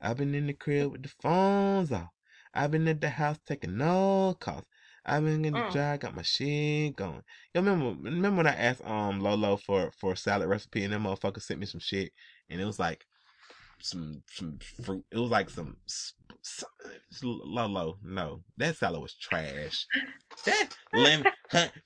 I've 0.00 0.18
been 0.18 0.34
in 0.34 0.46
the 0.48 0.52
crib 0.54 0.92
with 0.92 1.02
the 1.04 1.12
phones 1.20 1.92
off. 1.92 2.10
I've 2.54 2.70
been 2.70 2.88
at 2.88 3.00
the 3.00 3.10
house 3.10 3.38
taking 3.46 3.78
no 3.78 4.36
calls. 4.38 4.64
I've 5.06 5.22
been 5.24 5.44
in 5.44 5.52
the 5.52 5.60
Mm. 5.60 5.72
dry, 5.72 5.96
got 5.98 6.14
my 6.14 6.22
shit 6.22 6.96
going. 6.96 7.22
Yo, 7.52 7.60
remember, 7.60 7.94
remember 8.10 8.38
when 8.38 8.46
I 8.46 8.54
asked 8.54 8.84
um 8.84 9.20
Lolo 9.20 9.56
for 9.56 9.90
for 9.98 10.12
a 10.12 10.16
salad 10.16 10.48
recipe 10.48 10.84
and 10.84 10.92
that 10.92 11.00
motherfucker 11.00 11.42
sent 11.42 11.60
me 11.60 11.66
some 11.66 11.80
shit 11.80 12.12
and 12.48 12.60
it 12.60 12.64
was 12.64 12.78
like 12.78 13.04
some 13.80 14.22
some 14.30 14.58
fruit. 14.82 15.04
It 15.10 15.18
was 15.18 15.30
like 15.30 15.50
some, 15.50 15.76
some 15.86 16.68
Lolo. 17.22 17.98
No, 18.02 18.42
that 18.56 18.76
salad 18.76 19.00
was 19.02 19.14
trash. 19.14 19.86
That 20.46 20.76
lemon. 20.92 21.26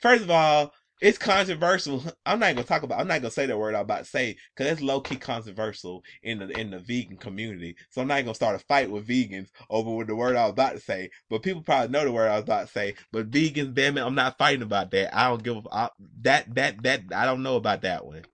First 0.01 0.25
of 0.25 0.31
all, 0.31 0.73
it's 1.01 1.19
controversial. 1.19 2.03
I'm 2.27 2.41
not 2.41 2.55
gonna 2.55 2.67
talk 2.67 2.83
about. 2.83 3.01
I'm 3.01 3.09
not 3.09 3.21
gonna 3.21 3.31
say 3.31 3.47
the 3.47 3.57
word 3.57 3.75
I'm 3.75 3.83
about 3.83 3.99
to 3.99 4.05
say 4.05 4.37
because 4.57 4.73
it's 4.73 4.83
low 4.83 5.01
key 5.01 5.17
controversial 5.17 6.03
in 6.23 6.39
the 6.39 6.49
in 6.59 6.71
the 6.71 6.79
vegan 6.81 7.17
community. 7.17 7.77
So 7.91 8.03
I'm 8.03 8.09
not 8.09 8.25
gonna 8.25 8.35
start 8.35 8.57
a 8.57 8.65
fight 8.65 8.91
with 8.91 9.07
vegans 9.07 9.49
over 9.71 9.91
what 9.91 10.07
the 10.07 10.17
word 10.17 10.37
I 10.37 10.45
was 10.45 10.53
about 10.53 10.73
to 10.73 10.81
say. 10.81 11.11
But 11.31 11.43
people 11.43 11.63
probably 11.63 11.89
know 11.89 12.05
the 12.05 12.13
word 12.13 12.29
I 12.29 12.37
was 12.37 12.45
about 12.45 12.67
to 12.67 12.73
say. 12.73 12.95
But 13.13 13.31
vegans, 13.31 13.75
damn 13.75 13.99
it, 13.99 14.03
I'm 14.03 14.15
not 14.15 14.39
fighting 14.39 14.63
about 14.63 14.91
that. 14.93 15.17
I 15.17 15.29
don't 15.29 15.43
give 15.43 15.57
a 15.57 15.63
I, 15.75 15.91
that 16.23 16.55
that 16.55 16.83
that 16.83 17.03
I 17.15 17.25
don't 17.25 17.43
know 17.43 17.57
about 17.57 17.83
that 17.83 18.05
one. 18.05 18.25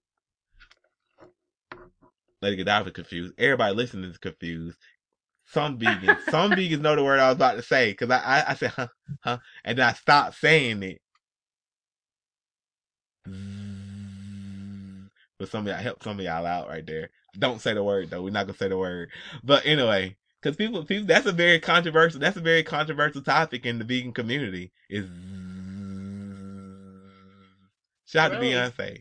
Lady 2.41 2.57
Godiva 2.57 2.91
confused. 2.91 3.35
Everybody 3.39 3.75
listening 3.75 4.11
is 4.11 4.19
confused. 4.19 4.79
Some 5.47 5.79
vegans, 5.79 6.21
some 6.31 6.53
vegans 6.57 6.81
know 6.81 6.97
the 6.97 7.05
word 7.05 7.21
I 7.21 7.29
was 7.29 7.37
about 7.37 7.57
to 7.57 7.63
say 7.63 7.93
because 7.93 8.11
I, 8.11 8.19
I 8.19 8.51
I 8.51 8.55
said 8.55 8.71
huh 8.71 8.89
huh 9.21 9.39
and 9.65 9.79
then 9.79 9.87
I 9.87 9.93
stopped 9.93 10.39
saying 10.39 10.83
it. 10.83 11.01
Mm, 13.29 15.09
but 15.39 15.49
some 15.49 15.67
of 15.67 15.73
y'all 15.73 15.83
help 15.83 16.03
some 16.03 16.19
of 16.19 16.25
y'all 16.25 16.47
out 16.47 16.69
right 16.69 16.87
there. 16.87 17.11
Don't 17.39 17.61
say 17.61 17.75
the 17.75 17.83
word 17.83 18.11
though. 18.11 18.23
We're 18.23 18.31
not 18.31 18.47
gonna 18.47 18.59
say 18.59 18.69
the 18.69 18.79
word. 18.79 19.11
But 19.43 19.65
anyway, 19.67 20.17
because 20.41 20.57
people 20.57 20.85
people 20.85 21.07
that's 21.07 21.27
a 21.27 21.33
very 21.33 21.59
controversial 21.59 22.21
that's 22.21 22.37
a 22.37 22.41
very 22.41 22.63
controversial 22.63 23.23
topic 23.23 23.67
in 23.67 23.79
the 23.79 23.85
vegan 23.85 24.13
community. 24.13 24.73
Is 24.91 25.07
shout 28.07 28.33
out 28.33 28.41
Really? 28.41 28.53
to 28.53 28.59
Beyonce. 28.59 29.01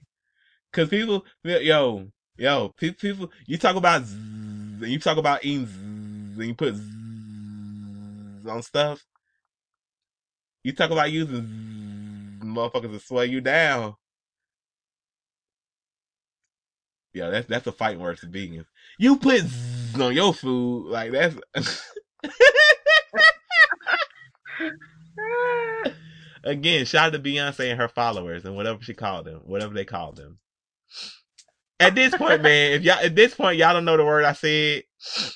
Cause 0.72 0.90
people 0.90 1.26
yo 1.44 2.08
yo 2.38 2.70
people 2.78 2.98
people 3.00 3.32
you 3.46 3.58
talk 3.58 3.76
about 3.76 4.04
zzz, 4.06 4.14
and 4.14 4.88
you 4.88 5.00
talk 5.00 5.18
about 5.18 5.44
eating 5.46 5.68
zzz, 5.68 6.38
and 6.40 6.48
you 6.48 6.56
put 6.56 6.76
zzz 6.76 8.48
on 8.48 8.64
stuff. 8.64 9.06
You 10.64 10.74
talk 10.74 10.92
about 10.92 11.12
using 11.12 11.42
zzz, 12.40 12.46
motherfuckers 12.46 12.92
to 12.94 13.00
sway 13.00 13.28
you 13.28 13.42
down. 13.42 13.96
Yeah, 17.14 17.30
that's 17.30 17.48
that's 17.48 17.68
a 17.68 17.72
fighting 17.72 18.00
word 18.00 18.18
to 18.20 18.28
vegans. 18.28 18.66
You 18.98 19.18
put 19.18 19.42
zzz 19.42 20.00
on 20.00 20.14
your 20.14 20.34
food, 20.34 20.88
like 20.88 21.12
that's 21.12 21.36
again. 26.44 26.86
Shout 26.86 27.08
out 27.08 27.14
to 27.14 27.20
Beyonce 27.20 27.70
and 27.70 27.80
her 27.80 27.88
followers 27.88 28.46
and 28.46 28.56
whatever 28.56 28.82
she 28.82 28.94
called 28.96 29.26
them, 29.26 29.42
whatever 29.46 29.74
they 29.74 29.86
called 29.86 30.16
them. 30.16 30.40
At 31.80 31.96
this 31.96 32.16
point, 32.16 32.42
man, 32.44 32.74
if 32.74 32.82
y'all 32.84 33.00
at 33.04 33.16
this 33.16 33.36
point 33.36 33.58
y'all 33.58 33.74
don't 33.74 33.86
know 33.86 33.98
the 33.98 34.06
word 34.06 34.26
I 34.26 34.34
said, 34.34 34.84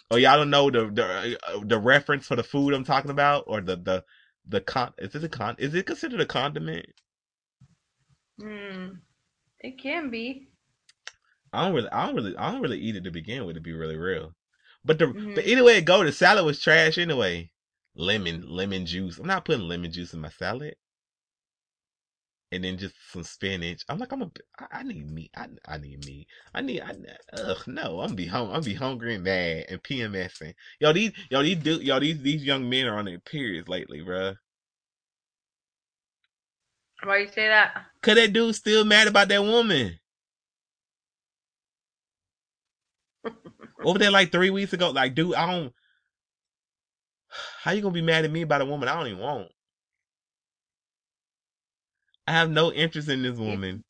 or 0.09 0.17
y'all 0.17 0.37
don't 0.37 0.49
know 0.49 0.71
the 0.71 0.89
the 0.89 1.37
uh, 1.47 1.59
the 1.63 1.79
reference 1.79 2.25
for 2.25 2.35
the 2.35 2.43
food 2.43 2.73
I'm 2.73 2.85
talking 2.85 3.11
about, 3.11 3.43
or 3.47 3.61
the 3.61 3.75
the 3.75 4.03
the 4.47 4.61
con 4.61 4.93
is 4.97 5.13
it 5.13 5.23
a 5.23 5.29
con 5.29 5.55
is 5.59 5.75
it 5.75 5.85
considered 5.85 6.21
a 6.21 6.25
condiment? 6.25 6.87
Hmm. 8.41 8.87
It 9.59 9.81
can 9.81 10.09
be. 10.09 10.49
I 11.53 11.63
don't 11.65 11.73
really, 11.75 11.89
I 11.89 12.05
don't 12.05 12.15
really, 12.15 12.37
I 12.37 12.51
don't 12.51 12.61
really 12.61 12.79
eat 12.79 12.95
it 12.95 13.03
to 13.05 13.11
begin 13.11 13.45
with. 13.45 13.55
To 13.55 13.61
be 13.61 13.73
really 13.73 13.97
real, 13.97 14.35
but 14.85 14.99
the 14.99 15.07
Mhm. 15.07 15.35
but 15.35 15.45
anyway 15.45 15.77
it 15.77 15.85
go, 15.85 16.03
the 16.03 16.11
salad 16.11 16.45
was 16.45 16.61
trash 16.61 16.97
anyway. 16.97 17.51
Lemon, 17.95 18.47
lemon 18.47 18.85
juice. 18.85 19.17
I'm 19.17 19.27
not 19.27 19.45
putting 19.45 19.67
lemon 19.67 19.91
juice 19.91 20.13
in 20.13 20.21
my 20.21 20.29
salad. 20.29 20.75
And 22.51 22.63
then 22.63 22.77
just 22.77 22.95
some 23.11 23.23
spinach. 23.23 23.83
I'm 23.89 23.97
like, 23.99 24.11
I'm 24.13 24.21
a, 24.21 24.31
I, 24.57 24.79
I 24.79 24.83
need 24.83 25.11
meat. 25.11 25.31
I, 25.35 25.47
I 25.67 25.77
need 25.79 26.05
meat. 26.05 26.27
I 26.53 26.61
need, 26.61 26.81
I, 26.81 26.93
ugh, 27.33 27.63
no, 27.67 27.99
I'm 27.99 28.15
be 28.15 28.25
hung, 28.25 28.51
I'm 28.53 28.61
be 28.63 28.73
hungry 28.73 29.15
and 29.15 29.23
mad 29.25 29.65
and 29.69 29.83
PMSing. 29.83 30.53
Yo, 30.79 30.93
these, 30.93 31.11
yo, 31.29 31.43
these, 31.43 31.57
du- 31.57 31.83
yo, 31.83 31.99
these, 31.99 32.21
these 32.21 32.43
young 32.43 32.69
men 32.69 32.85
are 32.87 32.97
on 32.97 33.05
their 33.05 33.19
periods 33.19 33.67
lately, 33.67 33.99
bruh. 34.01 34.37
Why 37.03 37.17
you 37.17 37.27
say 37.27 37.47
that? 37.47 37.85
Cause 38.01 38.15
that 38.15 38.31
dude 38.33 38.55
still 38.55 38.85
mad 38.85 39.07
about 39.07 39.27
that 39.27 39.43
woman. 39.43 39.99
Over 43.87 43.99
there 43.99 44.11
like 44.11 44.33
three 44.33 44.49
weeks 44.49 44.73
ago, 44.73 44.89
like, 44.89 45.15
dude, 45.15 45.33
I 45.33 45.49
don't. 45.49 45.73
How 47.61 47.71
you 47.71 47.81
gonna 47.81 47.93
be 47.93 48.01
mad 48.01 48.25
at 48.25 48.31
me 48.31 48.41
about 48.41 48.59
a 48.59 48.65
woman 48.65 48.89
I 48.89 48.95
don't 48.95 49.07
even 49.07 49.19
want? 49.19 49.47
I 52.27 52.33
have 52.33 52.49
no 52.49 52.73
interest 52.73 53.07
in 53.07 53.21
this 53.23 53.37
woman. 53.37 53.85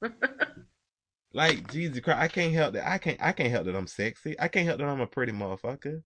Like 1.32 1.70
Jesus 1.70 2.00
Christ, 2.00 2.18
I 2.20 2.28
can't 2.28 2.54
help 2.54 2.72
that. 2.74 2.88
I 2.88 2.96
can't. 2.96 3.20
I 3.20 3.32
can't 3.32 3.50
help 3.50 3.66
that 3.66 3.76
I'm 3.76 3.86
sexy. 3.86 4.40
I 4.40 4.48
can't 4.48 4.64
help 4.64 4.78
that 4.78 4.88
I'm 4.88 5.02
a 5.02 5.06
pretty 5.06 5.32
motherfucker. 5.32 6.02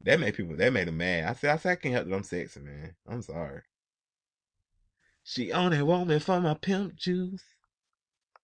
That 0.00 0.18
made 0.18 0.34
people. 0.34 0.56
That 0.56 0.72
made 0.72 0.88
them 0.88 0.96
mad. 0.96 1.28
I 1.28 1.34
said. 1.34 1.50
I 1.50 1.56
said 1.56 1.72
I 1.72 1.76
can't 1.76 1.94
help 1.94 2.08
that 2.08 2.16
I'm 2.16 2.24
sexy, 2.24 2.58
man. 2.58 2.96
I'm 3.06 3.22
sorry. 3.22 3.60
She 5.22 5.52
only 5.52 5.82
want 5.82 6.08
me 6.08 6.18
for 6.18 6.40
my 6.40 6.54
pimp 6.54 6.96
juice. 6.96 7.44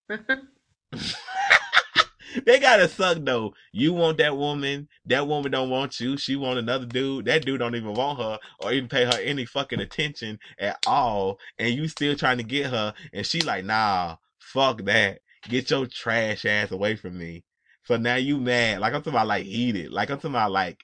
they 2.46 2.58
gotta 2.60 2.88
suck 2.88 3.18
though. 3.20 3.54
You 3.72 3.92
want 3.92 4.18
that 4.18 4.36
woman. 4.36 4.88
That 5.06 5.26
woman 5.26 5.52
don't 5.52 5.70
want 5.70 6.00
you. 6.00 6.16
She 6.16 6.36
want 6.36 6.58
another 6.58 6.86
dude. 6.86 7.26
That 7.26 7.44
dude 7.44 7.60
don't 7.60 7.76
even 7.76 7.94
want 7.94 8.18
her 8.18 8.38
or 8.60 8.72
even 8.72 8.88
pay 8.88 9.04
her 9.04 9.18
any 9.20 9.44
fucking 9.44 9.80
attention 9.80 10.38
at 10.58 10.78
all. 10.86 11.38
And 11.58 11.74
you 11.74 11.88
still 11.88 12.16
trying 12.16 12.38
to 12.38 12.44
get 12.44 12.66
her. 12.70 12.94
And 13.12 13.26
she 13.26 13.40
like, 13.40 13.64
nah, 13.64 14.16
fuck 14.38 14.84
that. 14.84 15.20
Get 15.48 15.70
your 15.70 15.86
trash 15.86 16.44
ass 16.44 16.70
away 16.70 16.96
from 16.96 17.18
me. 17.18 17.44
So 17.84 17.96
now 17.96 18.16
you 18.16 18.38
mad. 18.38 18.80
Like 18.80 18.94
I'm 18.94 19.00
talking 19.00 19.12
about 19.14 19.28
like 19.28 19.44
heated. 19.44 19.92
Like 19.92 20.10
I'm 20.10 20.18
talking 20.18 20.30
about 20.30 20.50
like, 20.50 20.80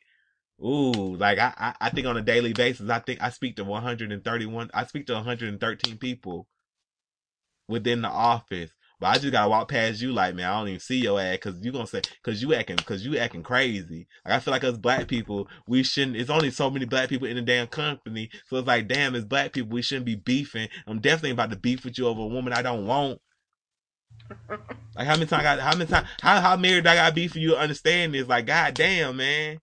ooh, 0.64 1.16
like 1.16 1.38
I, 1.38 1.52
I, 1.58 1.74
I 1.80 1.90
think 1.90 2.06
on 2.06 2.16
a 2.16 2.22
daily 2.22 2.52
basis, 2.52 2.88
I 2.88 3.00
think 3.00 3.20
I 3.20 3.30
speak 3.30 3.56
to 3.56 3.64
131, 3.64 4.70
I 4.72 4.86
speak 4.86 5.06
to 5.06 5.14
113 5.14 5.98
people 5.98 6.46
within 7.68 8.02
the 8.02 8.08
office. 8.08 8.70
But 9.02 9.08
I 9.08 9.18
just 9.18 9.32
gotta 9.32 9.50
walk 9.50 9.68
past 9.68 10.00
you 10.00 10.12
like, 10.12 10.36
man, 10.36 10.48
I 10.48 10.60
don't 10.60 10.68
even 10.68 10.78
see 10.78 10.98
your 10.98 11.20
ass 11.20 11.32
because 11.32 11.58
you 11.60 11.72
gonna 11.72 11.88
say, 11.88 12.02
because 12.22 12.40
you 12.40 12.54
acting, 12.54 12.76
because 12.76 13.04
you 13.04 13.18
acting 13.18 13.42
crazy. 13.42 14.06
Like 14.24 14.34
I 14.34 14.38
feel 14.38 14.52
like 14.52 14.62
us 14.62 14.78
black 14.78 15.08
people, 15.08 15.48
we 15.66 15.82
shouldn't. 15.82 16.16
It's 16.16 16.30
only 16.30 16.52
so 16.52 16.70
many 16.70 16.84
black 16.84 17.08
people 17.08 17.26
in 17.26 17.34
the 17.34 17.42
damn 17.42 17.66
company, 17.66 18.30
so 18.46 18.58
it's 18.58 18.68
like, 18.68 18.86
damn, 18.86 19.16
as 19.16 19.24
black 19.24 19.54
people, 19.54 19.72
we 19.72 19.82
shouldn't 19.82 20.06
be 20.06 20.14
beefing. 20.14 20.68
I'm 20.86 21.00
definitely 21.00 21.32
about 21.32 21.50
to 21.50 21.56
beef 21.56 21.84
with 21.84 21.98
you 21.98 22.06
over 22.06 22.20
a 22.20 22.26
woman 22.26 22.52
I 22.52 22.62
don't 22.62 22.86
want. 22.86 23.20
Like 24.94 25.08
how 25.08 25.14
many 25.14 25.26
times, 25.26 25.46
I, 25.46 25.56
how 25.58 25.76
many 25.76 25.90
times, 25.90 26.06
how 26.20 26.40
how 26.40 26.56
married 26.56 26.86
I 26.86 26.94
gotta 26.94 27.12
be 27.12 27.26
for 27.26 27.40
you 27.40 27.50
to 27.50 27.58
understand 27.58 28.14
this? 28.14 28.28
Like, 28.28 28.46
god 28.46 28.74
damn, 28.74 29.16
man. 29.16 29.58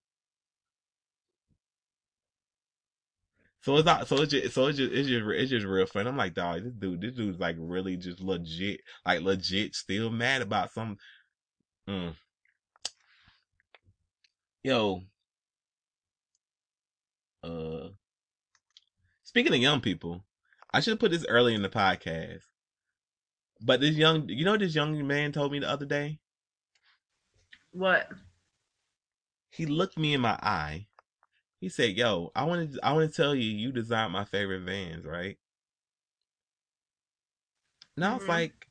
So 3.61 3.75
it's 3.75 3.85
not. 3.85 4.07
So 4.07 4.21
it's 4.21 4.31
just. 4.31 4.53
So 4.53 4.67
it's 4.67 4.77
just. 4.77 4.91
It's 4.91 5.07
just. 5.07 5.25
It's 5.27 5.49
just 5.49 5.65
real 5.65 5.85
fun. 5.85 6.07
I'm 6.07 6.17
like, 6.17 6.33
dog, 6.33 6.63
this 6.63 6.73
dude. 6.73 7.01
This 7.01 7.13
dude's 7.13 7.39
like 7.39 7.55
really 7.59 7.97
just 7.97 8.21
legit. 8.21 8.81
Like 9.05 9.21
legit. 9.21 9.75
Still 9.75 10.09
mad 10.09 10.41
about 10.41 10.71
some. 10.71 10.97
Mm. 11.87 12.15
Yo. 14.63 15.03
Uh. 17.43 17.89
Speaking 19.23 19.53
of 19.53 19.59
young 19.59 19.81
people, 19.81 20.23
I 20.73 20.79
should 20.79 20.91
have 20.91 20.99
put 20.99 21.11
this 21.11 21.25
early 21.27 21.53
in 21.53 21.61
the 21.61 21.69
podcast. 21.69 22.41
But 23.61 23.81
this 23.81 23.95
young, 23.95 24.27
you 24.29 24.45
know, 24.45 24.51
what 24.51 24.61
this 24.61 24.73
young 24.73 25.05
man 25.05 25.31
told 25.31 25.51
me 25.51 25.59
the 25.59 25.69
other 25.69 25.85
day. 25.85 26.19
What? 27.71 28.07
He 29.51 29.65
looked 29.65 29.97
me 29.97 30.13
in 30.13 30.21
my 30.21 30.39
eye. 30.41 30.87
He 31.61 31.69
said, 31.69 31.95
"Yo, 31.95 32.31
I 32.35 32.43
want 32.43 32.73
to, 32.73 32.79
I 32.85 32.91
want 32.93 33.09
to 33.09 33.15
tell 33.15 33.33
you, 33.35 33.49
you 33.49 33.71
designed 33.71 34.11
my 34.13 34.25
favorite 34.25 34.61
Vans, 34.61 35.05
right?" 35.05 35.37
And 37.95 38.05
I 38.05 38.13
was 38.13 38.23
Mhm. 38.23 38.27
like, 38.27 38.67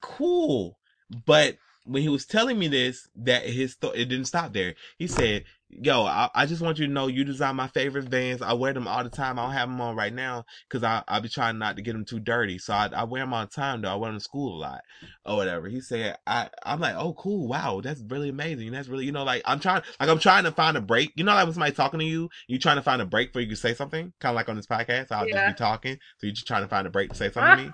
"Cool," 0.00 0.78
but 1.26 1.58
when 1.84 2.02
he 2.02 2.08
was 2.08 2.26
telling 2.26 2.58
me 2.58 2.68
this, 2.68 3.08
that 3.16 3.46
his 3.46 3.76
th- 3.76 3.94
it 3.94 4.06
didn't 4.06 4.26
stop 4.26 4.52
there. 4.52 4.76
He 4.98 5.06
said, 5.08 5.44
"Yo, 5.70 6.04
I, 6.04 6.30
I 6.34 6.46
just 6.46 6.62
want 6.62 6.78
you 6.78 6.86
to 6.86 6.92
know, 6.92 7.08
you 7.08 7.24
design 7.24 7.56
my 7.56 7.68
favorite 7.68 8.08
Vans. 8.08 8.40
I 8.40 8.54
wear 8.54 8.72
them 8.72 8.88
all 8.88 9.04
the 9.04 9.10
time. 9.10 9.38
I 9.38 9.42
don't 9.44 9.52
have 9.52 9.68
them 9.68 9.80
on 9.80 9.96
right 9.96 10.12
now 10.12 10.44
because 10.68 10.82
I 10.82 11.02
I 11.06 11.20
be 11.20 11.28
trying 11.28 11.58
not 11.58 11.76
to 11.76 11.82
get 11.82 11.92
them 11.92 12.04
too 12.06 12.20
dirty. 12.20 12.58
So 12.58 12.72
I, 12.72 12.88
I 12.94 13.04
wear 13.04 13.22
them 13.22 13.34
all 13.34 13.44
the 13.44 13.50
time 13.50 13.82
though. 13.82 13.92
I 13.92 13.96
wear 13.96 14.10
them 14.10 14.18
to 14.18 14.24
school 14.24 14.56
a 14.56 14.60
lot 14.60 14.80
or 15.26 15.36
whatever." 15.36 15.68
He 15.68 15.80
said, 15.80 16.16
"I 16.26 16.48
I'm 16.64 16.80
like, 16.80 16.94
oh 16.96 17.12
cool, 17.14 17.46
wow, 17.48 17.80
that's 17.82 18.02
really 18.08 18.30
amazing. 18.30 18.70
That's 18.72 18.88
really 18.88 19.04
you 19.04 19.12
know 19.12 19.24
like 19.24 19.42
I'm 19.44 19.60
trying 19.60 19.82
like 20.00 20.08
I'm 20.08 20.18
trying 20.18 20.44
to 20.44 20.52
find 20.52 20.76
a 20.76 20.80
break. 20.80 21.12
You 21.16 21.24
know 21.24 21.34
like 21.34 21.44
when 21.44 21.52
somebody's 21.54 21.76
talking 21.76 22.00
to 22.00 22.06
you, 22.06 22.30
you 22.46 22.58
trying 22.58 22.76
to 22.76 22.82
find 22.82 23.02
a 23.02 23.06
break 23.06 23.32
for 23.32 23.40
you 23.40 23.48
to 23.48 23.56
say 23.56 23.74
something, 23.74 24.12
kind 24.20 24.32
of 24.32 24.36
like 24.36 24.48
on 24.48 24.56
this 24.56 24.66
podcast. 24.66 25.12
I'll 25.12 25.28
Yeah. 25.28 25.46
just 25.46 25.58
be 25.58 25.64
talking, 25.64 25.94
so 26.18 26.26
you're 26.26 26.34
just 26.34 26.46
trying 26.46 26.62
to 26.62 26.68
find 26.68 26.86
a 26.86 26.90
break 26.90 27.10
to 27.10 27.16
say 27.16 27.30
something 27.30 27.56
to 27.56 27.62
ah. 27.62 27.66
me. 27.66 27.72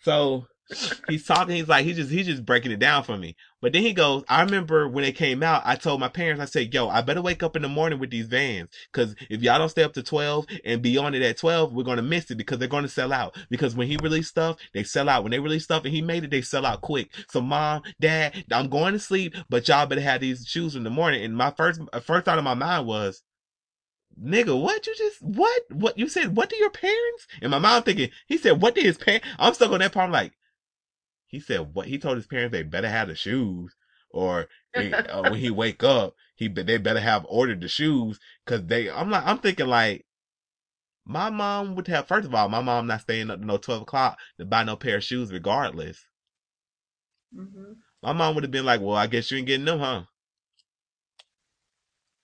So 0.00 0.46
he's 1.08 1.26
talking. 1.26 1.56
He's 1.56 1.68
like, 1.68 1.84
he's 1.84 1.96
just, 1.96 2.10
he's 2.10 2.26
just 2.26 2.44
breaking 2.44 2.72
it 2.72 2.78
down 2.78 3.02
for 3.02 3.16
me. 3.16 3.36
But 3.60 3.72
then 3.72 3.82
he 3.82 3.92
goes, 3.92 4.22
I 4.28 4.42
remember 4.42 4.88
when 4.88 5.04
it 5.04 5.16
came 5.16 5.42
out, 5.42 5.62
I 5.64 5.76
told 5.76 5.98
my 5.98 6.08
parents, 6.08 6.40
I 6.40 6.44
said, 6.44 6.72
yo, 6.72 6.88
I 6.88 7.00
better 7.00 7.22
wake 7.22 7.42
up 7.42 7.56
in 7.56 7.62
the 7.62 7.68
morning 7.68 7.98
with 7.98 8.10
these 8.10 8.26
vans. 8.26 8.68
Cause 8.92 9.14
if 9.30 9.42
y'all 9.42 9.58
don't 9.58 9.68
stay 9.68 9.82
up 9.82 9.94
to 9.94 10.02
12 10.02 10.46
and 10.64 10.82
be 10.82 10.96
on 10.98 11.14
it 11.14 11.22
at 11.22 11.38
12, 11.38 11.72
we're 11.72 11.84
to 11.96 12.02
miss 12.02 12.30
it 12.30 12.36
because 12.36 12.58
they're 12.58 12.68
to 12.68 12.88
sell 12.88 13.12
out. 13.12 13.36
Because 13.50 13.74
when 13.74 13.88
he 13.88 13.96
released 13.96 14.30
stuff, 14.30 14.58
they 14.74 14.84
sell 14.84 15.08
out. 15.08 15.22
When 15.22 15.32
they 15.32 15.40
release 15.40 15.64
stuff 15.64 15.84
and 15.84 15.94
he 15.94 16.02
made 16.02 16.24
it, 16.24 16.30
they 16.30 16.42
sell 16.42 16.66
out 16.66 16.82
quick. 16.82 17.10
So 17.30 17.40
mom, 17.40 17.82
dad, 18.00 18.44
I'm 18.52 18.68
going 18.68 18.92
to 18.92 18.98
sleep, 18.98 19.34
but 19.48 19.66
y'all 19.66 19.86
better 19.86 20.00
have 20.00 20.20
these 20.20 20.46
shoes 20.46 20.76
in 20.76 20.84
the 20.84 20.90
morning. 20.90 21.24
And 21.24 21.36
my 21.36 21.50
first, 21.50 21.80
uh, 21.92 22.00
first 22.00 22.26
thought 22.26 22.38
in 22.38 22.44
my 22.44 22.54
mind 22.54 22.86
was, 22.86 23.22
nigga, 24.22 24.60
what 24.60 24.86
you 24.86 24.94
just, 24.96 25.22
what, 25.22 25.62
what 25.70 25.98
you 25.98 26.08
said, 26.08 26.36
what 26.36 26.48
do 26.50 26.56
your 26.56 26.70
parents? 26.70 27.26
And 27.40 27.50
my 27.50 27.58
mom 27.58 27.82
thinking, 27.82 28.10
he 28.26 28.36
said, 28.36 28.60
what 28.60 28.74
did 28.74 28.84
his 28.84 28.98
parents, 28.98 29.26
I'm 29.38 29.54
stuck 29.54 29.72
on 29.72 29.80
that 29.80 29.92
part. 29.92 30.06
I'm 30.06 30.12
like, 30.12 30.32
he 31.28 31.38
said 31.40 31.74
what? 31.74 31.86
He 31.86 31.98
told 31.98 32.16
his 32.16 32.26
parents 32.26 32.52
they 32.52 32.62
better 32.62 32.88
have 32.88 33.08
the 33.08 33.14
shoes 33.14 33.76
or 34.10 34.48
uh, 34.76 35.22
when 35.22 35.38
he 35.38 35.50
wake 35.50 35.84
up 35.84 36.14
he 36.34 36.48
they 36.48 36.78
better 36.78 37.00
have 37.00 37.26
ordered 37.28 37.60
the 37.60 37.68
shoes 37.68 38.18
because 38.44 38.64
they 38.66 38.90
i'm 38.90 39.10
like 39.10 39.24
i'm 39.26 39.38
thinking 39.38 39.66
like 39.66 40.06
my 41.04 41.28
mom 41.30 41.74
would 41.74 41.86
have 41.88 42.08
first 42.08 42.26
of 42.26 42.34
all 42.34 42.48
my 42.48 42.62
mom 42.62 42.86
not 42.86 43.02
staying 43.02 43.30
up 43.30 43.38
to 43.38 43.46
no 43.46 43.58
12 43.58 43.82
o'clock 43.82 44.18
to 44.38 44.46
buy 44.46 44.62
no 44.64 44.76
pair 44.76 44.96
of 44.96 45.04
shoes 45.04 45.32
regardless. 45.32 46.04
Hmm 47.34 47.72
my 48.02 48.12
mom 48.12 48.34
would 48.34 48.44
have 48.44 48.50
been 48.50 48.64
like 48.64 48.80
well 48.80 48.96
i 48.96 49.06
guess 49.06 49.30
you 49.30 49.38
ain't 49.38 49.46
getting 49.46 49.64
them 49.64 49.80
huh? 49.80 50.02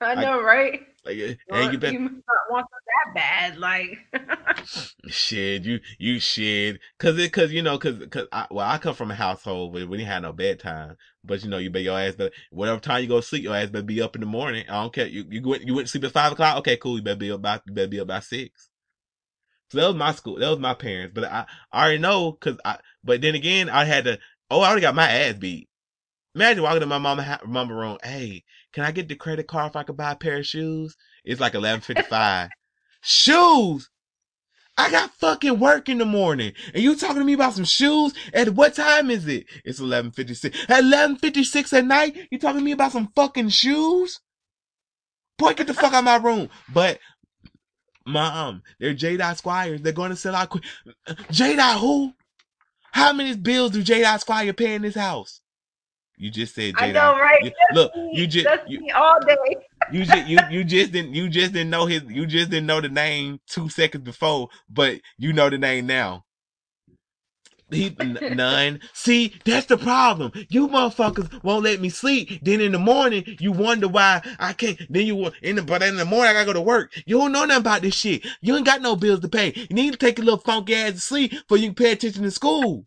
I 0.00 0.14
know, 0.14 0.42
right? 0.42 0.82
Like 1.04 1.18
eh, 1.18 1.34
Well, 1.50 1.62
and 1.62 1.72
you 1.72 1.78
better 1.78 1.92
you 1.92 2.00
not 2.00 2.22
want 2.50 2.66
that 2.70 3.14
bad, 3.14 3.58
like. 3.58 3.98
shit 5.08 5.64
you 5.64 5.80
you 5.98 6.18
shit. 6.18 6.80
Cause 6.98 7.18
it 7.18 7.32
cause 7.32 7.52
you 7.52 7.62
know 7.62 7.78
cause 7.78 7.96
cause 8.10 8.26
I, 8.32 8.46
well 8.50 8.68
i 8.68 8.78
come 8.78 8.94
from 8.94 9.10
a 9.10 9.14
household 9.14 9.74
where 9.74 9.86
we 9.86 9.98
didn't 9.98 10.10
have 10.10 10.22
no 10.22 10.32
bedtime 10.32 10.96
but 11.22 11.42
you 11.42 11.50
know 11.50 11.58
you 11.58 11.70
bet 11.70 11.82
your 11.82 11.98
ass 11.98 12.14
but 12.16 12.32
whatever 12.50 12.80
time 12.80 13.02
you 13.02 13.08
go 13.08 13.20
to 13.20 13.26
sleep 13.26 13.42
your 13.42 13.54
ass 13.54 13.70
better 13.70 13.84
be 13.84 14.00
up 14.00 14.14
in 14.14 14.20
the 14.20 14.26
morning. 14.26 14.64
I 14.68 14.80
don't 14.82 14.92
care 14.92 15.06
you 15.06 15.24
you 15.28 15.42
went 15.46 15.66
you 15.66 15.74
went 15.74 15.86
to 15.88 15.90
sleep 15.90 16.04
at 16.04 16.12
five 16.12 16.32
o'clock? 16.32 16.58
Okay 16.58 16.76
cool 16.76 16.96
you 16.96 17.02
better 17.02 17.16
be 17.16 17.30
up 17.32 17.42
by 17.42 17.60
you 17.66 17.74
better 17.74 17.88
be 17.88 18.00
up 18.00 18.08
by 18.08 18.20
six. 18.20 18.70
So 19.70 19.78
that 19.78 19.86
was 19.86 19.96
my 19.96 20.12
school 20.12 20.38
that 20.38 20.48
was 20.50 20.58
my 20.58 20.74
parents 20.74 21.12
but 21.14 21.24
i, 21.24 21.46
I 21.72 21.82
already 21.84 21.98
know 21.98 22.32
cause 22.32 22.58
i 22.64 22.78
but 23.02 23.20
then 23.20 23.34
again 23.34 23.68
i 23.68 23.84
had 23.84 24.04
to 24.04 24.18
oh 24.50 24.60
i 24.60 24.66
already 24.68 24.82
got 24.82 24.94
my 24.94 25.08
ass 25.10 25.34
beat. 25.34 25.68
Imagine 26.34 26.62
walking 26.62 26.80
to 26.80 26.86
my 26.86 26.98
mama 26.98 27.40
mama 27.46 27.74
room 27.74 27.98
hey 28.02 28.44
can 28.74 28.84
i 28.84 28.90
get 28.90 29.08
the 29.08 29.14
credit 29.16 29.46
card 29.46 29.70
if 29.70 29.76
i 29.76 29.82
could 29.82 29.96
buy 29.96 30.12
a 30.12 30.16
pair 30.16 30.38
of 30.38 30.46
shoes 30.46 30.96
it's 31.24 31.40
like 31.40 31.54
11.55 31.54 32.48
shoes 33.02 33.88
I 34.76 34.90
got 34.90 35.14
fucking 35.14 35.60
work 35.60 35.88
in 35.88 35.98
the 35.98 36.04
morning, 36.04 36.52
and 36.72 36.82
you 36.82 36.96
talking 36.96 37.18
to 37.18 37.24
me 37.24 37.34
about 37.34 37.54
some 37.54 37.64
shoes? 37.64 38.12
At 38.32 38.50
what 38.50 38.74
time 38.74 39.08
is 39.08 39.26
it? 39.28 39.46
It's 39.64 39.78
eleven 39.78 40.10
fifty 40.10 40.34
six. 40.34 40.58
At 40.68 40.80
eleven 40.80 41.16
fifty 41.16 41.44
six 41.44 41.72
at 41.72 41.84
night, 41.84 42.16
you 42.30 42.38
talking 42.38 42.58
to 42.58 42.64
me 42.64 42.72
about 42.72 42.92
some 42.92 43.12
fucking 43.14 43.50
shoes? 43.50 44.20
Boy, 45.38 45.54
get 45.54 45.68
the 45.68 45.74
fuck 45.74 45.92
out 45.92 45.98
of 46.00 46.04
my 46.04 46.16
room. 46.16 46.48
But 46.72 46.98
mom, 48.04 48.62
they're 48.80 48.94
J 48.94 49.16
Dot 49.16 49.38
Squires. 49.38 49.80
They're 49.80 49.92
going 49.92 50.10
to 50.10 50.16
sell 50.16 50.34
out 50.34 50.50
quick. 50.50 50.64
J 51.30 51.54
Dot 51.54 51.78
who? 51.78 52.12
How 52.92 53.12
many 53.12 53.36
bills 53.36 53.72
do 53.72 53.82
J 53.82 54.00
Dot 54.00 54.20
Squire 54.22 54.52
pay 54.52 54.74
in 54.74 54.82
this 54.82 54.96
house? 54.96 55.40
You 56.16 56.30
just 56.30 56.54
said 56.54 56.76
I 56.76 56.86
J 56.86 56.92
know, 56.92 57.14
right? 57.18 57.40
You- 57.44 57.52
look, 57.70 57.92
you 58.12 58.26
just 58.26 58.48
you, 58.66 58.80
me 58.80 58.90
all 58.92 59.18
day. 59.26 59.56
you 59.88 60.04
just 60.04 60.26
you 60.26 60.38
you 60.48 60.64
just 60.64 60.92
didn't 60.92 61.14
you 61.14 61.28
just 61.28 61.52
didn't 61.52 61.70
know 61.70 61.86
his 61.86 62.02
you 62.08 62.26
just 62.26 62.50
didn't 62.50 62.66
know 62.66 62.80
the 62.80 62.88
name 62.88 63.40
two 63.48 63.68
seconds 63.68 64.04
before, 64.04 64.48
but 64.68 65.00
you 65.18 65.32
know 65.32 65.50
the 65.50 65.58
name 65.58 65.86
now. 65.86 66.24
He 67.70 67.96
n- 68.00 68.20
none. 68.28 68.80
See, 68.94 69.34
that's 69.44 69.66
the 69.66 69.76
problem. 69.78 70.32
You 70.48 70.68
motherfuckers 70.68 71.42
won't 71.42 71.64
let 71.64 71.80
me 71.80 71.88
sleep. 71.90 72.40
Then 72.42 72.60
in 72.60 72.72
the 72.72 72.78
morning, 72.78 73.24
you 73.40 73.52
wonder 73.52 73.88
why 73.88 74.22
I 74.38 74.52
can't. 74.54 74.78
Then 74.90 75.06
you 75.06 75.30
in 75.42 75.56
the 75.56 75.62
but 75.62 75.82
in 75.82 75.96
the 75.96 76.04
morning 76.04 76.30
I 76.30 76.32
gotta 76.34 76.46
go 76.46 76.52
to 76.54 76.60
work. 76.62 76.92
You 77.06 77.18
don't 77.18 77.32
know 77.32 77.44
nothing 77.44 77.60
about 77.62 77.82
this 77.82 77.94
shit. 77.96 78.26
You 78.40 78.56
ain't 78.56 78.66
got 78.66 78.82
no 78.82 78.96
bills 78.96 79.20
to 79.20 79.28
pay. 79.28 79.52
You 79.56 79.74
need 79.76 79.92
to 79.92 79.98
take 79.98 80.18
a 80.18 80.22
little 80.22 80.40
funky 80.40 80.74
ass 80.76 80.92
to 80.94 81.00
sleep 81.00 81.32
before 81.32 81.58
you 81.58 81.68
can 81.68 81.74
pay 81.74 81.92
attention 81.92 82.22
to 82.22 82.30
school. 82.30 82.86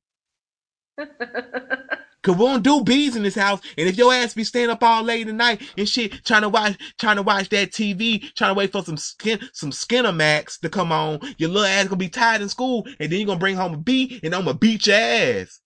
Cause 2.28 2.36
we 2.36 2.44
don't 2.44 2.62
do 2.62 2.84
bees 2.84 3.16
in 3.16 3.24
this 3.24 3.36
house. 3.36 3.62
And 3.78 3.88
if 3.88 3.98
your 3.98 4.14
ass 4.14 4.34
be 4.34 4.44
staying 4.44 4.70
up 4.70 4.84
all 4.84 5.02
late 5.02 5.30
at 5.30 5.34
night 5.34 5.62
and 5.78 5.88
shit, 5.88 6.26
trying 6.26 6.42
to 6.42 6.50
watch, 6.50 6.78
trying 7.00 7.16
to 7.16 7.22
watch 7.22 7.48
that 7.50 7.72
TV, 7.72 8.34
trying 8.36 8.50
to 8.50 8.54
wait 8.54 8.74
for 8.74 8.84
some 8.84 8.98
skin, 8.98 9.40
some 9.54 9.72
Skinemax 9.72 10.60
to 10.60 10.68
come 10.68 10.92
on, 10.92 11.22
your 11.38 11.50
little 11.50 11.66
ass 11.66 11.86
gonna 11.86 11.96
be 11.96 12.10
tired 12.10 12.42
in 12.42 12.50
school, 12.50 12.86
and 13.00 13.10
then 13.10 13.18
you 13.18 13.26
gonna 13.26 13.40
bring 13.40 13.56
home 13.56 13.76
a 13.76 13.78
bee, 13.78 14.20
and 14.24 14.36
I'm 14.36 14.44
gonna 14.44 14.58
beat 14.58 14.88
your 14.88 14.98
ass. 14.98 15.62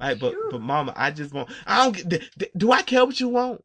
Like, 0.00 0.18
but, 0.18 0.34
but 0.50 0.60
mama, 0.60 0.92
I 0.96 1.12
just 1.12 1.32
want, 1.32 1.48
I 1.64 1.84
don't 1.84 1.96
get, 1.96 2.08
d- 2.08 2.28
d- 2.38 2.50
do 2.56 2.72
I 2.72 2.82
care 2.82 3.06
what 3.06 3.20
you 3.20 3.28
want? 3.28 3.62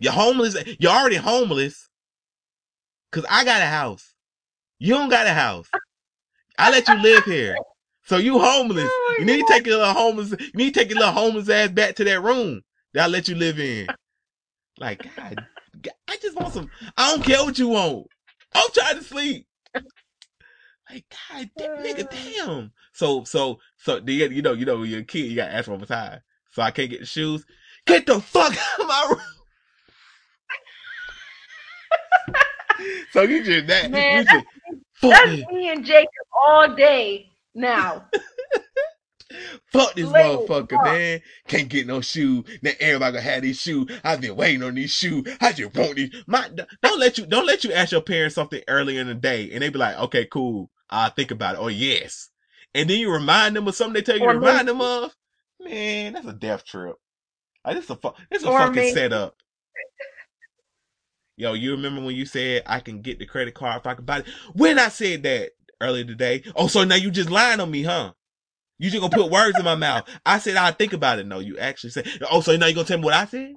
You're 0.00 0.14
homeless, 0.14 0.56
you're 0.78 0.90
already 0.90 1.16
homeless. 1.16 1.90
Cause 3.12 3.26
I 3.28 3.44
got 3.44 3.60
a 3.60 3.66
house. 3.66 4.14
You 4.78 4.94
don't 4.94 5.10
got 5.10 5.26
a 5.26 5.34
house. 5.34 5.68
I 6.58 6.70
let 6.70 6.88
you 6.88 6.96
live 6.96 7.24
here. 7.24 7.56
So 8.06 8.18
you 8.18 8.38
homeless. 8.38 8.84
Oh 8.84 9.16
you 9.18 9.24
need 9.24 9.46
to 9.46 9.52
take 9.52 9.66
your 9.66 9.78
little 9.78 9.92
homeless. 9.92 10.30
You 10.30 10.50
need 10.54 10.74
to 10.74 10.80
take 10.80 10.90
your 10.90 10.98
little 11.00 11.12
homeless 11.12 11.48
ass 11.48 11.70
back 11.70 11.96
to 11.96 12.04
that 12.04 12.22
room 12.22 12.62
that 12.94 13.04
I 13.04 13.06
let 13.08 13.26
you 13.26 13.34
live 13.34 13.58
in. 13.58 13.88
Like 14.78 15.02
God, 15.16 15.44
God, 15.82 15.94
I 16.08 16.16
just 16.22 16.36
want 16.36 16.54
some. 16.54 16.70
I 16.96 17.10
don't 17.10 17.24
care 17.24 17.44
what 17.44 17.58
you 17.58 17.68
want. 17.68 18.06
I'm 18.54 18.70
trying 18.72 18.98
to 18.98 19.02
sleep. 19.04 19.48
Like 20.88 21.04
God, 21.10 21.50
damn, 21.58 21.78
nigga, 21.78 22.04
uh. 22.04 22.44
damn. 22.46 22.72
So 22.92 23.24
so 23.24 23.58
so 23.76 24.00
you, 24.06 24.28
you 24.28 24.42
know 24.42 24.52
you 24.52 24.64
know 24.64 24.78
when 24.78 24.88
you're 24.88 25.00
a 25.00 25.04
kid 25.04 25.26
you 25.26 25.34
got 25.34 25.46
to 25.46 25.54
ask 25.54 25.68
one 25.68 25.78
more 25.78 25.86
time. 25.86 26.20
So 26.52 26.62
I 26.62 26.70
can't 26.70 26.88
get 26.88 27.00
the 27.00 27.06
shoes. 27.06 27.44
Get 27.86 28.06
the 28.06 28.20
fuck 28.20 28.52
out 28.74 28.80
of 28.80 28.86
my 28.86 29.06
room. 29.10 29.20
so 33.10 33.22
you 33.22 33.42
just 33.42 33.66
that 33.66 33.90
Man, 33.90 34.12
you 34.12 34.24
just 34.24 34.46
fuck 34.94 35.10
That's 35.10 35.52
me 35.52 35.70
and 35.70 35.84
Jacob 35.84 36.08
all 36.46 36.72
day 36.72 37.30
now. 37.56 38.06
fuck 39.72 39.94
this 39.94 40.08
motherfucker, 40.08 40.78
up. 40.78 40.84
man. 40.84 41.20
Can't 41.48 41.68
get 41.68 41.86
no 41.86 42.00
shoe. 42.00 42.44
Now 42.62 42.72
everybody 42.80 43.12
gonna 43.12 43.22
have 43.22 43.42
these 43.42 43.60
shoes. 43.60 43.90
I've 44.04 44.20
been 44.20 44.36
waiting 44.36 44.62
on 44.62 44.74
these 44.74 44.92
shoes. 44.92 45.26
I 45.40 45.52
just 45.52 45.74
want 45.74 45.96
these. 45.96 46.10
My 46.26 46.48
don't 46.82 47.00
let 47.00 47.18
you 47.18 47.26
don't 47.26 47.46
let 47.46 47.64
you 47.64 47.72
ask 47.72 47.92
your 47.92 48.02
parents 48.02 48.34
something 48.34 48.62
early 48.68 48.98
in 48.98 49.06
the 49.08 49.14
day 49.14 49.50
and 49.52 49.62
they 49.62 49.68
be 49.68 49.78
like, 49.78 49.96
okay, 49.98 50.26
cool. 50.26 50.70
I'll 50.90 51.10
think 51.10 51.30
about 51.30 51.56
it. 51.56 51.60
Oh 51.60 51.68
yes. 51.68 52.30
And 52.74 52.88
then 52.88 52.98
you 52.98 53.10
remind 53.12 53.56
them 53.56 53.66
of 53.66 53.74
something 53.74 53.94
they 53.94 54.02
tell 54.02 54.18
you 54.18 54.24
Or 54.24 54.32
to 54.34 54.38
remind 54.38 54.68
them 54.68 54.80
of. 54.80 55.14
Man, 55.60 56.12
that's 56.12 56.26
a 56.26 56.32
death 56.32 56.64
trip. 56.64 56.96
Like, 57.64 57.76
this 57.76 57.90
a 57.90 57.96
fu- 57.96 58.12
this 58.30 58.42
a 58.42 58.46
fucking 58.46 58.74
maybe- 58.74 58.92
setup. 58.94 59.34
Yo, 61.38 61.52
you 61.52 61.72
remember 61.72 62.02
when 62.02 62.14
you 62.16 62.24
said 62.24 62.62
I 62.64 62.80
can 62.80 63.02
get 63.02 63.18
the 63.18 63.26
credit 63.26 63.54
card 63.54 63.80
if 63.80 63.86
I 63.86 63.94
can 63.94 64.04
buy 64.06 64.18
it? 64.20 64.26
When 64.54 64.78
I 64.78 64.88
said 64.88 65.22
that 65.24 65.50
earlier 65.80 66.04
today. 66.04 66.42
Oh, 66.54 66.68
so 66.68 66.84
now 66.84 66.96
you 66.96 67.10
just 67.10 67.30
lying 67.30 67.60
on 67.60 67.70
me, 67.70 67.82
huh? 67.82 68.12
You 68.78 68.90
just 68.90 69.00
gonna 69.00 69.14
put 69.14 69.30
words 69.30 69.58
in 69.58 69.64
my 69.64 69.74
mouth. 69.74 70.08
I 70.24 70.38
said 70.38 70.56
I'd 70.56 70.78
think 70.78 70.92
about 70.92 71.18
it. 71.18 71.26
No, 71.26 71.38
you 71.38 71.58
actually 71.58 71.90
said. 71.90 72.06
Oh, 72.30 72.40
so 72.40 72.56
now 72.56 72.66
you 72.66 72.74
gonna 72.74 72.86
tell 72.86 72.98
me 72.98 73.04
what 73.04 73.14
I 73.14 73.24
said? 73.24 73.56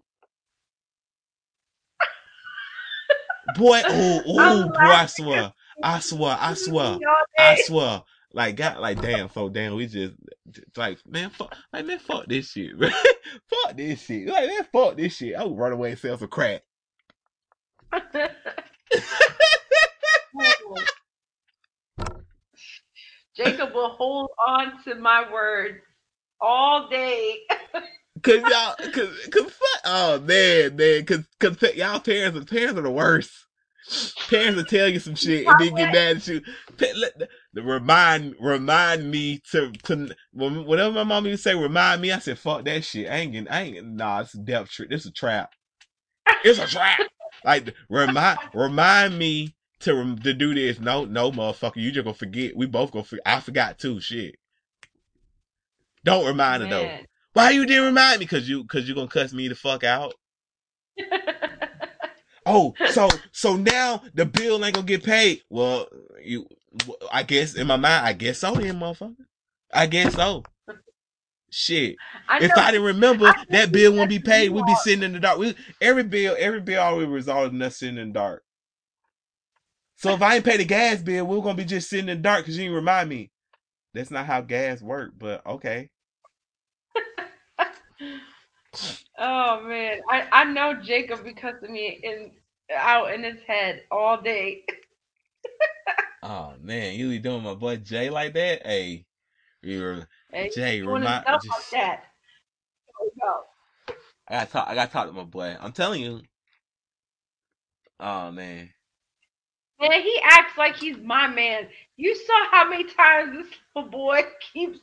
boy, 3.56 3.82
oh, 3.86 4.22
oh, 4.26 4.68
boy, 4.68 4.80
I 4.80 5.06
swear, 5.06 5.54
I 5.84 6.00
swear, 6.00 6.38
I 6.40 6.54
swear, 6.54 7.00
I 7.38 7.62
swear. 7.66 8.04
Like, 8.32 8.58
God, 8.58 8.78
like, 8.78 9.02
damn, 9.02 9.30
so 9.30 9.50
damn, 9.50 9.76
we 9.76 9.88
just, 9.88 10.14
like, 10.78 11.00
man, 11.08 11.32
fuck, 11.32 11.56
like, 11.74 11.86
man, 11.86 12.00
fuck 12.00 12.28
this 12.28 12.52
shit, 12.52 12.78
man. 12.78 12.91
fuck 13.50 13.76
this 13.76 14.04
shit. 14.04 14.28
Like, 14.28 14.48
man, 14.48 14.68
fuck 14.72 14.98
this 14.98 15.16
shit. 15.16 15.36
I 15.36 15.44
would 15.44 15.58
run 15.58 15.72
away 15.72 15.91
and 15.91 16.00
sell 16.00 16.18
some 16.18 16.28
crack. 16.28 16.62
Jacob 23.40 23.74
will 23.74 23.90
hold 23.90 24.30
on 24.48 24.84
to 24.84 24.95
my 24.95 25.32
words 25.32 25.80
all 26.41 26.90
day. 26.90 27.38
Cause 28.22 28.41
y'all, 28.41 28.76
cause, 28.91 29.28
cause, 29.32 29.53
oh 29.86 30.20
man, 30.20 30.76
man, 30.76 31.06
cause, 31.06 31.26
cause 31.40 31.56
y'all 31.74 32.02
parents, 32.02 32.52
parents 32.52 32.78
are 32.78 32.82
the 32.82 32.91
worst. 32.91 33.32
Parents 34.30 34.57
will 34.57 34.66
tell 34.66 34.90
you 34.90 34.99
some 34.99 35.16
shit 35.16 35.48
and 35.48 35.57
then 35.57 35.74
get 35.74 35.94
mad 35.94 36.18
at 36.18 36.28
you. 36.28 36.41
Remind, 37.53 38.36
remind 38.41 39.10
me 39.10 39.41
to, 39.52 39.72
to, 39.84 40.14
whatever 40.34 40.94
my 40.95 41.03
mom 41.06 41.28
used 41.28 41.44
to 41.44 41.49
say, 41.52 41.56
remind 41.56 42.02
me. 42.02 42.11
I 42.11 42.20
said, 42.20 42.38
fuck 42.38 42.66
that 42.66 42.84
shit. 42.84 43.10
I 43.10 43.20
ain't 43.20 43.32
getting, 43.32 43.48
I 43.48 43.61
ain't, 43.61 43.88
nah, 43.88 44.20
it's 44.20 44.36
a 44.36 44.40
depth 44.40 44.72
trick. 44.72 44.90
This 44.90 45.06
is 45.06 45.11
a 45.11 45.14
trap. 45.14 45.53
It's 46.44 46.60
a 46.60 46.68
trap. 46.68 46.99
Like, 47.45 47.74
remind, 47.88 48.40
remind 48.53 49.18
me 49.18 49.56
to, 49.81 49.95
rem- 49.95 50.19
to 50.19 50.34
do 50.34 50.53
this. 50.53 50.80
No, 50.80 51.06
no, 51.06 51.31
motherfucker, 51.31 51.77
you 51.77 51.91
just 51.91 52.03
gonna 52.06 52.14
forget. 52.14 52.56
We 52.56 52.65
both 52.65 52.91
gonna 52.91 53.03
forget. 53.03 53.23
I 53.26 53.39
forgot 53.39 53.80
too, 53.80 53.99
shit. 53.99 54.35
Don't 56.03 56.26
remind 56.26 56.64
her 56.64 56.69
though. 56.69 56.97
Why 57.34 57.51
you 57.51 57.65
didn't 57.65 57.85
remind 57.85 58.19
me? 58.19 58.26
Cause 58.26 58.47
you, 58.49 58.65
cause 58.65 58.88
you 58.88 58.95
gonna 58.95 59.07
cuss 59.07 59.34
me 59.34 59.47
the 59.47 59.56
fuck 59.56 59.84
out. 59.84 60.14
Oh, 62.45 62.73
so 62.91 63.07
so 63.31 63.56
now 63.56 64.01
the 64.15 64.26
bill 64.26 64.64
ain't 64.65 64.73
gonna 64.73 64.88
get 64.88 65.03
paid. 65.03 65.43
Well, 65.51 65.88
you, 66.23 66.47
I 67.11 67.22
guess 67.22 67.53
in 67.53 67.68
my 67.68 67.76
mind, 67.76 68.07
I 68.07 68.14
guess 68.14 68.39
so, 68.39 68.56
then, 68.56 68.80
motherfucker. 68.80 69.15
I 69.72 69.85
guess 69.85 70.15
so. 70.15 70.43
Shit. 71.51 71.95
I 72.27 72.39
If. 72.43 72.51
I 72.57 72.72
didn't 72.72 72.88
remember 72.88 73.27
I 73.27 73.45
that 73.49 73.72
bill 73.72 73.93
won't 73.93 74.10
be 74.10 74.19
paid, 74.19 74.49
we'd 74.49 74.65
be 74.65 74.76
sitting 74.81 75.03
in 75.03 75.14
the 75.14 75.19
dark. 75.19 75.38
We 75.38 75.56
every 75.80 76.03
bill, 76.03 76.35
every 76.39 76.61
bill 76.61 76.81
always 76.81 77.07
resulted 77.07 77.53
in 77.53 77.61
us 77.61 77.77
sitting 77.77 77.97
in 77.97 78.10
the 78.10 78.14
dark. 78.14 78.43
So 79.99 80.11
if 80.13 80.21
I 80.21 80.35
ain't 80.38 80.45
pay 80.45 80.55
the 80.55 80.63
gas 80.63 81.01
bill, 81.01 81.26
we're 81.26 81.41
gonna 81.41 81.55
be 81.55 81.65
just 81.65 81.89
sitting 81.89 82.07
in 82.07 82.15
the 82.17 82.23
dark 82.23 82.39
because 82.43 82.57
you 82.57 82.63
didn't 82.63 82.76
remind 82.77 83.09
me. 83.09 83.31
That's 83.93 84.09
not 84.11 84.26
how 84.26 84.39
gas 84.39 84.81
work, 84.81 85.11
but 85.17 85.45
okay. 85.45 85.89
Oh 89.21 89.61
man, 89.67 89.99
I, 90.09 90.27
I 90.31 90.43
know 90.45 90.76
Jacob 90.76 91.23
because 91.26 91.55
of 91.61 91.69
me 91.69 91.99
in 92.01 92.31
out 92.73 93.13
in 93.13 93.23
his 93.23 93.41
head 93.45 93.81
all 93.91 94.21
day. 94.21 94.63
Oh 96.21 96.53
man, 96.61 96.95
you 96.95 97.09
be 97.09 97.19
doing 97.19 97.43
my 97.43 97.53
boy 97.55 97.77
Jay 97.77 98.09
like 98.09 98.34
that? 98.34 98.65
Hey, 98.65 99.05
you're 99.61 100.05
And 100.31 100.51
Jay, 100.53 100.77
he's 100.77 100.85
remind 100.85 101.26
just- 101.26 101.47
like 101.49 101.69
that. 101.71 102.03
Go. 103.21 103.95
I 104.27 104.34
gotta 104.34 104.51
talk. 104.51 104.67
I 104.67 104.76
gotta 104.76 104.91
talk 104.91 105.07
to 105.07 105.13
my 105.13 105.23
boy. 105.23 105.55
I'm 105.59 105.71
telling 105.71 106.01
you. 106.01 106.21
Oh 108.01 108.31
man, 108.31 108.69
Man, 109.80 110.01
he 110.01 110.19
acts 110.23 110.57
like 110.57 110.76
he's 110.76 110.97
my 110.97 111.27
man. 111.27 111.68
You 111.95 112.15
saw 112.15 112.49
how 112.51 112.69
many 112.69 112.84
times 112.84 113.38
this 113.38 113.47
little 113.76 113.89
boy 113.89 114.22
keeps 114.53 114.80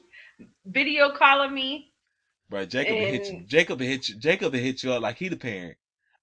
video 0.65 1.11
calling 1.11 1.55
me. 1.55 1.93
bro, 2.49 2.65
Jacob 2.65 2.95
will 2.95 3.07
hit 3.07 3.31
you. 3.31 3.45
Jacob 3.47 3.81
hit 3.81 4.09
you. 4.09 4.17
Jacob 4.17 4.55
hit 4.55 4.83
you 4.83 4.93
up 4.93 5.03
like 5.03 5.17
he 5.17 5.29
the 5.29 5.37
parent. 5.37 5.77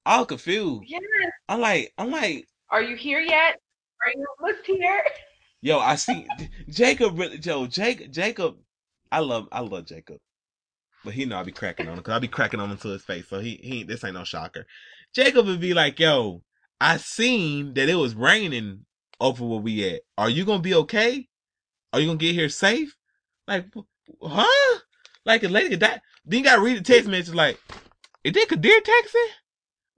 I'm 0.05 0.25
confused. 0.25 0.83
Yes. 0.87 1.01
I'm 1.47 1.61
like, 1.61 1.93
I'm 1.97 2.11
like, 2.11 2.47
Are 2.69 2.81
you 2.81 2.95
here 2.95 3.19
yet? 3.19 3.59
Are 4.05 4.11
you 4.15 4.25
almost 4.39 4.65
here? 4.65 5.03
yo, 5.61 5.79
I 5.79 5.95
see 5.95 6.27
Jacob. 6.69 7.17
Really, 7.17 7.37
Joe, 7.37 7.67
Jacob, 7.67 8.11
Jacob. 8.11 8.57
I 9.11 9.19
love, 9.19 9.47
I 9.51 9.59
love 9.59 9.85
Jacob, 9.85 10.17
but 11.05 11.13
he 11.13 11.25
know 11.25 11.37
I 11.37 11.43
be 11.43 11.51
cracking 11.51 11.87
on 11.87 11.93
him 11.93 11.99
because 11.99 12.15
I 12.15 12.19
be 12.19 12.27
cracking 12.27 12.59
on 12.59 12.71
him 12.71 12.77
to 12.77 12.87
his 12.89 13.03
face. 13.03 13.27
So 13.29 13.39
he, 13.39 13.59
he, 13.61 13.83
this 13.83 14.03
ain't 14.03 14.15
no 14.15 14.23
shocker. 14.23 14.65
Jacob 15.13 15.45
would 15.45 15.59
be 15.59 15.75
like, 15.75 15.99
yo, 15.99 16.41
I 16.81 16.97
seen 16.97 17.73
that 17.75 17.89
it 17.89 17.95
was 17.95 18.15
raining 18.15 18.85
over 19.19 19.45
where 19.45 19.59
we 19.59 19.87
at. 19.89 20.01
Are 20.17 20.29
you 20.29 20.45
gonna 20.45 20.61
be 20.61 20.73
okay? 20.75 21.27
Are 21.91 21.99
you 21.99 22.07
gonna 22.07 22.17
get 22.17 22.35
here 22.35 22.49
safe? 22.49 22.95
Like, 23.47 23.65
huh? 24.21 24.79
Like 25.25 25.43
a 25.43 25.47
lady 25.47 25.75
that 25.77 26.01
then 26.25 26.39
you 26.39 26.45
gotta 26.45 26.61
read 26.61 26.77
the 26.77 26.81
text 26.81 27.09
message 27.09 27.33
like, 27.33 27.59
is 28.23 28.33
that 28.33 28.47
Ghadir 28.49 28.79
texting? 28.81 29.29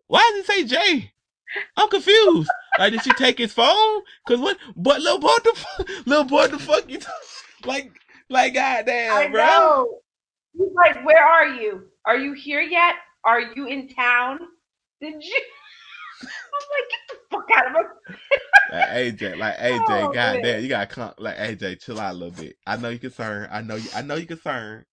Why 0.07 0.31
does 0.33 0.41
it 0.41 0.47
say 0.47 0.63
Jay? 0.65 1.11
I'm 1.77 1.89
confused. 1.89 2.49
Like, 2.77 2.91
did 2.91 3.03
she 3.03 3.11
take 3.11 3.37
his 3.37 3.53
phone? 3.53 4.01
Cause 4.27 4.39
what? 4.39 4.57
But 4.75 5.01
little 5.01 5.19
boy, 5.19 5.35
the 5.43 5.53
fuck, 5.55 5.89
little 6.05 6.23
boy, 6.25 6.47
the 6.47 6.59
fuck 6.59 6.89
you? 6.89 6.99
like, 7.65 7.91
like, 8.29 8.53
goddamn, 8.53 9.13
I 9.13 9.27
bro. 9.29 9.45
know. 9.45 9.99
He's 10.53 10.73
like, 10.75 11.05
where 11.05 11.23
are 11.23 11.47
you? 11.47 11.83
Are 12.05 12.17
you 12.17 12.33
here 12.33 12.61
yet? 12.61 12.95
Are 13.23 13.41
you 13.41 13.67
in 13.67 13.89
town? 13.89 14.39
Did 15.01 15.15
you? 15.21 15.41
I'm 16.55 16.67
like, 16.71 16.89
get 16.91 17.01
the 17.09 17.17
fuck 17.31 17.51
out 17.57 17.67
of 17.67 17.73
here. 17.75 18.39
Like 18.69 18.89
AJ, 18.89 19.37
like 19.37 19.57
AJ, 19.57 20.11
Oh, 20.11 20.11
goddamn, 20.11 20.41
man. 20.41 20.63
you 20.63 20.69
gotta 20.69 20.87
come. 20.87 21.13
Like 21.19 21.37
AJ, 21.37 21.81
chill 21.83 21.99
out 21.99 22.13
a 22.13 22.17
little 22.17 22.31
bit. 22.31 22.57
I 22.67 22.77
know 22.77 22.89
you 22.89 22.99
concerned. 22.99 23.49
I 23.51 23.61
know 23.61 23.75
you. 23.77 23.89
I 23.93 24.01
know 24.01 24.15
you 24.15 24.27
concerned. 24.27 24.85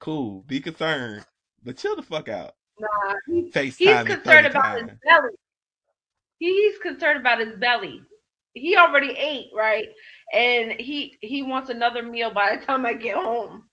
Cool, 0.00 0.42
be 0.46 0.60
concerned, 0.60 1.24
but 1.64 1.78
chill 1.78 1.96
the 1.96 2.02
fuck 2.02 2.28
out. 2.28 2.54
Nah, 2.80 3.14
he- 3.26 3.54
he's 3.78 4.02
concerned 4.02 4.46
30 4.46 4.48
about 4.48 4.78
his 4.78 4.90
belly. 5.04 5.30
He's 6.38 6.78
concerned 6.78 7.20
about 7.20 7.40
his 7.40 7.54
belly. 7.58 8.02
He 8.54 8.76
already 8.76 9.12
ate, 9.12 9.50
right? 9.56 9.88
And 10.32 10.72
he 10.72 11.18
he 11.22 11.42
wants 11.42 11.70
another 11.70 12.02
meal 12.02 12.32
by 12.32 12.56
the 12.56 12.66
time 12.66 12.86
I 12.86 12.94
get 12.94 13.16
home. 13.16 13.64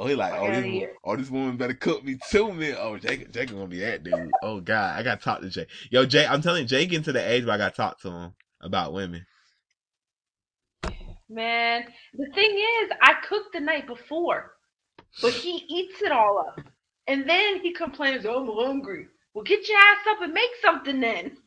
Oh, 0.00 0.06
he 0.06 0.14
like, 0.14 0.32
oh, 0.32 0.46
this, 0.46 0.88
oh, 1.02 1.16
this 1.16 1.28
woman 1.28 1.56
better 1.56 1.74
cook 1.74 2.04
me 2.04 2.18
two 2.30 2.52
meals. 2.52 2.78
Oh, 2.80 2.96
Jake, 2.98 3.32
Jake 3.32 3.50
gonna 3.50 3.66
be 3.66 3.80
that 3.80 4.04
dude. 4.04 4.30
Oh 4.44 4.60
God, 4.60 4.96
I 4.96 5.02
gotta 5.02 5.20
talk 5.20 5.40
to 5.40 5.50
Jake. 5.50 5.66
Yo, 5.90 6.06
Jake, 6.06 6.30
I'm 6.30 6.40
telling 6.40 6.62
you, 6.62 6.68
Jay 6.68 6.86
getting 6.86 7.02
to 7.02 7.12
the 7.12 7.28
age 7.28 7.44
where 7.44 7.56
I 7.56 7.58
gotta 7.58 7.74
talk 7.74 8.00
to 8.02 8.08
him 8.08 8.34
about 8.60 8.92
women. 8.92 9.26
Man, 11.28 11.82
the 12.14 12.30
thing 12.32 12.62
is, 12.82 12.90
I 13.02 13.14
cooked 13.28 13.52
the 13.52 13.58
night 13.58 13.88
before, 13.88 14.52
but 15.20 15.32
he 15.32 15.64
eats 15.68 16.00
it 16.00 16.12
all 16.12 16.46
up. 16.46 16.64
And 17.08 17.28
then 17.28 17.58
he 17.60 17.72
complains, 17.72 18.24
oh, 18.24 18.38
I'm 18.38 18.66
hungry. 18.66 19.08
Well, 19.34 19.42
get 19.42 19.68
your 19.68 19.78
ass 19.78 20.06
up 20.10 20.22
and 20.22 20.32
make 20.32 20.50
something 20.62 21.00
then. 21.00 21.38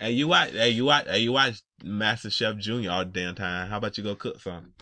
Hey, 0.00 0.10
you 0.10 0.26
watch, 0.26 0.50
hey, 0.50 0.70
you 0.70 0.86
watch, 0.86 1.06
hey, 1.06 1.20
you 1.20 1.32
watch 1.32 1.62
MasterChef 1.84 2.58
Junior 2.58 2.90
all 2.90 3.04
the 3.04 3.12
damn 3.12 3.36
time. 3.36 3.70
How 3.70 3.76
about 3.76 3.96
you 3.96 4.02
go 4.02 4.16
cook 4.16 4.40
something? 4.40 4.72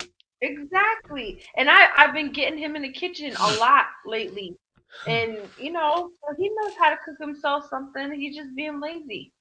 Exactly. 0.44 1.42
And 1.56 1.70
I, 1.70 1.88
I've 1.96 2.12
been 2.12 2.32
getting 2.32 2.58
him 2.58 2.76
in 2.76 2.82
the 2.82 2.92
kitchen 2.92 3.34
a 3.36 3.50
lot 3.50 3.86
lately. 4.06 4.54
And, 5.08 5.38
you 5.58 5.72
know, 5.72 6.10
so 6.20 6.34
he 6.38 6.48
knows 6.48 6.72
how 6.78 6.90
to 6.90 6.96
cook 7.04 7.16
himself 7.20 7.64
something. 7.70 8.12
He's 8.12 8.36
just 8.36 8.54
being 8.54 8.80
lazy. 8.80 9.32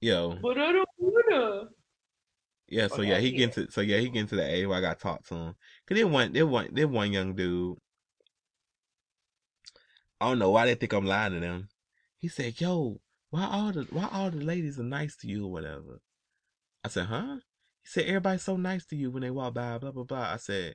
Yo, 0.00 0.38
But 0.42 0.58
I 0.58 0.72
don't 0.72 0.88
wanna. 0.98 1.64
yeah. 2.68 2.88
So 2.88 2.96
Fuck 2.96 3.06
yeah, 3.06 3.14
outta 3.14 3.22
he 3.22 3.30
here. 3.30 3.48
getting 3.48 3.66
to, 3.66 3.72
so 3.72 3.80
yeah, 3.80 3.98
he 3.98 4.08
getting 4.08 4.28
to 4.28 4.36
the 4.36 4.48
age 4.50 4.66
where 4.66 4.78
I 4.78 4.80
gotta 4.80 4.98
talk 5.00 5.24
to 5.26 5.34
him. 5.34 5.54
Cause 5.86 5.96
there 5.96 6.06
one, 6.06 6.32
there 6.32 6.46
one, 6.46 6.68
there 6.72 6.88
one 6.88 7.12
young 7.12 7.34
dude. 7.34 7.78
I 10.20 10.28
don't 10.28 10.38
know 10.38 10.50
why 10.50 10.66
they 10.66 10.74
think 10.74 10.92
I'm 10.92 11.06
lying 11.06 11.34
to 11.34 11.40
them. 11.40 11.68
He 12.18 12.28
said, 12.28 12.60
"Yo, 12.60 13.00
why 13.30 13.44
all 13.46 13.72
the 13.72 13.82
why 13.90 14.08
all 14.12 14.30
the 14.30 14.38
ladies 14.44 14.78
are 14.80 14.84
nice 14.84 15.16
to 15.18 15.28
you 15.28 15.46
or 15.46 15.52
whatever?" 15.52 16.00
I 16.84 16.88
said, 16.88 17.06
"Huh?" 17.06 17.38
He 17.86 17.90
said, 17.90 18.06
"Everybody's 18.08 18.42
so 18.42 18.56
nice 18.56 18.84
to 18.86 18.96
you 18.96 19.12
when 19.12 19.22
they 19.22 19.30
walk 19.30 19.54
by." 19.54 19.78
Blah 19.78 19.92
blah 19.92 20.02
blah. 20.02 20.32
I 20.32 20.36
said, 20.38 20.74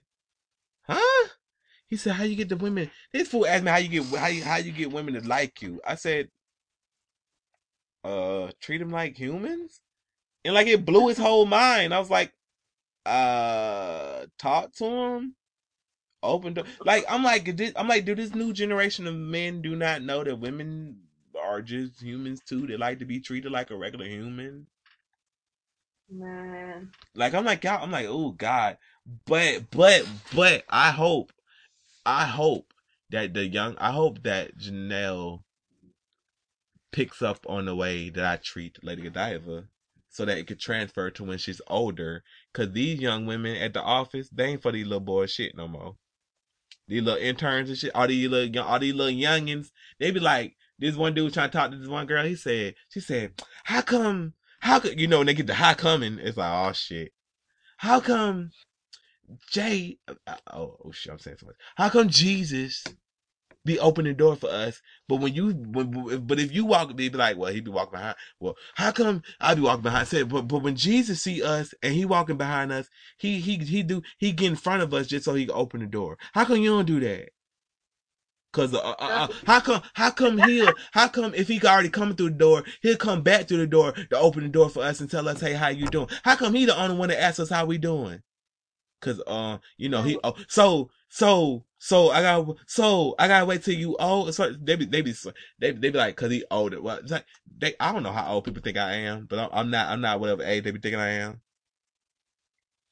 "Huh?" 0.84 1.28
He 1.88 1.98
said, 1.98 2.14
"How 2.14 2.24
you 2.24 2.38
get 2.38 2.48
the 2.48 2.56
women?" 2.56 2.90
This 3.12 3.28
fool 3.28 3.46
asked 3.46 3.66
me 3.66 3.72
how 3.72 3.78
you 3.78 3.90
get 3.90 4.06
how 4.18 4.28
you, 4.28 4.44
how 4.44 4.58
you 4.58 4.72
get 4.72 4.92
women 4.94 5.16
to 5.16 5.28
like 5.28 5.62
you. 5.62 5.82
I 5.86 5.96
said, 5.96 6.30
"Uh, 8.04 8.52
treat 8.62 8.78
them 8.78 8.92
like 8.92 9.18
humans." 9.18 9.82
And 10.46 10.54
like 10.54 10.68
it 10.68 10.86
blew 10.86 11.10
his 11.10 11.18
whole 11.18 11.46
mind. 11.46 11.94
I 11.94 12.00
was 12.00 12.10
like, 12.10 12.34
"Uh, 13.06 14.28
talk 14.40 14.74
to 14.76 14.86
him." 14.86 15.36
Open 16.24 16.54
door. 16.54 16.66
Like 16.86 17.04
I'm 17.10 17.24
like 17.24 17.50
I'm 17.76 17.88
like, 17.90 18.06
do 18.06 18.16
this 18.16 18.34
new 18.36 18.54
generation 18.54 19.08
of 19.08 19.16
men 19.16 19.62
do 19.62 19.76
not 19.76 20.02
know 20.04 20.24
that 20.24 20.40
women 20.40 21.02
are 21.40 21.62
just 21.62 22.02
humans 22.02 22.42
too? 22.46 22.68
They 22.68 22.78
like 22.78 23.00
to 23.00 23.06
be 23.06 23.20
treated 23.20 23.52
like 23.52 23.72
a 23.72 23.76
regular 23.78 24.06
human. 24.06 24.68
Man. 26.12 26.92
Like 27.16 27.34
I'm 27.34 27.46
like 27.46 27.64
y'all. 27.64 27.84
I'm 27.84 27.92
like, 27.92 28.08
oh 28.10 28.32
God. 28.32 28.78
But 29.26 29.72
but 29.72 30.06
but 30.36 30.64
I 30.70 30.92
hope, 30.92 31.32
I 32.06 32.26
hope 32.26 32.74
that 33.10 33.34
the 33.34 33.48
young. 33.48 33.78
I 33.78 33.92
hope 33.92 34.24
that 34.24 34.58
Janelle 34.58 35.42
picks 36.92 37.22
up 37.22 37.40
on 37.48 37.66
the 37.66 37.76
way 37.76 38.10
that 38.10 38.26
I 38.26 38.36
treat 38.36 38.84
Lady 38.84 39.04
Godiva, 39.04 39.66
so 40.10 40.26
that 40.26 40.38
it 40.38 40.48
could 40.48 40.60
transfer 40.60 41.10
to 41.12 41.24
when 41.24 41.38
she's 41.38 41.62
older. 41.68 42.24
Cause 42.54 42.72
these 42.74 43.00
young 43.00 43.26
women 43.26 43.56
at 43.56 43.74
the 43.74 43.82
office, 43.82 44.30
they 44.30 44.46
ain't 44.46 44.62
for 44.62 44.74
these 44.74 44.86
little 44.86 45.00
boy 45.00 45.26
shit 45.26 45.56
no 45.56 45.68
more. 45.68 45.96
These 46.88 47.04
little 47.04 47.22
interns 47.22 47.70
and 47.70 47.78
shit, 47.78 47.96
all 47.96 48.08
these 48.08 48.28
little 48.28 48.54
young, 48.54 48.68
all 48.68 48.80
these 48.80 48.94
little 48.94 49.14
youngins, 49.14 49.72
they 50.00 50.12
be 50.12 50.20
like, 50.20 50.58
this 50.78 50.96
one 50.96 51.14
dude 51.14 51.34
trying 51.34 51.50
to 51.50 51.58
talk 51.58 51.72
to 51.72 51.78
this 51.78 51.88
one 51.88 52.06
girl. 52.06 52.26
He 52.26 52.36
said, 52.36 52.76
she 52.90 53.00
said, 53.00 53.42
how 53.64 53.82
come, 53.82 54.34
how 54.62 54.80
could, 54.80 55.00
you 55.00 55.08
know, 55.08 55.20
when 55.20 55.28
they 55.28 55.34
get 55.34 55.48
the 55.48 55.56
high 55.56 55.74
coming, 55.74 56.20
it's 56.20 56.38
like, 56.38 56.70
oh 56.70 56.74
shit. 56.74 57.14
How 57.78 58.00
come 58.00 58.52
Jay, 59.50 59.98
uh, 60.08 60.36
oh, 60.54 60.78
oh 60.84 60.92
shit, 60.92 61.12
I'm 61.12 61.20
saying 61.20 61.38
so 61.40 61.48
much. 61.48 61.56
How 61.76 61.90
come 61.90 62.10
Jesus 62.10 62.84
be 63.64 63.80
opening 63.80 64.14
the 64.14 64.18
door 64.18 64.36
for 64.36 64.50
us, 64.50 64.82
but 65.08 65.18
when 65.18 65.34
you, 65.34 65.52
when, 65.52 66.26
but 66.26 66.40
if 66.40 66.52
you 66.52 66.66
walk, 66.66 66.90
they 66.90 67.10
be 67.10 67.18
like, 67.18 67.38
well, 67.38 67.52
he 67.52 67.62
be 67.62 67.70
walking 67.70 67.94
behind. 67.94 68.16
Well, 68.40 68.56
how 68.76 68.92
come 68.92 69.22
I 69.40 69.54
be 69.54 69.62
walking 69.62 69.84
behind? 69.84 70.08
Said, 70.08 70.30
but 70.30 70.48
but 70.48 70.64
when 70.64 70.76
Jesus 70.76 71.22
see 71.22 71.44
us 71.44 71.74
and 71.84 71.94
he 71.94 72.06
walking 72.06 72.38
behind 72.38 72.72
us, 72.72 72.90
he 73.18 73.40
he 73.40 73.58
he 73.58 73.84
do 73.84 74.02
he 74.18 74.32
get 74.32 74.48
in 74.48 74.56
front 74.56 74.82
of 74.82 74.94
us 74.94 75.08
just 75.08 75.26
so 75.26 75.36
he 75.36 75.46
can 75.46 75.56
open 75.56 75.82
the 75.82 75.86
door. 75.86 76.18
How 76.34 76.46
come 76.46 76.58
you 76.58 76.72
don't 76.72 76.86
do 76.86 77.00
that? 77.02 77.30
Cause 78.53 78.73
uh, 78.73 78.80
uh, 78.80 78.95
uh, 78.99 79.28
how 79.48 79.61
come 79.61 79.82
how 79.94 80.11
come 80.11 80.38
he'll 80.38 80.73
how 80.91 81.07
come 81.07 81.34
if 81.34 81.48
he 81.48 81.61
already 81.61 81.88
coming 81.88 82.18
through 82.18 82.32
the 82.32 82.36
door 82.36 82.64
he'll 82.82 82.98
come 82.98 83.22
back 83.22 83.48
through 83.48 83.60
the 83.60 83.68
door 83.68 83.94
to 83.94 84.18
open 84.18 84.44
the 84.44 84.49
door 84.49 84.69
for 84.69 84.84
us 84.84 84.99
and 84.99 85.10
tell 85.10 85.30
us 85.30 85.40
hey 85.40 85.53
how 85.53 85.69
you 85.69 85.88
doing 85.88 86.10
how 86.23 86.36
come 86.36 86.53
he 86.53 86.65
the 86.65 86.78
only 86.78 86.98
one 86.98 87.07
that 87.07 87.22
asks 87.22 87.40
us 87.40 87.49
how 87.49 87.65
we 87.65 87.78
doing 87.78 88.22
Cause 89.02 89.22
uh, 89.26 89.57
you 89.78 89.90
know 89.90 90.03
he 90.03 90.19
oh 90.23 90.36
so 90.48 90.91
so 91.10 91.65
so 91.80 92.11
I 92.11 92.22
got 92.22 92.56
so 92.68 93.15
I 93.18 93.28
gotta 93.28 93.45
wait 93.48 93.64
till 93.64 93.73
you 93.73 93.98
old. 93.98 94.34
So 94.36 94.53
they 94.53 94.76
be 94.76 94.86
they 94.86 95.02
be 95.02 95.15
they 95.57 95.72
they 95.72 95.90
be 95.90 95.98
like 95.98 96.15
cause 96.15 96.30
he 96.30 96.44
older. 96.52 96.80
Well, 96.80 96.98
it's 96.98 97.11
like 97.11 97.26
they 97.57 97.73
I 97.80 97.91
don't 97.91 98.03
know 98.03 98.11
how 98.11 98.32
old 98.32 98.44
people 98.44 98.61
think 98.61 98.78
I 98.78 98.94
am, 98.94 99.26
but 99.26 99.40
I'm, 99.40 99.49
I'm 99.52 99.69
not 99.72 99.90
I'm 99.90 100.02
not 100.02 100.19
whatever 100.19 100.44
age 100.44 100.64
they 100.64 100.69
be 100.69 100.80
thinking 100.80 100.99
I 100.99 101.10
am. 101.10 101.41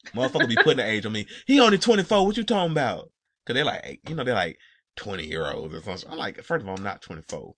Motherfucker 0.08 0.48
be 0.48 0.56
putting 0.56 0.78
the 0.78 0.86
age 0.86 1.06
on 1.06 1.12
me. 1.12 1.26
He 1.46 1.60
only 1.60 1.78
24. 1.78 2.26
What 2.26 2.36
you 2.36 2.42
talking 2.42 2.72
about? 2.72 3.12
Cause 3.46 3.54
they're 3.54 3.64
like 3.64 4.00
you 4.08 4.16
know 4.16 4.24
they're 4.24 4.34
like 4.34 4.58
20 5.00 5.24
year 5.24 5.50
olds 5.50 5.74
or 5.74 5.80
something. 5.80 6.10
I'm 6.10 6.18
like 6.18 6.42
first 6.42 6.62
of 6.62 6.68
all 6.68 6.76
I'm 6.76 6.84
not 6.84 7.02
24, 7.02 7.54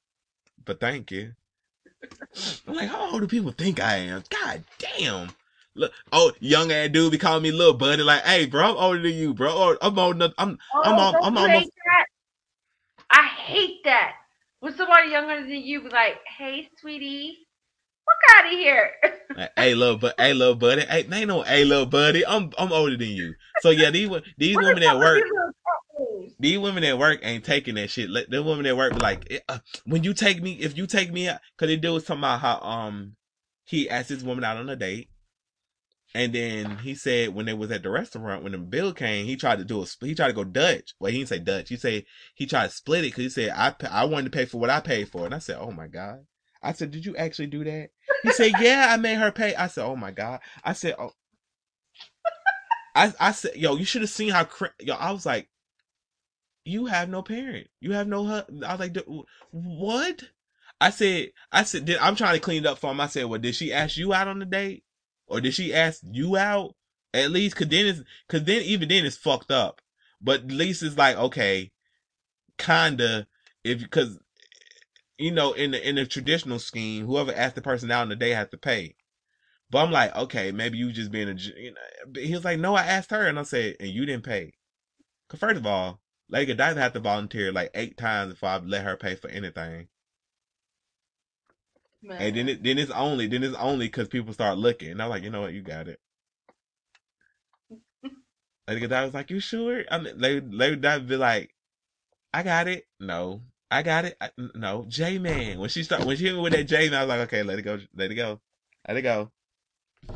but 0.65 0.81
thank 0.81 1.11
you. 1.11 1.33
I'm 2.67 2.75
like 2.75 2.89
how 2.89 3.13
old 3.13 3.21
do 3.21 3.27
people 3.27 3.53
think 3.53 3.83
I 3.83 3.97
am? 3.97 4.25
God 4.31 4.65
damn. 4.79 5.31
Look, 5.75 5.93
oh, 6.13 6.33
young 6.39 6.71
ass 6.71 6.91
dude 6.91 7.13
be 7.13 7.19
calling 7.19 7.43
me 7.43 7.51
little 7.51 7.73
buddy. 7.75 8.03
Like, 8.03 8.23
hey, 8.25 8.45
bro, 8.47 8.71
I'm 8.71 8.77
older 8.77 9.01
than 9.01 9.15
you, 9.15 9.33
bro. 9.33 9.57
Or 9.57 9.79
I'm 9.81 9.99
old 9.99 10.17
enough. 10.17 10.33
I'm, 10.37 10.59
Oh, 10.75 10.83
I'm, 10.85 11.15
I'm, 11.23 11.39
I'm 11.39 11.53
that? 11.53 12.07
I 13.11 13.27
hate 13.27 13.83
that. 13.85 14.13
When 14.61 14.77
somebody 14.77 15.11
younger 15.11 15.41
than 15.41 15.51
you 15.51 15.83
be 15.83 15.89
like, 15.89 16.19
"Hey, 16.39 16.69
sweetie, 16.79 17.49
fuck 18.07 18.37
out 18.39 18.53
of 18.53 18.59
here." 18.59 18.91
Hey, 19.57 19.75
little, 19.75 19.97
but, 19.97 20.15
hey, 20.21 20.35
little 20.35 20.55
buddy. 20.55 20.83
Hey, 20.83 21.05
they 21.05 21.21
ain't 21.21 21.29
no, 21.29 21.41
hey, 21.41 21.65
little 21.65 21.87
buddy. 21.87 22.25
I'm, 22.27 22.53
I'm 22.59 22.71
older 22.71 22.99
than 22.99 23.09
you. 23.09 23.35
So 23.61 23.71
yeah, 23.71 23.89
these, 23.89 24.11
these 24.37 24.57
What 24.57 24.67
women 24.67 24.83
at 24.83 24.99
work, 24.99 25.23
are 25.23 25.27
you 25.27 25.53
little 25.97 26.29
fuckers? 26.29 26.32
These 26.43 26.59
women 26.59 26.83
at 26.85 26.99
work 26.99 27.21
ain't 27.23 27.45
taking 27.45 27.77
that 27.77 27.89
shit. 27.89 28.11
Let 28.11 28.29
the 28.29 28.43
women 28.43 28.67
at 28.67 28.77
work 28.77 28.95
be 28.95 29.01
like, 29.01 29.27
eh, 29.31 29.39
uh, 29.49 29.61
when 29.87 30.03
you 30.03 30.13
take 30.13 30.43
me, 30.43 30.55
if 30.55 30.77
you 30.77 30.87
take 30.87 31.13
me 31.13 31.29
out, 31.29 31.39
cause 31.57 31.69
they 31.69 31.77
do 31.77 31.93
was 31.93 32.05
talking 32.05 32.21
about 32.21 32.41
how, 32.41 32.61
um, 32.61 33.17
he 33.65 33.89
asked 33.89 34.09
this 34.09 34.25
woman 34.25 34.43
out 34.45 34.57
on 34.57 34.69
a 34.69 34.77
date. 34.77 35.09
And 36.15 36.35
then 36.35 36.79
he 36.79 36.95
said 36.95 37.35
when 37.35 37.47
they 37.47 37.55
was 37.55 37.71
at 37.71 37.85
the 37.85 37.91
restaurant, 37.91 38.43
when 38.43 38.53
the 38.53 38.59
bill 38.59 38.93
came, 38.93 39.25
he 39.25 39.37
tried 39.37 39.61
to 39.61 39.65
do 39.65 39.83
a, 39.83 39.87
he 40.05 40.15
tried 40.15 40.27
to 40.27 40.33
go 40.35 40.45
Dutch. 40.45 40.95
Well, 40.99 41.11
he 41.11 41.19
didn't 41.19 41.31
say 41.31 41.39
Dutch. 41.39 41.71
He 41.71 41.77
said 41.77 42.05
he 42.35 42.45
tried 42.45 42.69
to 42.69 42.75
split 42.75 43.05
it 43.05 43.15
because 43.15 43.23
he 43.23 43.31
said 43.31 43.51
I, 43.57 43.75
I 43.89 44.05
wanted 44.05 44.31
to 44.31 44.37
pay 44.37 44.45
for 44.45 44.59
what 44.59 44.69
I 44.69 44.81
paid 44.81 45.09
for. 45.09 45.25
And 45.25 45.35
I 45.35 45.39
said, 45.39 45.57
oh 45.59 45.71
my 45.71 45.87
God. 45.87 46.27
I 46.63 46.73
said, 46.73 46.91
did 46.91 47.07
you 47.07 47.17
actually 47.17 47.47
do 47.47 47.65
that? 47.65 47.91
He 48.25 48.33
said, 48.33 48.53
yeah, 48.61 48.89
I 48.91 48.97
made 48.97 49.17
her 49.19 49.33
pay. 49.33 49.55
I 49.55 49.69
said, 49.69 49.85
oh 49.85 49.97
my 49.97 50.11
God. 50.11 50.41
I 50.63 50.75
said, 50.75 50.97
oh, 50.99 51.13
I, 52.95 53.13
I 53.19 53.33
said, 53.33 53.57
yo, 53.57 53.77
you 53.77 53.85
should 53.85 54.03
have 54.03 54.11
seen 54.11 54.31
how, 54.31 54.45
cra- 54.45 54.75
yo, 54.81 54.95
I 54.95 55.13
was 55.13 55.25
like, 55.25 55.49
you 56.65 56.87
have 56.87 57.09
no 57.09 57.23
parent. 57.23 57.69
You 57.81 57.93
have 57.93 58.07
no. 58.09 58.27
I 58.27 58.45
was 58.73 58.81
like, 58.81 58.93
"D- 58.93 59.25
what? 59.51 60.23
I 60.83 60.91
said, 60.91 61.31
I 61.53 61.63
said, 61.63 61.85
did, 61.85 61.99
I'm 61.99 62.17
trying 62.17 62.35
to 62.35 62.41
clean 62.41 62.65
it 62.65 62.67
up 62.67 62.79
for 62.79 62.91
him. 62.91 63.01
I 63.01 63.07
said, 63.07 63.27
well, 63.27 63.39
did 63.39 63.55
she 63.55 63.73
ask 63.73 63.97
you 63.97 64.13
out 64.13 64.27
on 64.27 64.41
the 64.41 64.45
date? 64.45 64.83
Or 65.29 65.41
did 65.41 65.55
she 65.55 65.73
ask 65.73 66.01
you 66.03 66.37
out? 66.37 66.75
At 67.15 67.31
least, 67.31 67.55
cause 67.55 67.69
then 67.69 67.87
it's, 67.87 68.01
cause 68.29 68.43
then, 68.43 68.63
even 68.63 68.89
then 68.89 69.07
it's 69.07 69.17
fucked 69.17 69.53
up. 69.53 69.81
But 70.21 70.41
at 70.41 70.51
least 70.51 70.83
it's 70.83 70.99
like, 70.99 71.17
okay, 71.17 71.71
kinda, 72.59 73.29
if, 73.63 73.89
cause, 73.91 74.19
you 75.19 75.31
know, 75.31 75.53
in 75.53 75.71
the, 75.71 75.89
in 75.89 75.95
the 75.95 76.05
traditional 76.05 76.59
scheme, 76.59 77.07
whoever 77.07 77.33
asked 77.33 77.55
the 77.55 77.63
person 77.63 77.91
out 77.93 78.03
on 78.03 78.09
the 78.09 78.17
date 78.17 78.33
has 78.33 78.49
to 78.49 78.59
pay. 78.59 78.97
But 79.71 79.85
I'm 79.85 79.93
like, 79.93 80.15
okay, 80.17 80.51
maybe 80.51 80.79
you 80.79 80.91
just 80.91 81.13
being 81.13 81.29
a, 81.29 81.35
you 81.35 81.75
know, 81.75 82.21
he 82.21 82.35
was 82.35 82.45
like, 82.45 82.59
no, 82.59 82.75
I 82.75 82.83
asked 82.87 83.13
her. 83.13 83.27
And 83.27 83.39
I 83.39 83.45
said, 83.45 83.77
and 83.79 83.89
you 83.91 84.05
didn't 84.05 84.25
pay. 84.25 84.55
Cause 85.29 85.39
first 85.39 85.59
of 85.59 85.67
all, 85.67 86.01
Lady 86.29 86.47
Godiva 86.55 86.81
had 86.81 86.95
to 86.95 87.01
volunteer 87.01 87.53
like 87.53 87.71
eight 87.75 87.97
times 87.97 88.35
before 88.35 88.51
I 88.51 88.59
let 88.59 88.85
her 88.85 88.97
pay 88.97 89.15
for 89.17 89.31
anything. 89.31 89.89
And 92.19 92.37
then 92.37 92.49
it, 92.49 92.63
then 92.65 92.79
it's 92.79 92.91
only 92.93 93.27
then 93.29 93.45
it's 93.45 93.57
only 93.57 93.87
because 93.87 94.09
people 94.09 94.33
start 94.35 94.59
looking. 94.59 94.93
And 94.93 95.03
I'm 95.03 95.11
like, 95.11 95.23
you 95.25 95.31
know 95.31 95.43
what, 95.43 95.55
you 95.55 95.63
got 95.63 95.89
it. 95.89 96.01
Lady 98.69 98.81
Godiva 98.83 99.07
was 99.07 99.15
like, 99.15 99.31
you 99.31 99.41
sure? 99.41 99.85
I 99.91 99.99
mean, 99.99 100.19
Lady, 100.19 100.47
Lady 100.47 100.77
Godiva 100.77 101.05
be 101.05 101.17
like, 101.17 101.55
I 102.35 102.43
got 102.43 102.69
it. 102.69 102.87
No, 103.01 103.43
I 103.71 103.83
got 103.83 104.05
it. 104.07 104.17
I, 104.21 104.31
no, 104.55 104.87
J 104.89 105.19
Man. 105.19 105.59
When 105.61 105.69
she 105.71 105.83
start 105.85 106.05
when 106.05 106.17
she 106.17 106.27
hit 106.27 106.35
me 106.35 106.41
with 106.41 106.53
that 106.55 106.65
J 106.65 106.91
Man, 106.91 107.01
I 107.01 107.05
was 107.05 107.09
like, 107.11 107.21
okay, 107.23 107.43
let 107.43 107.59
it 107.59 107.63
go, 107.63 107.79
let 107.97 108.11
it 108.11 108.15
go, 108.15 108.41
let 108.89 108.97
it 108.97 109.03
go, 109.03 109.31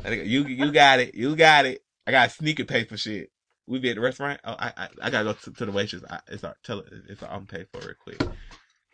let 0.03 0.13
it 0.13 0.17
go. 0.17 0.23
You 0.23 0.43
you 0.45 0.71
got 0.71 0.99
it, 0.99 1.15
you 1.15 1.35
got 1.35 1.65
it. 1.65 1.83
I 2.07 2.11
got 2.11 2.31
sneaker 2.31 2.65
pay 2.65 2.85
for 2.85 2.97
shit. 2.97 3.31
We 3.67 3.79
be 3.79 3.89
at 3.89 3.95
the 3.95 4.01
restaurant. 4.01 4.39
Oh, 4.43 4.55
I 4.57 4.73
I, 4.77 4.87
I 5.03 5.09
gotta 5.09 5.25
go 5.25 5.33
to, 5.33 5.51
to 5.51 5.65
the 5.65 5.71
waitress. 5.71 6.03
I, 6.09 6.19
it's 6.27 6.43
our 6.43 6.55
tell 6.63 6.77
her 6.77 6.85
it's 7.09 7.21
I'm 7.23 7.45
paid 7.45 7.67
for 7.71 7.79
real 7.81 7.95
quick. 7.99 8.21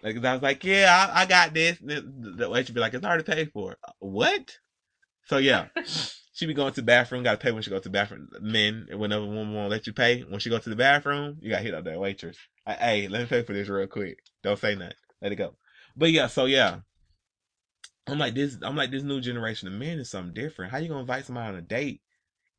Like 0.02 0.24
I 0.24 0.34
was 0.34 0.42
like, 0.42 0.64
yeah, 0.64 1.12
I, 1.14 1.22
I 1.22 1.26
got 1.26 1.54
this. 1.54 1.78
The, 1.80 2.02
the 2.38 2.50
waitress 2.50 2.72
be 2.72 2.82
like, 2.82 2.94
it's 2.94 3.06
already 3.06 3.24
paid 3.24 3.52
for. 3.54 3.78
Uh, 3.88 3.92
what? 4.00 4.58
So 5.26 5.38
yeah, 5.38 5.68
she 6.34 6.46
be 6.46 6.54
going 6.54 6.74
to 6.74 6.82
the 6.82 6.86
bathroom. 6.86 7.24
Got 7.24 7.34
to 7.34 7.38
pay 7.38 7.52
when 7.52 7.64
she 7.64 7.70
go 7.70 7.78
to 7.78 7.84
the 7.84 7.90
bathroom. 7.90 8.28
Men, 8.42 8.88
whenever 8.92 9.24
a 9.24 9.28
woman 9.28 9.54
won't 9.54 9.72
let 9.72 9.88
you 9.88 9.94
pay, 9.94 10.22
when 10.22 10.40
she 10.40 10.50
go 10.50 10.60
to 10.60 10.70
the 10.70 10.76
bathroom, 10.76 11.38
you 11.42 11.50
got 11.50 11.60
to 11.60 11.64
hit 11.64 11.74
up 11.74 11.86
that 11.86 12.00
waitress. 12.00 12.38
Like, 12.68 12.80
hey, 12.80 13.08
let 13.08 13.22
me 13.22 13.28
pay 13.28 13.44
for 13.44 13.54
this 13.54 13.70
real 13.70 13.88
quick. 13.88 14.20
Don't 14.44 14.60
say 14.60 14.76
nothing. 14.76 14.96
Let 15.22 15.32
it 15.32 15.36
go. 15.36 15.56
But 15.96 16.12
yeah, 16.12 16.28
so 16.28 16.46
yeah, 16.46 16.80
I'm 18.08 18.18
like 18.18 18.34
this. 18.34 18.58
I'm 18.62 18.76
like 18.76 18.92
this 18.92 19.04
new 19.04 19.22
generation 19.22 19.70
of 19.70 19.74
men 19.76 20.00
is 20.00 20.10
something 20.10 20.34
different. 20.34 20.72
How 20.72 20.80
you 20.80 20.90
gonna 20.90 21.02
invite 21.02 21.26
somebody 21.26 21.48
on 21.48 21.56
a 21.56 21.62
date 21.62 22.02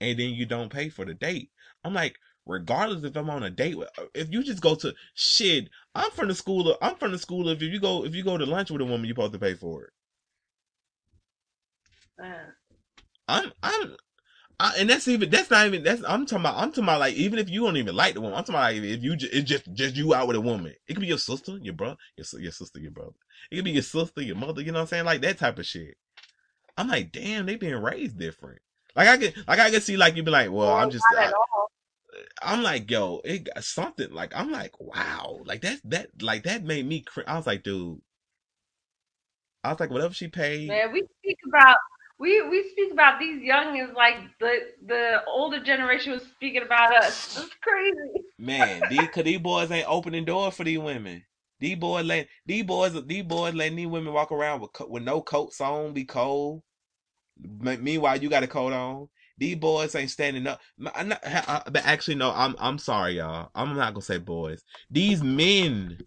and 0.00 0.18
then 0.18 0.30
you 0.30 0.46
don't 0.46 0.72
pay 0.72 0.88
for 0.88 1.04
the 1.04 1.14
date? 1.14 1.50
I'm 1.84 1.94
like, 1.94 2.16
regardless 2.46 3.04
if 3.04 3.16
I'm 3.16 3.30
on 3.30 3.42
a 3.42 3.50
date 3.50 3.76
with, 3.76 3.88
if 4.14 4.32
you 4.32 4.42
just 4.42 4.62
go 4.62 4.74
to 4.76 4.94
shit, 5.14 5.68
I'm 5.94 6.10
from 6.10 6.28
the 6.28 6.34
school 6.34 6.70
of, 6.70 6.78
I'm 6.82 6.96
from 6.96 7.12
the 7.12 7.18
school 7.18 7.48
of 7.48 7.62
if 7.62 7.72
you 7.72 7.80
go 7.80 8.04
if 8.04 8.14
you 8.14 8.24
go 8.24 8.38
to 8.38 8.46
lunch 8.46 8.70
with 8.70 8.80
a 8.80 8.84
woman, 8.84 9.04
you're 9.04 9.14
supposed 9.14 9.32
to 9.34 9.38
pay 9.38 9.54
for 9.54 9.84
it. 9.84 9.90
Uh, 12.22 12.50
I'm 13.28 13.52
I'm 13.62 13.96
I, 14.60 14.74
and 14.78 14.88
that's 14.88 15.08
even 15.08 15.30
that's 15.30 15.50
not 15.50 15.66
even 15.66 15.82
that's 15.82 16.02
I'm 16.06 16.26
talking 16.26 16.42
about 16.42 16.56
I'm 16.56 16.70
talking 16.70 16.84
about 16.84 17.00
like 17.00 17.14
even 17.14 17.38
if 17.38 17.50
you 17.50 17.64
don't 17.64 17.76
even 17.76 17.96
like 17.96 18.14
the 18.14 18.20
woman 18.20 18.36
I'm 18.38 18.44
talking 18.44 18.54
about 18.54 18.72
like 18.72 18.82
if 18.82 19.02
you 19.02 19.16
ju- 19.16 19.28
it's 19.32 19.48
just 19.48 19.72
just 19.74 19.96
you 19.96 20.14
out 20.14 20.28
with 20.28 20.36
a 20.36 20.40
woman. 20.40 20.74
It 20.86 20.94
could 20.94 21.00
be 21.00 21.08
your 21.08 21.18
sister 21.18 21.58
your 21.60 21.74
brother 21.74 21.96
your 22.16 22.40
your 22.40 22.52
sister 22.52 22.78
your 22.78 22.92
brother. 22.92 23.12
It 23.50 23.56
could 23.56 23.64
be 23.64 23.72
your 23.72 23.82
sister 23.82 24.22
your 24.22 24.36
mother 24.36 24.62
you 24.62 24.70
know 24.70 24.78
what 24.78 24.82
I'm 24.82 24.86
saying? 24.88 25.04
Like 25.04 25.22
that 25.22 25.38
type 25.38 25.58
of 25.58 25.66
shit. 25.66 25.96
I'm 26.76 26.88
like 26.88 27.10
damn 27.10 27.46
they 27.46 27.56
being 27.56 27.74
raised 27.74 28.18
different. 28.18 28.60
Like 28.94 29.08
I 29.08 29.16
can 29.16 29.32
like 29.48 29.58
I 29.58 29.70
can 29.70 29.80
see 29.80 29.96
like 29.96 30.14
you'd 30.14 30.24
be 30.24 30.30
like 30.30 30.52
well 30.52 30.72
I'm 30.72 30.90
just 30.90 31.04
not 31.12 31.24
at 31.24 31.34
all. 31.34 31.70
I'm 32.42 32.62
like 32.62 32.90
yo 32.90 33.20
it 33.24 33.44
got 33.44 33.64
something 33.64 34.12
like 34.12 34.32
I'm 34.36 34.50
like 34.50 34.80
wow 34.80 35.40
like 35.44 35.62
that 35.62 35.80
that 35.84 36.22
like 36.22 36.44
that 36.44 36.64
made 36.64 36.86
me 36.86 37.02
cr- 37.02 37.22
I 37.26 37.36
was 37.36 37.46
like 37.46 37.62
dude 37.64 38.00
I 39.64 39.70
was 39.70 39.80
like 39.80 39.90
whatever 39.90 40.14
she 40.14 40.28
paid 40.28 40.68
Man, 40.68 40.92
we 40.92 41.04
speak 41.20 41.38
about 41.48 41.76
we 42.18 42.42
we 42.48 42.68
speak 42.70 42.92
about 42.92 43.18
these 43.20 43.42
youngins 43.42 43.94
like 43.94 44.16
the 44.40 44.60
the 44.86 45.22
older 45.28 45.60
generation 45.62 46.12
was 46.12 46.22
speaking 46.22 46.62
about 46.62 46.96
us. 46.96 47.38
It's 47.38 47.54
crazy. 47.62 48.24
Man, 48.38 48.88
these 48.88 49.08
cause 49.10 49.24
these 49.24 49.40
boys 49.40 49.70
ain't 49.70 49.88
opening 49.88 50.24
doors 50.24 50.56
for 50.56 50.64
these 50.64 50.78
women. 50.78 51.24
These 51.60 51.76
boys 51.76 52.04
let 52.04 52.28
these 52.46 52.64
boys 52.64 52.94
these 53.06 53.24
boys 53.24 53.54
letting 53.54 53.76
these 53.76 53.86
women 53.86 54.12
walk 54.12 54.32
around 54.32 54.60
with 54.60 54.70
with 54.88 55.02
no 55.04 55.22
coats 55.22 55.60
on, 55.60 55.94
be 55.94 56.04
cold. 56.04 56.62
Meanwhile, 57.38 58.18
you 58.22 58.30
got 58.30 58.42
a 58.44 58.48
coat 58.48 58.72
on. 58.72 59.08
These 59.38 59.56
boys 59.56 59.94
ain't 59.94 60.10
standing 60.10 60.46
up. 60.46 60.60
I'm 60.94 61.08
not, 61.08 61.20
I- 61.24 61.62
but 61.70 61.84
actually, 61.84 62.16
no. 62.16 62.30
I'm 62.30 62.54
I'm 62.58 62.78
sorry, 62.78 63.16
y'all. 63.18 63.50
I'm 63.54 63.76
not 63.76 63.94
gonna 63.94 64.02
say 64.02 64.18
boys. 64.18 64.62
These 64.90 65.22
men, 65.22 65.98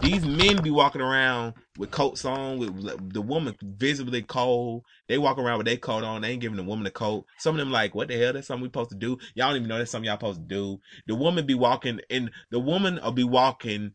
these 0.00 0.24
men 0.24 0.62
be 0.62 0.70
walking 0.70 1.02
around 1.02 1.54
with 1.76 1.90
coats 1.90 2.24
on, 2.24 2.58
with 2.58 3.12
the 3.12 3.20
woman 3.22 3.54
visibly 3.62 4.22
cold. 4.22 4.84
They 5.08 5.18
walk 5.18 5.38
around 5.38 5.58
with 5.58 5.66
their 5.66 5.76
coat 5.76 6.04
on. 6.04 6.22
They 6.22 6.30
ain't 6.30 6.40
giving 6.40 6.56
the 6.56 6.64
woman 6.64 6.86
a 6.86 6.90
coat. 6.90 7.26
Some 7.38 7.54
of 7.54 7.58
them 7.58 7.70
like, 7.70 7.94
what 7.94 8.08
the 8.08 8.16
hell? 8.18 8.32
That's 8.32 8.46
something 8.46 8.62
we 8.62 8.68
supposed 8.68 8.90
to 8.90 8.96
do. 8.96 9.18
Y'all 9.34 9.48
don't 9.48 9.56
even 9.56 9.68
know 9.68 9.78
that's 9.78 9.90
something 9.90 10.06
y'all 10.06 10.16
supposed 10.16 10.40
to 10.40 10.46
do. 10.46 10.80
The 11.06 11.14
woman 11.14 11.46
be 11.46 11.54
walking, 11.54 12.00
and 12.08 12.30
the 12.50 12.60
woman 12.60 12.98
will 13.02 13.12
be 13.12 13.24
walking 13.24 13.92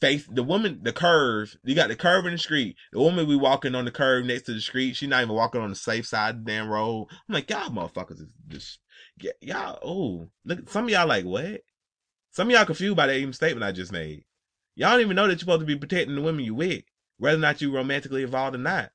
face 0.00 0.26
the 0.26 0.42
woman 0.42 0.80
the 0.82 0.92
curve 0.92 1.56
you 1.64 1.74
got 1.74 1.88
the 1.88 1.96
curve 1.96 2.26
in 2.26 2.32
the 2.32 2.38
street. 2.38 2.76
The 2.92 3.00
woman 3.00 3.26
be 3.26 3.36
walking 3.36 3.74
on 3.74 3.84
the 3.84 3.90
curve 3.90 4.24
next 4.24 4.42
to 4.42 4.54
the 4.54 4.60
street. 4.60 4.96
She 4.96 5.06
not 5.06 5.22
even 5.22 5.34
walking 5.34 5.60
on 5.60 5.70
the 5.70 5.76
safe 5.76 6.06
side 6.06 6.36
of 6.36 6.44
the 6.44 6.52
damn 6.52 6.68
road. 6.68 7.08
I'm 7.10 7.34
like 7.34 7.50
y'all 7.50 7.70
motherfuckers 7.70 8.20
is 8.20 8.28
just 8.48 8.78
y'all 9.40 9.78
oh 9.82 10.28
look 10.44 10.68
some 10.70 10.84
of 10.84 10.90
y'all 10.90 11.08
like 11.08 11.24
what? 11.24 11.62
Some 12.30 12.48
of 12.48 12.52
y'all 12.52 12.64
confused 12.64 12.96
by 12.96 13.06
that 13.06 13.16
even 13.16 13.32
statement 13.32 13.64
i 13.64 13.72
just 13.72 13.92
made. 13.92 14.24
Y'all 14.76 14.92
don't 14.92 15.02
even 15.02 15.16
know 15.16 15.26
that 15.26 15.34
you're 15.34 15.38
supposed 15.40 15.60
to 15.60 15.66
be 15.66 15.76
protecting 15.76 16.16
the 16.16 16.22
women 16.22 16.44
you 16.44 16.54
with 16.54 16.82
whether 17.18 17.36
or 17.36 17.40
not 17.40 17.60
you 17.60 17.74
romantically 17.74 18.22
involved 18.22 18.56
or 18.56 18.58
not. 18.58 18.90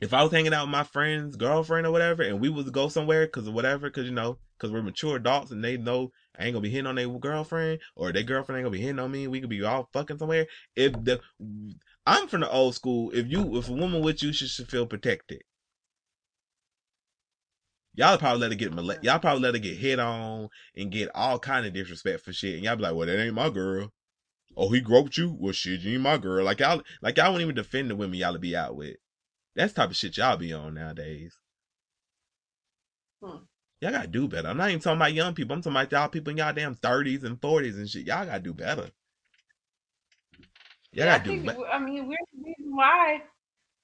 If 0.00 0.14
I 0.14 0.22
was 0.22 0.30
hanging 0.30 0.54
out 0.54 0.66
with 0.66 0.72
my 0.72 0.84
friend's 0.84 1.36
girlfriend 1.36 1.86
or 1.86 1.90
whatever, 1.90 2.22
and 2.22 2.40
we 2.40 2.48
was 2.48 2.66
to 2.66 2.70
go 2.70 2.88
somewhere 2.88 3.26
because 3.26 3.48
of 3.48 3.54
whatever, 3.54 3.88
because 3.88 4.06
you 4.06 4.14
know, 4.14 4.38
because 4.56 4.72
we're 4.72 4.82
mature 4.82 5.16
adults 5.16 5.50
and 5.50 5.64
they 5.64 5.76
know 5.76 6.12
I 6.38 6.44
ain't 6.44 6.54
gonna 6.54 6.62
be 6.62 6.70
hitting 6.70 6.86
on 6.86 6.94
their 6.94 7.08
girlfriend 7.08 7.80
or 7.96 8.12
their 8.12 8.22
girlfriend 8.22 8.58
ain't 8.58 8.64
gonna 8.64 8.76
be 8.76 8.80
hitting 8.80 8.98
on 8.98 9.10
me. 9.10 9.26
We 9.26 9.40
could 9.40 9.50
be 9.50 9.62
all 9.64 9.88
fucking 9.92 10.18
somewhere. 10.18 10.46
If 10.76 10.92
the 10.92 11.20
I'm 12.06 12.26
from 12.26 12.40
the 12.40 12.50
old 12.50 12.74
school. 12.74 13.10
If 13.12 13.26
you 13.30 13.58
if 13.58 13.68
a 13.68 13.72
woman 13.72 14.02
with 14.02 14.22
you, 14.22 14.32
she 14.32 14.46
should 14.46 14.68
feel 14.68 14.86
protected. 14.86 15.42
Y'all 17.94 18.16
probably 18.16 18.40
let 18.40 18.52
her 18.52 18.56
get 18.56 19.02
y'all 19.02 19.18
probably 19.18 19.42
let 19.42 19.54
her 19.54 19.60
get 19.60 19.76
hit 19.76 19.98
on 19.98 20.48
and 20.74 20.90
get 20.90 21.10
all 21.14 21.38
kind 21.38 21.66
of 21.66 21.74
disrespect 21.74 22.24
for 22.24 22.32
shit. 22.32 22.54
And 22.54 22.64
y'all 22.64 22.76
be 22.76 22.82
like, 22.82 22.94
well, 22.94 23.06
that 23.06 23.20
ain't 23.20 23.34
my 23.34 23.50
girl. 23.50 23.92
Oh, 24.56 24.70
he 24.70 24.80
groped 24.80 25.18
you? 25.18 25.36
Well, 25.38 25.52
shit, 25.52 25.80
you 25.80 25.94
ain't 25.94 26.02
my 26.02 26.16
girl. 26.16 26.44
Like 26.44 26.60
y'all, 26.60 26.80
like 27.02 27.18
y'all 27.18 27.30
won't 27.30 27.42
even 27.42 27.54
defend 27.54 27.90
the 27.90 27.96
women 27.96 28.18
y'all 28.18 28.38
be 28.38 28.56
out 28.56 28.76
with. 28.76 28.96
That's 29.54 29.72
type 29.72 29.90
of 29.90 29.96
shit 29.96 30.16
y'all 30.16 30.36
be 30.36 30.52
on 30.52 30.74
nowadays. 30.74 31.36
Hmm. 33.22 33.38
Y'all 33.80 33.92
gotta 33.92 34.08
do 34.08 34.26
better. 34.26 34.48
I'm 34.48 34.56
not 34.56 34.70
even 34.70 34.80
talking 34.80 34.98
about 34.98 35.12
young 35.12 35.34
people. 35.34 35.54
I'm 35.54 35.62
talking 35.62 35.76
about 35.76 35.92
y'all 35.92 36.08
people 36.08 36.30
in 36.32 36.38
y'all 36.38 36.52
damn 36.52 36.74
thirties 36.74 37.24
and 37.24 37.40
forties 37.40 37.78
and 37.78 37.88
shit. 37.88 38.06
Y'all 38.06 38.26
gotta 38.26 38.40
do 38.40 38.52
better. 38.52 38.90
Y'all 40.92 41.06
yeah, 41.06 41.14
I 41.14 41.18
gotta 41.18 41.24
do 41.24 41.30
think 41.30 41.46
better. 41.46 41.66
I 41.66 41.78
mean 41.78 42.08
we're 42.08 42.16
the 42.34 42.44
reason 42.44 42.76
why. 42.76 43.22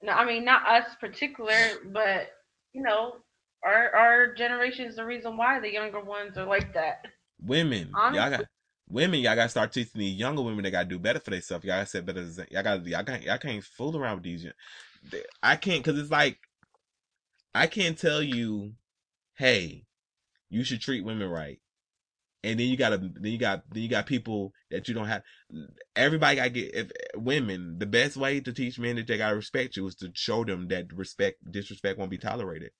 No, 0.01 0.11
I 0.11 0.25
mean 0.25 0.43
not 0.43 0.67
us 0.67 0.95
particular, 0.99 1.55
but 1.85 2.27
you 2.73 2.81
know 2.81 3.17
our 3.63 3.95
our 3.95 4.33
generation 4.33 4.85
is 4.85 4.97
the 4.97 5.05
reason 5.05 5.37
why 5.37 5.59
the 5.59 5.71
younger 5.71 6.01
ones 6.01 6.37
are 6.37 6.45
like 6.45 6.73
that. 6.73 7.05
Women, 7.41 7.91
y'all 7.93 8.29
got 8.29 8.45
women. 8.89 9.21
Y'all 9.21 9.35
gotta 9.35 9.49
start 9.49 9.71
teaching 9.71 9.99
these 9.99 10.19
younger 10.19 10.41
women 10.41 10.63
they 10.63 10.71
gotta 10.71 10.89
do 10.89 10.99
better 10.99 11.19
for 11.19 11.31
themselves. 11.31 11.63
Y'all 11.63 11.77
gotta 11.77 11.85
set 11.85 12.05
better. 12.05 12.21
Y'all 12.51 12.63
gotta. 12.63 12.89
Y'all 12.89 13.03
can't. 13.03 13.23
Y'all 13.23 13.37
can't 13.37 13.63
fool 13.63 13.97
around 13.97 14.15
with 14.15 14.23
these. 14.23 14.45
I 15.41 15.55
can't 15.55 15.83
because 15.83 15.99
it's 15.99 16.11
like 16.11 16.37
I 17.53 17.67
can't 17.67 17.97
tell 17.97 18.21
you, 18.21 18.73
hey, 19.37 19.85
you 20.49 20.63
should 20.63 20.81
treat 20.81 21.05
women 21.05 21.29
right, 21.29 21.59
and 22.43 22.59
then 22.59 22.67
you 22.67 22.77
gotta. 22.77 22.97
Then 22.97 23.31
you 23.31 23.37
got. 23.37 23.63
Then 23.71 23.83
you 23.83 23.89
got 23.89 24.05
people 24.05 24.53
that 24.71 24.87
you 24.87 24.93
don't 24.93 25.07
have. 25.07 25.23
Everybody 25.95 26.35
gotta 26.35 26.49
get. 26.49 26.75
If 26.75 26.91
women, 27.15 27.79
the 27.79 27.85
best 27.85 28.17
way 28.17 28.39
to 28.39 28.53
teach 28.53 28.77
men 28.79 28.97
that 28.97 29.07
they 29.07 29.17
gotta 29.17 29.35
respect 29.35 29.75
you 29.75 29.87
is 29.87 29.95
to 29.95 30.11
show 30.13 30.43
them 30.43 30.67
that 30.69 30.93
respect, 30.93 31.37
disrespect 31.51 31.97
won't 31.97 32.11
be 32.11 32.17
tolerated. 32.17 32.71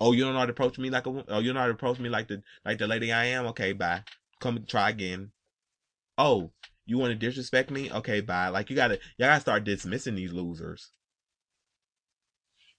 Oh, 0.00 0.12
you 0.12 0.24
don't 0.24 0.34
know 0.34 0.38
how 0.38 0.46
to 0.46 0.52
approach 0.52 0.78
me 0.78 0.90
like 0.90 1.06
a 1.06 1.24
oh, 1.28 1.38
you 1.40 1.46
don't 1.46 1.54
know 1.54 1.60
how 1.60 1.66
to 1.66 1.72
approach 1.72 1.98
me 1.98 2.08
like 2.08 2.28
the 2.28 2.42
like 2.64 2.78
the 2.78 2.86
lady 2.86 3.12
I 3.12 3.26
am. 3.26 3.46
Okay, 3.46 3.72
bye. 3.72 4.04
Come 4.40 4.64
try 4.68 4.90
again. 4.90 5.32
Oh, 6.16 6.52
you 6.86 6.98
want 6.98 7.10
to 7.10 7.16
disrespect 7.16 7.70
me? 7.70 7.90
Okay, 7.90 8.20
bye. 8.20 8.48
Like 8.48 8.70
you 8.70 8.76
gotta 8.76 9.00
y'all 9.16 9.28
gotta 9.28 9.40
start 9.40 9.64
dismissing 9.64 10.14
these 10.14 10.32
losers. 10.32 10.92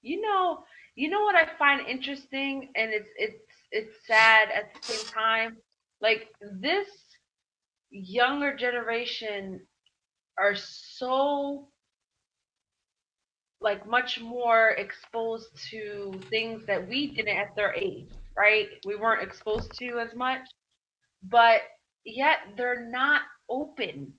You 0.02 0.22
know, 0.22 0.64
you 1.00 1.10
know 1.10 1.22
what 1.24 1.36
I 1.36 1.48
find 1.58 1.88
interesting, 1.88 2.70
and 2.76 2.92
it's 2.92 3.10
it's 3.18 3.44
it's 3.72 3.96
sad 4.06 4.50
at 4.54 4.74
the 4.74 4.94
same 4.94 5.08
time. 5.14 5.58
Like 6.02 6.28
this 6.62 6.88
younger 7.90 8.56
generation 8.56 9.62
are 10.38 10.56
so 10.56 11.70
like 13.62 13.88
much 13.88 14.20
more 14.22 14.72
exposed 14.72 15.50
to 15.72 16.20
things 16.30 16.66
that 16.68 16.88
we 16.90 17.16
didn't 17.16 17.38
at 17.38 17.56
their 17.56 17.74
age, 17.76 18.10
right? 18.38 18.68
We 18.86 18.96
weren't 18.98 19.24
exposed 19.24 19.78
to 19.80 20.00
as 20.00 20.16
much, 20.16 20.42
but 21.24 21.62
yet 22.06 22.40
they're 22.58 22.90
not 22.90 23.22
open 23.50 24.14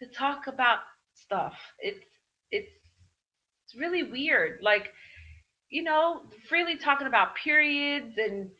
to 0.00 0.08
talk 0.08 0.48
about 0.48 0.80
stuff. 1.14 1.54
It's 1.78 2.06
it's 2.50 2.72
it's 3.64 3.80
really 3.80 4.04
weird. 4.04 4.60
Like, 4.62 4.92
you 5.72 5.82
know, 5.82 6.22
freely 6.50 6.76
talking 6.76 7.06
about 7.06 7.34
periods 7.34 8.14
and 8.18 8.50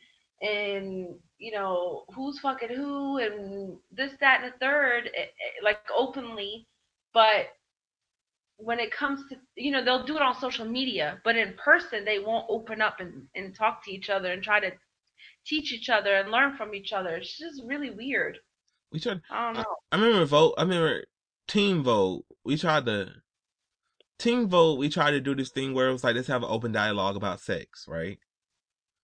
and 0.41 1.15
you 1.37 1.51
know 1.51 2.03
who's 2.13 2.39
fucking 2.39 2.75
who 2.75 3.19
and 3.19 3.77
this 3.91 4.11
that 4.19 4.41
and 4.43 4.51
the 4.51 4.57
third, 4.57 5.09
eh, 5.15 5.21
eh, 5.21 5.63
like 5.63 5.77
openly, 5.95 6.67
but 7.13 7.49
when 8.57 8.79
it 8.79 8.91
comes 8.91 9.21
to 9.29 9.35
you 9.55 9.71
know 9.71 9.83
they'll 9.83 10.05
do 10.05 10.15
it 10.15 10.21
on 10.21 10.39
social 10.39 10.65
media 10.65 11.19
but 11.23 11.35
in 11.35 11.53
person 11.53 12.05
they 12.05 12.19
won't 12.19 12.45
open 12.49 12.81
up 12.81 12.99
and, 12.99 13.23
and 13.35 13.55
talk 13.55 13.83
to 13.83 13.91
each 13.91 14.09
other 14.09 14.31
and 14.31 14.43
try 14.43 14.59
to 14.59 14.71
teach 15.45 15.73
each 15.73 15.89
other 15.89 16.15
and 16.15 16.31
learn 16.31 16.55
from 16.55 16.73
each 16.73 16.93
other 16.93 17.15
it's 17.15 17.37
just 17.37 17.61
really 17.65 17.89
weird 17.89 18.37
We 18.91 18.99
tried. 18.99 19.21
i 19.31 19.45
don't 19.47 19.55
know 19.55 19.65
I, 19.91 19.97
know 19.97 20.03
I 20.03 20.07
remember 20.07 20.25
vote. 20.25 20.53
I 20.57 20.61
remember 20.61 21.03
Teen 21.47 21.83
Vogue. 21.83 22.23
We 22.45 22.57
tried 22.57 22.85
to 22.85 23.09
Teen 24.19 24.47
Vogue. 24.47 24.79
We 24.79 24.89
tried 24.89 25.11
to 25.11 25.21
do 25.21 25.35
this 25.35 25.49
thing 25.49 25.73
where 25.73 25.89
it 25.89 25.93
was 25.93 26.03
like 26.03 26.15
let's 26.15 26.27
have 26.27 26.43
an 26.43 26.49
open 26.49 26.71
dialogue 26.71 27.15
about 27.15 27.41
sex, 27.41 27.85
right? 27.87 28.19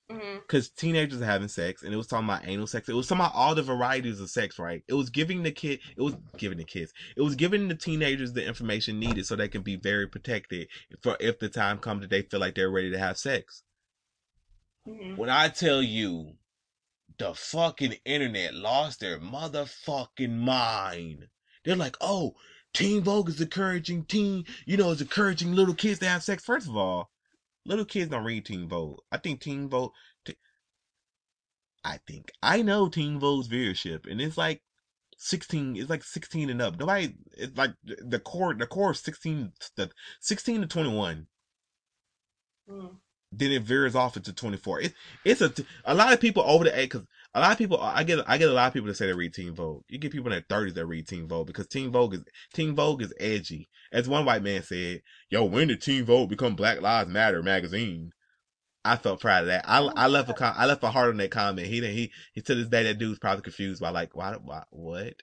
because 0.09 0.69
teenagers 0.71 1.21
are 1.21 1.25
having 1.25 1.47
sex 1.47 1.83
and 1.83 1.93
it 1.93 1.97
was 1.97 2.07
talking 2.07 2.27
about 2.27 2.47
anal 2.47 2.65
sex. 2.65 2.89
It 2.89 2.93
was 2.93 3.07
talking 3.07 3.21
about 3.21 3.35
all 3.35 3.53
the 3.53 3.61
varieties 3.61 4.19
of 4.19 4.29
sex, 4.29 4.57
right? 4.57 4.83
It 4.87 4.95
was 4.95 5.11
giving 5.11 5.43
the 5.43 5.51
kid, 5.51 5.79
it 5.95 6.01
was 6.01 6.15
giving 6.37 6.57
the 6.57 6.63
kids, 6.63 6.91
it 7.15 7.21
was 7.21 7.35
giving 7.35 7.67
the 7.67 7.75
teenagers 7.75 8.33
the 8.33 8.45
information 8.45 8.99
needed 8.99 9.27
so 9.27 9.35
they 9.35 9.47
can 9.47 9.61
be 9.61 9.75
very 9.75 10.07
protected 10.07 10.67
for 11.01 11.15
if 11.19 11.37
the 11.37 11.49
time 11.49 11.77
comes 11.77 12.01
that 12.01 12.09
they 12.09 12.23
feel 12.23 12.39
like 12.39 12.55
they're 12.55 12.71
ready 12.71 12.89
to 12.91 12.97
have 12.97 13.17
sex. 13.17 13.63
hmm 14.85 15.13
When 15.15 15.29
I 15.29 15.49
tell 15.49 15.83
you 15.83 16.33
the 17.19 17.35
fucking 17.35 17.97
internet 18.03 18.55
lost 18.55 19.01
their 19.01 19.19
motherfucking 19.19 20.35
mind, 20.35 21.27
they're 21.63 21.75
like, 21.75 21.97
oh, 22.01 22.33
Teen 22.73 23.01
Vogue 23.01 23.29
is 23.29 23.41
encouraging 23.41 24.05
teen, 24.05 24.45
you 24.65 24.77
know, 24.77 24.91
is 24.91 25.01
encouraging 25.01 25.53
little 25.53 25.73
kids 25.73 25.99
to 25.99 26.07
have 26.07 26.23
sex. 26.23 26.43
First 26.43 26.67
of 26.67 26.77
all, 26.77 27.09
little 27.65 27.85
kids 27.85 28.11
don't 28.11 28.23
read 28.23 28.45
Teen 28.45 28.67
Vogue. 28.69 28.99
I 29.11 29.17
think 29.17 29.41
Teen 29.41 29.69
Vogue, 29.69 29.91
t- 30.25 30.37
I 31.83 31.99
think 32.07 32.31
I 32.43 32.61
know 32.61 32.89
Teen 32.89 33.19
Vogue's 33.19 33.47
viewership, 33.47 34.09
and 34.09 34.21
it's 34.21 34.37
like 34.37 34.61
sixteen. 35.17 35.75
It's 35.75 35.89
like 35.89 36.03
sixteen 36.03 36.49
and 36.49 36.61
up. 36.61 36.79
Nobody. 36.79 37.15
It's 37.37 37.57
like 37.57 37.71
the 37.83 38.19
core. 38.19 38.53
The 38.53 38.67
core 38.67 38.91
is 38.91 38.99
sixteen. 38.99 39.53
The 39.75 39.89
sixteen 40.19 40.61
to 40.61 40.67
twenty 40.67 40.95
one. 40.95 41.27
mm 42.69 42.97
Then 43.31 43.51
it 43.51 43.63
veers 43.63 43.95
off 43.95 44.15
into 44.17 44.33
twenty 44.33 44.57
four. 44.57 44.79
It, 44.79 44.93
it's 45.25 45.41
a 45.41 45.51
a 45.85 45.95
lot 45.95 46.13
of 46.13 46.21
people 46.21 46.43
over 46.43 46.63
the 46.63 46.79
age 46.79 46.89
because 46.91 47.07
a 47.33 47.39
lot 47.39 47.51
of 47.51 47.57
people. 47.57 47.79
I 47.79 48.03
get 48.03 48.19
I 48.27 48.37
get 48.37 48.49
a 48.49 48.53
lot 48.53 48.67
of 48.67 48.73
people 48.73 48.87
that 48.87 48.95
say 48.95 49.07
they 49.07 49.13
read 49.13 49.33
Teen 49.33 49.53
Vogue. 49.53 49.83
You 49.87 49.97
get 49.97 50.11
people 50.11 50.27
in 50.27 50.31
their 50.31 50.45
thirties 50.49 50.73
that 50.73 50.85
read 50.85 51.07
Teen 51.07 51.27
Vogue 51.27 51.47
because 51.47 51.67
Teen 51.67 51.91
Vogue 51.91 52.15
is 52.15 52.23
Teen 52.53 52.75
Vogue 52.75 53.01
is 53.01 53.13
edgy. 53.19 53.69
As 53.91 54.09
one 54.09 54.25
white 54.25 54.43
man 54.43 54.63
said, 54.63 55.01
"Yo, 55.29 55.45
when 55.45 55.67
did 55.67 55.81
Teen 55.81 56.05
Vogue 56.05 56.29
become 56.29 56.55
Black 56.55 56.81
Lives 56.81 57.09
Matter 57.09 57.43
magazine?" 57.43 58.11
I 58.85 58.95
felt 58.95 59.19
proud 59.19 59.41
of 59.41 59.47
that. 59.47 59.65
I, 59.67 59.79
I 59.79 60.07
left 60.07 60.29
a 60.29 60.33
com- 60.33 60.55
I 60.57 60.65
left 60.65 60.83
a 60.83 60.89
heart 60.89 61.09
on 61.09 61.17
that 61.17 61.31
comment. 61.31 61.67
He 61.67 61.81
didn't 61.81 61.95
he 61.95 62.11
he 62.33 62.41
to 62.41 62.55
this 62.55 62.67
day 62.67 62.83
that 62.83 62.97
dude's 62.97 63.19
probably 63.19 63.41
confused 63.41 63.81
by 63.81 63.89
like 63.89 64.15
why, 64.15 64.35
why 64.41 64.63
what. 64.71 65.15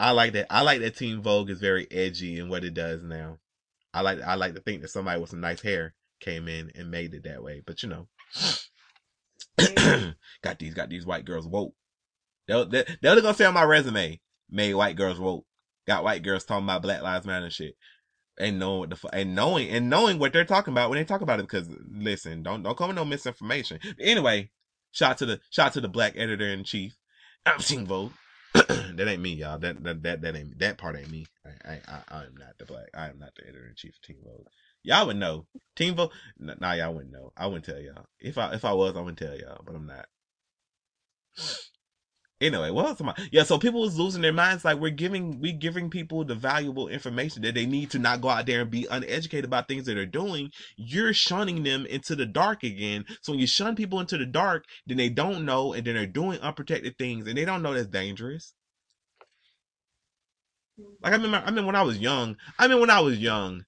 I 0.00 0.10
like 0.10 0.32
that. 0.32 0.46
I 0.50 0.62
like 0.62 0.80
that 0.80 0.96
Teen 0.96 1.22
Vogue 1.22 1.50
is 1.50 1.60
very 1.60 1.86
edgy 1.90 2.38
in 2.38 2.48
what 2.48 2.64
it 2.64 2.74
does 2.74 3.02
now. 3.02 3.38
I 3.92 4.00
like 4.00 4.20
I 4.20 4.34
like 4.34 4.54
to 4.54 4.60
think 4.60 4.82
that 4.82 4.88
somebody 4.88 5.20
with 5.20 5.30
some 5.30 5.40
nice 5.40 5.60
hair 5.60 5.94
came 6.20 6.48
in 6.48 6.72
and 6.74 6.90
made 6.90 7.14
it 7.14 7.24
that 7.24 7.42
way. 7.42 7.62
But 7.64 7.82
you 7.82 7.88
know, 7.90 8.08
got 10.42 10.58
these 10.58 10.74
got 10.74 10.88
these 10.88 11.06
white 11.06 11.24
girls 11.24 11.46
woke. 11.46 11.74
They're, 12.46 12.64
they're, 12.64 12.84
gonna 13.20 13.34
say 13.34 13.46
on 13.46 13.54
my 13.54 13.64
resume, 13.64 14.20
made 14.50 14.74
white 14.74 14.96
girls 14.96 15.18
woke. 15.18 15.46
Got 15.86 16.04
white 16.04 16.22
girls 16.22 16.44
talking 16.44 16.64
about 16.64 16.82
Black 16.82 17.02
Lives 17.02 17.26
Matter 17.26 17.44
and 17.44 17.52
shit. 17.52 17.74
And 18.38 18.58
knowing 18.58 18.80
what 18.80 18.90
the 18.90 18.96
fu- 18.96 19.08
and 19.12 19.34
knowing 19.34 19.68
and 19.68 19.88
knowing 19.88 20.18
what 20.18 20.32
they're 20.32 20.44
talking 20.44 20.74
about 20.74 20.90
when 20.90 20.98
they 20.98 21.04
talk 21.04 21.20
about 21.20 21.38
it 21.38 21.48
because 21.48 21.68
listen, 21.88 22.42
don't 22.42 22.62
don't 22.62 22.76
come 22.76 22.88
with 22.88 22.96
no 22.96 23.04
misinformation. 23.04 23.78
But 23.82 23.94
anyway, 24.04 24.50
shout 24.90 25.18
to 25.18 25.26
the 25.26 25.40
shout 25.50 25.74
to 25.74 25.80
the 25.80 25.88
black 25.88 26.14
editor 26.16 26.48
in 26.48 26.64
chief. 26.64 26.96
I'm 27.46 27.60
Teen 27.60 27.86
Vogue. 27.86 28.12
that 28.54 29.06
ain't 29.06 29.22
me, 29.22 29.34
y'all. 29.34 29.58
That 29.58 29.84
that 29.84 30.02
that 30.02 30.22
that 30.22 30.36
ain't 30.36 30.58
that 30.58 30.78
part 30.78 30.96
ain't 30.96 31.10
me. 31.10 31.26
I 31.46 31.74
I 31.74 31.80
I, 31.86 32.02
I 32.08 32.24
am 32.24 32.36
not 32.36 32.58
the 32.58 32.64
black. 32.64 32.88
I 32.92 33.08
am 33.08 33.20
not 33.20 33.34
the 33.36 33.44
editor 33.44 33.68
in 33.68 33.74
chief 33.76 33.94
of 33.94 34.02
Teen 34.02 34.18
Vogue. 34.24 34.46
Y'all 34.84 35.06
would 35.06 35.16
know. 35.16 35.46
Teen 35.76 35.96
Vogue. 35.96 36.12
N- 36.40 36.56
Nah, 36.60 36.74
y'all 36.74 36.94
wouldn't 36.94 37.12
know. 37.12 37.32
I 37.36 37.46
wouldn't 37.46 37.64
tell 37.66 37.80
y'all. 37.80 38.06
If 38.20 38.38
I 38.38 38.54
if 38.54 38.64
I 38.64 38.74
was, 38.74 38.96
I 38.96 39.00
wouldn't 39.00 39.18
tell 39.18 39.36
y'all. 39.36 39.62
But 39.66 39.76
I'm 39.76 39.86
not. 39.86 40.06
Anyway, 42.40 42.70
what 42.70 42.86
else 42.86 43.00
am 43.00 43.08
I? 43.08 43.14
Yeah, 43.32 43.44
so 43.44 43.58
people 43.58 43.80
was 43.80 43.98
losing 43.98 44.22
their 44.22 44.32
minds. 44.32 44.64
Like 44.64 44.78
we're 44.78 44.90
giving 44.90 45.40
we 45.40 45.52
giving 45.52 45.90
people 45.90 46.24
the 46.24 46.34
valuable 46.34 46.88
information 46.88 47.42
that 47.42 47.54
they 47.54 47.66
need 47.66 47.90
to 47.92 47.98
not 47.98 48.20
go 48.20 48.28
out 48.28 48.46
there 48.46 48.62
and 48.62 48.70
be 48.70 48.86
uneducated 48.90 49.46
about 49.46 49.68
things 49.68 49.86
that 49.86 49.94
they're 49.94 50.06
doing. 50.06 50.50
You're 50.76 51.14
shunning 51.14 51.62
them 51.62 51.86
into 51.86 52.14
the 52.16 52.26
dark 52.26 52.62
again. 52.62 53.06
So 53.22 53.32
when 53.32 53.40
you 53.40 53.46
shun 53.46 53.76
people 53.76 54.00
into 54.00 54.18
the 54.18 54.26
dark, 54.26 54.64
then 54.86 54.98
they 54.98 55.08
don't 55.08 55.46
know, 55.46 55.72
and 55.72 55.86
then 55.86 55.94
they're 55.94 56.06
doing 56.06 56.40
unprotected 56.40 56.98
things, 56.98 57.26
and 57.26 57.38
they 57.38 57.46
don't 57.46 57.62
know 57.62 57.74
that's 57.74 57.88
dangerous. 57.88 58.52
Like 61.02 61.12
I 61.12 61.16
remember, 61.16 61.42
I 61.46 61.50
mean, 61.52 61.66
when 61.66 61.76
I 61.76 61.82
was 61.82 61.98
young, 61.98 62.36
I 62.58 62.68
mean, 62.68 62.80
when 62.80 62.90
I 62.90 63.00
was 63.00 63.18
young, 63.18 63.64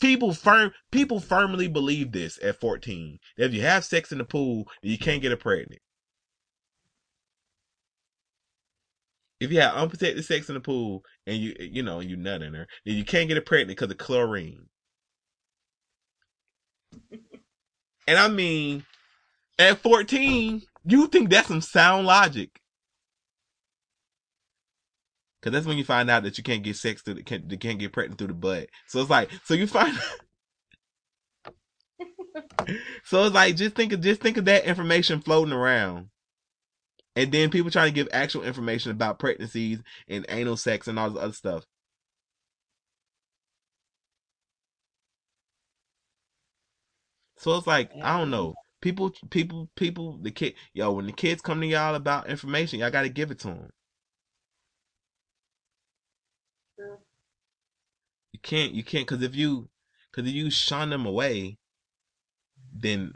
people 0.00 0.32
firm 0.32 0.72
people 0.92 1.20
firmly 1.20 1.68
believe 1.68 2.12
this 2.12 2.38
at 2.42 2.60
14 2.60 3.18
that 3.36 3.46
if 3.46 3.54
you 3.54 3.62
have 3.62 3.84
sex 3.84 4.12
in 4.12 4.18
the 4.18 4.24
pool, 4.24 4.68
you 4.82 4.98
can't 4.98 5.22
get 5.22 5.30
her 5.30 5.36
pregnant. 5.36 5.80
If 9.40 9.50
you 9.50 9.60
have 9.60 9.74
unprotected 9.74 10.24
sex 10.24 10.48
in 10.48 10.54
the 10.54 10.60
pool 10.60 11.02
and 11.26 11.36
you 11.36 11.54
you 11.58 11.82
know 11.82 12.00
you 12.00 12.16
nut 12.16 12.42
in 12.42 12.54
her, 12.54 12.66
then 12.84 12.94
you 12.94 13.04
can't 13.04 13.28
get 13.28 13.36
her 13.36 13.42
pregnant 13.42 13.68
because 13.78 13.90
of 13.90 13.98
chlorine. 13.98 14.66
and 18.06 18.18
I 18.18 18.28
mean, 18.28 18.84
at 19.58 19.78
14, 19.78 20.62
you 20.86 21.06
think 21.08 21.30
that's 21.30 21.48
some 21.48 21.60
sound 21.60 22.06
logic. 22.06 22.60
Cause 25.44 25.52
that's 25.54 25.66
when 25.66 25.78
you 25.78 25.84
find 25.84 26.10
out 26.10 26.24
that 26.24 26.38
you 26.38 26.44
can't 26.44 26.64
get 26.64 26.76
sex 26.76 27.02
through 27.02 27.16
the 27.16 27.24
can't, 27.24 27.50
you 27.52 27.58
can't 27.58 27.78
get 27.80 27.92
pregnant 27.94 28.18
through 28.18 28.28
the 28.28 28.34
butt. 28.34 28.70
So 28.88 29.00
it's 29.02 29.10
like 29.10 29.30
so 29.44 29.54
you 29.54 29.68
find 29.68 29.96
So 33.04 33.24
it's 33.26 33.34
like 33.34 33.56
just 33.56 33.74
think 33.76 33.92
of 33.92 34.00
just 34.00 34.20
think 34.20 34.36
of 34.36 34.46
that 34.46 34.64
information 34.64 35.20
floating 35.20 35.52
around. 35.54 36.08
And 37.16 37.32
then 37.32 37.50
people 37.50 37.70
trying 37.70 37.88
to 37.90 37.94
give 37.94 38.08
actual 38.12 38.44
information 38.44 38.92
about 38.92 39.18
pregnancies 39.20 39.80
and 40.08 40.26
anal 40.28 40.56
sex 40.56 40.88
and 40.88 40.98
all 40.98 41.10
this 41.10 41.22
other 41.22 41.32
stuff. 41.34 41.64
So 47.38 47.56
it's 47.56 47.66
like, 47.66 47.92
I 48.02 48.18
don't 48.18 48.30
know. 48.30 48.50
Mm. 48.50 48.54
People 48.82 49.12
people 49.30 49.70
people 49.76 50.18
the 50.22 50.30
kid 50.30 50.54
yo, 50.74 50.92
when 50.92 51.06
the 51.06 51.12
kids 51.12 51.42
come 51.42 51.60
to 51.60 51.66
y'all 51.66 51.94
about 51.96 52.28
information, 52.30 52.80
y'all 52.80 52.90
gotta 52.90 53.10
give 53.10 53.30
it 53.30 53.40
to 53.40 53.48
them. 53.48 53.70
True. 56.76 56.88
You 56.94 57.18
can't 58.44 58.72
you 58.72 58.84
can't 58.84 59.08
cause 59.08 59.22
if 59.22 59.34
you 59.34 59.68
cause 60.12 60.26
if 60.26 60.32
you 60.32 60.50
shun 60.50 60.90
them 60.90 61.06
away, 61.06 61.58
then 62.72 63.12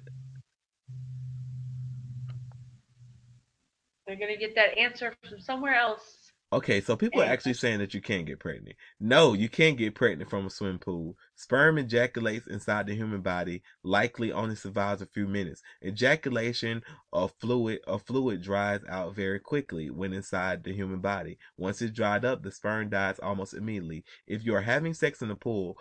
They're 4.06 4.16
gonna 4.16 4.38
get 4.38 4.55
that 4.55 4.76
answer 4.78 5.14
from 5.28 5.38
somewhere 5.38 5.74
else. 5.74 6.32
Okay, 6.50 6.80
so 6.80 6.96
people 6.96 7.20
are 7.20 7.26
actually 7.26 7.52
saying 7.52 7.78
that 7.80 7.92
you 7.92 8.00
can't 8.00 8.24
get 8.24 8.40
pregnant. 8.40 8.74
No, 8.98 9.34
you 9.34 9.50
can't 9.50 9.76
get 9.76 9.94
pregnant 9.94 10.30
from 10.30 10.46
a 10.46 10.50
swim 10.50 10.78
pool. 10.78 11.14
Sperm 11.39 11.78
ejaculates 11.78 12.48
inside 12.48 12.89
the 12.89 12.97
human 12.97 13.20
body, 13.20 13.62
likely 13.85 14.32
only 14.32 14.56
survives 14.56 15.01
a 15.01 15.06
few 15.06 15.28
minutes. 15.28 15.62
Ejaculation 15.86 16.82
of 17.12 17.32
fluid 17.39 17.78
or 17.86 18.01
fluid 18.01 18.43
dries 18.43 18.81
out 18.89 19.15
very 19.15 19.39
quickly 19.39 19.89
when 19.89 20.12
inside 20.12 20.65
the 20.65 20.73
human 20.73 20.98
body. 20.98 21.39
Once 21.56 21.81
it's 21.81 21.93
dried 21.93 22.24
up, 22.24 22.43
the 22.43 22.51
sperm 22.51 22.89
dies 22.89 23.20
almost 23.20 23.55
immediately. 23.55 24.02
If 24.27 24.44
you 24.44 24.52
are 24.56 24.62
having 24.62 24.94
sex 24.94 25.23
in 25.23 25.28
the 25.28 25.36
pool, 25.36 25.78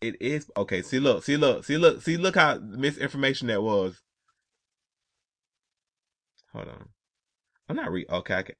it 0.00 0.14
is 0.22 0.48
okay. 0.56 0.80
See, 0.80 1.00
look, 1.00 1.24
see, 1.24 1.36
look, 1.36 1.64
see, 1.64 1.76
look, 1.76 2.00
see, 2.00 2.16
look 2.16 2.36
how 2.36 2.58
misinformation 2.58 3.48
that 3.48 3.64
was. 3.64 4.00
Hold 6.52 6.68
on, 6.68 6.88
I'm 7.68 7.74
not 7.74 7.90
re. 7.90 8.06
Okay, 8.08 8.44
can, 8.44 8.54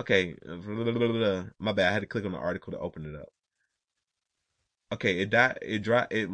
Okay, 0.00 0.36
uh, 0.48 1.44
my 1.58 1.72
bad. 1.72 1.90
I 1.90 1.92
had 1.92 2.00
to 2.00 2.06
click 2.06 2.24
on 2.24 2.32
the 2.32 2.38
article 2.38 2.72
to 2.72 2.78
open 2.78 3.04
it 3.04 3.14
up. 3.14 3.28
Okay, 4.94 5.18
it 5.18 5.30
died. 5.30 5.58
It 5.60 5.82
dry. 5.82 6.06
It. 6.08 6.30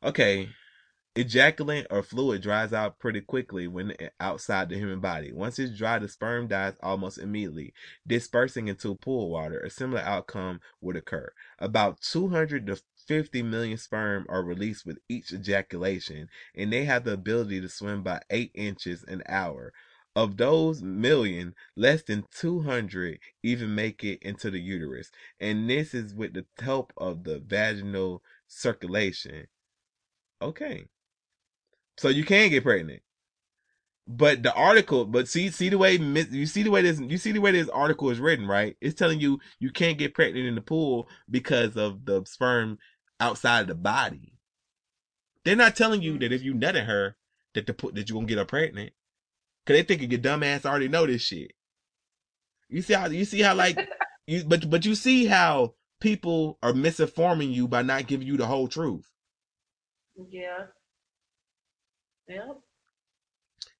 Okay, 0.00 0.48
ejaculate 1.16 1.88
or 1.90 2.04
fluid 2.04 2.40
dries 2.40 2.72
out 2.72 3.00
pretty 3.00 3.20
quickly 3.20 3.66
when 3.66 3.94
outside 4.20 4.68
the 4.68 4.76
human 4.76 5.00
body. 5.00 5.32
Once 5.32 5.58
it's 5.58 5.76
dry, 5.76 5.98
the 5.98 6.06
sperm 6.06 6.46
dies 6.46 6.74
almost 6.84 7.18
immediately, 7.18 7.74
dispersing 8.06 8.68
into 8.68 8.94
pool 8.94 9.28
water. 9.28 9.58
A 9.58 9.70
similar 9.70 10.02
outcome 10.02 10.60
would 10.80 10.94
occur. 10.94 11.32
About 11.58 12.00
200 12.00 12.64
to 12.68 12.80
50 13.08 13.42
million 13.42 13.76
sperm 13.76 14.24
are 14.28 14.44
released 14.44 14.86
with 14.86 14.98
each 15.08 15.32
ejaculation, 15.32 16.28
and 16.54 16.72
they 16.72 16.84
have 16.84 17.02
the 17.02 17.14
ability 17.14 17.60
to 17.60 17.68
swim 17.68 18.04
by 18.04 18.20
eight 18.30 18.52
inches 18.54 19.02
an 19.02 19.24
hour. 19.28 19.72
Of 20.16 20.36
those 20.36 20.82
million, 20.82 21.54
less 21.76 22.02
than 22.02 22.24
200 22.32 23.20
even 23.44 23.74
make 23.74 24.02
it 24.02 24.20
into 24.22 24.50
the 24.50 24.58
uterus. 24.58 25.10
And 25.38 25.70
this 25.70 25.94
is 25.94 26.14
with 26.14 26.34
the 26.34 26.46
help 26.60 26.92
of 26.96 27.22
the 27.24 27.38
vaginal 27.38 28.22
circulation. 28.48 29.46
Okay. 30.42 30.86
So 31.96 32.08
you 32.08 32.24
can 32.24 32.50
get 32.50 32.64
pregnant. 32.64 33.02
But 34.08 34.42
the 34.42 34.52
article, 34.54 35.04
but 35.04 35.28
see, 35.28 35.50
see 35.50 35.68
the 35.68 35.78
way 35.78 35.94
you 35.94 36.46
see 36.46 36.64
the 36.64 36.70
way 36.70 36.82
this, 36.82 36.98
you 36.98 37.16
see 37.16 37.30
the 37.30 37.40
way 37.40 37.52
this 37.52 37.68
article 37.68 38.10
is 38.10 38.18
written, 38.18 38.48
right? 38.48 38.76
It's 38.80 38.98
telling 38.98 39.20
you 39.20 39.38
you 39.60 39.70
can't 39.70 39.98
get 39.98 40.14
pregnant 40.14 40.46
in 40.46 40.56
the 40.56 40.60
pool 40.60 41.08
because 41.30 41.76
of 41.76 42.06
the 42.06 42.24
sperm 42.24 42.78
outside 43.20 43.60
of 43.60 43.66
the 43.68 43.74
body. 43.76 44.34
They're 45.44 45.54
not 45.54 45.76
telling 45.76 46.02
you 46.02 46.18
that 46.18 46.32
if 46.32 46.42
you 46.42 46.54
nut 46.54 46.74
at 46.74 46.86
her, 46.86 47.16
that 47.54 47.66
the 47.66 47.90
that 47.92 48.08
you're 48.08 48.16
gonna 48.16 48.26
get 48.26 48.38
her 48.38 48.44
pregnant. 48.44 48.92
Cause 49.66 49.76
they 49.76 49.82
think 49.82 50.10
your 50.10 50.18
dumb 50.20 50.42
ass 50.42 50.64
already 50.66 50.88
know 50.88 51.06
this 51.06 51.22
shit. 51.22 51.52
You 52.68 52.82
see 52.82 52.94
how 52.94 53.06
you 53.06 53.24
see 53.24 53.40
how 53.42 53.54
like 53.54 53.78
you 54.26 54.44
but 54.44 54.68
but 54.70 54.84
you 54.84 54.94
see 54.94 55.26
how 55.26 55.74
people 56.00 56.58
are 56.62 56.72
misinforming 56.72 57.52
you 57.52 57.68
by 57.68 57.82
not 57.82 58.06
giving 58.06 58.26
you 58.26 58.36
the 58.36 58.46
whole 58.46 58.68
truth. 58.68 59.06
Yeah. 60.30 60.66
Yep. 62.28 62.60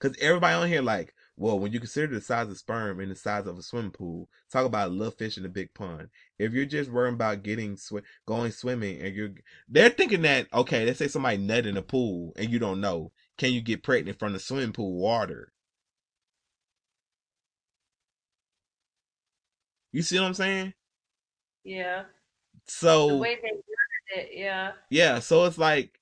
Cause 0.01 0.17
everybody 0.21 0.55
on 0.55 0.69
here 0.69 0.83
like, 0.83 1.15
well, 1.37 1.59
when 1.59 1.73
you 1.73 1.81
consider 1.81 2.15
the 2.15 2.21
size 2.21 2.49
of 2.49 2.59
sperm 2.59 3.01
and 3.01 3.11
the 3.11 3.17
size 3.17 3.47
of 3.47 3.59
a 3.59 3.63
swimming 3.63 3.93
pool, 3.93 4.29
talk 4.53 4.67
about 4.67 4.89
a 4.89 4.93
little 4.93 5.13
fish 5.13 5.39
in 5.39 5.47
a 5.47 5.49
big 5.49 5.73
pond. 5.75 6.09
If 6.39 6.53
you're 6.53 6.67
just 6.67 6.91
worrying 6.91 7.15
about 7.15 7.43
getting 7.43 7.77
sw- 7.77 8.05
going 8.27 8.53
swimming 8.53 9.01
and 9.01 9.15
you're, 9.15 9.31
they're 9.69 9.91
thinking 9.91 10.23
that 10.23 10.49
okay, 10.53 10.85
let's 10.85 10.99
say 10.99 11.09
somebody 11.09 11.39
nut 11.39 11.67
in 11.67 11.77
a 11.77 11.83
pool 11.83 12.33
and 12.37 12.51
you 12.51 12.59
don't 12.59 12.81
know, 12.81 13.13
can 13.39 13.53
you 13.53 13.63
get 13.63 13.83
pregnant 13.83 14.19
from 14.19 14.33
the 14.35 14.39
swimming 14.39 14.73
pool 14.73 14.95
water? 14.95 15.53
You 19.93 20.03
see 20.03 20.19
what 20.19 20.27
I'm 20.27 20.35
saying? 20.35 20.75
Yeah. 21.65 22.05
So 22.67 23.09
The 23.09 23.17
way 23.17 23.37
they 23.37 23.51
worded 23.51 24.29
it, 24.29 24.31
yeah. 24.35 24.73
Yeah, 24.91 25.19
so 25.19 25.45
it's 25.45 25.59
like 25.59 25.99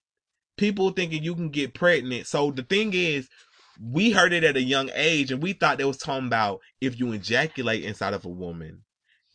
people 0.57 0.91
thinking 0.91 1.23
you 1.23 1.35
can 1.35 1.49
get 1.51 1.75
pregnant. 1.75 2.27
So 2.27 2.51
the 2.51 2.63
thing 2.63 2.93
is, 2.95 3.29
we 3.81 4.11
heard 4.11 4.33
it 4.33 4.45
at 4.45 4.57
a 4.57 4.63
young 4.63 4.91
age 4.95 5.31
and 5.31 5.43
we 5.43 5.53
thought 5.53 5.79
they 5.79 5.85
was 5.85 5.99
talking 5.99 6.27
about 6.27 6.61
if 6.81 6.99
you 6.99 7.13
ejaculate 7.13 7.85
inside 7.85 8.13
of 8.13 8.25
a 8.25 8.29
woman, 8.29 8.83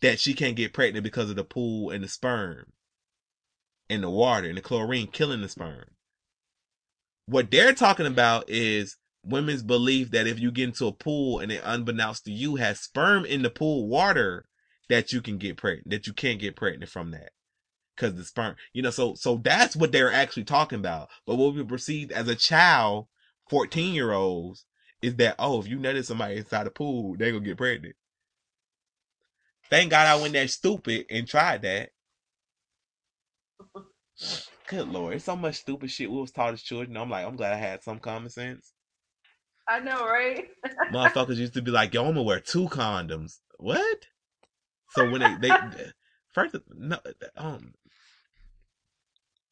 that 0.01 0.19
she 0.19 0.33
can't 0.33 0.57
get 0.57 0.73
pregnant 0.73 1.03
because 1.03 1.29
of 1.29 1.37
the 1.37 1.45
pool 1.45 1.89
and 1.89 2.03
the 2.03 2.09
sperm 2.09 2.65
and 3.89 4.03
the 4.03 4.09
water 4.09 4.47
and 4.47 4.57
the 4.57 4.61
chlorine 4.61 5.07
killing 5.07 5.41
the 5.41 5.47
sperm. 5.47 5.85
What 7.25 7.49
they're 7.51 7.73
talking 7.73 8.05
about 8.05 8.49
is 8.49 8.97
women's 9.23 9.63
belief 9.63 10.11
that 10.11 10.27
if 10.27 10.39
you 10.39 10.51
get 10.51 10.69
into 10.69 10.87
a 10.87 10.91
pool 10.91 11.39
and 11.39 11.51
it 11.51 11.61
unbeknownst 11.63 12.25
to 12.25 12.31
you 12.31 12.57
has 12.57 12.79
sperm 12.79 13.25
in 13.25 13.41
the 13.41 13.49
pool 13.49 13.87
water, 13.87 14.45
that 14.89 15.13
you 15.13 15.21
can 15.21 15.37
get 15.37 15.57
pregnant, 15.57 15.89
that 15.89 16.07
you 16.07 16.13
can't 16.13 16.39
get 16.39 16.55
pregnant 16.55 16.91
from 16.91 17.11
that 17.11 17.31
because 17.95 18.15
the 18.15 18.23
sperm, 18.23 18.55
you 18.73 18.81
know, 18.81 18.89
so 18.89 19.13
so 19.15 19.37
that's 19.37 19.75
what 19.75 19.91
they're 19.91 20.11
actually 20.11 20.43
talking 20.43 20.79
about. 20.79 21.09
But 21.25 21.35
what 21.35 21.55
we 21.55 21.63
perceived 21.63 22.11
as 22.11 22.27
a 22.27 22.35
child, 22.35 23.07
fourteen 23.49 23.93
year 23.93 24.11
olds, 24.11 24.65
is 25.01 25.15
that 25.15 25.35
oh, 25.39 25.59
if 25.61 25.67
you 25.67 25.77
nutted 25.77 26.05
somebody 26.05 26.37
inside 26.37 26.65
the 26.65 26.71
pool, 26.71 27.15
they 27.17 27.31
gonna 27.31 27.43
get 27.43 27.57
pregnant. 27.57 27.95
Thank 29.69 29.91
God 29.91 30.07
I 30.07 30.21
went 30.21 30.33
that 30.33 30.49
stupid 30.49 31.05
and 31.09 31.27
tried 31.27 31.61
that. 31.63 31.89
Good 34.67 34.87
lord, 34.87 35.15
it's 35.15 35.25
so 35.25 35.35
much 35.35 35.55
stupid 35.55 35.91
shit 35.91 36.09
we 36.11 36.19
was 36.19 36.31
taught 36.31 36.53
as 36.53 36.61
children. 36.61 36.97
I'm 36.97 37.09
like, 37.09 37.25
I'm 37.25 37.35
glad 37.35 37.53
I 37.53 37.57
had 37.57 37.83
some 37.83 37.99
common 37.99 38.29
sense. 38.29 38.71
I 39.67 39.79
know, 39.79 40.05
right? 40.05 40.47
Motherfuckers 40.91 41.37
used 41.37 41.53
to 41.53 41.61
be 41.61 41.71
like, 41.71 41.93
yo, 41.93 42.01
I'm 42.01 42.09
gonna 42.09 42.23
wear 42.23 42.39
two 42.39 42.67
condoms. 42.67 43.39
What? 43.57 44.07
So 44.89 45.09
when 45.09 45.21
they 45.21 45.35
they 45.49 45.49
first 46.33 46.55
no 46.75 46.97
um 47.37 47.73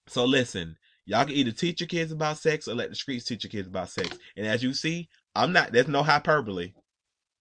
so 0.08 0.26
listen, 0.26 0.78
y'all 1.06 1.26
can 1.26 1.36
either 1.36 1.52
teach 1.52 1.80
your 1.80 1.88
kids 1.88 2.12
about 2.12 2.38
sex 2.38 2.68
or 2.68 2.76
let 2.76 2.90
the 2.90 2.96
streets 2.96 3.26
teach 3.26 3.44
your 3.44 3.52
kids 3.52 3.68
about 3.68 3.90
sex. 3.90 4.18
And 4.36 4.46
as 4.46 4.62
you 4.62 4.74
see, 4.74 5.08
I'm 5.36 5.54
not 5.54 5.72
there's 5.72 5.88
no 5.88 6.04
hyperbole. 6.04 6.74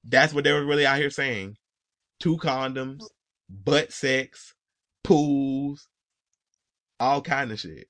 That's 0.05 0.32
what 0.32 0.44
they 0.44 0.52
were 0.52 0.64
really 0.64 0.86
out 0.86 0.98
here 0.98 1.10
saying. 1.10 1.56
Two 2.20 2.36
condoms, 2.36 3.02
butt 3.48 3.92
sex, 3.92 4.55
pools, 5.02 5.88
all 7.01 7.22
kind 7.22 7.51
of 7.51 7.59
shit. 7.59 7.88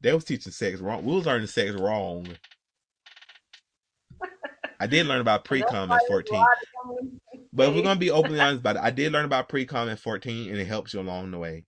They 0.00 0.12
was 0.12 0.24
teaching 0.24 0.52
sex 0.52 0.80
wrong. 0.80 1.04
We 1.04 1.14
was 1.14 1.26
learning 1.26 1.46
sex 1.48 1.72
wrong. 1.72 2.26
I 4.78 4.86
did 4.86 5.06
learn 5.06 5.20
about 5.20 5.44
pre-cum 5.46 5.92
at 5.92 6.06
14. 6.08 6.44
But 7.52 7.68
if 7.68 7.74
we're 7.74 7.82
gonna 7.82 7.98
be 7.98 8.10
openly 8.12 8.38
honest 8.38 8.60
about 8.60 8.76
it, 8.76 8.82
I 8.82 8.90
did 8.90 9.12
learn 9.12 9.24
about 9.24 9.48
pre-cum 9.48 9.88
at 9.88 9.98
14 9.98 10.50
and 10.50 10.58
it 10.58 10.66
helps 10.66 10.94
you 10.94 11.00
along 11.00 11.32
the 11.32 11.38
way. 11.38 11.64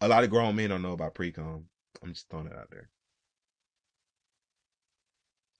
A 0.00 0.08
lot 0.08 0.24
of 0.24 0.30
grown 0.30 0.56
men 0.56 0.70
don't 0.70 0.82
know 0.82 0.92
about 0.92 1.14
pre-cum. 1.14 1.66
I'm 2.02 2.12
just 2.14 2.28
throwing 2.30 2.46
it 2.46 2.56
out 2.56 2.70
there. 2.70 2.88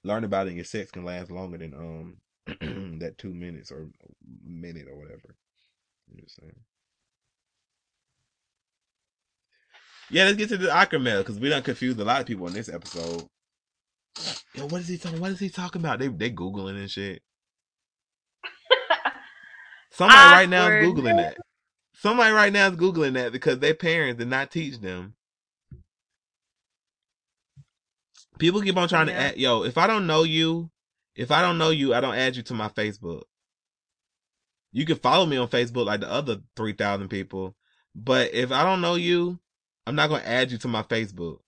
Learn 0.02 0.24
about 0.24 0.46
it 0.46 0.50
and 0.50 0.56
your 0.56 0.64
sex 0.64 0.90
can 0.90 1.04
last 1.04 1.30
longer 1.30 1.58
than 1.58 1.74
um 1.74 2.16
that 3.00 3.18
two 3.18 3.34
minutes 3.34 3.70
or 3.70 3.88
minute 4.44 4.86
or 4.88 4.96
whatever. 4.96 5.36
I'm 6.10 6.20
just 6.20 6.40
saying. 6.40 6.56
Yeah, 10.10 10.24
let's 10.24 10.36
get 10.36 10.48
to 10.50 10.58
the 10.58 10.74
awkward 10.74 11.00
mail 11.00 11.22
because 11.22 11.38
we 11.38 11.48
done 11.48 11.62
confused 11.62 11.98
a 11.98 12.04
lot 12.04 12.20
of 12.20 12.26
people 12.26 12.46
in 12.46 12.52
this 12.52 12.68
episode. 12.68 13.26
Yo, 14.54 14.66
what 14.66 14.80
is 14.80 14.88
he 14.88 14.98
talking? 14.98 15.20
What 15.20 15.32
is 15.32 15.40
he 15.40 15.48
talking 15.48 15.80
about? 15.80 15.98
They 15.98 16.08
they 16.08 16.30
googling 16.30 16.76
and 16.76 16.90
shit. 16.90 17.22
Somebody 19.90 20.18
right 20.18 20.48
now 20.48 20.68
is 20.68 20.86
googling 20.86 21.16
that. 21.16 21.36
Somebody 21.94 22.32
right 22.32 22.52
now 22.52 22.68
is 22.68 22.76
googling 22.76 23.14
that 23.14 23.32
because 23.32 23.58
their 23.58 23.74
parents 23.74 24.18
did 24.18 24.28
not 24.28 24.50
teach 24.50 24.78
them. 24.80 25.14
People 28.38 28.60
keep 28.62 28.76
on 28.76 28.88
trying 28.88 29.06
to 29.06 29.14
add. 29.14 29.36
Yo, 29.36 29.64
if 29.64 29.78
I 29.78 29.86
don't 29.86 30.06
know 30.06 30.22
you, 30.22 30.70
if 31.16 31.30
I 31.30 31.40
don't 31.40 31.58
know 31.58 31.70
you, 31.70 31.94
I 31.94 32.00
don't 32.00 32.16
add 32.16 32.36
you 32.36 32.42
to 32.42 32.54
my 32.54 32.68
Facebook. 32.68 33.22
You 34.72 34.84
can 34.84 34.96
follow 34.96 35.24
me 35.24 35.36
on 35.36 35.48
Facebook 35.48 35.86
like 35.86 36.00
the 36.00 36.10
other 36.10 36.38
three 36.56 36.72
thousand 36.72 37.08
people, 37.08 37.56
but 37.94 38.34
if 38.34 38.52
I 38.52 38.64
don't 38.64 38.80
know 38.80 38.96
you, 38.96 39.38
I'm 39.86 39.94
not 39.94 40.08
gonna 40.08 40.24
add 40.24 40.50
you 40.50 40.58
to 40.58 40.68
my 40.68 40.82
Facebook. 40.82 41.38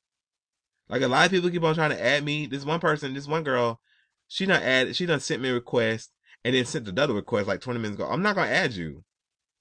Like 0.88 1.02
a 1.02 1.08
lot 1.08 1.26
of 1.26 1.32
people 1.32 1.50
keep 1.50 1.64
on 1.64 1.74
trying 1.74 1.90
to 1.90 2.04
add 2.04 2.24
me. 2.24 2.46
This 2.46 2.64
one 2.64 2.80
person, 2.80 3.14
this 3.14 3.26
one 3.26 3.42
girl, 3.42 3.80
she 4.28 4.46
done 4.46 4.62
add, 4.62 4.94
she 4.94 5.06
done 5.06 5.20
sent 5.20 5.42
me 5.42 5.48
a 5.48 5.54
request 5.54 6.12
and 6.44 6.54
then 6.54 6.64
sent 6.64 6.88
another 6.88 7.14
request 7.14 7.48
like 7.48 7.60
20 7.60 7.80
minutes 7.80 8.00
ago. 8.00 8.08
I'm 8.08 8.22
not 8.22 8.36
gonna 8.36 8.50
add 8.50 8.72
you. 8.72 9.02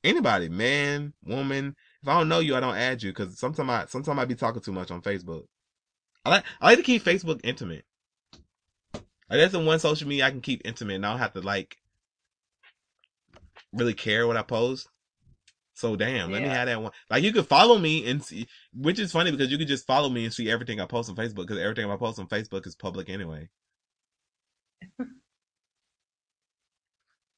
Anybody, 0.04 0.50
man, 0.50 1.14
woman. 1.24 1.76
If 2.04 2.10
I 2.10 2.20
don't 2.20 2.30
know 2.30 2.40
you, 2.40 2.56
I 2.56 2.60
don't 2.60 2.78
add 2.78 3.02
you 3.02 3.12
because 3.12 3.40
sometimes 3.40 3.70
I 3.70 3.86
sometimes 3.88 4.20
I 4.20 4.26
be 4.26 4.36
talking 4.36 4.62
too 4.62 4.72
much 4.72 4.92
on 4.92 5.02
Facebook. 5.02 5.46
I 6.24 6.30
like 6.30 6.44
I 6.62 6.68
like 6.68 6.78
to 6.78 6.84
keep 6.84 7.04
Facebook 7.04 7.42
intimate. 7.44 7.86
Like 8.94 9.40
that's 9.40 9.54
the 9.54 9.60
one 9.60 9.80
social 9.80 10.08
media 10.08 10.28
I 10.28 10.32
can 10.32 10.42
keep 10.42 10.62
intimate 10.66 10.96
and 10.96 11.06
I 11.06 11.12
don't 11.12 11.20
have 11.20 11.34
to 11.34 11.42
like 11.42 11.78
really 13.74 13.94
care 13.96 14.28
what 14.28 14.38
I 14.38 14.44
post. 14.44 14.88
So 15.76 15.96
damn, 15.98 16.32
let 16.32 16.42
me 16.42 16.48
have 16.48 16.68
that 16.68 16.82
one. 16.82 16.94
Like 17.10 17.24
you 17.24 17.34
could 17.34 17.48
follow 17.48 17.78
me 17.78 18.10
and 18.10 18.24
see, 18.24 18.48
which 18.74 18.98
is 18.98 19.12
funny 19.12 19.32
because 19.32 19.52
you 19.52 19.58
could 19.58 19.68
just 19.68 19.86
follow 19.86 20.10
me 20.10 20.24
and 20.26 20.34
see 20.34 20.50
everything 20.50 20.80
I 20.80 20.86
post 20.86 21.10
on 21.10 21.18
Facebook 21.18 21.48
because 21.48 21.60
everything 21.60 21.92
I 21.92 21.98
post 21.98 22.18
on 22.18 22.28
Facebook 22.28 22.66
is 22.66 22.76
public 22.76 23.10
anyway. 23.10 23.50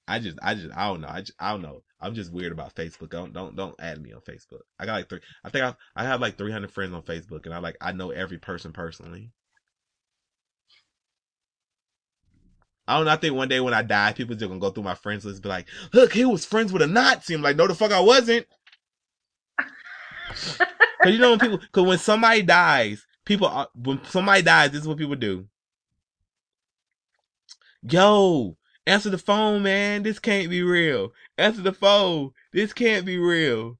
I 0.08 0.20
just, 0.20 0.38
I 0.42 0.56
just, 0.56 0.76
I 0.76 0.88
don't 0.88 1.02
know. 1.02 1.10
I, 1.10 1.20
just, 1.22 1.34
I 1.40 1.52
don't 1.52 1.62
know. 1.64 1.84
I'm 2.00 2.16
just 2.16 2.32
weird 2.32 2.52
about 2.52 2.76
Facebook. 2.76 3.10
Don't, 3.10 3.34
don't, 3.34 3.56
don't 3.56 3.76
add 3.80 4.02
me 4.02 4.14
on 4.14 4.22
Facebook. 4.22 4.62
I 4.80 4.86
got 4.86 4.94
like 4.94 5.10
three. 5.10 5.20
I 5.44 5.50
think 5.50 5.66
I, 5.66 5.76
I 5.96 6.06
have 6.06 6.22
like 6.22 6.38
300 6.38 6.72
friends 6.72 6.94
on 6.94 7.02
Facebook, 7.02 7.46
and 7.46 7.54
I 7.54 7.60
like, 7.60 7.78
I 7.82 7.92
know 7.92 8.12
every 8.12 8.38
person 8.38 8.72
personally. 8.72 9.32
I 12.88 12.98
don't 12.98 13.06
know. 13.06 13.12
I 13.12 13.18
think 13.18 13.36
one 13.36 13.50
day 13.50 13.60
when 13.60 13.74
I 13.74 13.82
die, 13.82 14.14
people 14.14 14.36
just 14.36 14.48
gonna 14.48 14.60
go 14.60 14.70
through 14.70 14.84
my 14.84 14.96
friends 14.96 15.26
list, 15.26 15.38
and 15.38 15.44
be 15.44 15.50
like, 15.50 15.68
"Look, 15.94 16.14
he 16.14 16.26
was 16.26 16.46
friends 16.46 16.72
with 16.72 16.82
a 16.82 16.88
Nazi." 16.88 17.34
I'm 17.34 17.42
like, 17.42 17.58
"No, 17.58 17.68
the 17.68 17.76
fuck, 17.76 17.92
I 17.92 18.00
wasn't." 18.00 18.48
Cause 21.04 21.14
you 21.14 21.20
know 21.20 21.32
when 21.32 21.40
people, 21.40 21.60
cause 21.72 21.86
when 21.86 21.98
somebody 22.00 22.42
dies, 22.42 23.06
people, 23.26 23.48
are, 23.48 23.68
when 23.76 24.04
somebody 24.06 24.42
dies, 24.42 24.72
this 24.72 24.82
is 24.82 24.88
what 24.88 24.98
people 24.98 25.16
do. 25.16 25.48
Yo, 27.84 28.58
answer 28.88 29.10
the 29.10 29.18
phone, 29.18 29.64
man. 29.64 30.04
This 30.04 30.20
can't 30.20 30.50
be 30.50 30.64
real. 30.64 31.14
Answer 31.38 31.62
the 31.62 31.74
phone. 31.74 32.32
This 32.52 32.74
can't 32.74 33.06
be 33.06 33.18
real. 33.20 33.78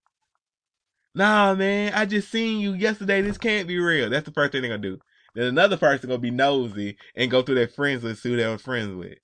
Nah, 1.16 1.56
man. 1.56 1.94
I 1.96 2.06
just 2.06 2.30
seen 2.30 2.60
you 2.60 2.74
yesterday. 2.74 3.22
This 3.22 3.38
can't 3.40 3.68
be 3.68 3.80
real. 3.80 4.10
That's 4.10 4.26
the 4.26 4.32
first 4.32 4.52
thing 4.52 4.62
they're 4.62 4.72
gonna 4.72 4.82
do. 4.82 5.00
Then 5.38 5.48
another 5.48 5.78
person 5.78 6.10
gonna 6.10 6.20
be 6.20 6.32
nosy 6.32 6.98
and 7.16 7.30
go 7.32 7.44
through 7.44 7.58
their 7.58 7.70
friends 7.70 8.04
list, 8.04 8.24
who 8.24 8.38
they 8.38 8.48
were 8.48 8.58
friends 8.58 8.96
with. 8.96 9.20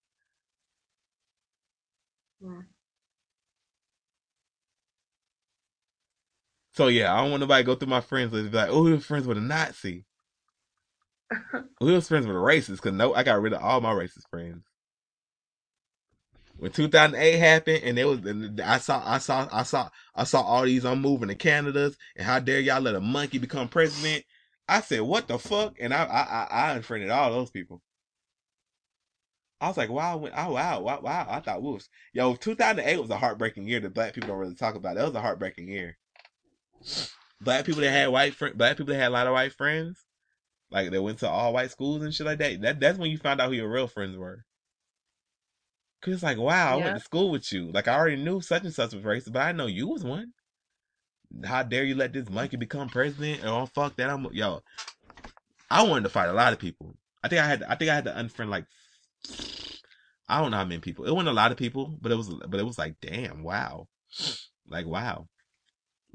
Hmm. 2.42 2.60
So 6.76 6.88
yeah, 6.88 7.14
I 7.14 7.22
don't 7.22 7.32
want 7.32 7.42
nobody 7.42 7.64
to 7.64 7.66
go 7.66 7.76
through 7.76 7.90
my 7.90 8.02
friends 8.02 8.32
list 8.32 8.44
and 8.44 8.52
be 8.52 8.58
like, 8.60 8.70
oh, 8.70 8.86
he 8.86 8.94
was 8.94 9.08
friends 9.08 9.26
with 9.26 9.40
a 9.40 9.42
Nazi. 9.42 10.06
he 11.32 11.92
was 11.92 12.08
friends 12.08 12.28
with 12.28 12.36
a 12.36 12.40
racist, 12.40 12.82
cause 12.82 12.94
no, 12.94 13.16
I 13.16 13.24
got 13.24 13.42
rid 13.42 13.54
of 13.54 13.64
all 13.64 13.82
my 13.82 13.94
racist 13.94 14.30
friends. 14.30 14.64
When 16.58 16.72
2008 16.72 17.40
happened, 17.40 17.84
and 17.84 18.00
it 18.00 18.06
was, 18.06 18.20
and 18.26 18.62
I 18.62 18.78
saw, 18.78 19.02
I 19.04 19.18
saw, 19.18 19.50
I 19.52 19.64
saw, 19.64 19.90
I 20.16 20.26
saw 20.26 20.44
all 20.44 20.64
these 20.64 20.86
I'm 20.86 21.02
moving 21.02 21.30
to 21.30 21.36
Canada's, 21.36 21.98
and 22.16 22.26
how 22.28 22.40
dare 22.40 22.60
y'all 22.60 22.82
let 22.82 22.96
a 22.96 23.02
monkey 23.02 23.40
become 23.40 23.68
president? 23.68 24.26
I 24.68 24.82
said, 24.82 25.02
what 25.02 25.28
the 25.28 25.38
fuck? 25.38 25.76
And 25.80 25.94
I, 25.94 26.04
I, 26.04 26.22
I, 26.22 26.48
I 26.50 26.72
unfriended 26.72 27.10
all 27.10 27.32
those 27.32 27.52
people. 27.52 27.82
I 29.60 29.68
was 29.68 29.78
like, 29.78 29.90
wow, 29.90 30.18
when, 30.18 30.32
oh, 30.36 30.54
wow, 30.54 30.82
wow, 30.82 31.00
wow. 31.02 31.28
I 31.30 31.40
thought, 31.40 31.62
whoops. 31.62 31.90
Yo, 32.14 32.36
2008 32.36 33.00
was 33.00 33.10
a 33.10 33.18
heartbreaking 33.18 33.68
year 33.68 33.80
that 33.80 33.94
black 33.94 34.14
people 34.14 34.28
don't 34.28 34.40
really 34.40 34.56
talk 34.56 34.76
about. 34.76 34.96
That 34.96 35.06
was 35.06 35.16
a 35.16 35.22
heartbreaking 35.22 35.70
year. 35.70 35.98
Black 37.42 37.66
people 37.66 37.82
that 37.82 37.92
had 37.92 38.08
white 38.08 38.36
friends, 38.36 38.56
black 38.56 38.78
people 38.78 38.94
that 38.94 39.00
had 39.00 39.10
a 39.10 39.12
lot 39.12 39.28
of 39.28 39.34
white 39.34 39.54
friends, 39.54 40.04
like 40.72 40.92
they 40.92 41.00
went 41.00 41.20
to 41.20 41.30
all 41.30 41.54
white 41.54 41.72
schools 41.72 42.02
and 42.02 42.14
shit 42.14 42.26
like 42.26 42.40
that. 42.40 42.62
That 42.62 42.80
that's 42.80 42.98
when 42.98 43.12
you 43.12 43.18
found 43.18 43.40
out 43.40 43.50
who 43.50 43.56
your 43.56 43.70
real 43.70 43.88
friends 43.88 44.18
were. 44.18 44.44
Cause 46.02 46.16
it's 46.16 46.24
like, 46.24 46.38
wow, 46.38 46.74
I 46.74 46.76
went 46.78 46.98
to 46.98 47.04
school 47.04 47.32
with 47.32 47.52
you. 47.54 47.72
Like 47.72 47.88
I 47.88 47.96
already 47.96 48.22
knew 48.22 48.42
such 48.42 48.64
and 48.64 48.74
such 48.74 48.94
was 48.94 49.04
racist, 49.04 49.32
but 49.32 49.42
I 49.44 49.52
know 49.54 49.68
you 49.68 49.88
was 49.88 50.04
one. 50.04 50.34
How 51.46 51.64
dare 51.64 51.84
you 51.84 51.96
let 51.96 52.14
this 52.14 52.30
monkey 52.30 52.58
become 52.58 52.90
president? 52.90 53.42
And 53.42 53.50
oh 53.50 53.66
fuck 53.66 53.96
that! 53.96 54.10
I'm 54.10 54.28
yo. 54.32 54.62
I 55.70 55.84
wanted 55.84 56.04
to 56.04 56.10
fight 56.10 56.30
a 56.30 56.34
lot 56.34 56.54
of 56.54 56.60
people. 56.60 56.96
I 57.24 57.28
think 57.28 57.42
I 57.42 57.48
had. 57.48 57.60
To, 57.62 57.72
I 57.72 57.76
think 57.76 57.90
I 57.90 57.96
had 57.96 58.06
to 58.06 58.12
unfriend 58.12 58.50
like. 58.50 58.66
I 60.30 60.42
don't 60.42 60.52
know 60.52 60.58
how 60.58 60.66
many 60.66 60.80
people. 60.80 61.06
It 61.06 61.12
wasn't 61.12 61.30
a 61.30 61.34
lot 61.34 61.52
of 61.52 61.58
people, 61.58 61.98
but 62.02 62.12
it 62.12 62.16
was. 62.16 62.30
But 62.30 62.60
it 62.60 62.66
was 62.66 62.78
like, 62.78 62.96
damn, 63.02 63.44
wow, 63.44 63.88
like 64.68 64.86
wow, 64.86 65.28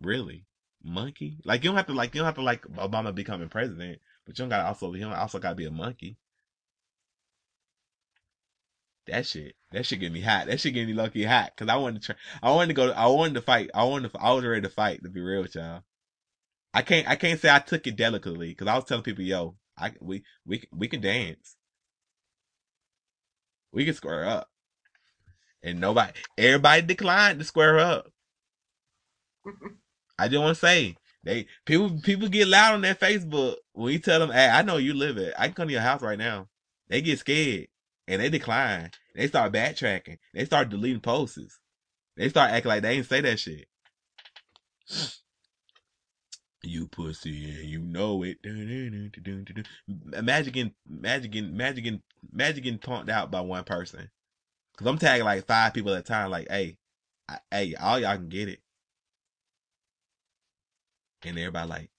really, 0.01 0.47
monkey. 0.83 1.39
Like 1.45 1.65
you 1.65 1.71
don't 1.71 1.77
have 1.77 1.87
to 1.87 1.93
like 1.93 2.15
you 2.15 2.21
don't 2.21 2.27
have 2.27 2.37
to 2.37 2.43
like 2.43 2.63
Obama 2.63 3.15
becoming 3.15 3.49
president, 3.49 4.01
but 4.27 4.39
you 4.39 4.43
don't 4.43 4.51
got 4.51 4.59
to 4.59 4.67
also 4.69 4.95
you 4.95 5.01
don't 5.01 5.13
also 5.13 5.39
got 5.39 5.51
to 5.51 5.57
be 5.57 5.67
a 5.67 5.71
monkey. 5.71 6.17
That 9.09 9.27
shit, 9.27 9.55
that 9.73 9.87
shit 9.87 10.01
get 10.01 10.13
me 10.13 10.21
hot. 10.21 10.47
That 10.47 10.61
shit 10.61 10.75
get 10.75 10.87
me 10.87 10.93
lucky 10.93 11.25
hot 11.25 11.53
because 11.57 11.73
I 11.73 11.77
wanted 11.77 12.03
to 12.03 12.07
try. 12.07 12.17
I 12.43 12.51
wanted 12.51 12.69
to 12.69 12.75
go. 12.75 12.91
I 12.93 13.07
wanted 13.07 13.35
to 13.35 13.43
fight. 13.43 13.71
I 13.75 13.85
wanted. 13.85 14.13
To, 14.13 14.21
I 14.21 14.33
was 14.33 14.45
ready 14.45 14.63
to 14.63 14.69
fight. 14.69 15.03
To 15.03 15.09
be 15.09 15.21
real 15.21 15.43
with 15.43 15.55
y'all, 15.55 15.83
I 16.75 16.83
can't. 16.83 17.09
I 17.09 17.17
can't 17.17 17.41
say 17.41 17.51
I 17.51 17.59
took 17.59 17.87
it 17.87 17.97
delicately 17.97 18.51
because 18.51 18.67
I 18.69 18.75
was 18.75 18.85
telling 18.85 19.05
people, 19.05 19.25
yo, 19.25 19.57
I 19.79 19.93
we 20.01 20.25
we 20.47 20.63
we 20.73 20.89
can 20.89 21.01
dance. 21.01 21.57
We 23.73 23.85
can 23.85 23.95
square 23.95 24.27
up, 24.27 24.51
and 25.63 25.81
nobody, 25.81 26.13
everybody 26.37 26.83
declined 26.83 27.39
to 27.39 27.45
square 27.45 27.79
up. 27.79 28.13
I 30.19 30.29
just 30.29 30.41
want 30.41 30.55
to 30.55 30.61
say 30.61 30.97
they 31.25 31.47
people 31.65 31.99
people 32.03 32.29
get 32.29 32.49
loud 32.49 32.75
on 32.75 32.83
their 32.83 32.95
Facebook 32.95 33.57
when 33.73 33.93
you 33.93 33.99
tell 34.01 34.21
them, 34.21 34.31
"Hey, 34.31 34.49
I 34.49 34.63
know 34.63 34.77
you 34.77 34.93
live 34.93 35.17
it. 35.17 35.35
I 35.39 35.47
can 35.47 35.55
come 35.55 35.69
to 35.69 35.73
your 35.73 35.83
house 35.83 36.03
right 36.03 36.19
now." 36.19 36.49
They 36.89 37.03
get 37.03 37.19
scared 37.19 37.69
and 38.09 38.21
they 38.23 38.31
decline. 38.31 38.91
They 39.15 39.29
start 39.29 39.53
backtracking. 39.53 40.19
They 40.35 40.45
start 40.47 40.71
deleting 40.71 41.01
posts. 41.01 41.61
They 42.17 42.29
start 42.31 42.51
acting 42.51 42.71
like 42.71 42.83
they 42.83 42.97
ain't 42.97 43.07
say 43.07 43.21
that 43.21 43.39
shit. 43.39 43.69
You 46.65 46.89
pussy 46.89 47.51
and 47.51 47.69
you 47.69 47.79
know 47.79 48.25
it. 48.25 48.39
Imagine 48.45 49.13
getting, 49.13 49.65
imagine 50.13 50.53
getting, 50.53 50.75
imagine 50.91 51.31
getting, 51.85 52.03
imagine 52.33 52.65
getting 52.65 52.79
punked 52.81 53.09
out 53.09 53.31
by 53.31 53.41
one 53.41 53.63
person. 53.63 54.11
Cause 54.77 54.89
I'm 54.89 54.99
tagging 54.99 55.25
like 55.25 55.47
five 55.47 55.73
people 55.73 55.95
at 55.95 56.01
a 56.01 56.03
time. 56.03 56.31
Like, 56.31 56.49
hey, 56.51 56.77
I, 57.29 57.39
hey, 57.53 57.75
all 57.77 58.01
y'all 58.01 58.17
can 58.17 58.29
get 58.29 58.49
it. 58.49 58.59
And 61.25 61.39
everybody 61.39 61.69
like, 61.69 61.91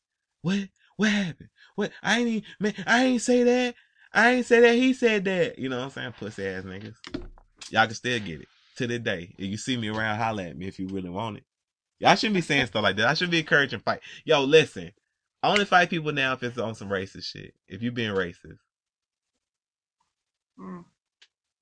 what? 0.41 0.59
What 0.97 1.09
happened? 1.09 1.49
What? 1.75 1.91
I 2.03 2.19
ain't 2.19 2.27
even, 2.27 2.43
man, 2.59 2.73
I 2.85 3.05
ain't 3.05 3.21
say 3.21 3.43
that. 3.43 3.75
I 4.13 4.31
ain't 4.31 4.45
say 4.45 4.59
that. 4.61 4.75
He 4.75 4.93
said 4.93 5.25
that. 5.25 5.59
You 5.59 5.69
know 5.69 5.77
what 5.77 5.85
I'm 5.85 5.89
saying? 5.91 6.13
Pussy 6.13 6.47
ass 6.47 6.63
niggas. 6.63 6.95
Y'all 7.69 7.85
can 7.85 7.95
still 7.95 8.19
get 8.19 8.41
it 8.41 8.47
to 8.77 8.87
this 8.87 8.99
day. 8.99 9.33
If 9.37 9.49
you 9.49 9.57
see 9.57 9.77
me 9.77 9.89
around, 9.89 10.17
holla 10.17 10.43
at 10.43 10.57
me 10.57 10.67
if 10.67 10.79
you 10.79 10.87
really 10.87 11.09
want 11.09 11.37
it. 11.37 11.43
Y'all 11.99 12.15
shouldn't 12.15 12.35
be 12.35 12.41
saying 12.41 12.67
stuff 12.67 12.83
like 12.83 12.95
that. 12.95 13.07
I 13.07 13.13
should 13.13 13.29
be 13.29 13.39
encouraging 13.39 13.81
fight. 13.81 13.99
Yo, 14.23 14.43
listen. 14.43 14.91
I 15.43 15.51
only 15.51 15.65
fight 15.65 15.89
people 15.89 16.11
now 16.11 16.33
if 16.33 16.43
it's 16.43 16.57
on 16.57 16.75
some 16.75 16.89
racist 16.89 17.25
shit. 17.25 17.53
If 17.67 17.81
you 17.81 17.91
being 17.91 18.13
racist. 18.13 18.57
Mm. 20.59 20.85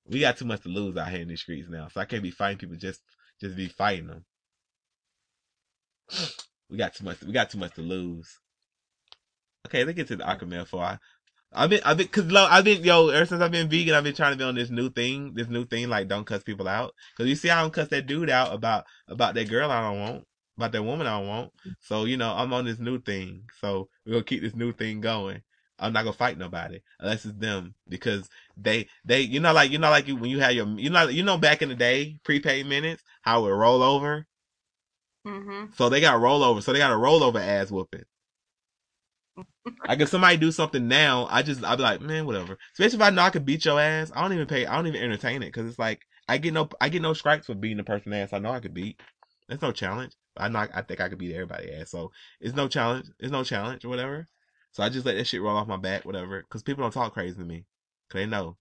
We 0.06 0.20
got 0.20 0.36
too 0.36 0.46
much 0.46 0.62
to 0.62 0.68
lose 0.68 0.96
out 0.96 1.10
here 1.10 1.20
in 1.20 1.28
the 1.28 1.36
streets 1.36 1.68
now. 1.68 1.88
So 1.88 2.00
I 2.00 2.04
can't 2.04 2.22
be 2.22 2.30
fighting 2.30 2.58
people 2.58 2.76
just 2.76 3.00
just 3.40 3.56
be 3.56 3.68
fighting 3.68 4.08
them. 4.08 4.24
We 6.70 6.76
got 6.76 6.94
too 6.94 7.04
much 7.06 7.22
we 7.22 7.32
got 7.32 7.48
too 7.48 7.56
much 7.56 7.74
to 7.76 7.80
lose. 7.80 8.40
Okay, 9.66 9.84
let's 9.84 9.96
get 9.96 10.08
to 10.08 10.16
the 10.16 10.24
awkward 10.26 10.50
mail 10.50 10.66
for 10.66 10.82
I 10.82 10.98
I've 11.52 11.70
been, 11.70 11.80
I've 11.84 11.96
been, 11.96 12.08
cause 12.08 12.26
lo- 12.26 12.46
I've 12.50 12.64
been, 12.64 12.84
yo, 12.84 13.08
ever 13.08 13.24
since 13.24 13.40
I've 13.40 13.50
been 13.50 13.68
vegan, 13.68 13.94
I've 13.94 14.04
been 14.04 14.14
trying 14.14 14.32
to 14.32 14.38
be 14.38 14.44
on 14.44 14.54
this 14.54 14.70
new 14.70 14.90
thing, 14.90 15.32
this 15.34 15.48
new 15.48 15.64
thing, 15.64 15.88
like 15.88 16.08
don't 16.08 16.26
cuss 16.26 16.42
people 16.42 16.68
out. 16.68 16.94
Cause 17.16 17.26
you 17.26 17.34
see, 17.36 17.50
I 17.50 17.60
don't 17.62 17.72
cuss 17.72 17.88
that 17.88 18.06
dude 18.06 18.30
out 18.30 18.52
about, 18.52 18.84
about 19.08 19.34
that 19.34 19.48
girl 19.48 19.70
I 19.70 19.80
don't 19.80 20.00
want, 20.00 20.24
about 20.56 20.72
that 20.72 20.82
woman 20.82 21.06
I 21.06 21.18
don't 21.18 21.28
want. 21.28 21.52
So, 21.80 22.04
you 22.04 22.16
know, 22.16 22.32
I'm 22.34 22.52
on 22.52 22.66
this 22.66 22.78
new 22.78 23.00
thing. 23.00 23.44
So 23.60 23.88
we're 24.04 24.12
gonna 24.12 24.24
keep 24.24 24.42
this 24.42 24.54
new 24.54 24.72
thing 24.72 25.00
going. 25.00 25.42
I'm 25.78 25.92
not 25.92 26.02
gonna 26.02 26.12
fight 26.12 26.36
nobody 26.36 26.80
unless 27.00 27.24
it's 27.24 27.38
them 27.38 27.74
because 27.88 28.28
they, 28.56 28.88
they, 29.04 29.22
you 29.22 29.40
know, 29.40 29.52
like, 29.52 29.70
you 29.70 29.78
know, 29.78 29.90
like 29.90 30.06
you, 30.08 30.16
when 30.16 30.30
you 30.30 30.40
had 30.40 30.54
your, 30.54 30.68
you 30.78 30.90
know, 30.90 31.08
you 31.08 31.22
know, 31.22 31.38
back 31.38 31.62
in 31.62 31.70
the 31.70 31.74
day, 31.74 32.18
prepaid 32.24 32.66
minutes, 32.66 33.02
how 33.22 33.40
it 33.40 33.42
would 33.44 33.56
roll 33.56 33.82
over. 33.82 34.26
Mm-hmm. 35.26 35.72
So 35.76 35.88
they 35.88 36.00
got 36.00 36.20
rollover. 36.20 36.62
So 36.62 36.72
they 36.72 36.78
got 36.78 36.92
a 36.92 36.96
rollover 36.96 37.40
ass 37.40 37.70
whooping. 37.70 38.04
Like 39.86 40.00
if 40.00 40.08
somebody 40.08 40.36
do 40.36 40.52
something 40.52 40.88
now, 40.88 41.26
I 41.30 41.42
just 41.42 41.64
I'd 41.64 41.76
be 41.76 41.82
like, 41.82 42.00
man, 42.00 42.26
whatever. 42.26 42.58
Especially 42.72 42.96
if 42.96 43.02
I 43.02 43.10
know 43.10 43.22
I 43.22 43.30
could 43.30 43.44
beat 43.44 43.64
your 43.64 43.80
ass, 43.80 44.10
I 44.14 44.22
don't 44.22 44.32
even 44.32 44.46
pay. 44.46 44.66
I 44.66 44.76
don't 44.76 44.86
even 44.86 45.02
entertain 45.02 45.42
it 45.42 45.46
because 45.46 45.68
it's 45.68 45.78
like 45.78 46.02
I 46.28 46.38
get 46.38 46.54
no 46.54 46.68
I 46.80 46.88
get 46.88 47.02
no 47.02 47.14
strikes 47.14 47.46
for 47.46 47.54
beating 47.54 47.78
the 47.78 47.84
person 47.84 48.12
ass 48.12 48.32
I 48.32 48.38
know 48.38 48.50
I 48.50 48.60
could 48.60 48.74
beat. 48.74 49.00
That's 49.48 49.62
no 49.62 49.72
challenge. 49.72 50.12
I 50.36 50.48
know 50.48 50.66
I 50.72 50.82
think 50.82 51.00
I 51.00 51.08
could 51.08 51.18
beat 51.18 51.34
everybody 51.34 51.72
ass, 51.72 51.90
so 51.90 52.12
it's 52.40 52.54
no 52.54 52.68
challenge. 52.68 53.06
It's 53.18 53.32
no 53.32 53.44
challenge 53.44 53.84
or 53.84 53.88
whatever. 53.88 54.26
So 54.72 54.82
I 54.82 54.88
just 54.88 55.06
let 55.06 55.16
that 55.16 55.26
shit 55.26 55.42
roll 55.42 55.56
off 55.56 55.66
my 55.66 55.76
back, 55.76 56.04
whatever. 56.04 56.42
Because 56.42 56.62
people 56.62 56.82
don't 56.82 56.92
talk 56.92 57.12
crazy 57.14 57.36
to 57.36 57.44
me, 57.44 57.64
cause 58.10 58.20
they 58.20 58.26
know 58.26 58.56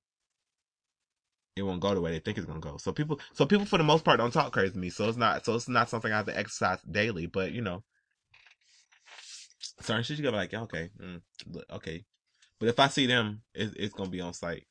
it 1.55 1.63
won't 1.63 1.81
go 1.81 1.93
the 1.93 2.01
way 2.01 2.11
they 2.11 2.19
think 2.19 2.37
it's 2.37 2.47
gonna 2.47 2.59
go. 2.59 2.77
So 2.77 2.91
people, 2.91 3.19
so 3.33 3.45
people 3.45 3.65
for 3.65 3.77
the 3.77 3.83
most 3.83 4.03
part 4.05 4.17
don't 4.19 4.31
talk 4.31 4.53
crazy 4.53 4.73
to 4.73 4.79
me. 4.79 4.89
So 4.89 5.07
it's 5.09 5.17
not, 5.17 5.45
so 5.45 5.55
it's 5.55 5.67
not 5.67 5.89
something 5.89 6.11
I 6.11 6.17
have 6.17 6.27
to 6.27 6.37
exercise 6.37 6.79
daily. 6.89 7.25
But 7.25 7.51
you 7.51 7.61
know, 7.61 7.83
certain 9.79 10.03
shit 10.03 10.17
you 10.17 10.23
gotta 10.23 10.35
be 10.35 10.37
like, 10.39 10.53
okay, 10.53 10.89
mm, 10.99 11.21
okay. 11.71 12.05
But 12.59 12.69
if 12.69 12.79
I 12.79 12.87
see 12.87 13.05
them, 13.05 13.41
it's, 13.53 13.73
it's 13.77 13.93
gonna 13.93 14.09
be 14.09 14.21
on 14.21 14.33
sight. 14.33 14.65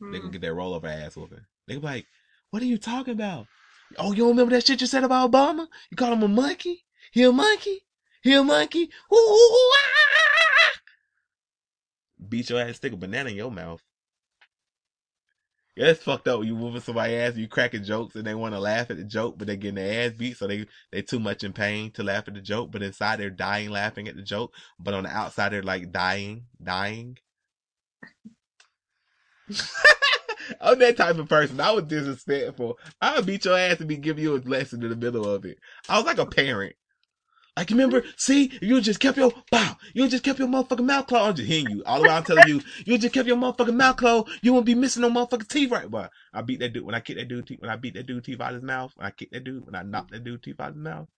They 0.00 0.06
Hmm. 0.06 0.18
gonna 0.18 0.32
get 0.32 0.40
their 0.42 0.54
rollover 0.54 0.84
ass 0.86 1.16
whooping. 1.16 1.44
They 1.66 1.74
gonna 1.74 1.80
be 1.86 1.86
like, 1.86 2.06
what 2.50 2.62
are 2.62 2.66
you 2.66 2.78
talking 2.78 3.14
about? 3.14 3.46
Oh, 3.98 4.12
you 4.12 4.18
don't 4.18 4.30
remember 4.30 4.54
that 4.54 4.66
shit 4.66 4.80
you 4.80 4.86
said 4.86 5.04
about 5.04 5.30
Obama? 5.30 5.68
You 5.90 5.96
call 5.96 6.12
him 6.12 6.22
a 6.22 6.28
monkey? 6.28 6.84
He 7.12 7.22
a 7.22 7.32
monkey? 7.32 7.86
He 8.22 8.34
a 8.34 8.42
monkey? 8.42 8.90
Ooh, 9.12 9.16
ooh, 9.16 9.54
ooh, 9.54 9.72
ah. 9.76 10.72
Beat 12.28 12.50
your 12.50 12.60
ass, 12.60 12.76
stick 12.76 12.92
a 12.92 12.96
banana 12.96 13.30
in 13.30 13.36
your 13.36 13.50
mouth. 13.50 13.82
Yeah, 15.76 15.88
it's 15.88 16.02
fucked 16.02 16.26
up. 16.26 16.42
You 16.44 16.56
whooping 16.56 16.80
somebody's 16.80 17.16
ass, 17.32 17.36
you 17.36 17.48
cracking 17.48 17.84
jokes, 17.84 18.16
and 18.16 18.26
they 18.26 18.34
want 18.34 18.54
to 18.54 18.60
laugh 18.60 18.90
at 18.90 18.96
the 18.96 19.04
joke, 19.04 19.36
but 19.36 19.46
they 19.46 19.56
getting 19.56 19.74
their 19.74 20.06
ass 20.06 20.14
beat, 20.16 20.38
so 20.38 20.46
they 20.46 20.66
they 20.90 21.02
too 21.02 21.20
much 21.20 21.44
in 21.44 21.52
pain 21.52 21.90
to 21.92 22.02
laugh 22.02 22.26
at 22.28 22.34
the 22.34 22.40
joke. 22.40 22.70
But 22.72 22.82
inside 22.82 23.18
they're 23.20 23.30
dying 23.30 23.70
laughing 23.70 24.08
at 24.08 24.16
the 24.16 24.22
joke, 24.22 24.54
but 24.80 24.94
on 24.94 25.04
the 25.04 25.10
outside 25.10 25.50
they're 25.50 25.62
like 25.62 25.92
dying, 25.92 26.46
dying. 26.62 27.18
I'm 30.60 30.78
that 30.78 30.96
type 30.96 31.18
of 31.18 31.28
person. 31.28 31.60
I 31.60 31.72
was 31.72 31.84
disrespectful. 31.84 32.78
I 33.00 33.16
would 33.16 33.26
beat 33.26 33.44
your 33.44 33.58
ass 33.58 33.80
and 33.80 33.88
be 33.88 33.96
giving 33.96 34.22
you 34.24 34.36
a 34.36 34.38
lesson 34.38 34.82
in 34.82 34.90
the 34.90 34.96
middle 34.96 35.28
of 35.28 35.44
it. 35.44 35.58
I 35.88 35.98
was 35.98 36.06
like 36.06 36.18
a 36.18 36.26
parent. 36.26 36.76
Like, 37.56 37.70
you 37.70 37.76
remember, 37.76 38.04
see, 38.16 38.52
you 38.60 38.80
just 38.82 39.00
kept 39.00 39.16
your, 39.16 39.32
wow, 39.50 39.78
you 39.94 40.06
just 40.08 40.22
kept 40.22 40.38
your 40.38 40.48
motherfucking 40.48 40.84
mouth 40.84 41.06
closed. 41.06 41.24
I'm 41.24 41.34
just 41.36 41.48
hearing 41.48 41.70
you. 41.70 41.82
All 41.86 42.02
the 42.02 42.08
while 42.08 42.18
I'm 42.18 42.24
telling 42.24 42.48
you, 42.48 42.60
you 42.84 42.98
just 42.98 43.14
kept 43.14 43.26
your 43.26 43.38
motherfucking 43.38 43.74
mouth 43.74 43.96
closed. 43.96 44.28
You 44.42 44.52
won't 44.52 44.66
be 44.66 44.74
missing 44.74 45.00
no 45.00 45.10
motherfucking 45.10 45.48
teeth 45.48 45.70
right. 45.70 45.90
But 45.90 46.10
I 46.34 46.42
beat 46.42 46.60
that 46.60 46.74
dude, 46.74 46.84
when 46.84 46.94
I 46.94 47.00
kick 47.00 47.16
that 47.16 47.28
dude 47.28 47.46
teeth, 47.46 47.60
when 47.60 47.70
I 47.70 47.76
beat 47.76 47.94
that 47.94 48.06
dude 48.06 48.24
teeth 48.24 48.40
out 48.42 48.50
of 48.50 48.56
his 48.56 48.62
mouth, 48.62 48.92
when 48.96 49.06
I 49.06 49.10
kick 49.10 49.30
that 49.30 49.44
dude, 49.44 49.64
when 49.64 49.74
I 49.74 49.82
knock 49.82 50.10
that 50.10 50.22
dude 50.22 50.42
teeth 50.42 50.60
out 50.60 50.70
of 50.70 50.74
his 50.74 50.84
mouth, 50.84 51.08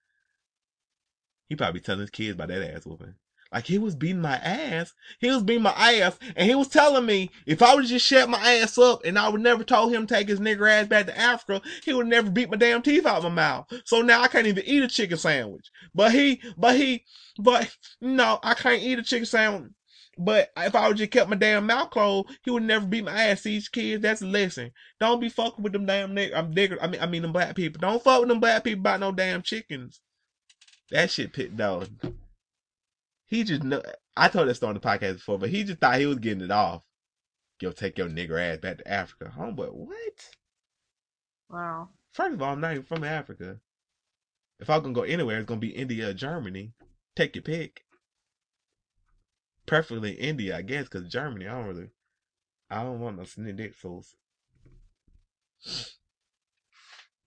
he 1.49 1.57
probably 1.57 1.81
telling 1.81 2.01
his 2.01 2.09
kids 2.09 2.35
about 2.35 2.47
that 2.47 2.73
ass 2.73 2.85
whooping. 2.85 3.15
Like 3.51 3.65
he 3.65 3.79
was 3.79 3.95
beating 3.95 4.21
my 4.21 4.35
ass. 4.37 4.93
He 5.19 5.29
was 5.29 5.41
beating 5.41 5.63
my 5.63 5.71
ass, 5.71 6.19
and 6.35 6.47
he 6.47 6.53
was 6.53 6.67
telling 6.67 7.05
me 7.05 7.31
if 7.47 7.63
I 7.63 7.73
would 7.73 7.85
just 7.85 8.05
shut 8.05 8.29
my 8.29 8.37
ass 8.37 8.77
up 8.77 9.03
and 9.05 9.17
I 9.17 9.27
would 9.27 9.41
never 9.41 9.63
told 9.63 9.91
him 9.91 10.05
to 10.05 10.13
take 10.13 10.27
his 10.27 10.39
nigger 10.39 10.69
ass 10.69 10.87
back 10.87 11.07
to 11.07 11.17
Africa, 11.17 11.61
he 11.83 11.93
would 11.93 12.07
never 12.07 12.29
beat 12.29 12.51
my 12.51 12.57
damn 12.57 12.83
teeth 12.83 13.07
out 13.07 13.17
of 13.17 13.23
my 13.23 13.29
mouth. 13.29 13.65
So 13.85 14.01
now 14.01 14.21
I 14.21 14.27
can't 14.27 14.45
even 14.45 14.63
eat 14.65 14.83
a 14.83 14.87
chicken 14.87 15.17
sandwich. 15.17 15.71
But 15.95 16.11
he, 16.11 16.41
but 16.57 16.75
he, 16.75 17.05
but 17.39 17.75
no, 17.99 18.39
I 18.43 18.53
can't 18.53 18.83
eat 18.83 18.99
a 18.99 19.03
chicken 19.03 19.25
sandwich. 19.25 19.71
But 20.21 20.51
if 20.57 20.75
I 20.75 20.87
would 20.87 20.97
just 20.97 21.11
kept 21.11 21.29
my 21.29 21.37
damn 21.37 21.65
mouth 21.65 21.91
closed, 21.91 22.27
he 22.43 22.51
would 22.51 22.63
never 22.63 22.85
beat 22.85 23.05
my 23.05 23.23
ass. 23.23 23.41
These 23.41 23.69
kids, 23.69 24.03
that's 24.03 24.21
a 24.21 24.27
lesson. 24.27 24.71
Don't 24.99 25.21
be 25.21 25.29
fucking 25.29 25.63
with 25.63 25.71
them 25.73 25.85
damn 25.85 26.13
nigger. 26.13 26.35
I'm 26.35 26.53
nigger. 26.53 26.77
I 26.81 26.87
mean, 26.87 27.01
I 27.01 27.05
mean 27.07 27.21
them 27.21 27.31
black 27.31 27.55
people. 27.55 27.79
Don't 27.79 28.03
fuck 28.03 28.19
with 28.19 28.29
them 28.29 28.41
black 28.41 28.65
people 28.65 28.81
about 28.81 28.99
no 28.99 29.13
damn 29.13 29.41
chickens. 29.41 30.01
That 30.91 31.09
shit 31.09 31.31
pit 31.31 31.55
dog. 31.55 31.87
He 33.29 33.43
just 33.43 33.63
know. 33.63 33.81
I 34.17 34.27
told 34.27 34.49
that 34.49 34.55
story 34.55 34.69
on 34.69 34.73
the 34.73 34.79
podcast 34.81 35.13
before, 35.13 35.37
but 35.37 35.49
he 35.49 35.63
just 35.63 35.79
thought 35.79 35.99
he 35.99 36.07
was 36.07 36.17
getting 36.17 36.41
it 36.41 36.51
off. 36.51 36.81
Yo, 37.61 37.71
take 37.71 37.97
your 37.97 38.09
nigger 38.09 38.39
ass 38.39 38.57
back 38.57 38.79
to 38.79 38.87
Africa. 38.87 39.31
Homeboy, 39.37 39.71
what? 39.71 40.29
Wow. 41.49 41.89
First 42.11 42.33
of 42.33 42.41
all, 42.41 42.53
I'm 42.53 42.61
not 42.61 42.71
even 42.71 42.83
from 42.83 43.03
Africa. 43.03 43.59
If 44.59 44.69
I'm 44.69 44.81
gonna 44.81 44.93
go 44.93 45.03
anywhere, 45.03 45.39
it's 45.39 45.47
gonna 45.47 45.59
be 45.59 45.69
India 45.69 46.09
or 46.09 46.13
Germany. 46.13 46.73
Take 47.15 47.35
your 47.35 47.43
pick. 47.43 47.83
Preferably 49.65 50.13
India, 50.13 50.57
I 50.57 50.63
guess, 50.63 50.85
because 50.85 51.07
Germany, 51.07 51.47
I 51.47 51.53
don't 51.53 51.67
really, 51.67 51.89
I 52.69 52.83
don't 52.83 52.99
want 52.99 53.17
no 53.17 53.23
snickels. 53.23 54.15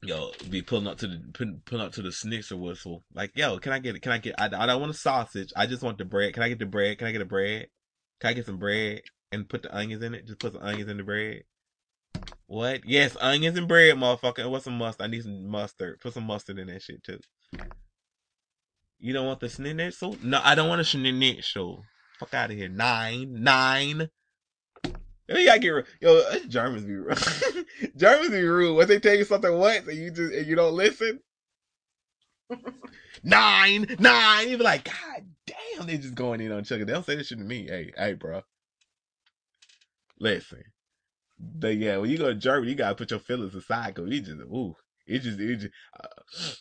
Yo, 0.04 0.32
be 0.50 0.62
pulling 0.62 0.88
up 0.88 0.98
to 0.98 1.06
the 1.06 1.20
pulling, 1.32 1.84
up 1.84 1.92
to 1.92 2.02
the 2.02 2.10
schnitzel 2.10 2.58
whistle. 2.58 3.04
Like, 3.14 3.30
yo, 3.36 3.58
can 3.58 3.72
I 3.72 3.78
get 3.78 3.94
it? 3.94 4.02
Can 4.02 4.10
I 4.10 4.18
get? 4.18 4.34
I, 4.36 4.46
I 4.46 4.66
don't 4.66 4.80
want 4.80 4.90
a 4.90 4.98
sausage. 4.98 5.52
I 5.56 5.66
just 5.66 5.82
want 5.82 5.98
the 5.98 6.04
bread. 6.04 6.34
Can 6.34 6.42
I 6.42 6.48
get 6.48 6.58
the 6.58 6.66
bread? 6.66 6.98
Can 6.98 7.06
I 7.06 7.12
get 7.12 7.22
a 7.22 7.26
bread? 7.26 7.68
Can 8.20 8.30
I 8.30 8.32
get 8.32 8.46
some 8.46 8.58
bread 8.58 9.02
and 9.30 9.48
put 9.48 9.62
the 9.62 9.76
onions 9.76 10.02
in 10.02 10.14
it? 10.14 10.26
Just 10.26 10.40
put 10.40 10.54
some 10.54 10.62
onions 10.62 10.90
in 10.90 10.96
the 10.96 11.04
bread. 11.04 11.44
What? 12.46 12.84
Yes, 12.84 13.16
onions 13.20 13.56
and 13.56 13.68
bread, 13.68 13.96
motherfucker. 13.96 14.50
What's 14.50 14.64
some 14.64 14.76
mustard? 14.76 15.04
I 15.04 15.08
need 15.08 15.22
some 15.22 15.46
mustard. 15.48 16.00
Put 16.00 16.14
some 16.14 16.26
mustard 16.26 16.58
in 16.58 16.66
that 16.66 16.82
shit 16.82 17.04
too. 17.04 17.20
You 18.98 19.12
don't 19.12 19.26
want 19.26 19.38
the 19.38 19.48
schnitzel? 19.48 20.16
No, 20.22 20.40
I 20.42 20.56
don't 20.56 20.68
want 20.68 20.80
a 20.80 20.84
schnitzel. 20.84 21.84
Fuck 22.18 22.34
out 22.34 22.50
of 22.50 22.56
here. 22.56 22.68
Nein, 22.68 23.36
nein. 23.38 24.08
You 25.38 25.46
gotta 25.46 25.60
get 25.60 25.68
ru- 25.70 25.84
yo. 26.00 26.22
Germans 26.48 26.84
be 26.84 26.94
rude. 26.94 27.18
Germans 27.96 28.30
be 28.30 28.42
rude. 28.42 28.76
When 28.76 28.88
they 28.88 28.98
tell 28.98 29.14
you 29.14 29.24
something 29.24 29.56
once 29.59 29.86
and 29.88 29.96
you 29.96 30.10
just 30.10 30.32
and 30.32 30.46
you 30.46 30.56
don't 30.56 30.74
listen. 30.74 31.20
nein, 33.22 33.86
nein. 33.98 34.48
You 34.48 34.59
be 34.59 34.64
like, 34.64 34.84
God 34.84 35.26
damn, 35.46 35.86
they 35.86 35.98
just 35.98 36.14
going 36.14 36.40
in 36.40 36.52
on 36.52 36.64
Chuck. 36.64 36.80
They 36.80 36.84
don't 36.92 37.06
say 37.06 37.16
this 37.16 37.28
shit 37.28 37.38
to 37.38 37.44
me. 37.44 37.66
Hey, 37.66 37.92
hey, 37.96 38.14
bro. 38.14 38.42
Listen. 40.20 40.64
But 41.38 41.76
yeah, 41.76 41.96
when 41.98 42.10
you 42.10 42.18
go 42.18 42.28
to 42.28 42.34
Germany, 42.34 42.72
you 42.72 42.76
gotta 42.76 42.94
put 42.94 43.10
your 43.10 43.20
feelings 43.20 43.54
aside 43.54 43.94
because 43.94 44.09
we 44.09 44.20
just 44.20 44.40
ooh, 44.40 44.76
it 45.06 45.20
just 45.20 45.40
it 45.40 45.56
just. 45.56 45.74
Uh, 45.98 46.52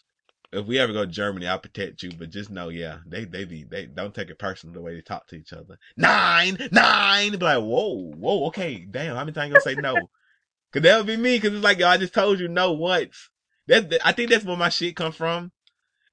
if 0.53 0.65
we 0.65 0.79
ever 0.79 0.93
go 0.93 1.05
to 1.05 1.11
Germany, 1.11 1.47
I'll 1.47 1.59
protect 1.59 2.03
you. 2.03 2.11
But 2.17 2.29
just 2.29 2.49
know, 2.49 2.69
yeah, 2.69 2.99
they 3.05 3.25
they 3.25 3.45
be 3.45 3.63
they 3.63 3.85
don't 3.85 4.13
take 4.13 4.29
it 4.29 4.39
personal 4.39 4.73
the 4.73 4.81
way 4.81 4.95
they 4.95 5.01
talk 5.01 5.27
to 5.27 5.35
each 5.35 5.53
other. 5.53 5.77
Nein, 5.95 6.57
nein. 6.71 7.31
Be 7.31 7.37
like, 7.37 7.59
whoa, 7.59 8.11
whoa, 8.13 8.47
okay, 8.47 8.85
damn. 8.89 9.15
How 9.15 9.23
many 9.23 9.33
times 9.33 9.51
gonna 9.51 9.61
say 9.61 9.75
no? 9.75 9.95
Cause 10.73 10.83
that'll 10.83 11.03
be 11.03 11.17
me. 11.17 11.39
Cause 11.39 11.53
it's 11.53 11.63
like, 11.63 11.79
yo, 11.79 11.87
I 11.87 11.97
just 11.97 12.13
told 12.13 12.39
you 12.39 12.47
no 12.47 12.71
once. 12.71 13.29
That 13.67 13.93
I 14.03 14.11
think 14.11 14.29
that's 14.29 14.45
where 14.45 14.57
my 14.57 14.69
shit 14.69 14.95
come 14.95 15.11
from. 15.11 15.51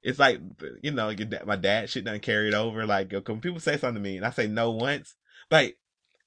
It's 0.02 0.18
like, 0.18 0.40
you 0.82 0.92
know, 0.92 1.08
your 1.10 1.26
dad, 1.26 1.46
my 1.46 1.56
dad 1.56 1.90
shit 1.90 2.04
done 2.04 2.20
carried 2.20 2.54
over. 2.54 2.86
Like, 2.86 3.12
yo, 3.12 3.20
when 3.20 3.40
people 3.40 3.60
say 3.60 3.76
something 3.76 4.02
to 4.02 4.08
me 4.08 4.16
and 4.16 4.26
I 4.26 4.30
say 4.30 4.46
no 4.46 4.70
once, 4.70 5.14
like, 5.50 5.78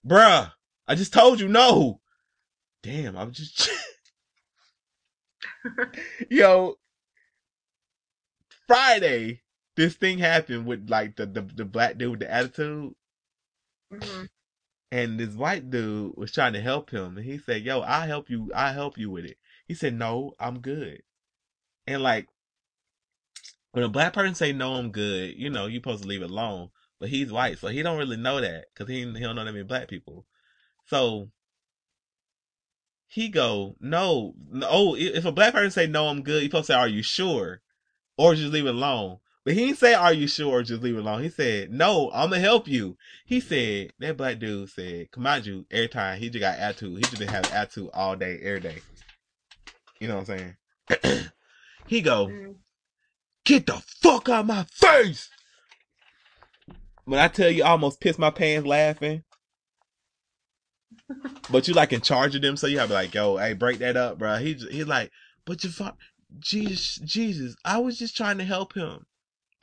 bruh, 0.05 0.51
I 0.87 0.95
just 0.95 1.13
told 1.13 1.39
you 1.39 1.47
no. 1.47 2.01
Damn, 2.83 3.17
I'm 3.17 3.31
just, 3.31 3.69
yo, 6.29 6.75
Friday, 8.71 9.41
this 9.75 9.95
thing 9.95 10.19
happened 10.19 10.65
with 10.65 10.89
like 10.89 11.17
the, 11.17 11.25
the, 11.25 11.41
the 11.41 11.65
black 11.65 11.97
dude 11.97 12.11
with 12.11 12.19
the 12.21 12.33
attitude. 12.33 12.93
hmm 13.91 14.23
And 14.93 15.19
this 15.19 15.35
white 15.35 15.69
dude 15.69 16.13
was 16.15 16.31
trying 16.31 16.53
to 16.53 16.61
help 16.61 16.89
him. 16.89 17.17
And 17.17 17.25
he 17.25 17.37
said, 17.37 17.63
yo, 17.63 17.81
I'll 17.81 18.07
help 18.07 18.29
you. 18.29 18.49
I'll 18.55 18.73
help 18.73 18.97
you 18.97 19.09
with 19.11 19.25
it. 19.25 19.35
He 19.67 19.73
said, 19.73 19.93
no, 19.93 20.35
I'm 20.39 20.59
good. 20.59 21.01
And 21.85 22.01
like, 22.01 22.29
when 23.73 23.83
a 23.83 23.89
black 23.89 24.13
person 24.13 24.35
say, 24.35 24.53
no, 24.53 24.75
I'm 24.75 24.91
good, 24.91 25.33
you 25.35 25.49
know, 25.49 25.65
you 25.65 25.79
supposed 25.79 26.03
to 26.03 26.07
leave 26.07 26.21
it 26.21 26.31
alone. 26.31 26.69
But 26.97 27.09
he's 27.09 27.29
white, 27.29 27.59
so 27.59 27.67
he 27.67 27.83
don't 27.83 27.97
really 27.97 28.15
know 28.15 28.39
that. 28.39 28.67
Cause 28.73 28.87
he, 28.87 28.99
he 28.99 29.19
don't 29.19 29.35
know 29.35 29.43
that 29.43 29.51
many 29.51 29.63
black 29.65 29.89
people. 29.89 30.25
So, 30.85 31.29
he 33.09 33.27
go, 33.27 33.75
no, 33.81 34.33
no, 34.49 34.67
oh, 34.69 34.95
if 34.95 35.25
a 35.25 35.31
black 35.33 35.51
person 35.51 35.71
say, 35.71 35.87
no, 35.87 36.07
I'm 36.07 36.21
good, 36.21 36.41
you 36.41 36.47
supposed 36.47 36.67
to 36.67 36.73
say, 36.73 36.79
are 36.79 36.87
you 36.87 37.03
sure? 37.03 37.61
Or 38.17 38.35
just 38.35 38.51
leave 38.51 38.65
it 38.65 38.75
alone. 38.75 39.19
But 39.43 39.55
he 39.55 39.65
didn't 39.65 39.79
say, 39.79 39.95
are 39.95 40.13
you 40.13 40.27
sure? 40.27 40.59
Or 40.59 40.63
just 40.63 40.83
leave 40.83 40.95
it 40.95 40.99
alone. 40.99 41.23
He 41.23 41.29
said, 41.29 41.71
no, 41.71 42.11
I'm 42.13 42.29
gonna 42.29 42.41
help 42.41 42.67
you. 42.67 42.97
He 43.25 43.39
said, 43.39 43.91
that 43.99 44.17
black 44.17 44.37
dude 44.39 44.69
said, 44.69 45.07
mind 45.17 45.47
you, 45.47 45.65
every 45.71 45.87
time 45.87 46.19
he 46.19 46.29
just 46.29 46.41
got 46.41 46.59
attitude. 46.59 46.97
He 46.97 47.01
just 47.01 47.17
been 47.17 47.27
having 47.27 47.51
attitude 47.51 47.89
all 47.93 48.15
day, 48.15 48.39
every 48.43 48.59
day. 48.59 48.81
You 49.99 50.07
know 50.07 50.17
what 50.17 50.29
I'm 50.29 50.55
saying? 50.99 51.29
he 51.87 52.01
go, 52.01 52.27
Mm. 52.27 52.55
get 53.45 53.65
the 53.65 53.81
fuck 54.01 54.29
out 54.29 54.41
of 54.41 54.45
my 54.47 54.63
face! 54.63 55.29
When 57.05 57.19
I 57.19 57.27
tell 57.27 57.49
you 57.49 57.63
I 57.63 57.69
almost 57.69 57.99
pissed 57.99 58.19
my 58.19 58.29
pants 58.29 58.67
laughing. 58.67 59.23
but 61.49 61.67
you 61.67 61.73
like 61.73 61.93
in 61.93 62.01
charge 62.01 62.35
of 62.35 62.41
them, 62.41 62.57
so 62.57 62.67
you 62.67 62.79
have 62.79 62.91
like, 62.91 63.13
yo, 63.13 63.37
hey, 63.37 63.53
break 63.53 63.79
that 63.79 63.97
up, 63.97 64.17
bro. 64.17 64.37
He 64.37 64.53
he's 64.53 64.87
like, 64.87 65.11
but 65.45 65.63
you 65.63 65.69
fuck, 65.69 65.97
Jesus, 66.39 66.95
Jesus, 66.97 67.55
I 67.65 67.79
was 67.79 67.97
just 67.97 68.15
trying 68.15 68.37
to 68.37 68.43
help 68.43 68.73
him. 68.73 69.05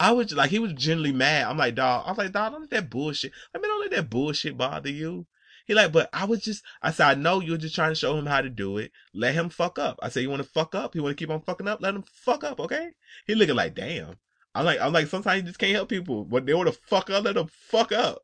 I 0.01 0.12
was 0.12 0.32
like, 0.32 0.51
he 0.51 0.59
was 0.59 0.74
genuinely 0.74 1.12
mad. 1.16 1.47
I'm 1.47 1.59
like, 1.59 1.74
dog, 1.74 2.05
I 2.07 2.11
was 2.11 2.19
like, 2.19 2.32
dog, 2.32 2.53
don't 2.53 2.61
let 2.62 2.70
that 2.70 2.90
bullshit. 2.90 3.32
I 3.55 3.59
mean, 3.59 3.69
don't 3.69 3.81
let 3.81 3.90
that 3.90 4.11
bullshit 4.11 4.57
bother 4.57 4.90
you. 4.90 5.27
He 5.66 5.74
like, 5.74 5.93
but 5.93 6.09
I 6.12 6.24
was 6.24 6.40
just, 6.40 6.65
I 6.81 6.93
said, 6.93 7.07
I 7.07 7.15
know 7.15 7.40
you're 7.40 7.59
just 7.59 7.74
trying 7.74 7.90
to 7.90 7.95
show 7.95 8.16
him 8.16 8.27
how 8.27 8.40
to 8.40 8.49
do 8.49 8.78
it. 8.78 8.93
Let 9.12 9.35
him 9.35 9.51
fuck 9.51 9.78
up. 9.78 9.99
I 10.03 10.09
said, 10.09 10.23
you 10.23 10.31
want 10.31 10.43
to 10.43 10.49
fuck 10.49 10.74
up? 10.74 10.95
You 10.95 11.03
want 11.03 11.16
to 11.16 11.23
keep 11.23 11.31
on 11.31 11.43
fucking 11.43 11.69
up? 11.69 11.82
Let 11.82 11.95
him 11.95 12.05
fuck 12.11 12.43
up, 12.45 12.59
okay? 12.61 12.90
He 13.27 13.35
looking 13.35 13.57
like, 13.57 13.74
damn. 13.74 14.15
I'm 14.55 14.65
like, 14.65 14.81
I'm 14.81 14.93
like, 14.93 15.09
sometimes 15.09 15.43
you 15.43 15.47
just 15.49 15.59
can't 15.59 15.74
help 15.74 15.90
people. 15.90 16.24
But 16.24 16.47
they 16.47 16.55
want 16.55 16.73
to 16.73 16.81
fuck 16.86 17.11
up, 17.11 17.24
let 17.24 17.35
them 17.35 17.49
fuck 17.51 17.93
up. 17.93 18.23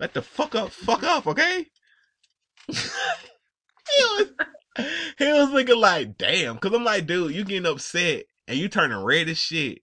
Let 0.00 0.14
the 0.14 0.22
fuck 0.22 0.54
up, 0.54 0.70
fuck 0.70 1.02
up, 1.02 1.26
okay? 1.26 1.66
he 5.18 5.32
was, 5.32 5.50
looking 5.50 5.78
like, 5.78 6.18
damn, 6.18 6.58
cause 6.58 6.72
I'm 6.72 6.84
like, 6.84 7.06
dude, 7.06 7.34
you 7.34 7.44
getting 7.44 7.70
upset 7.70 8.24
and 8.48 8.58
you 8.58 8.68
turning 8.68 8.98
red 8.98 9.28
as 9.28 9.38
shit 9.38 9.80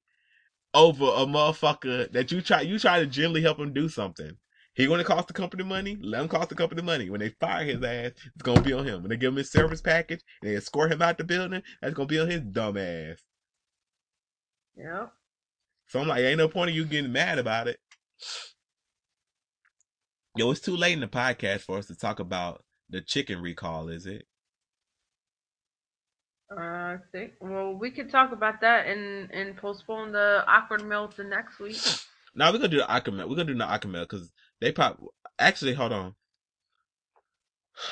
over 0.73 1.05
a 1.05 1.25
motherfucker 1.25 2.11
that 2.11 2.31
you 2.31 2.41
try, 2.41 2.61
you 2.61 2.79
try 2.79 2.99
to 2.99 3.05
gently 3.05 3.41
help 3.41 3.59
him 3.59 3.73
do 3.73 3.89
something. 3.89 4.37
He 4.75 4.87
gonna 4.87 5.03
cost 5.03 5.27
the 5.27 5.33
company 5.33 5.63
money. 5.63 5.97
Let 6.01 6.21
him 6.21 6.27
cost 6.27 6.49
the 6.49 6.55
company 6.55 6.81
money. 6.81 7.09
When 7.09 7.19
they 7.19 7.29
fire 7.29 7.63
his 7.63 7.83
ass, 7.83 8.11
it's 8.33 8.41
gonna 8.41 8.61
be 8.61 8.73
on 8.73 8.87
him. 8.87 9.03
When 9.03 9.09
they 9.09 9.17
give 9.17 9.31
him 9.31 9.37
his 9.37 9.51
service 9.51 9.81
package 9.81 10.21
and 10.41 10.49
they 10.49 10.55
escort 10.55 10.91
him 10.91 11.01
out 11.01 11.19
the 11.19 11.23
building, 11.23 11.61
that's 11.81 11.93
gonna 11.93 12.07
be 12.07 12.19
on 12.19 12.29
his 12.29 12.41
dumb 12.41 12.77
ass. 12.77 13.21
Yep. 14.75 15.11
So 15.87 15.99
I'm 15.99 16.07
like, 16.07 16.23
ain't 16.23 16.39
no 16.39 16.47
point 16.47 16.71
of 16.71 16.75
you 16.75 16.85
getting 16.85 17.11
mad 17.11 17.37
about 17.37 17.67
it. 17.67 17.77
Yo, 20.35 20.49
it's 20.49 20.59
too 20.59 20.75
late 20.75 20.93
in 20.93 21.01
the 21.01 21.07
podcast 21.07 21.61
for 21.61 21.77
us 21.77 21.85
to 21.85 21.95
talk 21.95 22.19
about 22.19 22.63
the 22.89 23.01
chicken 23.01 23.39
recall, 23.39 23.89
is 23.89 24.07
it? 24.07 24.25
I 26.57 26.97
think. 27.11 27.33
Well, 27.41 27.73
we 27.73 27.91
could 27.91 28.09
talk 28.09 28.31
about 28.31 28.61
that 28.61 28.87
and 28.87 29.31
and 29.31 29.55
postpone 29.57 30.11
the 30.11 30.43
awkward 30.47 30.85
mail 30.85 31.07
to 31.09 31.23
next 31.23 31.59
week. 31.59 31.77
No, 32.35 32.51
we're 32.51 32.57
gonna 32.57 32.67
do 32.69 32.77
the 32.77 32.87
awkward 32.87 33.13
mail. 33.15 33.29
We're 33.29 33.35
gonna 33.35 33.53
do 33.53 33.57
the 33.57 33.65
awkward 33.65 33.91
mail 33.91 34.03
because 34.03 34.31
they 34.59 34.71
pop. 34.71 34.99
Actually, 35.39 35.73
hold 35.73 35.91
on. 35.93 36.15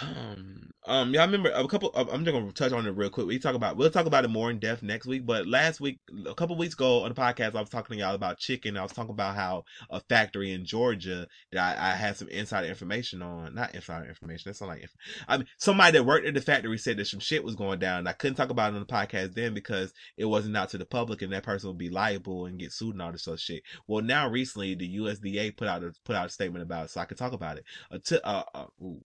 Um, 0.01 0.71
um, 0.85 1.13
yeah, 1.13 1.21
I 1.21 1.25
remember 1.25 1.49
a 1.51 1.67
couple. 1.67 1.91
I'm 1.95 2.23
just 2.23 2.33
gonna 2.33 2.51
touch 2.51 2.71
on 2.71 2.85
it 2.85 2.91
real 2.91 3.09
quick. 3.09 3.27
We 3.27 3.39
talk 3.39 3.55
about 3.55 3.77
we'll 3.77 3.89
talk 3.89 4.05
about 4.05 4.25
it 4.25 4.29
more 4.29 4.49
in 4.49 4.59
depth 4.59 4.83
next 4.83 5.05
week. 5.05 5.25
But 5.25 5.47
last 5.47 5.79
week, 5.79 5.99
a 6.27 6.35
couple 6.35 6.55
weeks 6.55 6.73
ago 6.73 7.03
on 7.03 7.09
the 7.09 7.15
podcast, 7.19 7.55
I 7.55 7.61
was 7.61 7.69
talking 7.69 7.97
to 7.97 8.03
y'all 8.03 8.15
about 8.15 8.37
chicken. 8.37 8.77
I 8.77 8.83
was 8.83 8.91
talking 8.91 9.11
about 9.11 9.35
how 9.35 9.63
a 9.89 9.99
factory 10.01 10.51
in 10.51 10.65
Georgia 10.65 11.27
that 11.51 11.77
I, 11.79 11.91
I 11.91 11.95
had 11.95 12.15
some 12.15 12.27
insider 12.29 12.67
information 12.67 13.21
on. 13.21 13.55
Not 13.55 13.75
insider 13.75 14.07
information. 14.07 14.49
That's 14.49 14.61
not 14.61 14.67
like. 14.67 14.87
I 15.27 15.37
mean, 15.37 15.47
somebody 15.57 15.97
that 15.97 16.05
worked 16.05 16.27
at 16.27 16.33
the 16.33 16.41
factory 16.41 16.77
said 16.77 16.97
that 16.97 17.05
some 17.05 17.19
shit 17.19 17.43
was 17.43 17.55
going 17.55 17.79
down. 17.79 18.07
I 18.07 18.13
couldn't 18.13 18.37
talk 18.37 18.49
about 18.49 18.73
it 18.73 18.75
on 18.75 18.81
the 18.81 18.85
podcast 18.85 19.33
then 19.33 19.53
because 19.53 19.93
it 20.17 20.25
wasn't 20.25 20.57
out 20.57 20.69
to 20.69 20.77
the 20.77 20.85
public, 20.85 21.21
and 21.21 21.33
that 21.33 21.43
person 21.43 21.69
would 21.69 21.77
be 21.77 21.89
liable 21.89 22.45
and 22.45 22.59
get 22.59 22.71
sued 22.71 22.93
and 22.93 23.01
all 23.01 23.11
this 23.11 23.27
of 23.27 23.39
shit. 23.39 23.63
Well, 23.87 24.03
now 24.03 24.27
recently, 24.29 24.75
the 24.75 24.97
USDA 24.97 25.57
put 25.57 25.67
out 25.67 25.83
a 25.83 25.93
put 26.05 26.15
out 26.15 26.27
a 26.27 26.29
statement 26.29 26.63
about 26.63 26.85
it, 26.85 26.91
so 26.91 27.01
I 27.01 27.05
could 27.05 27.17
talk 27.17 27.33
about 27.33 27.57
it. 27.57 27.65
A 27.89 27.99
t- 27.99 28.19
uh, 28.23 28.43
uh, 28.53 28.65
ooh 28.81 29.01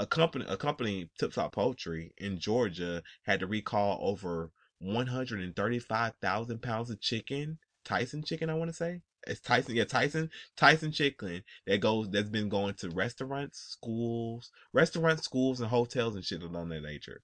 a 0.00 0.06
company 0.06 0.46
a 0.48 0.56
company 0.56 1.10
Tip 1.18 1.32
Top 1.34 1.52
Poultry 1.52 2.12
in 2.16 2.38
Georgia 2.38 3.02
had 3.24 3.40
to 3.40 3.46
recall 3.46 3.98
over 4.00 4.50
135,000 4.78 6.62
pounds 6.62 6.90
of 6.90 7.00
chicken, 7.02 7.58
Tyson 7.84 8.22
chicken 8.24 8.48
I 8.48 8.54
want 8.54 8.70
to 8.70 8.74
say. 8.74 9.02
It's 9.26 9.40
Tyson, 9.40 9.76
yeah, 9.76 9.84
Tyson, 9.84 10.30
Tyson 10.56 10.92
chicken 10.92 11.42
that 11.66 11.82
goes 11.82 12.08
that's 12.08 12.30
been 12.30 12.48
going 12.48 12.72
to 12.76 12.88
restaurants, 12.88 13.60
schools, 13.60 14.50
restaurants, 14.72 15.24
schools, 15.24 15.60
and 15.60 15.68
hotels 15.68 16.14
and 16.14 16.24
shit 16.24 16.42
of 16.42 16.52
that 16.52 16.82
nature. 16.82 17.20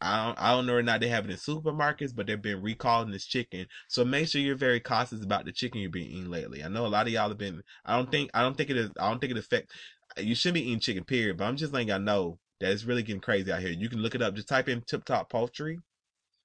I 0.00 0.26
don't, 0.26 0.38
I 0.38 0.50
don't 0.52 0.66
know 0.66 0.74
or 0.74 0.82
not 0.82 1.00
they 1.00 1.08
have 1.08 1.24
it 1.24 1.30
in 1.30 1.36
supermarkets, 1.36 2.14
but 2.14 2.26
they've 2.26 2.40
been 2.40 2.62
recalling 2.62 3.10
this 3.10 3.24
chicken. 3.24 3.66
So 3.88 4.04
make 4.04 4.28
sure 4.28 4.40
you're 4.42 4.54
very 4.54 4.78
cautious 4.78 5.24
about 5.24 5.46
the 5.46 5.52
chicken 5.52 5.80
you've 5.80 5.90
been 5.90 6.02
eating 6.02 6.30
lately. 6.30 6.62
I 6.62 6.68
know 6.68 6.86
a 6.86 6.88
lot 6.88 7.06
of 7.06 7.12
y'all 7.12 7.30
have 7.30 7.38
been. 7.38 7.62
I 7.84 7.96
don't 7.96 8.10
think 8.10 8.30
I 8.34 8.42
don't 8.42 8.56
think 8.56 8.70
it 8.70 8.76
is. 8.76 8.90
I 9.00 9.08
don't 9.08 9.20
think 9.20 9.32
it 9.32 9.38
affect 9.38 9.72
you 10.18 10.34
shouldn't 10.34 10.54
be 10.54 10.68
eating 10.68 10.80
chicken, 10.80 11.04
period. 11.04 11.36
But 11.36 11.44
I'm 11.44 11.56
just 11.56 11.72
letting 11.72 11.88
y'all 11.88 11.98
know 11.98 12.38
that 12.60 12.72
it's 12.72 12.84
really 12.84 13.02
getting 13.02 13.20
crazy 13.20 13.52
out 13.52 13.60
here. 13.60 13.70
You 13.70 13.88
can 13.88 14.00
look 14.00 14.14
it 14.14 14.22
up. 14.22 14.34
Just 14.34 14.48
type 14.48 14.68
in 14.68 14.82
Tip 14.82 15.04
Top 15.04 15.30
Poultry, 15.30 15.78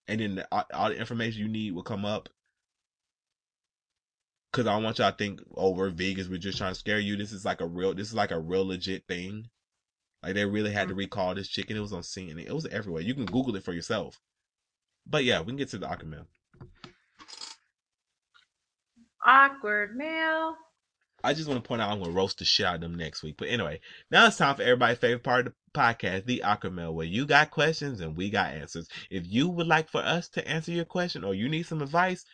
and 0.07 0.19
then 0.19 0.35
the, 0.35 0.47
all, 0.51 0.89
the 0.89 0.97
information 0.97 1.41
you 1.41 1.47
need 1.47 1.73
will 1.73 1.83
come 1.83 2.05
up. 2.05 2.29
Cause 4.53 4.67
I 4.67 4.73
don't 4.73 4.83
want 4.83 4.99
y'all 4.99 5.11
to 5.11 5.17
think, 5.17 5.41
oh, 5.55 5.71
we're 5.71 5.91
vegans. 5.91 6.29
We're 6.29 6.37
just 6.37 6.57
trying 6.57 6.73
to 6.73 6.79
scare 6.79 6.99
you. 6.99 7.15
This 7.15 7.31
is 7.31 7.45
like 7.45 7.61
a 7.61 7.67
real. 7.67 7.93
This 7.93 8.07
is 8.07 8.13
like 8.13 8.31
a 8.31 8.39
real 8.39 8.67
legit 8.67 9.05
thing. 9.07 9.47
Like 10.21 10.35
they 10.35 10.45
really 10.45 10.71
had 10.71 10.89
to 10.89 10.93
mm. 10.93 10.97
recall 10.97 11.33
this 11.33 11.47
chicken. 11.47 11.77
It 11.77 11.81
was 11.81 11.93
on 11.93 12.01
CNN. 12.01 12.45
It 12.45 12.53
was 12.53 12.65
everywhere. 12.67 13.01
You 13.01 13.15
can 13.15 13.25
Google 13.25 13.55
it 13.55 13.63
for 13.63 13.71
yourself. 13.71 14.19
But 15.07 15.23
yeah, 15.23 15.39
we 15.39 15.47
can 15.47 15.55
get 15.55 15.69
to 15.69 15.77
the 15.77 15.87
awkward 15.87 16.09
mail. 16.09 16.27
Awkward 19.25 19.95
mail. 19.95 20.55
I 21.23 21.33
just 21.33 21.47
want 21.47 21.63
to 21.63 21.67
point 21.67 21.81
out 21.81 21.91
I'm 21.91 21.99
gonna 21.99 22.11
roast 22.11 22.39
the 22.39 22.45
shit 22.45 22.65
out 22.65 22.75
of 22.75 22.81
them 22.81 22.95
next 22.95 23.23
week. 23.23 23.35
But 23.37 23.49
anyway, 23.49 23.79
now 24.09 24.27
it's 24.27 24.37
time 24.37 24.55
for 24.55 24.63
everybody's 24.63 24.97
favorite 24.97 25.23
part 25.23 25.47
of 25.47 25.53
the 25.53 25.79
podcast, 25.79 26.25
the 26.25 26.43
awkward 26.43 26.73
mail, 26.73 26.93
where 26.93 27.05
you 27.05 27.25
got 27.25 27.51
questions 27.51 28.01
and 28.01 28.15
we 28.15 28.29
got 28.29 28.53
answers. 28.53 28.87
If 29.09 29.25
you 29.27 29.49
would 29.49 29.67
like 29.67 29.89
for 29.89 30.01
us 30.01 30.29
to 30.29 30.47
answer 30.47 30.71
your 30.71 30.85
question 30.85 31.23
or 31.23 31.33
you 31.33 31.49
need 31.49 31.63
some 31.63 31.81
advice, 31.81 32.25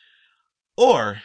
or 0.78 1.22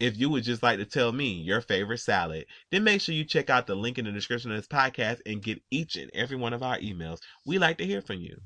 if 0.00 0.18
you 0.18 0.28
would 0.30 0.42
just 0.42 0.62
like 0.62 0.78
to 0.78 0.84
tell 0.84 1.12
me 1.12 1.28
your 1.28 1.60
favorite 1.60 1.98
salad, 1.98 2.46
then 2.70 2.82
make 2.82 3.00
sure 3.00 3.14
you 3.14 3.24
check 3.24 3.50
out 3.50 3.68
the 3.68 3.76
link 3.76 3.98
in 3.98 4.04
the 4.04 4.12
description 4.12 4.50
of 4.50 4.56
this 4.56 4.66
podcast 4.66 5.20
and 5.26 5.42
get 5.42 5.62
each 5.70 5.96
and 5.96 6.10
every 6.12 6.36
one 6.36 6.52
of 6.52 6.62
our 6.62 6.78
emails. 6.78 7.18
We 7.46 7.58
like 7.58 7.78
to 7.78 7.86
hear 7.86 8.02
from 8.02 8.20
you. 8.20 8.36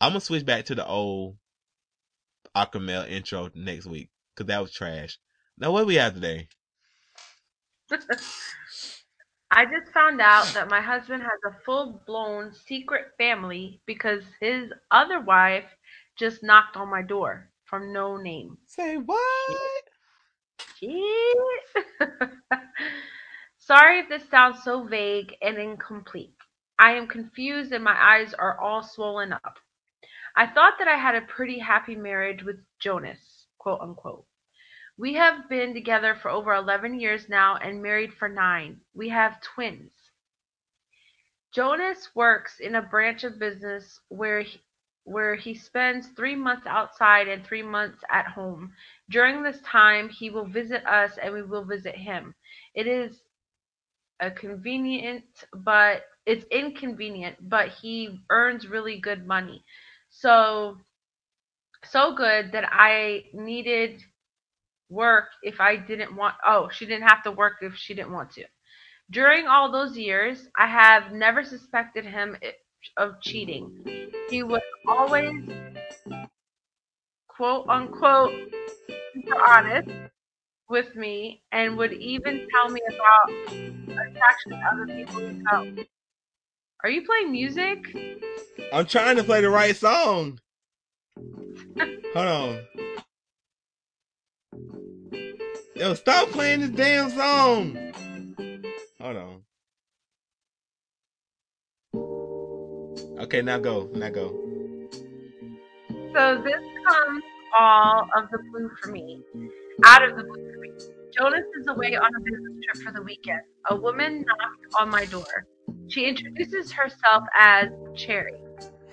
I'm 0.00 0.10
gonna 0.10 0.20
switch 0.20 0.44
back 0.44 0.66
to 0.66 0.74
the 0.74 0.86
old 0.86 1.38
awkward 2.54 2.80
mail 2.80 3.02
intro 3.02 3.50
next 3.54 3.86
week 3.86 4.10
because 4.34 4.48
that 4.48 4.60
was 4.60 4.72
trash. 4.72 5.18
Now, 5.60 5.72
what 5.72 5.80
do 5.80 5.86
we 5.86 5.96
have 5.96 6.14
today? 6.14 6.46
I 9.50 9.64
just 9.64 9.92
found 9.92 10.20
out 10.20 10.46
that 10.54 10.70
my 10.70 10.80
husband 10.80 11.22
has 11.22 11.40
a 11.46 11.64
full 11.64 12.00
blown 12.06 12.52
secret 12.52 13.06
family 13.18 13.80
because 13.86 14.22
his 14.40 14.70
other 14.90 15.20
wife 15.20 15.64
just 16.16 16.44
knocked 16.44 16.76
on 16.76 16.90
my 16.90 17.02
door 17.02 17.50
from 17.64 17.92
no 17.92 18.16
name. 18.16 18.58
Say 18.66 18.98
what? 18.98 19.18
Shit. 20.76 21.36
Sorry 23.58 23.98
if 24.00 24.08
this 24.08 24.28
sounds 24.30 24.62
so 24.62 24.84
vague 24.84 25.34
and 25.42 25.58
incomplete. 25.58 26.34
I 26.78 26.92
am 26.92 27.08
confused 27.08 27.72
and 27.72 27.82
my 27.82 27.96
eyes 27.98 28.32
are 28.34 28.60
all 28.60 28.82
swollen 28.82 29.32
up. 29.32 29.58
I 30.36 30.46
thought 30.46 30.74
that 30.78 30.86
I 30.86 30.96
had 30.96 31.16
a 31.16 31.22
pretty 31.22 31.58
happy 31.58 31.96
marriage 31.96 32.44
with 32.44 32.56
Jonas, 32.78 33.48
quote 33.58 33.80
unquote. 33.80 34.27
We 34.98 35.14
have 35.14 35.48
been 35.48 35.74
together 35.74 36.16
for 36.16 36.28
over 36.28 36.52
11 36.52 36.98
years 36.98 37.28
now 37.28 37.56
and 37.56 37.80
married 37.80 38.12
for 38.12 38.28
nine. 38.28 38.80
We 38.94 39.08
have 39.10 39.40
twins. 39.40 39.92
Jonas 41.54 42.08
works 42.16 42.58
in 42.58 42.74
a 42.74 42.82
branch 42.82 43.22
of 43.22 43.38
business 43.38 44.00
where 44.08 44.42
he, 44.42 44.60
where 45.04 45.36
he 45.36 45.54
spends 45.54 46.08
three 46.08 46.34
months 46.34 46.66
outside 46.66 47.28
and 47.28 47.46
three 47.46 47.62
months 47.62 48.02
at 48.10 48.26
home. 48.26 48.72
During 49.08 49.42
this 49.42 49.60
time, 49.60 50.08
he 50.08 50.30
will 50.30 50.46
visit 50.46 50.84
us 50.84 51.16
and 51.22 51.32
we 51.32 51.42
will 51.42 51.64
visit 51.64 51.94
him. 51.94 52.34
It 52.74 52.88
is 52.88 53.22
a 54.18 54.32
convenient, 54.32 55.24
but 55.54 56.02
it's 56.26 56.44
inconvenient, 56.50 57.36
but 57.48 57.68
he 57.68 58.18
earns 58.30 58.66
really 58.66 58.98
good 58.98 59.26
money. 59.28 59.64
So, 60.10 60.76
so 61.84 62.14
good 62.16 62.50
that 62.52 62.68
I 62.70 63.26
needed 63.32 64.02
work 64.90 65.28
if 65.42 65.60
I 65.60 65.76
didn't 65.76 66.14
want 66.16 66.34
oh, 66.46 66.68
she 66.70 66.86
didn't 66.86 67.08
have 67.08 67.22
to 67.24 67.32
work 67.32 67.54
if 67.62 67.74
she 67.76 67.94
didn't 67.94 68.12
want 68.12 68.30
to. 68.32 68.44
During 69.10 69.46
all 69.46 69.72
those 69.72 69.96
years, 69.96 70.48
I 70.56 70.66
have 70.66 71.12
never 71.12 71.42
suspected 71.42 72.04
him 72.04 72.36
of 72.96 73.20
cheating. 73.20 73.72
He 74.28 74.42
was 74.42 74.62
always 74.86 75.32
quote 77.28 77.66
unquote 77.68 78.32
honest 79.46 79.88
with 80.68 80.94
me 80.94 81.42
and 81.52 81.76
would 81.76 81.92
even 81.94 82.46
tell 82.52 82.68
me 82.68 82.80
about 82.88 83.52
attraction 83.90 84.50
to 84.50 84.56
other 84.72 84.86
people 84.86 85.20
he 85.20 85.40
felt. 85.50 85.86
Are 86.84 86.90
you 86.90 87.04
playing 87.04 87.32
music? 87.32 87.78
I'm 88.72 88.86
trying 88.86 89.16
to 89.16 89.24
play 89.24 89.40
the 89.40 89.50
right 89.50 89.74
song. 89.74 90.40
Hold 92.14 92.26
on. 92.26 92.58
Yo, 95.78 95.94
stop 95.94 96.28
playing 96.30 96.58
this 96.58 96.70
damn 96.70 97.08
song. 97.10 97.78
Hold 99.00 99.16
on. 99.16 99.42
Okay, 103.20 103.42
now 103.42 103.58
go. 103.60 103.88
Now 103.94 104.08
go. 104.10 104.30
So 106.12 106.42
this 106.42 106.60
comes 106.84 107.22
all 107.56 108.08
of 108.16 108.28
the 108.32 108.38
blue 108.50 108.68
for 108.82 108.90
me. 108.90 109.22
Out 109.84 110.02
of 110.02 110.16
the 110.16 110.24
blue 110.24 110.52
for 110.52 110.60
me. 110.60 110.70
Jonas 111.16 111.44
is 111.60 111.68
away 111.68 111.94
on 111.94 112.10
a 112.12 112.20
business 112.22 112.64
trip 112.64 112.84
for 112.84 112.92
the 112.92 113.02
weekend. 113.02 113.42
A 113.70 113.76
woman 113.76 114.24
knocked 114.26 114.74
on 114.80 114.90
my 114.90 115.04
door. 115.04 115.46
She 115.86 116.06
introduces 116.06 116.72
herself 116.72 117.22
as 117.38 117.68
Cherry. 117.94 118.34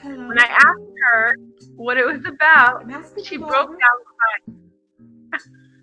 Hello. 0.03 0.27
When 0.27 0.37
I 0.39 0.45
asked 0.45 0.93
her 1.11 1.35
what 1.77 1.97
it 1.97 2.05
was 2.05 2.23
about, 2.27 2.85
May 2.85 2.93
I 2.93 3.01
speak 3.01 3.25
she 3.25 3.37
broke 3.37 3.69
down 3.71 3.97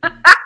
crying. 0.05 0.23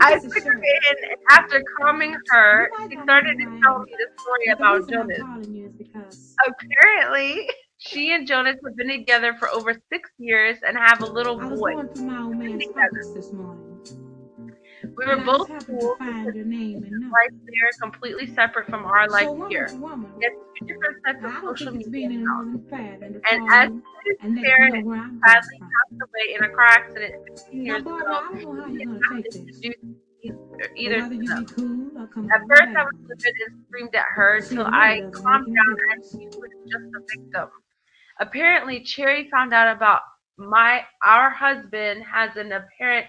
I 0.00 0.12
took 0.14 0.44
her 0.44 0.58
in, 0.62 0.96
and 1.10 1.16
after 1.30 1.62
calming 1.80 2.14
her, 2.30 2.70
she 2.88 2.98
started 3.02 3.36
to 3.38 3.46
tell 3.62 3.78
me 3.84 3.92
the 3.98 4.08
story 4.20 4.48
about 4.54 4.88
Jonas. 4.88 5.26
calling 5.26 5.54
you 5.54 5.66
is 5.68 5.74
because 5.78 6.16
Apparently, 6.46 7.48
She 7.78 8.12
and 8.14 8.26
Jonas 8.26 8.56
have 8.64 8.76
been 8.76 8.88
together 8.88 9.34
for 9.38 9.48
over 9.50 9.74
six 9.92 10.10
years 10.18 10.58
and 10.66 10.76
have 10.78 11.02
a 11.02 11.06
little 11.06 11.36
boy. 11.40 11.72
going 11.74 11.88
through 11.94 12.06
my 12.06 12.18
old 12.26 12.38
man's 12.38 12.64
this 13.14 13.32
morning. 13.32 13.61
We 14.96 15.06
were 15.06 15.12
and 15.14 15.24
both 15.26 15.48
just 15.48 15.66
happened 15.68 15.80
find 15.98 16.34
your 16.34 16.44
name 16.44 16.82
and 16.84 16.90
number. 17.00 17.08
life 17.08 17.40
there 17.44 17.70
completely 17.80 18.26
separate 18.34 18.66
from 18.68 18.84
our 18.84 19.08
life 19.08 19.26
so 19.28 19.48
here. 19.48 19.66
have 19.68 20.32
two 20.58 20.66
different 20.66 20.96
sets 21.06 21.24
of 21.24 21.32
social 21.42 21.72
media 21.72 21.90
being 21.90 22.22
accounts. 22.22 22.28
more 22.28 22.44
than 22.44 22.68
fair 22.68 22.98
than 23.00 23.12
to 23.14 23.20
And 23.30 23.42
as 23.52 23.70
and 24.20 24.36
let 24.36 24.44
you 24.44 24.44
parent 24.44 24.74
know 24.74 24.80
where 24.82 24.98
I'm 24.98 25.20
coming 25.20 25.20
sadly 25.26 25.58
passed 25.60 26.02
away 26.02 26.34
in 26.36 26.44
a 26.44 26.48
car 26.50 26.66
accident 26.66 27.14
15 27.28 27.64
Now, 27.64 27.72
years 27.74 27.82
ago, 27.82 27.96
I 27.96 28.02
don't 28.02 28.42
know 28.44 28.62
how 28.62 28.68
you're 28.68 28.86
gonna 28.86 29.00
I 29.10 29.14
take 29.16 29.30
didn't 29.30 29.46
this. 29.46 29.60
do 29.60 29.72
either, 30.22 30.38
But 30.58 30.70
either 30.76 31.00
whether 31.00 31.14
of 31.14 31.22
you 31.22 31.28
them. 31.28 31.44
be 31.44 31.54
cool 31.54 31.98
or 32.02 32.06
come 32.08 32.30
At 32.30 32.40
first, 32.48 32.76
I 32.76 32.84
was 32.84 32.94
livid 33.08 33.34
and 33.48 33.64
screamed 33.66 33.94
at 33.94 34.06
her 34.14 34.40
till 34.40 34.66
I 34.66 35.02
calmed 35.12 35.46
down 35.46 35.76
and 35.92 36.04
she 36.04 36.26
was 36.38 36.50
just 36.70 36.84
a 36.96 37.00
victim. 37.16 37.48
Apparently, 38.20 38.82
Cherry 38.84 39.28
found 39.30 39.52
out 39.54 39.74
about 39.76 40.02
my 40.38 40.84
our 41.04 41.30
husband 41.30 42.02
has 42.04 42.36
an 42.36 42.52
apparent 42.52 43.06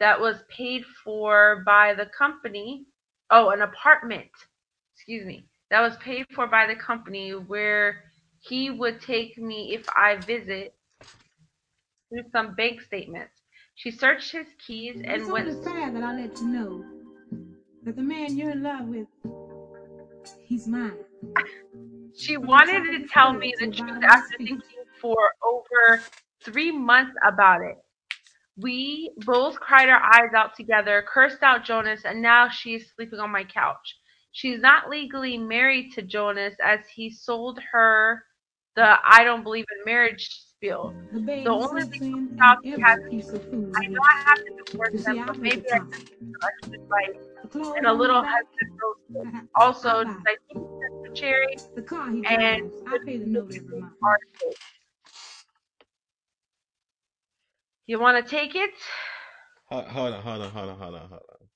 that 0.00 0.20
was 0.20 0.36
paid 0.48 0.84
for 1.04 1.62
by 1.64 1.94
the 1.94 2.06
company. 2.06 2.86
Oh, 3.30 3.50
an 3.50 3.62
apartment. 3.62 4.30
Excuse 4.94 5.26
me. 5.26 5.46
That 5.70 5.80
was 5.80 5.96
paid 5.96 6.26
for 6.34 6.46
by 6.46 6.66
the 6.66 6.76
company 6.76 7.30
where 7.32 8.04
he 8.40 8.70
would 8.70 9.00
take 9.00 9.38
me 9.38 9.74
if 9.74 9.86
I 9.96 10.16
visit 10.16 10.74
through 12.08 12.24
some 12.30 12.54
bank 12.54 12.80
statements. 12.82 13.32
She 13.76 13.90
searched 13.90 14.30
his 14.30 14.46
keys 14.64 14.96
and 14.96 15.22
It's 15.22 15.30
went 15.30 15.48
only 15.48 15.64
fair 15.64 15.90
that 15.90 16.02
I 16.02 16.20
let 16.20 16.38
you 16.40 16.46
know 16.46 16.84
that 17.82 17.96
the 17.96 18.02
man 18.02 18.36
you're 18.36 18.50
in 18.50 18.62
love 18.62 18.86
with, 18.86 19.08
he's 20.40 20.68
mine. 20.68 20.98
She 22.16 22.36
wanted 22.36 22.84
to 22.92 23.08
tell 23.08 23.32
me 23.32 23.52
the 23.58 23.66
truth 23.66 24.02
after 24.04 24.36
thinking 24.38 24.60
for 25.00 25.16
over 25.44 26.00
three 26.44 26.70
months 26.70 27.16
about 27.26 27.62
it. 27.62 27.83
We 28.56 29.10
both 29.18 29.58
cried 29.58 29.88
our 29.88 30.00
eyes 30.00 30.32
out 30.34 30.54
together, 30.54 31.04
cursed 31.08 31.42
out 31.42 31.64
Jonas, 31.64 32.02
and 32.04 32.22
now 32.22 32.48
she 32.48 32.74
is 32.74 32.90
sleeping 32.94 33.18
on 33.18 33.30
my 33.30 33.42
couch. 33.44 33.96
She's 34.32 34.60
not 34.60 34.88
legally 34.88 35.38
married 35.38 35.92
to 35.94 36.02
Jonas 36.02 36.54
as 36.64 36.80
he 36.88 37.10
sold 37.10 37.58
her 37.72 38.24
the 38.76 38.96
I 39.04 39.22
don't 39.24 39.42
believe 39.44 39.64
in 39.78 39.84
marriage 39.84 40.28
spiel. 40.30 40.92
The 41.12 41.20
The 41.20 41.50
only 41.50 41.82
thing 41.84 42.36
in 42.64 42.80
has- 42.80 42.98
piece 43.10 43.28
of 43.30 43.42
food. 43.50 43.72
I 43.76 43.86
know. 43.86 44.00
I 44.02 44.22
have 44.26 44.38
to 44.38 44.62
divorce 44.66 45.04
them, 45.04 45.26
but 45.26 45.38
maybe 45.38 45.64
I 45.72 45.78
time. 45.78 45.90
should 45.92 46.74
advice. 46.74 47.74
And 47.76 47.86
a 47.86 47.92
little 47.92 48.22
husband 48.22 48.80
roast. 48.82 49.46
Also, 49.56 49.88
I 49.88 50.36
keep 50.52 50.56
it 50.62 51.08
for 51.08 51.14
Cherry? 51.14 51.56
the 51.76 51.82
car 51.82 52.10
he 52.10 52.24
and- 52.26 52.70
I 52.88 52.98
pay 53.04 53.18
the 53.18 53.26
note 53.26 53.52
every 53.54 53.80
month. 53.80 53.94
article. 54.02 54.52
You 57.86 58.00
want 58.00 58.24
to 58.24 58.30
take 58.30 58.54
it? 58.54 58.70
Hold, 59.66 59.86
hold 59.86 60.14
on, 60.14 60.22
hold 60.22 60.42
on, 60.42 60.50
hold 60.50 60.70
on, 60.70 60.78
hold 60.78 60.94
on, 60.94 61.08
hold 61.08 61.22
on. 61.32 61.48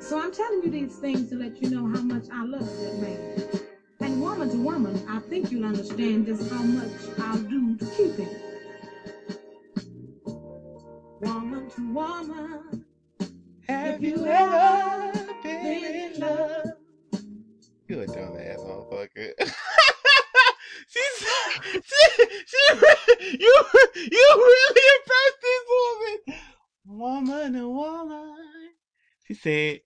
So 0.00 0.20
I'm 0.20 0.32
telling 0.32 0.62
you 0.64 0.70
these 0.70 0.96
things 0.98 1.30
to 1.30 1.36
let 1.36 1.62
you 1.62 1.70
know 1.70 1.86
how 1.88 2.02
much 2.02 2.26
I 2.32 2.44
love 2.44 2.66
that 2.66 2.98
man. 3.00 3.62
And 4.00 4.20
woman 4.20 4.50
to 4.50 4.58
woman, 4.58 5.04
I 5.08 5.20
think 5.20 5.50
you'll 5.50 5.64
understand 5.64 6.26
just 6.26 6.50
how 6.52 6.62
much 6.62 6.92
I'll 7.18 7.38
do 7.38 7.76
to 7.78 7.86
keep 7.96 8.16
him. 8.16 8.28
Woman 11.20 11.70
to 11.70 11.92
woman, 11.94 12.84
Have 13.68 14.02
you 14.02 14.16
you 14.16 14.26
ever 14.26 14.54
ever 15.14 15.34
been 15.42 15.94
in 16.14 16.20
love? 16.20 16.66
You 17.88 18.00
a 18.02 18.06
dumbass 18.06 18.58
motherfucker. 18.60 19.32
She's, 20.96 21.28
she, 21.84 22.26
she, 22.46 23.38
you, 23.38 23.64
you 23.94 24.28
really 24.36 24.84
impressed 24.96 25.40
this 25.42 25.64
woman. 25.70 26.40
Woman 26.86 27.54
and 27.56 27.74
woman. 27.74 28.36
She 29.26 29.34
said, 29.34 29.80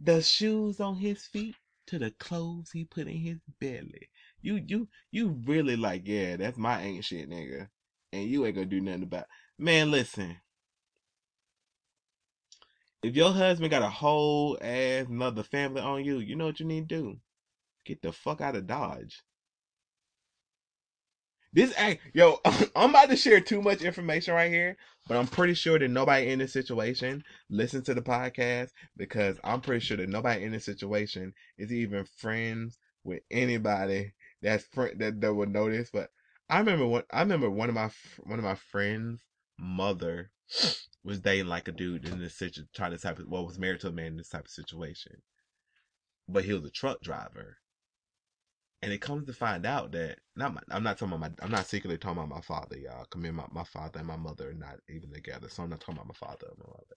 the 0.00 0.20
shoes 0.20 0.80
on 0.80 0.96
his 0.96 1.24
feet 1.26 1.54
to 1.86 1.98
the 1.98 2.10
clothes 2.12 2.70
he 2.72 2.84
put 2.84 3.06
in 3.06 3.18
his 3.18 3.38
belly. 3.60 4.08
You, 4.40 4.60
you, 4.66 4.88
you 5.10 5.40
really 5.44 5.76
like, 5.76 6.02
yeah, 6.06 6.36
that's 6.36 6.58
my 6.58 6.82
ain't 6.82 7.04
shit, 7.04 7.30
nigga. 7.30 7.68
And 8.12 8.28
you 8.28 8.44
ain't 8.44 8.56
gonna 8.56 8.66
do 8.66 8.80
nothing 8.80 9.04
about 9.04 9.22
it. 9.22 9.28
Man, 9.58 9.90
listen. 9.90 10.36
If 13.02 13.16
your 13.16 13.32
husband 13.32 13.70
got 13.70 13.82
a 13.82 13.88
whole 13.88 14.58
ass 14.60 15.06
another 15.08 15.42
family 15.42 15.80
on 15.80 16.04
you, 16.04 16.18
you 16.18 16.36
know 16.36 16.46
what 16.46 16.60
you 16.60 16.66
need 16.66 16.88
to 16.88 16.94
do? 16.94 17.16
Get 17.84 18.00
the 18.02 18.12
fuck 18.12 18.40
out 18.40 18.56
of 18.56 18.66
Dodge. 18.66 19.22
This 21.52 21.74
act, 21.76 22.00
yo, 22.14 22.38
I'm 22.74 22.90
about 22.90 23.10
to 23.10 23.16
share 23.16 23.40
too 23.40 23.60
much 23.60 23.82
information 23.82 24.32
right 24.34 24.50
here, 24.50 24.76
but 25.06 25.18
I'm 25.18 25.26
pretty 25.26 25.52
sure 25.52 25.78
that 25.78 25.88
nobody 25.88 26.30
in 26.30 26.38
this 26.38 26.52
situation 26.52 27.22
listens 27.50 27.84
to 27.86 27.94
the 27.94 28.00
podcast 28.00 28.70
because 28.96 29.38
I'm 29.44 29.60
pretty 29.60 29.84
sure 29.84 29.98
that 29.98 30.08
nobody 30.08 30.44
in 30.44 30.52
this 30.52 30.64
situation 30.64 31.34
is 31.58 31.70
even 31.70 32.06
friends 32.16 32.78
with 33.04 33.20
anybody 33.30 34.14
that's 34.40 34.64
fr- 34.64 34.96
that 34.96 35.20
that 35.20 35.34
would 35.34 35.50
know 35.50 35.70
this. 35.70 35.90
But 35.92 36.08
I 36.48 36.58
remember 36.58 36.86
one. 36.86 37.04
I 37.12 37.20
remember 37.20 37.50
one 37.50 37.68
of 37.68 37.74
my 37.74 37.90
one 38.24 38.38
of 38.38 38.44
my 38.44 38.54
friends' 38.54 39.22
mother 39.58 40.30
was 41.04 41.20
dating 41.20 41.48
like 41.48 41.68
a 41.68 41.72
dude 41.72 42.06
in 42.06 42.18
this 42.18 42.34
situation, 42.34 42.68
trying 42.74 42.92
this 42.92 43.02
type 43.02 43.18
of 43.18 43.28
well 43.28 43.44
was 43.44 43.58
married 43.58 43.80
to 43.80 43.88
a 43.88 43.92
man 43.92 44.06
in 44.06 44.16
this 44.16 44.30
type 44.30 44.46
of 44.46 44.50
situation, 44.50 45.20
but 46.26 46.44
he 46.44 46.54
was 46.54 46.64
a 46.64 46.70
truck 46.70 47.02
driver. 47.02 47.58
And 48.82 48.92
it 48.92 49.00
comes 49.00 49.26
to 49.26 49.32
find 49.32 49.64
out 49.64 49.92
that 49.92 50.18
not 50.34 50.54
my, 50.54 50.60
I'm 50.70 50.82
not 50.82 50.98
talking 50.98 51.14
about 51.14 51.38
my 51.38 51.44
I'm 51.44 51.52
not 51.52 51.66
secretly 51.66 51.98
talking 51.98 52.18
about 52.18 52.28
my 52.28 52.40
father, 52.40 52.76
y'all. 52.76 53.04
Come 53.06 53.24
in, 53.24 53.36
my, 53.36 53.44
my 53.52 53.64
father 53.64 54.00
and 54.00 54.08
my 54.08 54.16
mother 54.16 54.50
are 54.50 54.54
not 54.54 54.80
even 54.88 55.12
together, 55.12 55.48
so 55.48 55.62
I'm 55.62 55.70
not 55.70 55.80
talking 55.80 55.94
about 55.94 56.08
my 56.08 56.14
father 56.14 56.48
or 56.48 56.56
my 56.58 56.70
mother. 56.70 56.96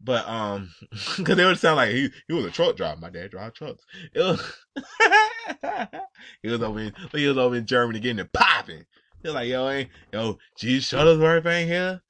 But 0.00 0.28
um, 0.28 0.70
because 1.16 1.38
it 1.38 1.44
would 1.44 1.58
sound 1.58 1.76
like 1.76 1.90
he 1.90 2.10
he 2.26 2.34
was 2.34 2.46
a 2.46 2.50
truck 2.50 2.76
driver. 2.76 3.00
My 3.00 3.10
dad 3.10 3.30
drive 3.30 3.52
trucks. 3.52 3.84
It 4.14 4.20
was, 4.20 4.56
he 6.42 6.48
was 6.48 6.62
over 6.62 6.80
in 6.80 6.94
he 7.12 7.26
was 7.26 7.38
over 7.38 7.56
in 7.56 7.66
Germany 7.66 8.00
getting 8.00 8.20
it 8.20 8.32
popping. 8.32 8.86
He 9.22 9.28
was 9.28 9.34
like, 9.34 9.48
yo, 9.48 9.68
ain't 9.68 9.90
yo, 10.12 10.38
G 10.56 10.78
Shuttlesworth 10.78 11.46
ain't 11.46 11.70
here. 11.70 12.02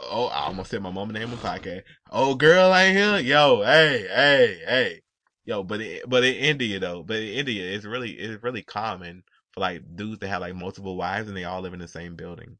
Oh, 0.00 0.26
I 0.26 0.44
almost 0.44 0.70
said 0.70 0.82
my 0.82 0.90
mama 0.90 1.12
name 1.12 1.30
on 1.30 1.38
podcast. 1.38 1.82
Oh, 2.10 2.34
girl 2.34 2.74
ain't 2.74 2.96
here. 2.96 3.18
Yo, 3.18 3.62
hey, 3.62 4.06
hey, 4.08 4.60
hey. 4.66 5.00
Yo, 5.44 5.62
but 5.62 5.80
it, 5.80 6.08
but 6.08 6.24
in 6.24 6.34
India 6.34 6.78
though, 6.78 7.02
but 7.02 7.16
in 7.16 7.28
India 7.28 7.64
it's 7.74 7.84
really 7.84 8.12
it's 8.12 8.42
really 8.42 8.62
common 8.62 9.24
for 9.52 9.60
like 9.60 9.82
dudes 9.96 10.20
to 10.20 10.28
have 10.28 10.40
like 10.40 10.54
multiple 10.54 10.96
wives 10.96 11.28
and 11.28 11.36
they 11.36 11.44
all 11.44 11.60
live 11.60 11.74
in 11.74 11.80
the 11.80 11.88
same 11.88 12.16
building. 12.16 12.58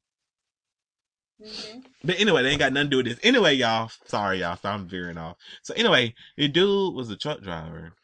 Mm-hmm. 1.41 1.81
But 2.05 2.21
anyway, 2.21 2.43
they 2.43 2.51
ain't 2.51 2.59
got 2.59 2.73
nothing 2.73 2.91
to 2.91 2.91
do 2.91 2.97
with 2.99 3.07
this. 3.07 3.19
Anyway, 3.23 3.55
y'all, 3.55 3.91
sorry 4.07 4.41
y'all, 4.41 4.57
so 4.57 4.69
I'm 4.69 4.89
veering 4.89 5.19
off. 5.19 5.37
So 5.63 5.75
anyway, 5.75 6.15
the 6.37 6.49
dude 6.49 6.95
was 6.95 7.11
a 7.11 7.17
truck 7.17 7.41
driver. 7.41 7.95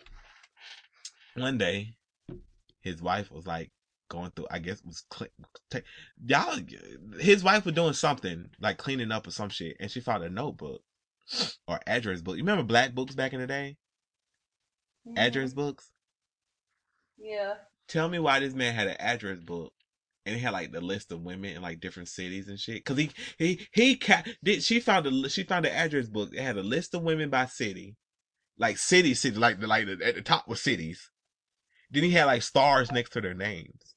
One 1.35 1.59
day, 1.59 1.95
his 2.81 3.03
wife 3.03 3.31
was 3.31 3.47
like 3.47 3.71
going 4.09 4.31
through, 4.31 4.47
I 4.51 4.59
guess 4.59 4.83
was 4.85 5.05
cle 5.11 5.29
ta- 5.71 5.81
y'all. 6.25 6.59
His 7.21 7.45
wife 7.45 7.65
was 7.65 7.75
doing 7.75 7.93
something 7.93 8.51
like 8.61 8.79
cleaning 8.79 9.13
up 9.13 9.27
or 9.27 9.31
some 9.31 9.51
shit, 9.51 9.77
and 9.79 9.91
she 9.91 10.01
found 10.01 10.25
a 10.25 10.31
notebook 10.31 10.83
or 11.67 11.81
address 11.87 12.21
book. 12.21 12.37
You 12.37 12.43
remember 12.43 12.65
black 12.65 12.95
books 12.95 13.15
back 13.15 13.33
in 13.33 13.41
the 13.41 13.47
day? 13.47 13.77
Address 15.17 15.53
books. 15.55 15.91
Yeah. 17.17 17.55
Tell 17.89 18.09
me 18.09 18.19
why 18.19 18.41
this 18.41 18.55
man 18.55 18.75
had 18.75 18.89
an 18.89 18.97
address 18.99 19.41
book 19.41 19.73
and 20.29 20.37
he 20.37 20.43
had 20.43 20.53
like 20.53 20.73
the 20.73 20.81
list 20.81 21.11
of 21.11 21.23
women 21.23 21.57
in 21.57 21.63
like 21.63 21.81
different 21.81 22.09
cities 22.09 22.49
and 22.49 22.61
shit. 22.61 22.85
Cause 22.85 22.99
he 22.99 23.11
he 23.39 23.67
he 23.73 23.97
ca- 23.97 24.25
did 24.45 24.63
she 24.63 24.79
found 24.79 25.07
a 25.07 25.29
she 25.31 25.43
found 25.43 25.65
the 25.65 25.73
address 25.73 26.07
book. 26.09 26.31
It 26.35 26.43
had 26.43 26.59
a 26.59 26.63
list 26.63 26.95
of 26.95 27.03
women 27.03 27.31
by 27.31 27.47
city, 27.47 27.97
like 28.59 28.77
city 28.77 29.15
city 29.15 29.37
like 29.37 29.59
the 29.59 29.67
like 29.67 29.87
the, 29.87 29.99
at 30.05 30.17
the 30.17 30.23
top 30.23 30.47
was 30.47 30.63
cities. 30.63 31.11
Then 31.91 32.05
he 32.05 32.11
had 32.11 32.27
like 32.27 32.43
stars 32.43 32.93
next 32.93 33.11
to 33.15 33.23
their 33.23 33.33
names. 33.33 33.95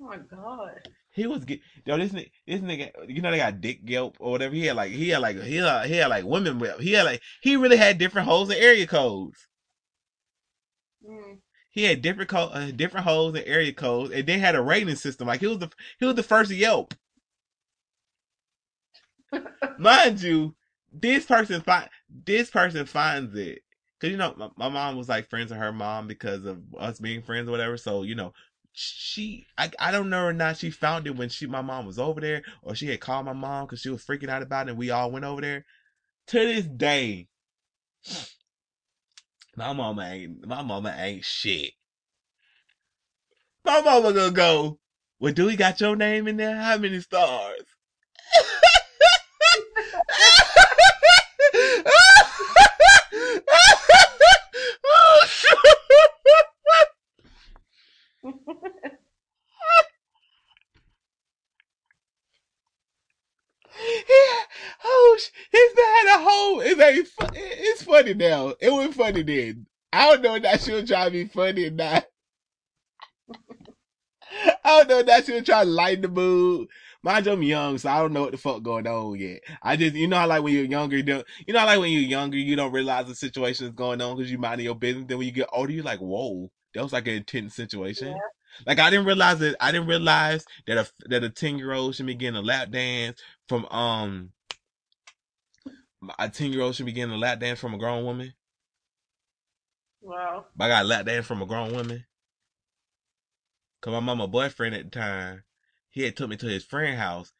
Oh 0.00 0.06
my 0.06 0.18
god. 0.18 0.88
He 1.14 1.26
was 1.26 1.44
get 1.44 1.60
yo 1.86 1.96
this 1.96 2.12
nigga 2.12 2.30
this 2.46 2.60
nigga 2.60 2.90
you 3.08 3.22
know 3.22 3.30
they 3.30 3.38
got 3.38 3.60
Dick 3.60 3.80
Yelp 3.84 4.16
or 4.20 4.32
whatever. 4.32 4.54
He 4.54 4.66
had 4.66 4.76
like 4.76 4.90
he 4.92 5.10
had 5.10 5.22
like 5.22 5.40
he 5.40 5.56
had, 5.56 5.86
he 5.86 5.96
had 5.96 6.08
like 6.08 6.24
women 6.24 6.58
with 6.58 6.80
he 6.80 6.92
had 6.92 7.04
like 7.04 7.22
he 7.40 7.56
really 7.56 7.76
had 7.76 7.98
different 7.98 8.26
holes 8.28 8.50
and 8.50 8.58
area 8.60 8.86
codes. 8.86 9.48
Mm. 11.08 11.40
He 11.70 11.84
had 11.84 12.02
different 12.02 12.30
co- 12.30 12.50
uh, 12.52 12.70
different 12.72 13.06
holes 13.06 13.34
and 13.36 13.46
area 13.46 13.72
codes, 13.72 14.12
and 14.12 14.26
they 14.26 14.38
had 14.38 14.54
a 14.56 14.62
rating 14.62 14.96
system. 14.96 15.28
Like 15.28 15.40
he 15.40 15.46
was 15.46 15.58
the 15.58 15.70
he 15.98 16.06
was 16.06 16.16
the 16.16 16.22
first 16.22 16.50
Yelp. 16.50 16.94
Mind 19.78 20.20
you, 20.22 20.54
this 20.92 21.26
person 21.26 21.60
find 21.60 21.88
this 22.08 22.50
person 22.50 22.86
finds 22.86 23.34
it 23.36 23.62
because 23.98 24.12
you 24.12 24.16
know 24.18 24.34
my, 24.36 24.48
my 24.56 24.68
mom 24.68 24.96
was 24.96 25.08
like 25.08 25.28
friends 25.28 25.50
with 25.50 25.58
her 25.58 25.72
mom 25.72 26.06
because 26.06 26.44
of 26.44 26.62
us 26.78 27.00
being 27.00 27.22
friends 27.22 27.48
or 27.48 27.52
whatever. 27.52 27.76
So 27.76 28.02
you 28.02 28.14
know 28.14 28.32
she 28.74 29.46
I 29.56 29.70
I 29.78 29.92
don't 29.92 30.10
know 30.10 30.26
or 30.26 30.32
not 30.32 30.56
she 30.56 30.70
found 30.70 31.06
it 31.06 31.16
when 31.16 31.28
she 31.28 31.46
my 31.46 31.62
mom 31.62 31.86
was 31.86 31.98
over 31.98 32.20
there 32.20 32.42
or 32.62 32.74
she 32.74 32.88
had 32.88 33.00
called 33.00 33.24
my 33.24 33.32
mom 33.32 33.66
because 33.66 33.80
she 33.80 33.88
was 33.88 34.04
freaking 34.04 34.28
out 34.28 34.42
about 34.42 34.66
it 34.66 34.70
and 34.70 34.78
we 34.78 34.90
all 34.90 35.10
went 35.10 35.24
over 35.24 35.40
there. 35.40 35.64
To 36.28 36.38
this 36.38 36.64
day, 36.64 37.28
my 39.56 39.72
mama 39.72 40.02
ain't 40.04 40.46
my 40.46 40.62
mama 40.62 40.94
ain't 40.98 41.24
shit. 41.24 41.72
My 43.64 43.80
mama 43.80 44.12
gonna 44.12 44.32
go. 44.32 44.80
Well, 45.20 45.32
do 45.32 45.46
we 45.46 45.56
got 45.56 45.80
your 45.80 45.96
name 45.96 46.26
in 46.28 46.36
there? 46.36 46.56
How 46.56 46.76
many 46.76 47.00
stars? 47.00 47.62
oh, 54.86 55.26
shit. 55.28 55.58
Yeah. 63.84 63.93
Oh, 64.84 65.18
his 65.50 65.72
man 65.76 66.14
a 66.14 66.22
whole. 66.22 66.60
It 66.60 66.80
ain't. 66.80 67.08
It's 67.34 67.82
funny 67.82 68.14
now. 68.14 68.54
It 68.60 68.70
was 68.72 68.94
funny 68.94 69.22
then. 69.22 69.66
I 69.92 70.10
don't 70.10 70.22
know 70.22 70.34
if 70.34 70.42
that 70.42 70.60
she 70.60 70.72
was 70.72 70.88
trying 70.88 71.06
to 71.06 71.10
be 71.12 71.24
funny 71.26 71.66
or 71.66 71.70
not. 71.70 72.04
I 74.64 74.78
don't 74.78 74.88
know 74.88 74.98
if 74.98 75.06
that 75.06 75.26
she 75.26 75.32
was 75.32 75.44
trying 75.44 75.66
to 75.66 75.72
lighten 75.72 76.02
the 76.02 76.08
mood. 76.08 76.68
Mind 77.02 77.26
you, 77.26 77.32
I'm 77.32 77.42
young, 77.42 77.78
so 77.78 77.90
I 77.90 77.98
don't 77.98 78.12
know 78.12 78.22
what 78.22 78.32
the 78.32 78.38
fuck 78.38 78.62
going 78.62 78.86
on 78.86 79.18
yet. 79.18 79.40
I 79.62 79.76
just, 79.76 79.94
you 79.94 80.08
know, 80.08 80.16
how 80.16 80.26
like 80.26 80.42
when 80.42 80.54
you're 80.54 80.64
younger, 80.64 80.96
you 80.96 81.02
don't, 81.02 81.26
you 81.46 81.52
know, 81.52 81.64
like 81.64 81.78
when 81.78 81.92
you're 81.92 82.00
younger, 82.00 82.38
you 82.38 82.56
don't 82.56 82.72
realize 82.72 83.06
the 83.06 83.14
situation 83.14 83.66
is 83.66 83.72
going 83.72 84.00
on 84.00 84.16
because 84.16 84.30
you 84.32 84.38
minding 84.38 84.64
your 84.64 84.74
business. 84.74 85.04
Then 85.06 85.18
when 85.18 85.26
you 85.26 85.32
get 85.32 85.50
older, 85.52 85.72
you're 85.72 85.84
like, 85.84 86.00
whoa, 86.00 86.50
that 86.72 86.82
was 86.82 86.92
like 86.92 87.06
an 87.06 87.14
intense 87.14 87.54
situation. 87.54 88.16
Like 88.66 88.78
I 88.78 88.90
didn't 88.90 89.06
realize 89.06 89.38
that 89.40 89.56
I 89.60 89.72
didn't 89.72 89.88
realize 89.88 90.44
that 90.66 90.78
a 90.78 91.08
that 91.08 91.24
a 91.24 91.30
ten 91.30 91.58
year 91.58 91.72
old 91.72 91.94
should 91.94 92.06
be 92.06 92.14
getting 92.14 92.36
a 92.36 92.42
lap 92.42 92.70
dance 92.70 93.20
from 93.48 93.66
um 93.66 94.30
a 96.18 96.28
ten 96.28 96.52
year 96.52 96.62
old 96.62 96.74
should 96.74 96.86
be 96.86 96.92
getting 96.92 97.14
a 97.14 97.18
lap 97.18 97.40
dance 97.40 97.60
from 97.60 97.74
a 97.74 97.78
grown 97.78 98.04
woman. 98.04 98.34
Wow. 100.00 100.46
But 100.56 100.64
I 100.64 100.68
got 100.68 100.84
a 100.84 100.88
lap 100.88 101.06
dance 101.06 101.26
from 101.26 101.42
a 101.42 101.46
grown 101.46 101.72
woman. 101.72 102.04
Cause 103.80 103.92
my 103.92 104.00
mama 104.00 104.26
boyfriend 104.26 104.74
at 104.74 104.84
the 104.84 104.90
time, 104.98 105.42
he 105.90 106.02
had 106.02 106.16
took 106.16 106.30
me 106.30 106.36
to 106.36 106.46
his 106.46 106.64
friend 106.64 106.96
house, 106.96 107.32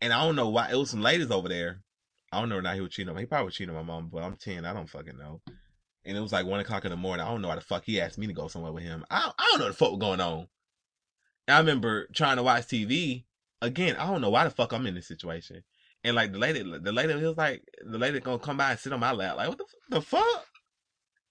and 0.00 0.12
I 0.12 0.24
don't 0.24 0.34
know 0.34 0.48
why 0.48 0.70
it 0.70 0.76
was 0.76 0.90
some 0.90 1.02
ladies 1.02 1.30
over 1.30 1.48
there. 1.48 1.82
I 2.32 2.40
don't 2.40 2.48
know 2.48 2.60
now 2.60 2.74
he 2.74 2.80
was 2.80 2.90
cheating 2.90 3.10
on 3.10 3.14
me. 3.16 3.22
He 3.22 3.26
probably 3.26 3.46
was 3.46 3.54
cheating 3.54 3.74
on 3.74 3.86
my 3.86 3.92
mom, 3.94 4.08
but 4.12 4.22
I'm 4.22 4.36
ten. 4.36 4.64
I 4.64 4.72
don't 4.72 4.90
fucking 4.90 5.16
know. 5.16 5.40
And 6.06 6.16
it 6.16 6.20
was 6.20 6.32
like 6.32 6.46
one 6.46 6.60
o'clock 6.60 6.84
in 6.84 6.90
the 6.90 6.96
morning. 6.96 7.26
I 7.26 7.28
don't 7.28 7.42
know 7.42 7.48
why 7.48 7.56
the 7.56 7.60
fuck 7.60 7.84
he 7.84 8.00
asked 8.00 8.16
me 8.16 8.26
to 8.28 8.32
go 8.32 8.48
somewhere 8.48 8.72
with 8.72 8.84
him. 8.84 9.04
I 9.10 9.32
I 9.38 9.48
don't 9.50 9.60
know 9.60 9.68
the 9.68 9.74
fuck 9.74 9.90
was 9.90 10.00
going 10.00 10.20
on. 10.20 10.46
And 11.48 11.56
I 11.56 11.58
remember 11.58 12.08
trying 12.14 12.36
to 12.36 12.42
watch 12.42 12.64
TV 12.64 13.24
again. 13.60 13.96
I 13.96 14.06
don't 14.06 14.20
know 14.20 14.30
why 14.30 14.44
the 14.44 14.50
fuck 14.50 14.72
I'm 14.72 14.86
in 14.86 14.94
this 14.94 15.08
situation. 15.08 15.64
And 16.04 16.14
like 16.14 16.32
the 16.32 16.38
lady, 16.38 16.62
the 16.62 16.92
lady 16.92 17.14
was 17.14 17.36
like, 17.36 17.64
the 17.84 17.98
lady 17.98 18.20
gonna 18.20 18.38
come 18.38 18.56
by 18.56 18.70
and 18.70 18.78
sit 18.78 18.92
on 18.92 19.00
my 19.00 19.12
lap. 19.12 19.36
Like 19.36 19.48
what 19.48 19.58
the, 19.58 19.64
the 19.88 20.00
fuck? 20.00 20.46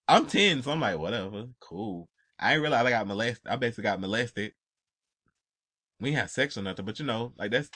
I'm 0.07 0.25
ten, 0.25 0.61
so 0.61 0.71
I'm 0.71 0.81
like, 0.81 0.99
whatever, 0.99 1.47
cool. 1.59 2.09
I 2.37 2.51
didn't 2.51 2.63
realize 2.63 2.85
I 2.85 2.89
got 2.89 3.07
molested. 3.07 3.47
I 3.47 3.55
basically 3.55 3.83
got 3.83 4.01
molested. 4.01 4.53
We 5.99 6.09
ain't 6.09 6.19
had 6.19 6.29
sex 6.29 6.57
or 6.57 6.61
nothing, 6.61 6.85
but 6.85 6.99
you 6.99 7.05
know, 7.05 7.33
like 7.37 7.51
that's 7.51 7.69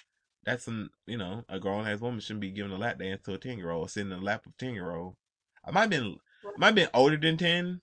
that's 0.45 0.65
some 0.65 0.89
you 1.07 1.17
know, 1.17 1.45
a 1.47 1.59
grown 1.59 1.87
ass 1.87 2.01
woman 2.01 2.19
shouldn't 2.19 2.41
be 2.41 2.51
giving 2.51 2.71
a 2.71 2.77
lap 2.77 2.99
dance 2.99 3.21
to 3.23 3.33
a 3.33 3.37
ten 3.37 3.57
year 3.57 3.71
old, 3.71 3.89
sitting 3.89 4.11
in 4.11 4.19
the 4.19 4.25
lap 4.25 4.45
of 4.45 4.51
a 4.51 4.55
ten 4.57 4.73
year 4.73 4.91
old. 4.91 5.15
I 5.65 5.71
might 5.71 5.81
have 5.81 5.89
been 5.89 6.17
might 6.57 6.67
have 6.67 6.75
been 6.75 6.89
older 6.93 7.17
than 7.17 7.37
ten. 7.37 7.81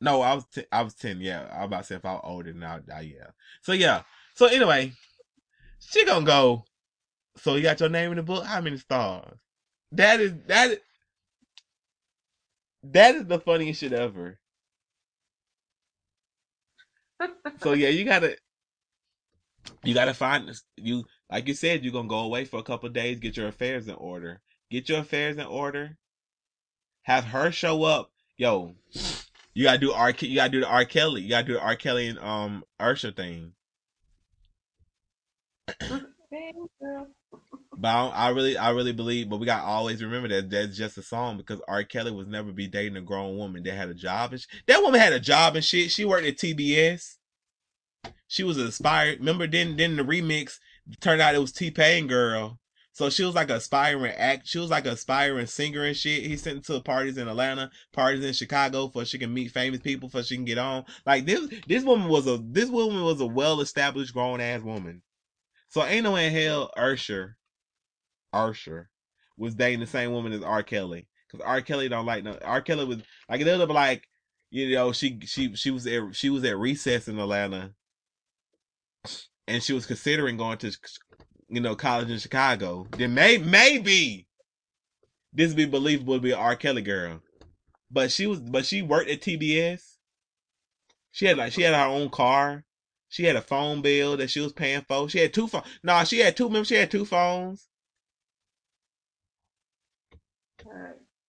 No, 0.00 0.22
I 0.22 0.34
was 0.34 0.44
t- 0.46 0.66
I 0.70 0.82
was 0.82 0.94
ten. 0.94 1.20
Yeah, 1.20 1.48
I 1.52 1.58
was 1.58 1.66
about 1.66 1.78
to 1.78 1.84
say 1.84 1.94
if 1.96 2.04
I 2.04 2.12
was 2.12 2.22
older 2.24 2.52
than 2.52 2.62
I, 2.62 2.80
I 2.94 3.00
yeah. 3.00 3.30
So 3.62 3.72
yeah. 3.72 4.02
So 4.34 4.46
anyway, 4.46 4.92
she 5.78 6.04
gonna 6.04 6.26
go. 6.26 6.64
So 7.36 7.56
you 7.56 7.62
got 7.62 7.80
your 7.80 7.88
name 7.88 8.10
in 8.10 8.16
the 8.16 8.22
book. 8.22 8.44
How 8.44 8.60
many 8.60 8.78
stars? 8.78 9.38
That 9.92 10.20
is 10.20 10.34
that. 10.46 10.70
Is, 10.70 10.78
that 12.92 13.14
is 13.14 13.26
the 13.26 13.38
funniest 13.38 13.80
shit 13.80 13.92
ever. 13.92 14.38
So 17.60 17.72
yeah, 17.72 17.88
you 17.88 18.04
gotta 18.04 18.36
you 19.82 19.94
gotta 19.94 20.14
find. 20.14 20.50
You 20.76 21.04
like 21.30 21.48
you 21.48 21.54
said, 21.54 21.82
you're 21.82 21.92
gonna 21.92 22.08
go 22.08 22.20
away 22.20 22.44
for 22.44 22.58
a 22.60 22.64
couple 22.64 22.88
days, 22.90 23.18
get 23.18 23.36
your 23.36 23.48
affairs 23.48 23.88
in 23.88 23.94
order. 23.94 24.42
Get 24.70 24.88
your 24.88 25.00
affairs 25.00 25.36
in 25.38 25.46
order. 25.46 25.96
Have 27.04 27.24
her 27.24 27.52
show 27.52 27.84
up. 27.84 28.10
Yo, 28.36 28.74
you 29.54 29.64
gotta 29.64 29.78
do 29.78 29.92
R. 29.92 30.12
You 30.18 30.34
gotta 30.34 30.50
do 30.50 30.60
the 30.60 30.68
R. 30.68 30.84
Kelly. 30.84 31.22
You 31.22 31.28
gotta 31.28 31.46
do 31.46 31.52
the 31.54 31.60
R. 31.60 31.76
Kelly 31.76 32.08
and 32.08 32.18
um 32.18 32.64
Usher 32.80 33.12
thing. 33.12 33.52
But 37.76 37.88
I, 37.88 38.08
I 38.08 38.28
really, 38.30 38.56
I 38.56 38.70
really 38.70 38.92
believe. 38.92 39.28
But 39.28 39.38
we 39.38 39.46
gotta 39.46 39.64
always 39.66 40.02
remember 40.02 40.28
that 40.28 40.50
that's 40.50 40.76
just 40.76 40.98
a 40.98 41.02
song 41.02 41.36
because 41.36 41.60
R. 41.68 41.84
Kelly 41.84 42.10
was 42.10 42.26
never 42.26 42.52
be 42.52 42.66
dating 42.66 42.96
a 42.96 43.02
grown 43.02 43.36
woman 43.36 43.62
that 43.64 43.74
had 43.74 43.90
a 43.90 43.94
job 43.94 44.32
and 44.32 44.40
sh- 44.40 44.46
that 44.66 44.82
woman 44.82 45.00
had 45.00 45.12
a 45.12 45.20
job 45.20 45.56
and 45.56 45.64
shit. 45.64 45.90
She 45.90 46.04
worked 46.04 46.26
at 46.26 46.38
TBS. 46.38 47.16
She 48.26 48.42
was 48.42 48.58
inspired. 48.58 49.18
Remember, 49.18 49.46
then 49.46 49.76
then 49.76 49.96
the 49.96 50.02
remix 50.02 50.58
turned 51.00 51.20
out 51.20 51.34
it 51.34 51.40
was 51.40 51.52
T 51.52 51.70
Pain 51.70 52.06
girl. 52.06 52.58
So 52.94 53.10
she 53.10 53.24
was 53.24 53.34
like 53.34 53.50
an 53.50 53.56
aspiring 53.56 54.12
act. 54.12 54.46
She 54.46 54.60
was 54.60 54.70
like 54.70 54.86
an 54.86 54.92
aspiring 54.92 55.46
singer 55.46 55.82
and 55.84 55.96
shit. 55.96 56.22
He 56.22 56.36
sent 56.36 56.64
to 56.66 56.80
parties 56.80 57.18
in 57.18 57.26
Atlanta, 57.26 57.72
parties 57.92 58.24
in 58.24 58.32
Chicago, 58.32 58.86
for 58.86 59.04
she 59.04 59.18
can 59.18 59.34
meet 59.34 59.50
famous 59.50 59.80
people, 59.80 60.08
for 60.08 60.22
she 60.22 60.36
can 60.36 60.44
get 60.44 60.58
on. 60.58 60.84
Like 61.04 61.26
this, 61.26 61.50
this 61.66 61.82
woman 61.82 62.08
was 62.08 62.28
a 62.28 62.38
this 62.38 62.70
woman 62.70 63.02
was 63.02 63.20
a 63.20 63.26
well 63.26 63.60
established 63.60 64.14
grown 64.14 64.40
ass 64.40 64.62
woman. 64.62 65.02
So 65.70 65.84
ain't 65.84 66.04
no 66.04 66.14
in 66.14 66.32
hell 66.32 66.70
Usher, 66.76 67.36
Usher, 68.32 68.90
was 69.36 69.56
dating 69.56 69.80
the 69.80 69.86
same 69.86 70.12
woman 70.12 70.32
as 70.32 70.44
R. 70.44 70.62
Kelly. 70.62 71.08
Cause 71.32 71.40
R. 71.40 71.62
Kelly 71.62 71.88
don't 71.88 72.06
like 72.06 72.22
no. 72.22 72.38
R. 72.44 72.62
Kelly 72.62 72.84
was 72.84 72.98
like 73.28 73.40
it 73.40 73.58
would 73.58 73.66
be 73.66 73.74
like, 73.74 74.06
you 74.50 74.72
know, 74.72 74.92
she 74.92 75.18
she 75.24 75.56
she 75.56 75.72
was 75.72 75.84
at 75.88 76.14
she 76.14 76.30
was 76.30 76.44
at 76.44 76.56
recess 76.56 77.08
in 77.08 77.18
Atlanta, 77.18 77.74
and 79.48 79.62
she 79.64 79.72
was 79.72 79.84
considering 79.84 80.36
going 80.36 80.58
to, 80.58 80.70
you 81.48 81.60
know, 81.60 81.74
college 81.74 82.10
in 82.10 82.18
Chicago. 82.18 82.86
Then 82.96 83.14
may 83.14 83.38
maybe 83.38 84.26
this 85.32 85.48
would 85.48 85.56
be 85.56 85.66
believable 85.66 86.14
to 86.14 86.20
be 86.20 86.32
an 86.32 86.38
R. 86.38 86.56
Kelly 86.56 86.82
girl, 86.82 87.20
but 87.90 88.10
she 88.10 88.26
was 88.26 88.40
but 88.40 88.64
she 88.64 88.82
worked 88.82 89.10
at 89.10 89.20
TBS. 89.20 89.96
She 91.12 91.26
had 91.26 91.38
like 91.38 91.52
she 91.52 91.62
had 91.62 91.74
her 91.74 91.86
own 91.86 92.10
car. 92.10 92.64
She 93.08 93.24
had 93.24 93.36
a 93.36 93.42
phone 93.42 93.80
bill 93.80 94.16
that 94.16 94.30
she 94.30 94.40
was 94.40 94.52
paying 94.52 94.82
for. 94.88 95.08
She 95.08 95.20
had 95.20 95.32
two 95.32 95.46
phones. 95.46 95.66
Nah, 95.84 96.02
she 96.02 96.18
had 96.18 96.36
two. 96.36 96.46
Remember, 96.46 96.64
she 96.64 96.74
had 96.74 96.90
two 96.90 97.04
phones. 97.04 97.68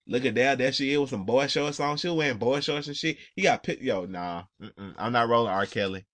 Look 0.07 0.25
at 0.25 0.35
that. 0.35 0.57
There 0.57 0.71
she 0.71 0.93
is 0.93 0.99
with 0.99 1.09
some 1.09 1.25
boy 1.25 1.47
shorts 1.47 1.79
on. 1.79 1.97
She 1.97 2.07
was 2.07 2.17
wearing 2.17 2.37
boy 2.37 2.59
shorts 2.61 2.87
and 2.87 2.97
shit. 2.97 3.17
He 3.35 3.43
got 3.43 3.63
pit. 3.63 3.81
Yo, 3.81 4.05
nah. 4.05 4.43
Mm-mm. 4.61 4.93
I'm 4.97 5.11
not 5.11 5.29
rolling 5.29 5.51
R. 5.51 5.65
Kelly. 5.65 6.05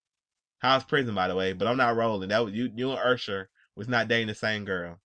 House 0.60 0.84
prison, 0.84 1.16
by 1.16 1.28
the 1.28 1.36
way. 1.36 1.54
But 1.54 1.68
I'm 1.68 1.78
not 1.78 1.96
rolling. 1.96 2.30
That 2.30 2.44
was 2.44 2.54
you. 2.54 2.70
You 2.76 2.92
and 2.92 3.00
Usher 3.00 3.50
was 3.76 3.88
not 3.88 4.08
dating 4.08 4.28
the 4.28 4.36
same 4.36 4.66
girl. 4.66 5.00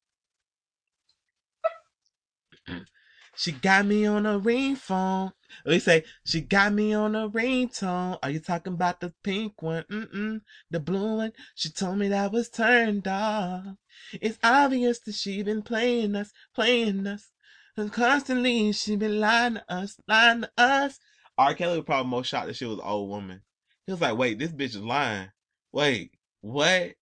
she 3.37 3.53
got 3.53 3.87
me 3.87 4.07
on 4.07 4.27
a 4.27 4.39
ring 4.39 4.77
phone. 4.77 5.33
We 5.65 5.79
say 5.79 6.05
she 6.25 6.41
got 6.41 6.73
me 6.73 6.93
on 6.93 7.15
a 7.15 7.29
ringtone. 7.29 8.19
Are 8.23 8.31
you 8.31 8.41
talking 8.41 8.75
about 8.75 9.01
the 9.01 9.15
pink 9.23 9.63
one? 9.63 9.85
Mm-mm. 9.91 10.41
The 10.71 10.81
blue 10.81 11.17
one. 11.17 11.33
She 11.55 11.71
told 11.71 11.99
me 11.99 12.09
that 12.09 12.33
was 12.33 12.49
turned 12.49 13.07
off. 13.07 13.65
It's 14.13 14.39
obvious 14.43 14.99
that 15.01 15.15
she 15.15 15.43
been 15.43 15.63
playing 15.63 16.17
us, 16.17 16.33
playing 16.55 17.07
us. 17.07 17.31
And 17.77 17.93
constantly 17.93 18.73
she 18.73 18.97
been 18.97 19.21
lying 19.21 19.55
to 19.55 19.65
us, 19.69 19.97
lying 20.09 20.43
to 20.43 20.51
us. 20.57 20.99
R. 21.39 21.55
Kelly 21.55 21.77
was 21.77 21.85
probably 21.85 22.11
most 22.11 22.29
shocked 22.29 22.49
that 22.49 22.57
she 22.57 22.65
was 22.65 22.79
an 22.79 22.85
old 22.85 23.11
woman. 23.11 23.43
He 23.87 23.93
was 23.93 24.01
like, 24.01 24.17
wait, 24.17 24.39
this 24.39 24.53
bitch 24.53 24.75
is 24.75 24.79
lying. 24.79 25.29
Wait, 25.73 26.13
what? 26.41 26.95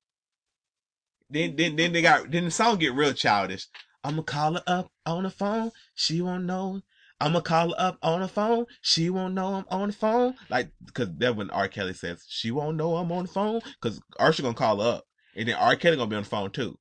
Then 1.30 1.56
then 1.56 1.76
then 1.76 1.92
they 1.92 2.02
got 2.02 2.30
then 2.30 2.44
the 2.44 2.51
song 2.51 2.78
get 2.78 2.94
real 2.94 3.12
childish. 3.12 3.66
I'ma 4.02 4.22
call 4.22 4.55
her 4.55 4.62
up 4.66 4.90
on 5.06 5.22
the 5.22 5.30
phone. 5.30 5.72
She 5.94 6.20
won't 6.20 6.44
know. 6.44 6.82
I'ma 7.20 7.40
call 7.40 7.70
her 7.70 7.74
up 7.78 7.98
on 8.02 8.20
the 8.20 8.28
phone. 8.28 8.66
She 8.82 9.09
won't 9.09 9.34
know 9.34 9.55
I'm 9.55 9.64
on 9.70 9.88
the 9.88 9.94
phone. 9.94 10.34
Like, 10.51 10.70
cause 10.92 11.09
that 11.18 11.36
when 11.36 11.51
R. 11.51 11.68
Kelly 11.68 11.94
says 11.94 12.24
she 12.28 12.51
won't 12.51 12.76
know 12.76 12.96
I'm 12.96 13.10
on 13.10 13.24
the 13.24 13.32
phone. 13.32 13.60
Cause 13.80 14.01
Usher 14.18 14.42
gonna 14.42 14.55
call 14.55 14.80
her 14.80 14.96
up. 14.96 15.05
And 15.34 15.48
then 15.48 15.56
R. 15.56 15.76
Kelly 15.76 15.96
gonna 15.96 16.10
be 16.10 16.16
on 16.16 16.24
the 16.24 16.28
phone 16.28 16.51
too. 16.51 16.78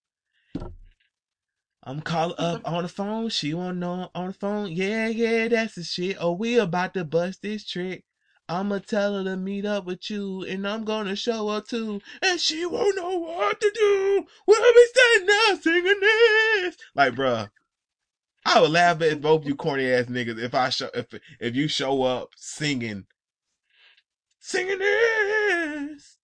I'm 1.86 2.02
calling 2.02 2.36
up 2.38 2.62
on 2.66 2.84
the 2.84 2.90
phone. 2.90 3.30
She 3.30 3.54
won't 3.54 3.78
know 3.78 3.94
I'm 3.94 4.10
on 4.16 4.28
the 4.28 4.34
phone. 4.34 4.72
Yeah, 4.72 5.08
yeah, 5.08 5.48
that's 5.50 5.76
the 5.76 5.84
shit. 5.84 6.18
Oh, 6.20 6.32
we 6.34 6.58
about 6.58 6.94
to 6.94 7.04
bust 7.04 7.42
this 7.42 7.66
trick. 7.66 8.04
I'ma 8.50 8.80
tell 8.80 9.18
her 9.18 9.24
to 9.24 9.38
meet 9.38 9.66
up 9.66 9.86
with 9.86 10.10
you, 10.10 10.44
and 10.44 10.68
I'm 10.68 10.84
gonna 10.84 11.16
show 11.16 11.50
her 11.50 11.62
too, 11.62 12.02
and 12.22 12.40
she 12.40 12.66
won't 12.66 12.96
know 12.96 13.18
what 13.18 13.60
to 13.62 13.72
do. 13.74 14.26
We'll 14.46 14.74
be 14.74 14.86
standing 14.94 15.28
there 15.28 15.62
singing 15.62 16.00
this. 16.00 16.78
Like, 16.94 17.14
bruh, 17.14 17.50
I 18.46 18.62
would 18.62 18.72
laugh 18.72 19.02
at 19.02 19.22
both 19.22 19.46
you 19.46 19.56
corny 19.56 19.90
ass 19.90 20.06
niggas 20.06 20.42
if 20.42 20.54
I 20.54 20.70
show 20.70 20.90
if 20.94 21.08
if 21.40 21.56
you 21.56 21.68
show 21.68 22.04
up 22.04 22.32
singing, 22.36 23.06
singing 24.40 24.80
this. 24.80 26.18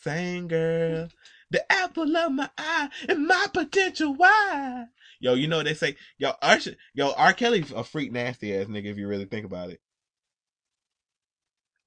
Sing, 0.00 0.48
girl. 0.48 1.08
The 1.50 1.70
apple 1.72 2.16
of 2.16 2.32
my 2.32 2.50
eye 2.56 2.88
and 3.08 3.26
my 3.26 3.46
potential 3.52 4.14
why. 4.14 4.86
Yo, 5.18 5.34
you 5.34 5.48
know 5.48 5.62
they 5.62 5.74
say, 5.74 5.96
yo, 6.18 6.32
Usher, 6.40 6.76
yo, 6.94 7.12
R. 7.12 7.32
Kelly's 7.32 7.72
a 7.72 7.82
freak 7.82 8.12
nasty 8.12 8.56
ass 8.56 8.66
nigga 8.66 8.86
if 8.86 8.96
you 8.96 9.08
really 9.08 9.24
think 9.24 9.44
about 9.44 9.70
it. 9.70 9.80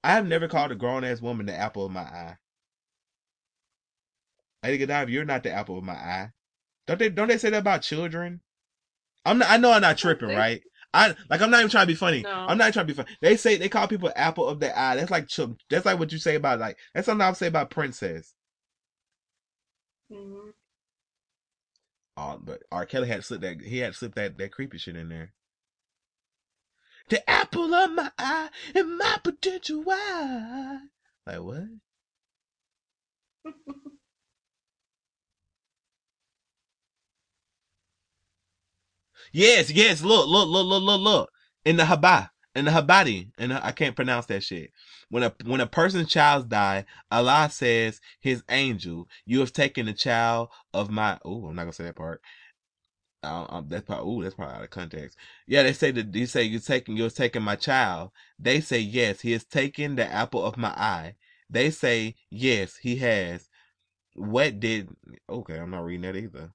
I 0.04 0.14
have 0.14 0.28
never 0.28 0.48
called 0.48 0.72
a 0.72 0.76
grown 0.76 1.04
ass 1.04 1.22
woman 1.22 1.46
the 1.46 1.56
apple 1.56 1.86
of 1.86 1.92
my 1.92 2.02
eye. 2.02 2.38
Lady 4.64 4.78
Godiva, 4.80 5.12
you're 5.12 5.26
not 5.26 5.44
the 5.44 5.52
apple 5.52 5.78
of 5.78 5.84
my 5.84 5.94
eye. 5.94 6.30
Don't 6.88 7.00
they? 7.00 7.10
Don't 7.10 7.28
they 7.28 7.38
say 7.38 7.50
that 7.50 7.60
about 7.60 7.82
children? 7.82 8.42
I'm 9.26 9.38
not. 9.40 9.50
I 9.50 9.58
know 9.58 9.72
I'm 9.72 9.82
not 9.82 9.98
tripping, 9.98 10.30
right? 10.30 10.62
I 10.94 11.16
like. 11.30 11.42
I'm 11.42 11.52
not 11.52 11.60
even 11.60 11.70
trying 11.70 11.84
to 11.84 11.94
be 11.94 11.96
funny. 11.96 12.22
No. 12.22 12.32
I'm 12.32 12.58
not 12.58 12.74
trying 12.74 12.88
to 12.88 12.94
be 12.94 12.98
funny. 12.98 13.16
They 13.22 13.38
say 13.38 13.58
they 13.58 13.70
call 13.70 13.88
people 13.88 14.12
apple 14.16 14.48
of 14.48 14.60
their 14.60 14.78
eye. 14.78 14.96
That's 14.96 15.12
like 15.12 15.30
That's 15.70 15.86
like 15.86 16.00
what 16.00 16.12
you 16.12 16.18
say 16.20 16.36
about 16.36 16.60
like. 16.60 16.78
That's 16.94 17.06
something 17.06 17.26
I 17.26 17.32
say 17.34 17.48
about 17.48 17.70
princess. 17.70 18.34
Mhm. 20.12 20.54
Oh, 22.18 22.40
but 22.44 22.64
R. 22.72 22.86
Kelly 22.86 23.08
had 23.08 23.24
slipped 23.24 23.44
that. 23.44 23.62
He 23.62 23.78
had 23.80 23.96
slipped 23.96 24.16
that 24.16 24.38
that 24.38 24.52
creepy 24.52 24.78
shit 24.78 24.96
in 24.96 25.10
there. 25.10 25.34
The 27.10 27.30
apple 27.30 27.74
of 27.74 27.92
my 27.92 28.12
eye 28.18 28.50
and 28.74 28.98
my 28.98 29.18
potential 29.24 29.84
eye. 29.90 30.80
Like 31.28 31.42
what? 31.42 31.64
Yes, 39.32 39.72
yes. 39.72 40.02
Look, 40.02 40.28
look, 40.28 40.48
look, 40.50 40.66
look, 40.68 40.84
look, 40.84 41.02
look. 41.02 41.30
In 41.64 41.78
the 41.78 41.84
Haba, 41.84 42.30
in 42.56 42.66
the 42.66 42.72
Habadi, 42.72 43.30
and 43.38 43.54
I 43.54 43.72
can't 43.72 43.96
pronounce 43.96 44.26
that 44.28 44.44
shit. 44.44 44.72
When 45.10 45.24
a 45.24 45.34
when 45.46 45.62
a 45.62 45.68
person's 45.68 46.10
child 46.10 46.50
die, 46.50 46.86
Allah 47.12 47.50
says, 47.52 48.02
"His 48.20 48.44
angel, 48.50 49.08
you 49.26 49.40
have 49.40 49.54
taken 49.54 49.86
the 49.86 49.94
child 49.94 50.50
of 50.74 50.90
my." 50.90 51.18
Oh, 51.24 51.46
I'm 51.48 51.56
not 51.56 51.64
gonna 51.64 51.74
say 51.74 51.84
that 51.86 51.96
part. 51.96 52.22
Uh, 53.24 53.46
um, 53.50 53.68
that's 53.70 53.86
probably 53.86 54.14
ooh, 54.14 54.24
that's 54.24 54.36
probably 54.36 54.56
out 54.56 54.64
of 54.64 54.70
context. 54.72 55.18
Yeah, 55.48 55.64
they 55.64 55.74
say 55.74 55.92
that 55.92 56.16
you 56.16 56.26
say 56.26 56.44
you're 56.44 56.62
taking 56.62 56.98
you're 56.98 57.10
taking 57.12 57.44
my 57.44 57.56
child. 57.56 58.12
They 58.40 58.62
say 58.62 58.80
yes, 58.80 59.22
he 59.22 59.34
has 59.34 59.46
taken 59.46 59.96
the 59.96 60.12
apple 60.12 60.44
of 60.46 60.58
my 60.58 60.70
eye. 60.70 61.16
They 61.50 61.72
say 61.72 62.16
yes, 62.32 62.78
he 62.78 62.98
has. 62.98 63.50
What 64.16 64.60
did? 64.60 64.90
Okay, 65.30 65.58
I'm 65.60 65.72
not 65.72 65.86
reading 65.86 66.02
that 66.04 66.18
either. 66.18 66.52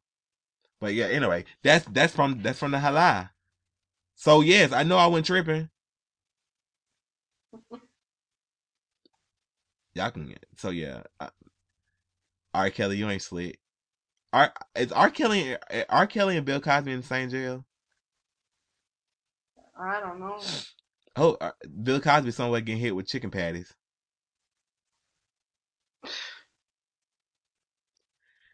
But 0.81 0.95
yeah, 0.95 1.07
anyway, 1.07 1.45
that's 1.63 1.87
that's 1.87 2.15
from 2.15 2.43
that's 2.43 2.59
from 2.59 2.73
the 2.73 2.79
halal. 2.79 3.31
So 4.17 4.43
yes, 4.43 4.73
I 4.73 4.85
know 4.85 4.99
I 4.99 5.07
went 5.09 5.27
tripping. 5.27 5.71
Y'all 9.95 10.11
can 10.11 10.35
so 10.57 10.71
yeah. 10.71 11.03
Uh, 11.21 11.31
R. 12.55 12.71
Kelly, 12.71 12.97
you 12.99 13.09
ain't 13.11 13.23
slick. 13.23 13.59
R 14.33 14.53
is 14.75 14.93
R. 14.93 15.11
Kelly 15.11 15.57
R. 15.89 16.07
Kelly 16.07 16.37
and 16.37 16.47
Bill 16.47 16.61
Cosby 16.61 16.93
in 16.93 17.01
the 17.01 17.07
same 17.07 17.31
jail? 17.31 17.65
I 19.79 20.01
don't 20.01 20.21
know. 20.21 20.41
Oh, 21.17 21.37
uh, 21.41 21.53
Bill 21.83 22.01
Cosby 22.01 22.31
somewhere 22.31 22.61
getting 22.61 22.81
hit 22.81 22.95
with 22.95 23.07
chicken 23.07 23.31
patties. 23.31 23.73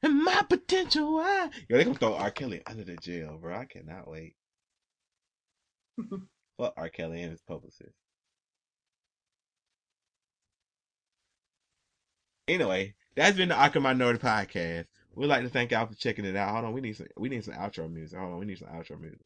And 0.02 0.24
my 0.24 0.42
potential 0.48 1.14
why? 1.14 1.48
Yo, 1.68 1.76
they 1.76 1.84
gonna 1.84 1.96
throw 1.96 2.14
R. 2.14 2.30
Kelly 2.30 2.62
under 2.66 2.84
the 2.84 2.96
jail, 2.96 3.38
bro. 3.40 3.56
I 3.56 3.66
cannot 3.66 4.08
wait. 4.08 4.34
Fuck 6.58 6.74
R. 6.76 6.88
Kelly 6.88 7.22
and 7.22 7.30
his 7.30 7.42
publicist. 7.42 7.94
Anyway, 12.48 12.94
that's 13.14 13.36
been 13.36 13.50
the 13.50 13.56
Awkward 13.56 13.82
Minority 13.82 14.18
Podcast. 14.18 14.86
We'd 15.14 15.26
like 15.26 15.43
to 15.43 15.51
thank 15.51 15.70
y'all 15.70 15.86
for 15.86 15.94
checking 15.94 16.24
it 16.24 16.36
out. 16.36 16.52
Hold 16.52 16.64
on, 16.66 16.72
we 16.72 16.80
need 16.80 16.97
some 16.97 17.06
we 17.16 17.28
need 17.28 17.44
some 17.44 17.55
outro 17.55 17.93
music. 17.93 18.18
Hold 18.18 18.32
on, 18.32 18.39
we 18.39 18.47
need 18.47 18.59
some 18.59 18.68
outro 18.68 18.98
music. 19.01 19.20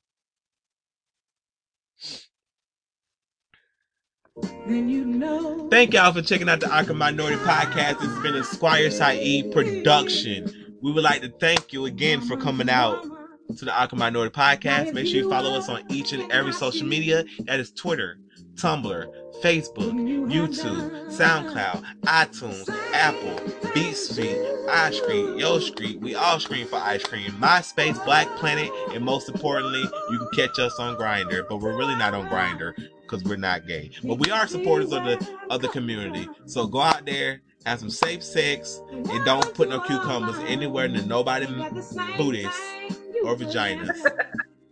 Then 4.67 4.89
you 4.89 5.05
know. 5.05 5.69
Thank 5.71 5.95
y'all 5.95 6.13
for 6.13 6.23
checking 6.23 6.49
out 6.49 6.61
the 6.61 6.71
Awkward 6.71 6.97
Minority 6.97 7.37
Podcast. 7.37 8.03
It's 8.03 8.23
been 8.23 8.35
a 8.35 8.45
Squire 8.45 8.91
Saeed 8.91 9.53
production. 9.53 10.77
We 10.83 10.93
would 10.93 11.05
like 11.05 11.23
to 11.23 11.31
thank 11.31 11.73
you 11.73 11.87
again 11.87 12.21
for 12.21 12.37
coming 12.37 12.69
out 12.69 13.07
to 13.55 13.65
the 13.65 13.73
Awkward 13.73 13.99
Minority 13.99 14.33
Podcast. 14.33 14.93
Make 14.93 15.07
sure 15.07 15.17
you 15.17 15.31
follow 15.31 15.57
us 15.57 15.69
on 15.69 15.83
each 15.89 16.13
and 16.13 16.31
every 16.33 16.53
social 16.53 16.87
media. 16.87 17.25
That 17.41 17.61
is 17.61 17.71
Twitter, 17.71 18.19
Tumblr, 18.55 19.07
Facebook, 19.43 19.93
YouTube, 19.93 21.07
SoundCloud, 21.07 21.85
iTunes, 22.03 22.69
Apple, 22.93 23.37
BeatStreet, 23.71 24.67
iScreen, 24.67 25.41
YoScreen. 25.41 26.01
We 26.01 26.15
all 26.15 26.41
scream 26.41 26.67
for 26.67 26.77
ice 26.77 27.05
cream. 27.05 27.31
MySpace, 27.33 28.03
Black 28.05 28.27
Planet, 28.37 28.71
and 28.93 29.05
most 29.05 29.29
importantly, 29.29 29.85
you 30.11 30.19
can 30.19 30.29
catch 30.35 30.59
us 30.59 30.79
on 30.79 30.97
Grindr. 30.97 31.47
But 31.49 31.59
we're 31.59 31.77
really 31.77 31.97
not 31.97 32.15
on 32.15 32.27
Grindr 32.29 32.75
because 33.03 33.23
we're 33.25 33.37
not 33.37 33.67
gay. 33.67 33.91
But 34.03 34.19
we 34.19 34.31
are 34.31 34.47
supporters 34.47 34.93
of 34.93 35.05
the 35.05 35.39
of 35.51 35.63
the 35.63 35.69
community. 35.69 36.29
So 36.47 36.67
go 36.67 36.81
out 36.81 37.07
there, 37.07 37.43
have 37.65 37.79
some 37.79 37.91
safe 37.91 38.23
sex, 38.25 38.83
and 38.91 39.25
don't 39.25 39.55
put 39.55 39.69
no 39.69 39.81
cucumbers 39.81 40.37
anywhere 40.49 40.89
near 40.89 41.05
nobody 41.05 41.47
booties 42.17 42.51
or 43.25 43.37
vaginas. 43.37 43.99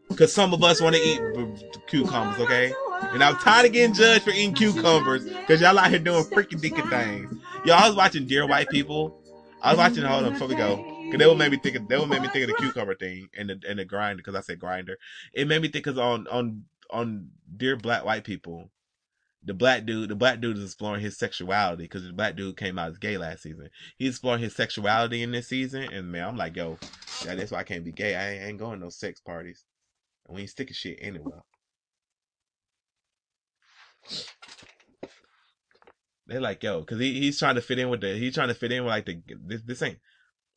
Because 0.09 0.33
some 0.33 0.53
of 0.53 0.63
us 0.63 0.81
want 0.81 0.95
to 0.95 1.03
eat 1.03 1.21
b- 1.35 1.79
cucumbers, 1.87 2.39
okay? 2.41 2.73
And 3.13 3.23
I'm 3.23 3.37
tired 3.37 3.67
of 3.67 3.73
getting 3.73 3.95
judged 3.95 4.23
for 4.23 4.31
eating 4.31 4.55
cucumbers 4.55 5.25
because 5.25 5.61
y'all 5.61 5.79
out 5.79 5.91
here 5.91 5.99
doing 5.99 6.25
freaking 6.25 6.61
dicky 6.61 6.83
things. 6.83 7.35
Yo, 7.65 7.75
I 7.75 7.89
was 7.89 7.97
watching 7.97 8.27
Dear 8.27 8.47
White 8.47 8.69
People. 8.69 9.21
I 9.63 9.71
was 9.71 9.79
watching, 9.79 10.05
hold 10.05 10.25
on, 10.25 10.33
before 10.33 10.49
we 10.49 10.55
go. 10.55 10.77
Cause 11.11 11.19
they 11.19 11.27
would 11.27 11.39
make 11.39 11.51
me 11.51 11.59
think 11.59 11.77
of, 11.77 11.89
they 11.89 11.99
would 11.99 12.09
make 12.09 12.23
me 12.23 12.29
think 12.29 12.49
of 12.49 12.57
the 12.57 12.63
cucumber 12.63 12.95
thing 12.95 13.29
and 13.37 13.51
the, 13.51 13.61
and 13.69 13.79
the 13.79 13.85
Grindr, 13.85 14.23
cause 14.23 14.35
I 14.35 14.41
said 14.41 14.59
Grindr. 14.59 14.95
It 15.33 15.49
made 15.49 15.63
me 15.63 15.69
think 15.69 15.85
cause 15.85 15.99
on, 15.99 16.27
on, 16.29 16.65
on 16.91 17.29
Dear 17.57 17.77
Black 17.77 18.05
White 18.05 18.25
People, 18.25 18.71
the 19.45 19.55
black 19.55 19.85
dude, 19.85 20.09
the 20.09 20.15
black 20.15 20.41
dude 20.41 20.57
is 20.57 20.65
exploring 20.65 21.03
his 21.03 21.19
sexuality 21.19 21.85
because 21.85 22.05
the 22.05 22.13
black 22.13 22.37
dude 22.37 22.57
came 22.57 22.79
out 22.79 22.91
as 22.91 22.99
gay 22.99 23.19
last 23.19 23.43
season. 23.43 23.69
He's 23.99 24.11
exploring 24.11 24.43
his 24.43 24.57
sexuality 24.57 25.23
in 25.23 25.33
this 25.33 25.49
season, 25.49 25.83
and 25.93 26.11
man, 26.11 26.29
I'm 26.29 26.37
like, 26.37 26.57
yo, 26.57 26.79
that's 27.25 27.51
why 27.51 27.59
I 27.59 27.65
can't 27.65 27.85
be 27.85 27.93
gay. 27.93 28.15
I 28.15 28.47
ain't, 28.47 28.59
going 28.59 28.81
no 28.81 28.89
sex 28.89 29.21
parties. 29.21 29.65
And 30.27 30.35
we 30.35 30.43
ain't 30.43 30.51
sticking 30.51 30.75
shit 30.75 30.99
anywhere. 31.01 31.43
They're 36.27 36.41
like, 36.41 36.63
yo, 36.63 36.81
because 36.81 37.01
he, 37.01 37.21
he's 37.21 37.39
trying 37.39 37.57
to 37.57 37.61
fit 37.61 37.79
in 37.79 37.91
with 37.91 38.01
the 38.01 38.15
he's 38.17 38.35
trying 38.35 38.49
to 38.49 38.55
fit 38.55 38.73
in 38.73 38.85
with 38.85 38.91
like 38.91 39.05
the 39.05 39.21
this 39.47 39.63
this 39.63 39.83
ain't 39.83 39.99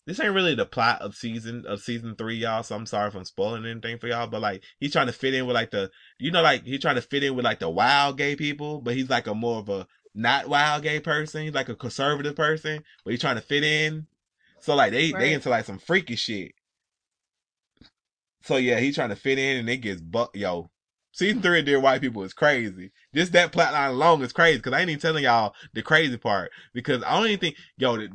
this 0.08 0.22
ain't 0.22 0.34
really 0.34 0.56
the 0.56 0.66
plot 0.66 1.02
of 1.02 1.16
season 1.16 1.66
of 1.68 1.82
season 1.82 2.16
three, 2.16 2.38
y'all. 2.38 2.64
So 2.64 2.76
I'm 2.76 2.86
sorry 2.86 3.10
if 3.10 3.16
I'm 3.16 3.26
spoiling 3.26 3.66
anything 3.66 4.00
for 4.00 4.08
y'all, 4.08 4.26
but 4.26 4.42
like 4.42 4.64
he's 4.80 4.94
trying 4.94 5.08
to 5.08 5.14
fit 5.14 5.34
in 5.34 5.46
with 5.46 5.54
like 5.54 5.70
the 5.72 5.92
you 6.18 6.32
know 6.32 6.42
like 6.42 6.64
he's 6.64 6.80
trying 6.80 6.96
to 6.96 7.02
fit 7.02 7.24
in 7.24 7.36
with 7.36 7.44
like 7.44 7.60
the 7.60 7.70
wild 7.70 8.18
gay 8.18 8.38
people, 8.38 8.80
but 8.82 8.96
he's 8.96 9.10
like 9.10 9.28
a 9.28 9.36
more 9.36 9.60
of 9.60 9.68
a 9.68 9.86
not 10.16 10.48
wild 10.48 10.84
gay 10.84 11.02
person. 11.02 11.44
He's 11.44 11.54
like 11.54 11.68
a 11.68 11.76
conservative 11.76 12.38
person, 12.38 12.84
but 13.04 13.12
he's 13.12 13.20
trying 13.20 13.36
to 13.36 13.42
fit 13.42 13.66
in. 13.66 14.08
So 14.62 14.76
like 14.76 14.94
they 14.94 15.12
Right. 15.12 15.20
they 15.20 15.34
into 15.34 15.50
like 15.50 15.66
some 15.66 15.78
freaky 15.78 16.16
shit. 16.16 16.54
So 18.44 18.56
yeah, 18.56 18.80
he's 18.80 18.96
trying 18.96 19.10
to 19.10 19.16
fit 19.18 19.38
in 19.38 19.58
and 19.58 19.70
it 19.70 19.78
gets 19.78 20.00
buck 20.02 20.36
yo. 20.36 20.72
Season 21.12 21.42
three 21.42 21.60
of 21.60 21.66
Dear 21.66 21.82
White 21.82 22.00
People 22.00 22.24
is 22.24 22.34
crazy. 22.34 22.92
Just 23.14 23.34
that 23.34 23.52
plot 23.52 23.74
line 23.74 23.90
alone 23.90 24.22
is 24.22 24.32
crazy 24.32 24.60
because 24.60 24.72
I 24.72 24.80
ain't 24.80 24.90
even 24.90 25.02
telling 25.02 25.26
y'all 25.26 25.54
the 25.74 25.82
crazy 25.82 26.18
part 26.18 26.52
because 26.74 27.04
I 27.04 27.18
don't 27.18 27.28
even 27.28 27.40
think 27.40 27.56
yo 27.78 27.98
the, 27.98 28.10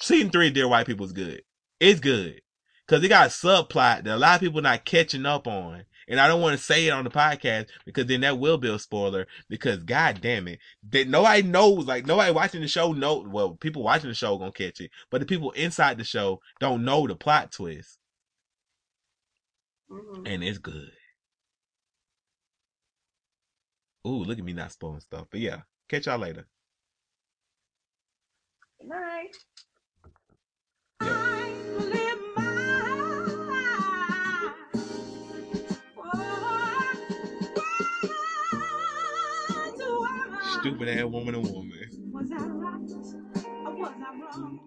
season 0.00 0.30
three 0.30 0.48
of 0.48 0.54
Dear 0.54 0.68
White 0.68 0.86
People 0.86 1.06
is 1.06 1.12
good. 1.12 1.42
It's 1.80 2.00
good 2.00 2.40
because 2.86 3.02
it 3.02 3.08
got 3.08 3.26
a 3.26 3.30
subplot 3.30 4.04
that 4.04 4.06
a 4.06 4.16
lot 4.16 4.36
of 4.36 4.40
people 4.40 4.62
not 4.62 4.84
catching 4.84 5.26
up 5.26 5.46
on. 5.46 5.84
And 6.06 6.20
I 6.20 6.28
don't 6.28 6.42
want 6.42 6.56
to 6.58 6.62
say 6.62 6.86
it 6.86 6.90
on 6.90 7.04
the 7.04 7.10
podcast 7.10 7.68
because 7.86 8.04
then 8.06 8.20
that 8.20 8.38
will 8.38 8.58
be 8.58 8.68
a 8.68 8.78
spoiler. 8.78 9.26
Because 9.48 9.78
god 9.84 10.20
damn 10.20 10.48
it, 10.48 10.58
that 10.90 11.08
nobody 11.08 11.42
knows. 11.42 11.86
Like 11.86 12.04
nobody 12.06 12.30
watching 12.30 12.60
the 12.60 12.68
show 12.68 12.92
know. 12.92 13.26
Well, 13.26 13.54
people 13.54 13.82
watching 13.82 14.10
the 14.10 14.14
show 14.14 14.36
gonna 14.36 14.52
catch 14.52 14.80
it, 14.80 14.90
but 15.10 15.20
the 15.20 15.26
people 15.26 15.50
inside 15.52 15.96
the 15.96 16.04
show 16.04 16.40
don't 16.60 16.84
know 16.84 17.06
the 17.06 17.16
plot 17.16 17.52
twist, 17.52 17.98
Mhm. 19.90 20.28
and 20.28 20.44
it's 20.44 20.58
good. 20.58 20.92
Ooh, 24.06 24.22
look 24.24 24.38
at 24.38 24.44
me 24.44 24.52
not 24.52 24.72
spoiling 24.72 25.00
stuff. 25.00 25.26
But 25.30 25.40
yeah, 25.40 25.62
catch 25.88 26.04
y'all 26.06 26.18
later. 26.18 26.46
Good 28.78 28.88
night. 28.88 29.34
Stupid 40.64 40.88
ass 40.88 41.04
woman 41.04 41.34
and 41.34 41.46
woman. 41.46 41.90
Was 42.10 42.32
I 42.32 42.36
right 42.36 42.80
or 43.66 43.74
was 43.76 43.92
I 44.00 44.38
wrong? 44.40 44.66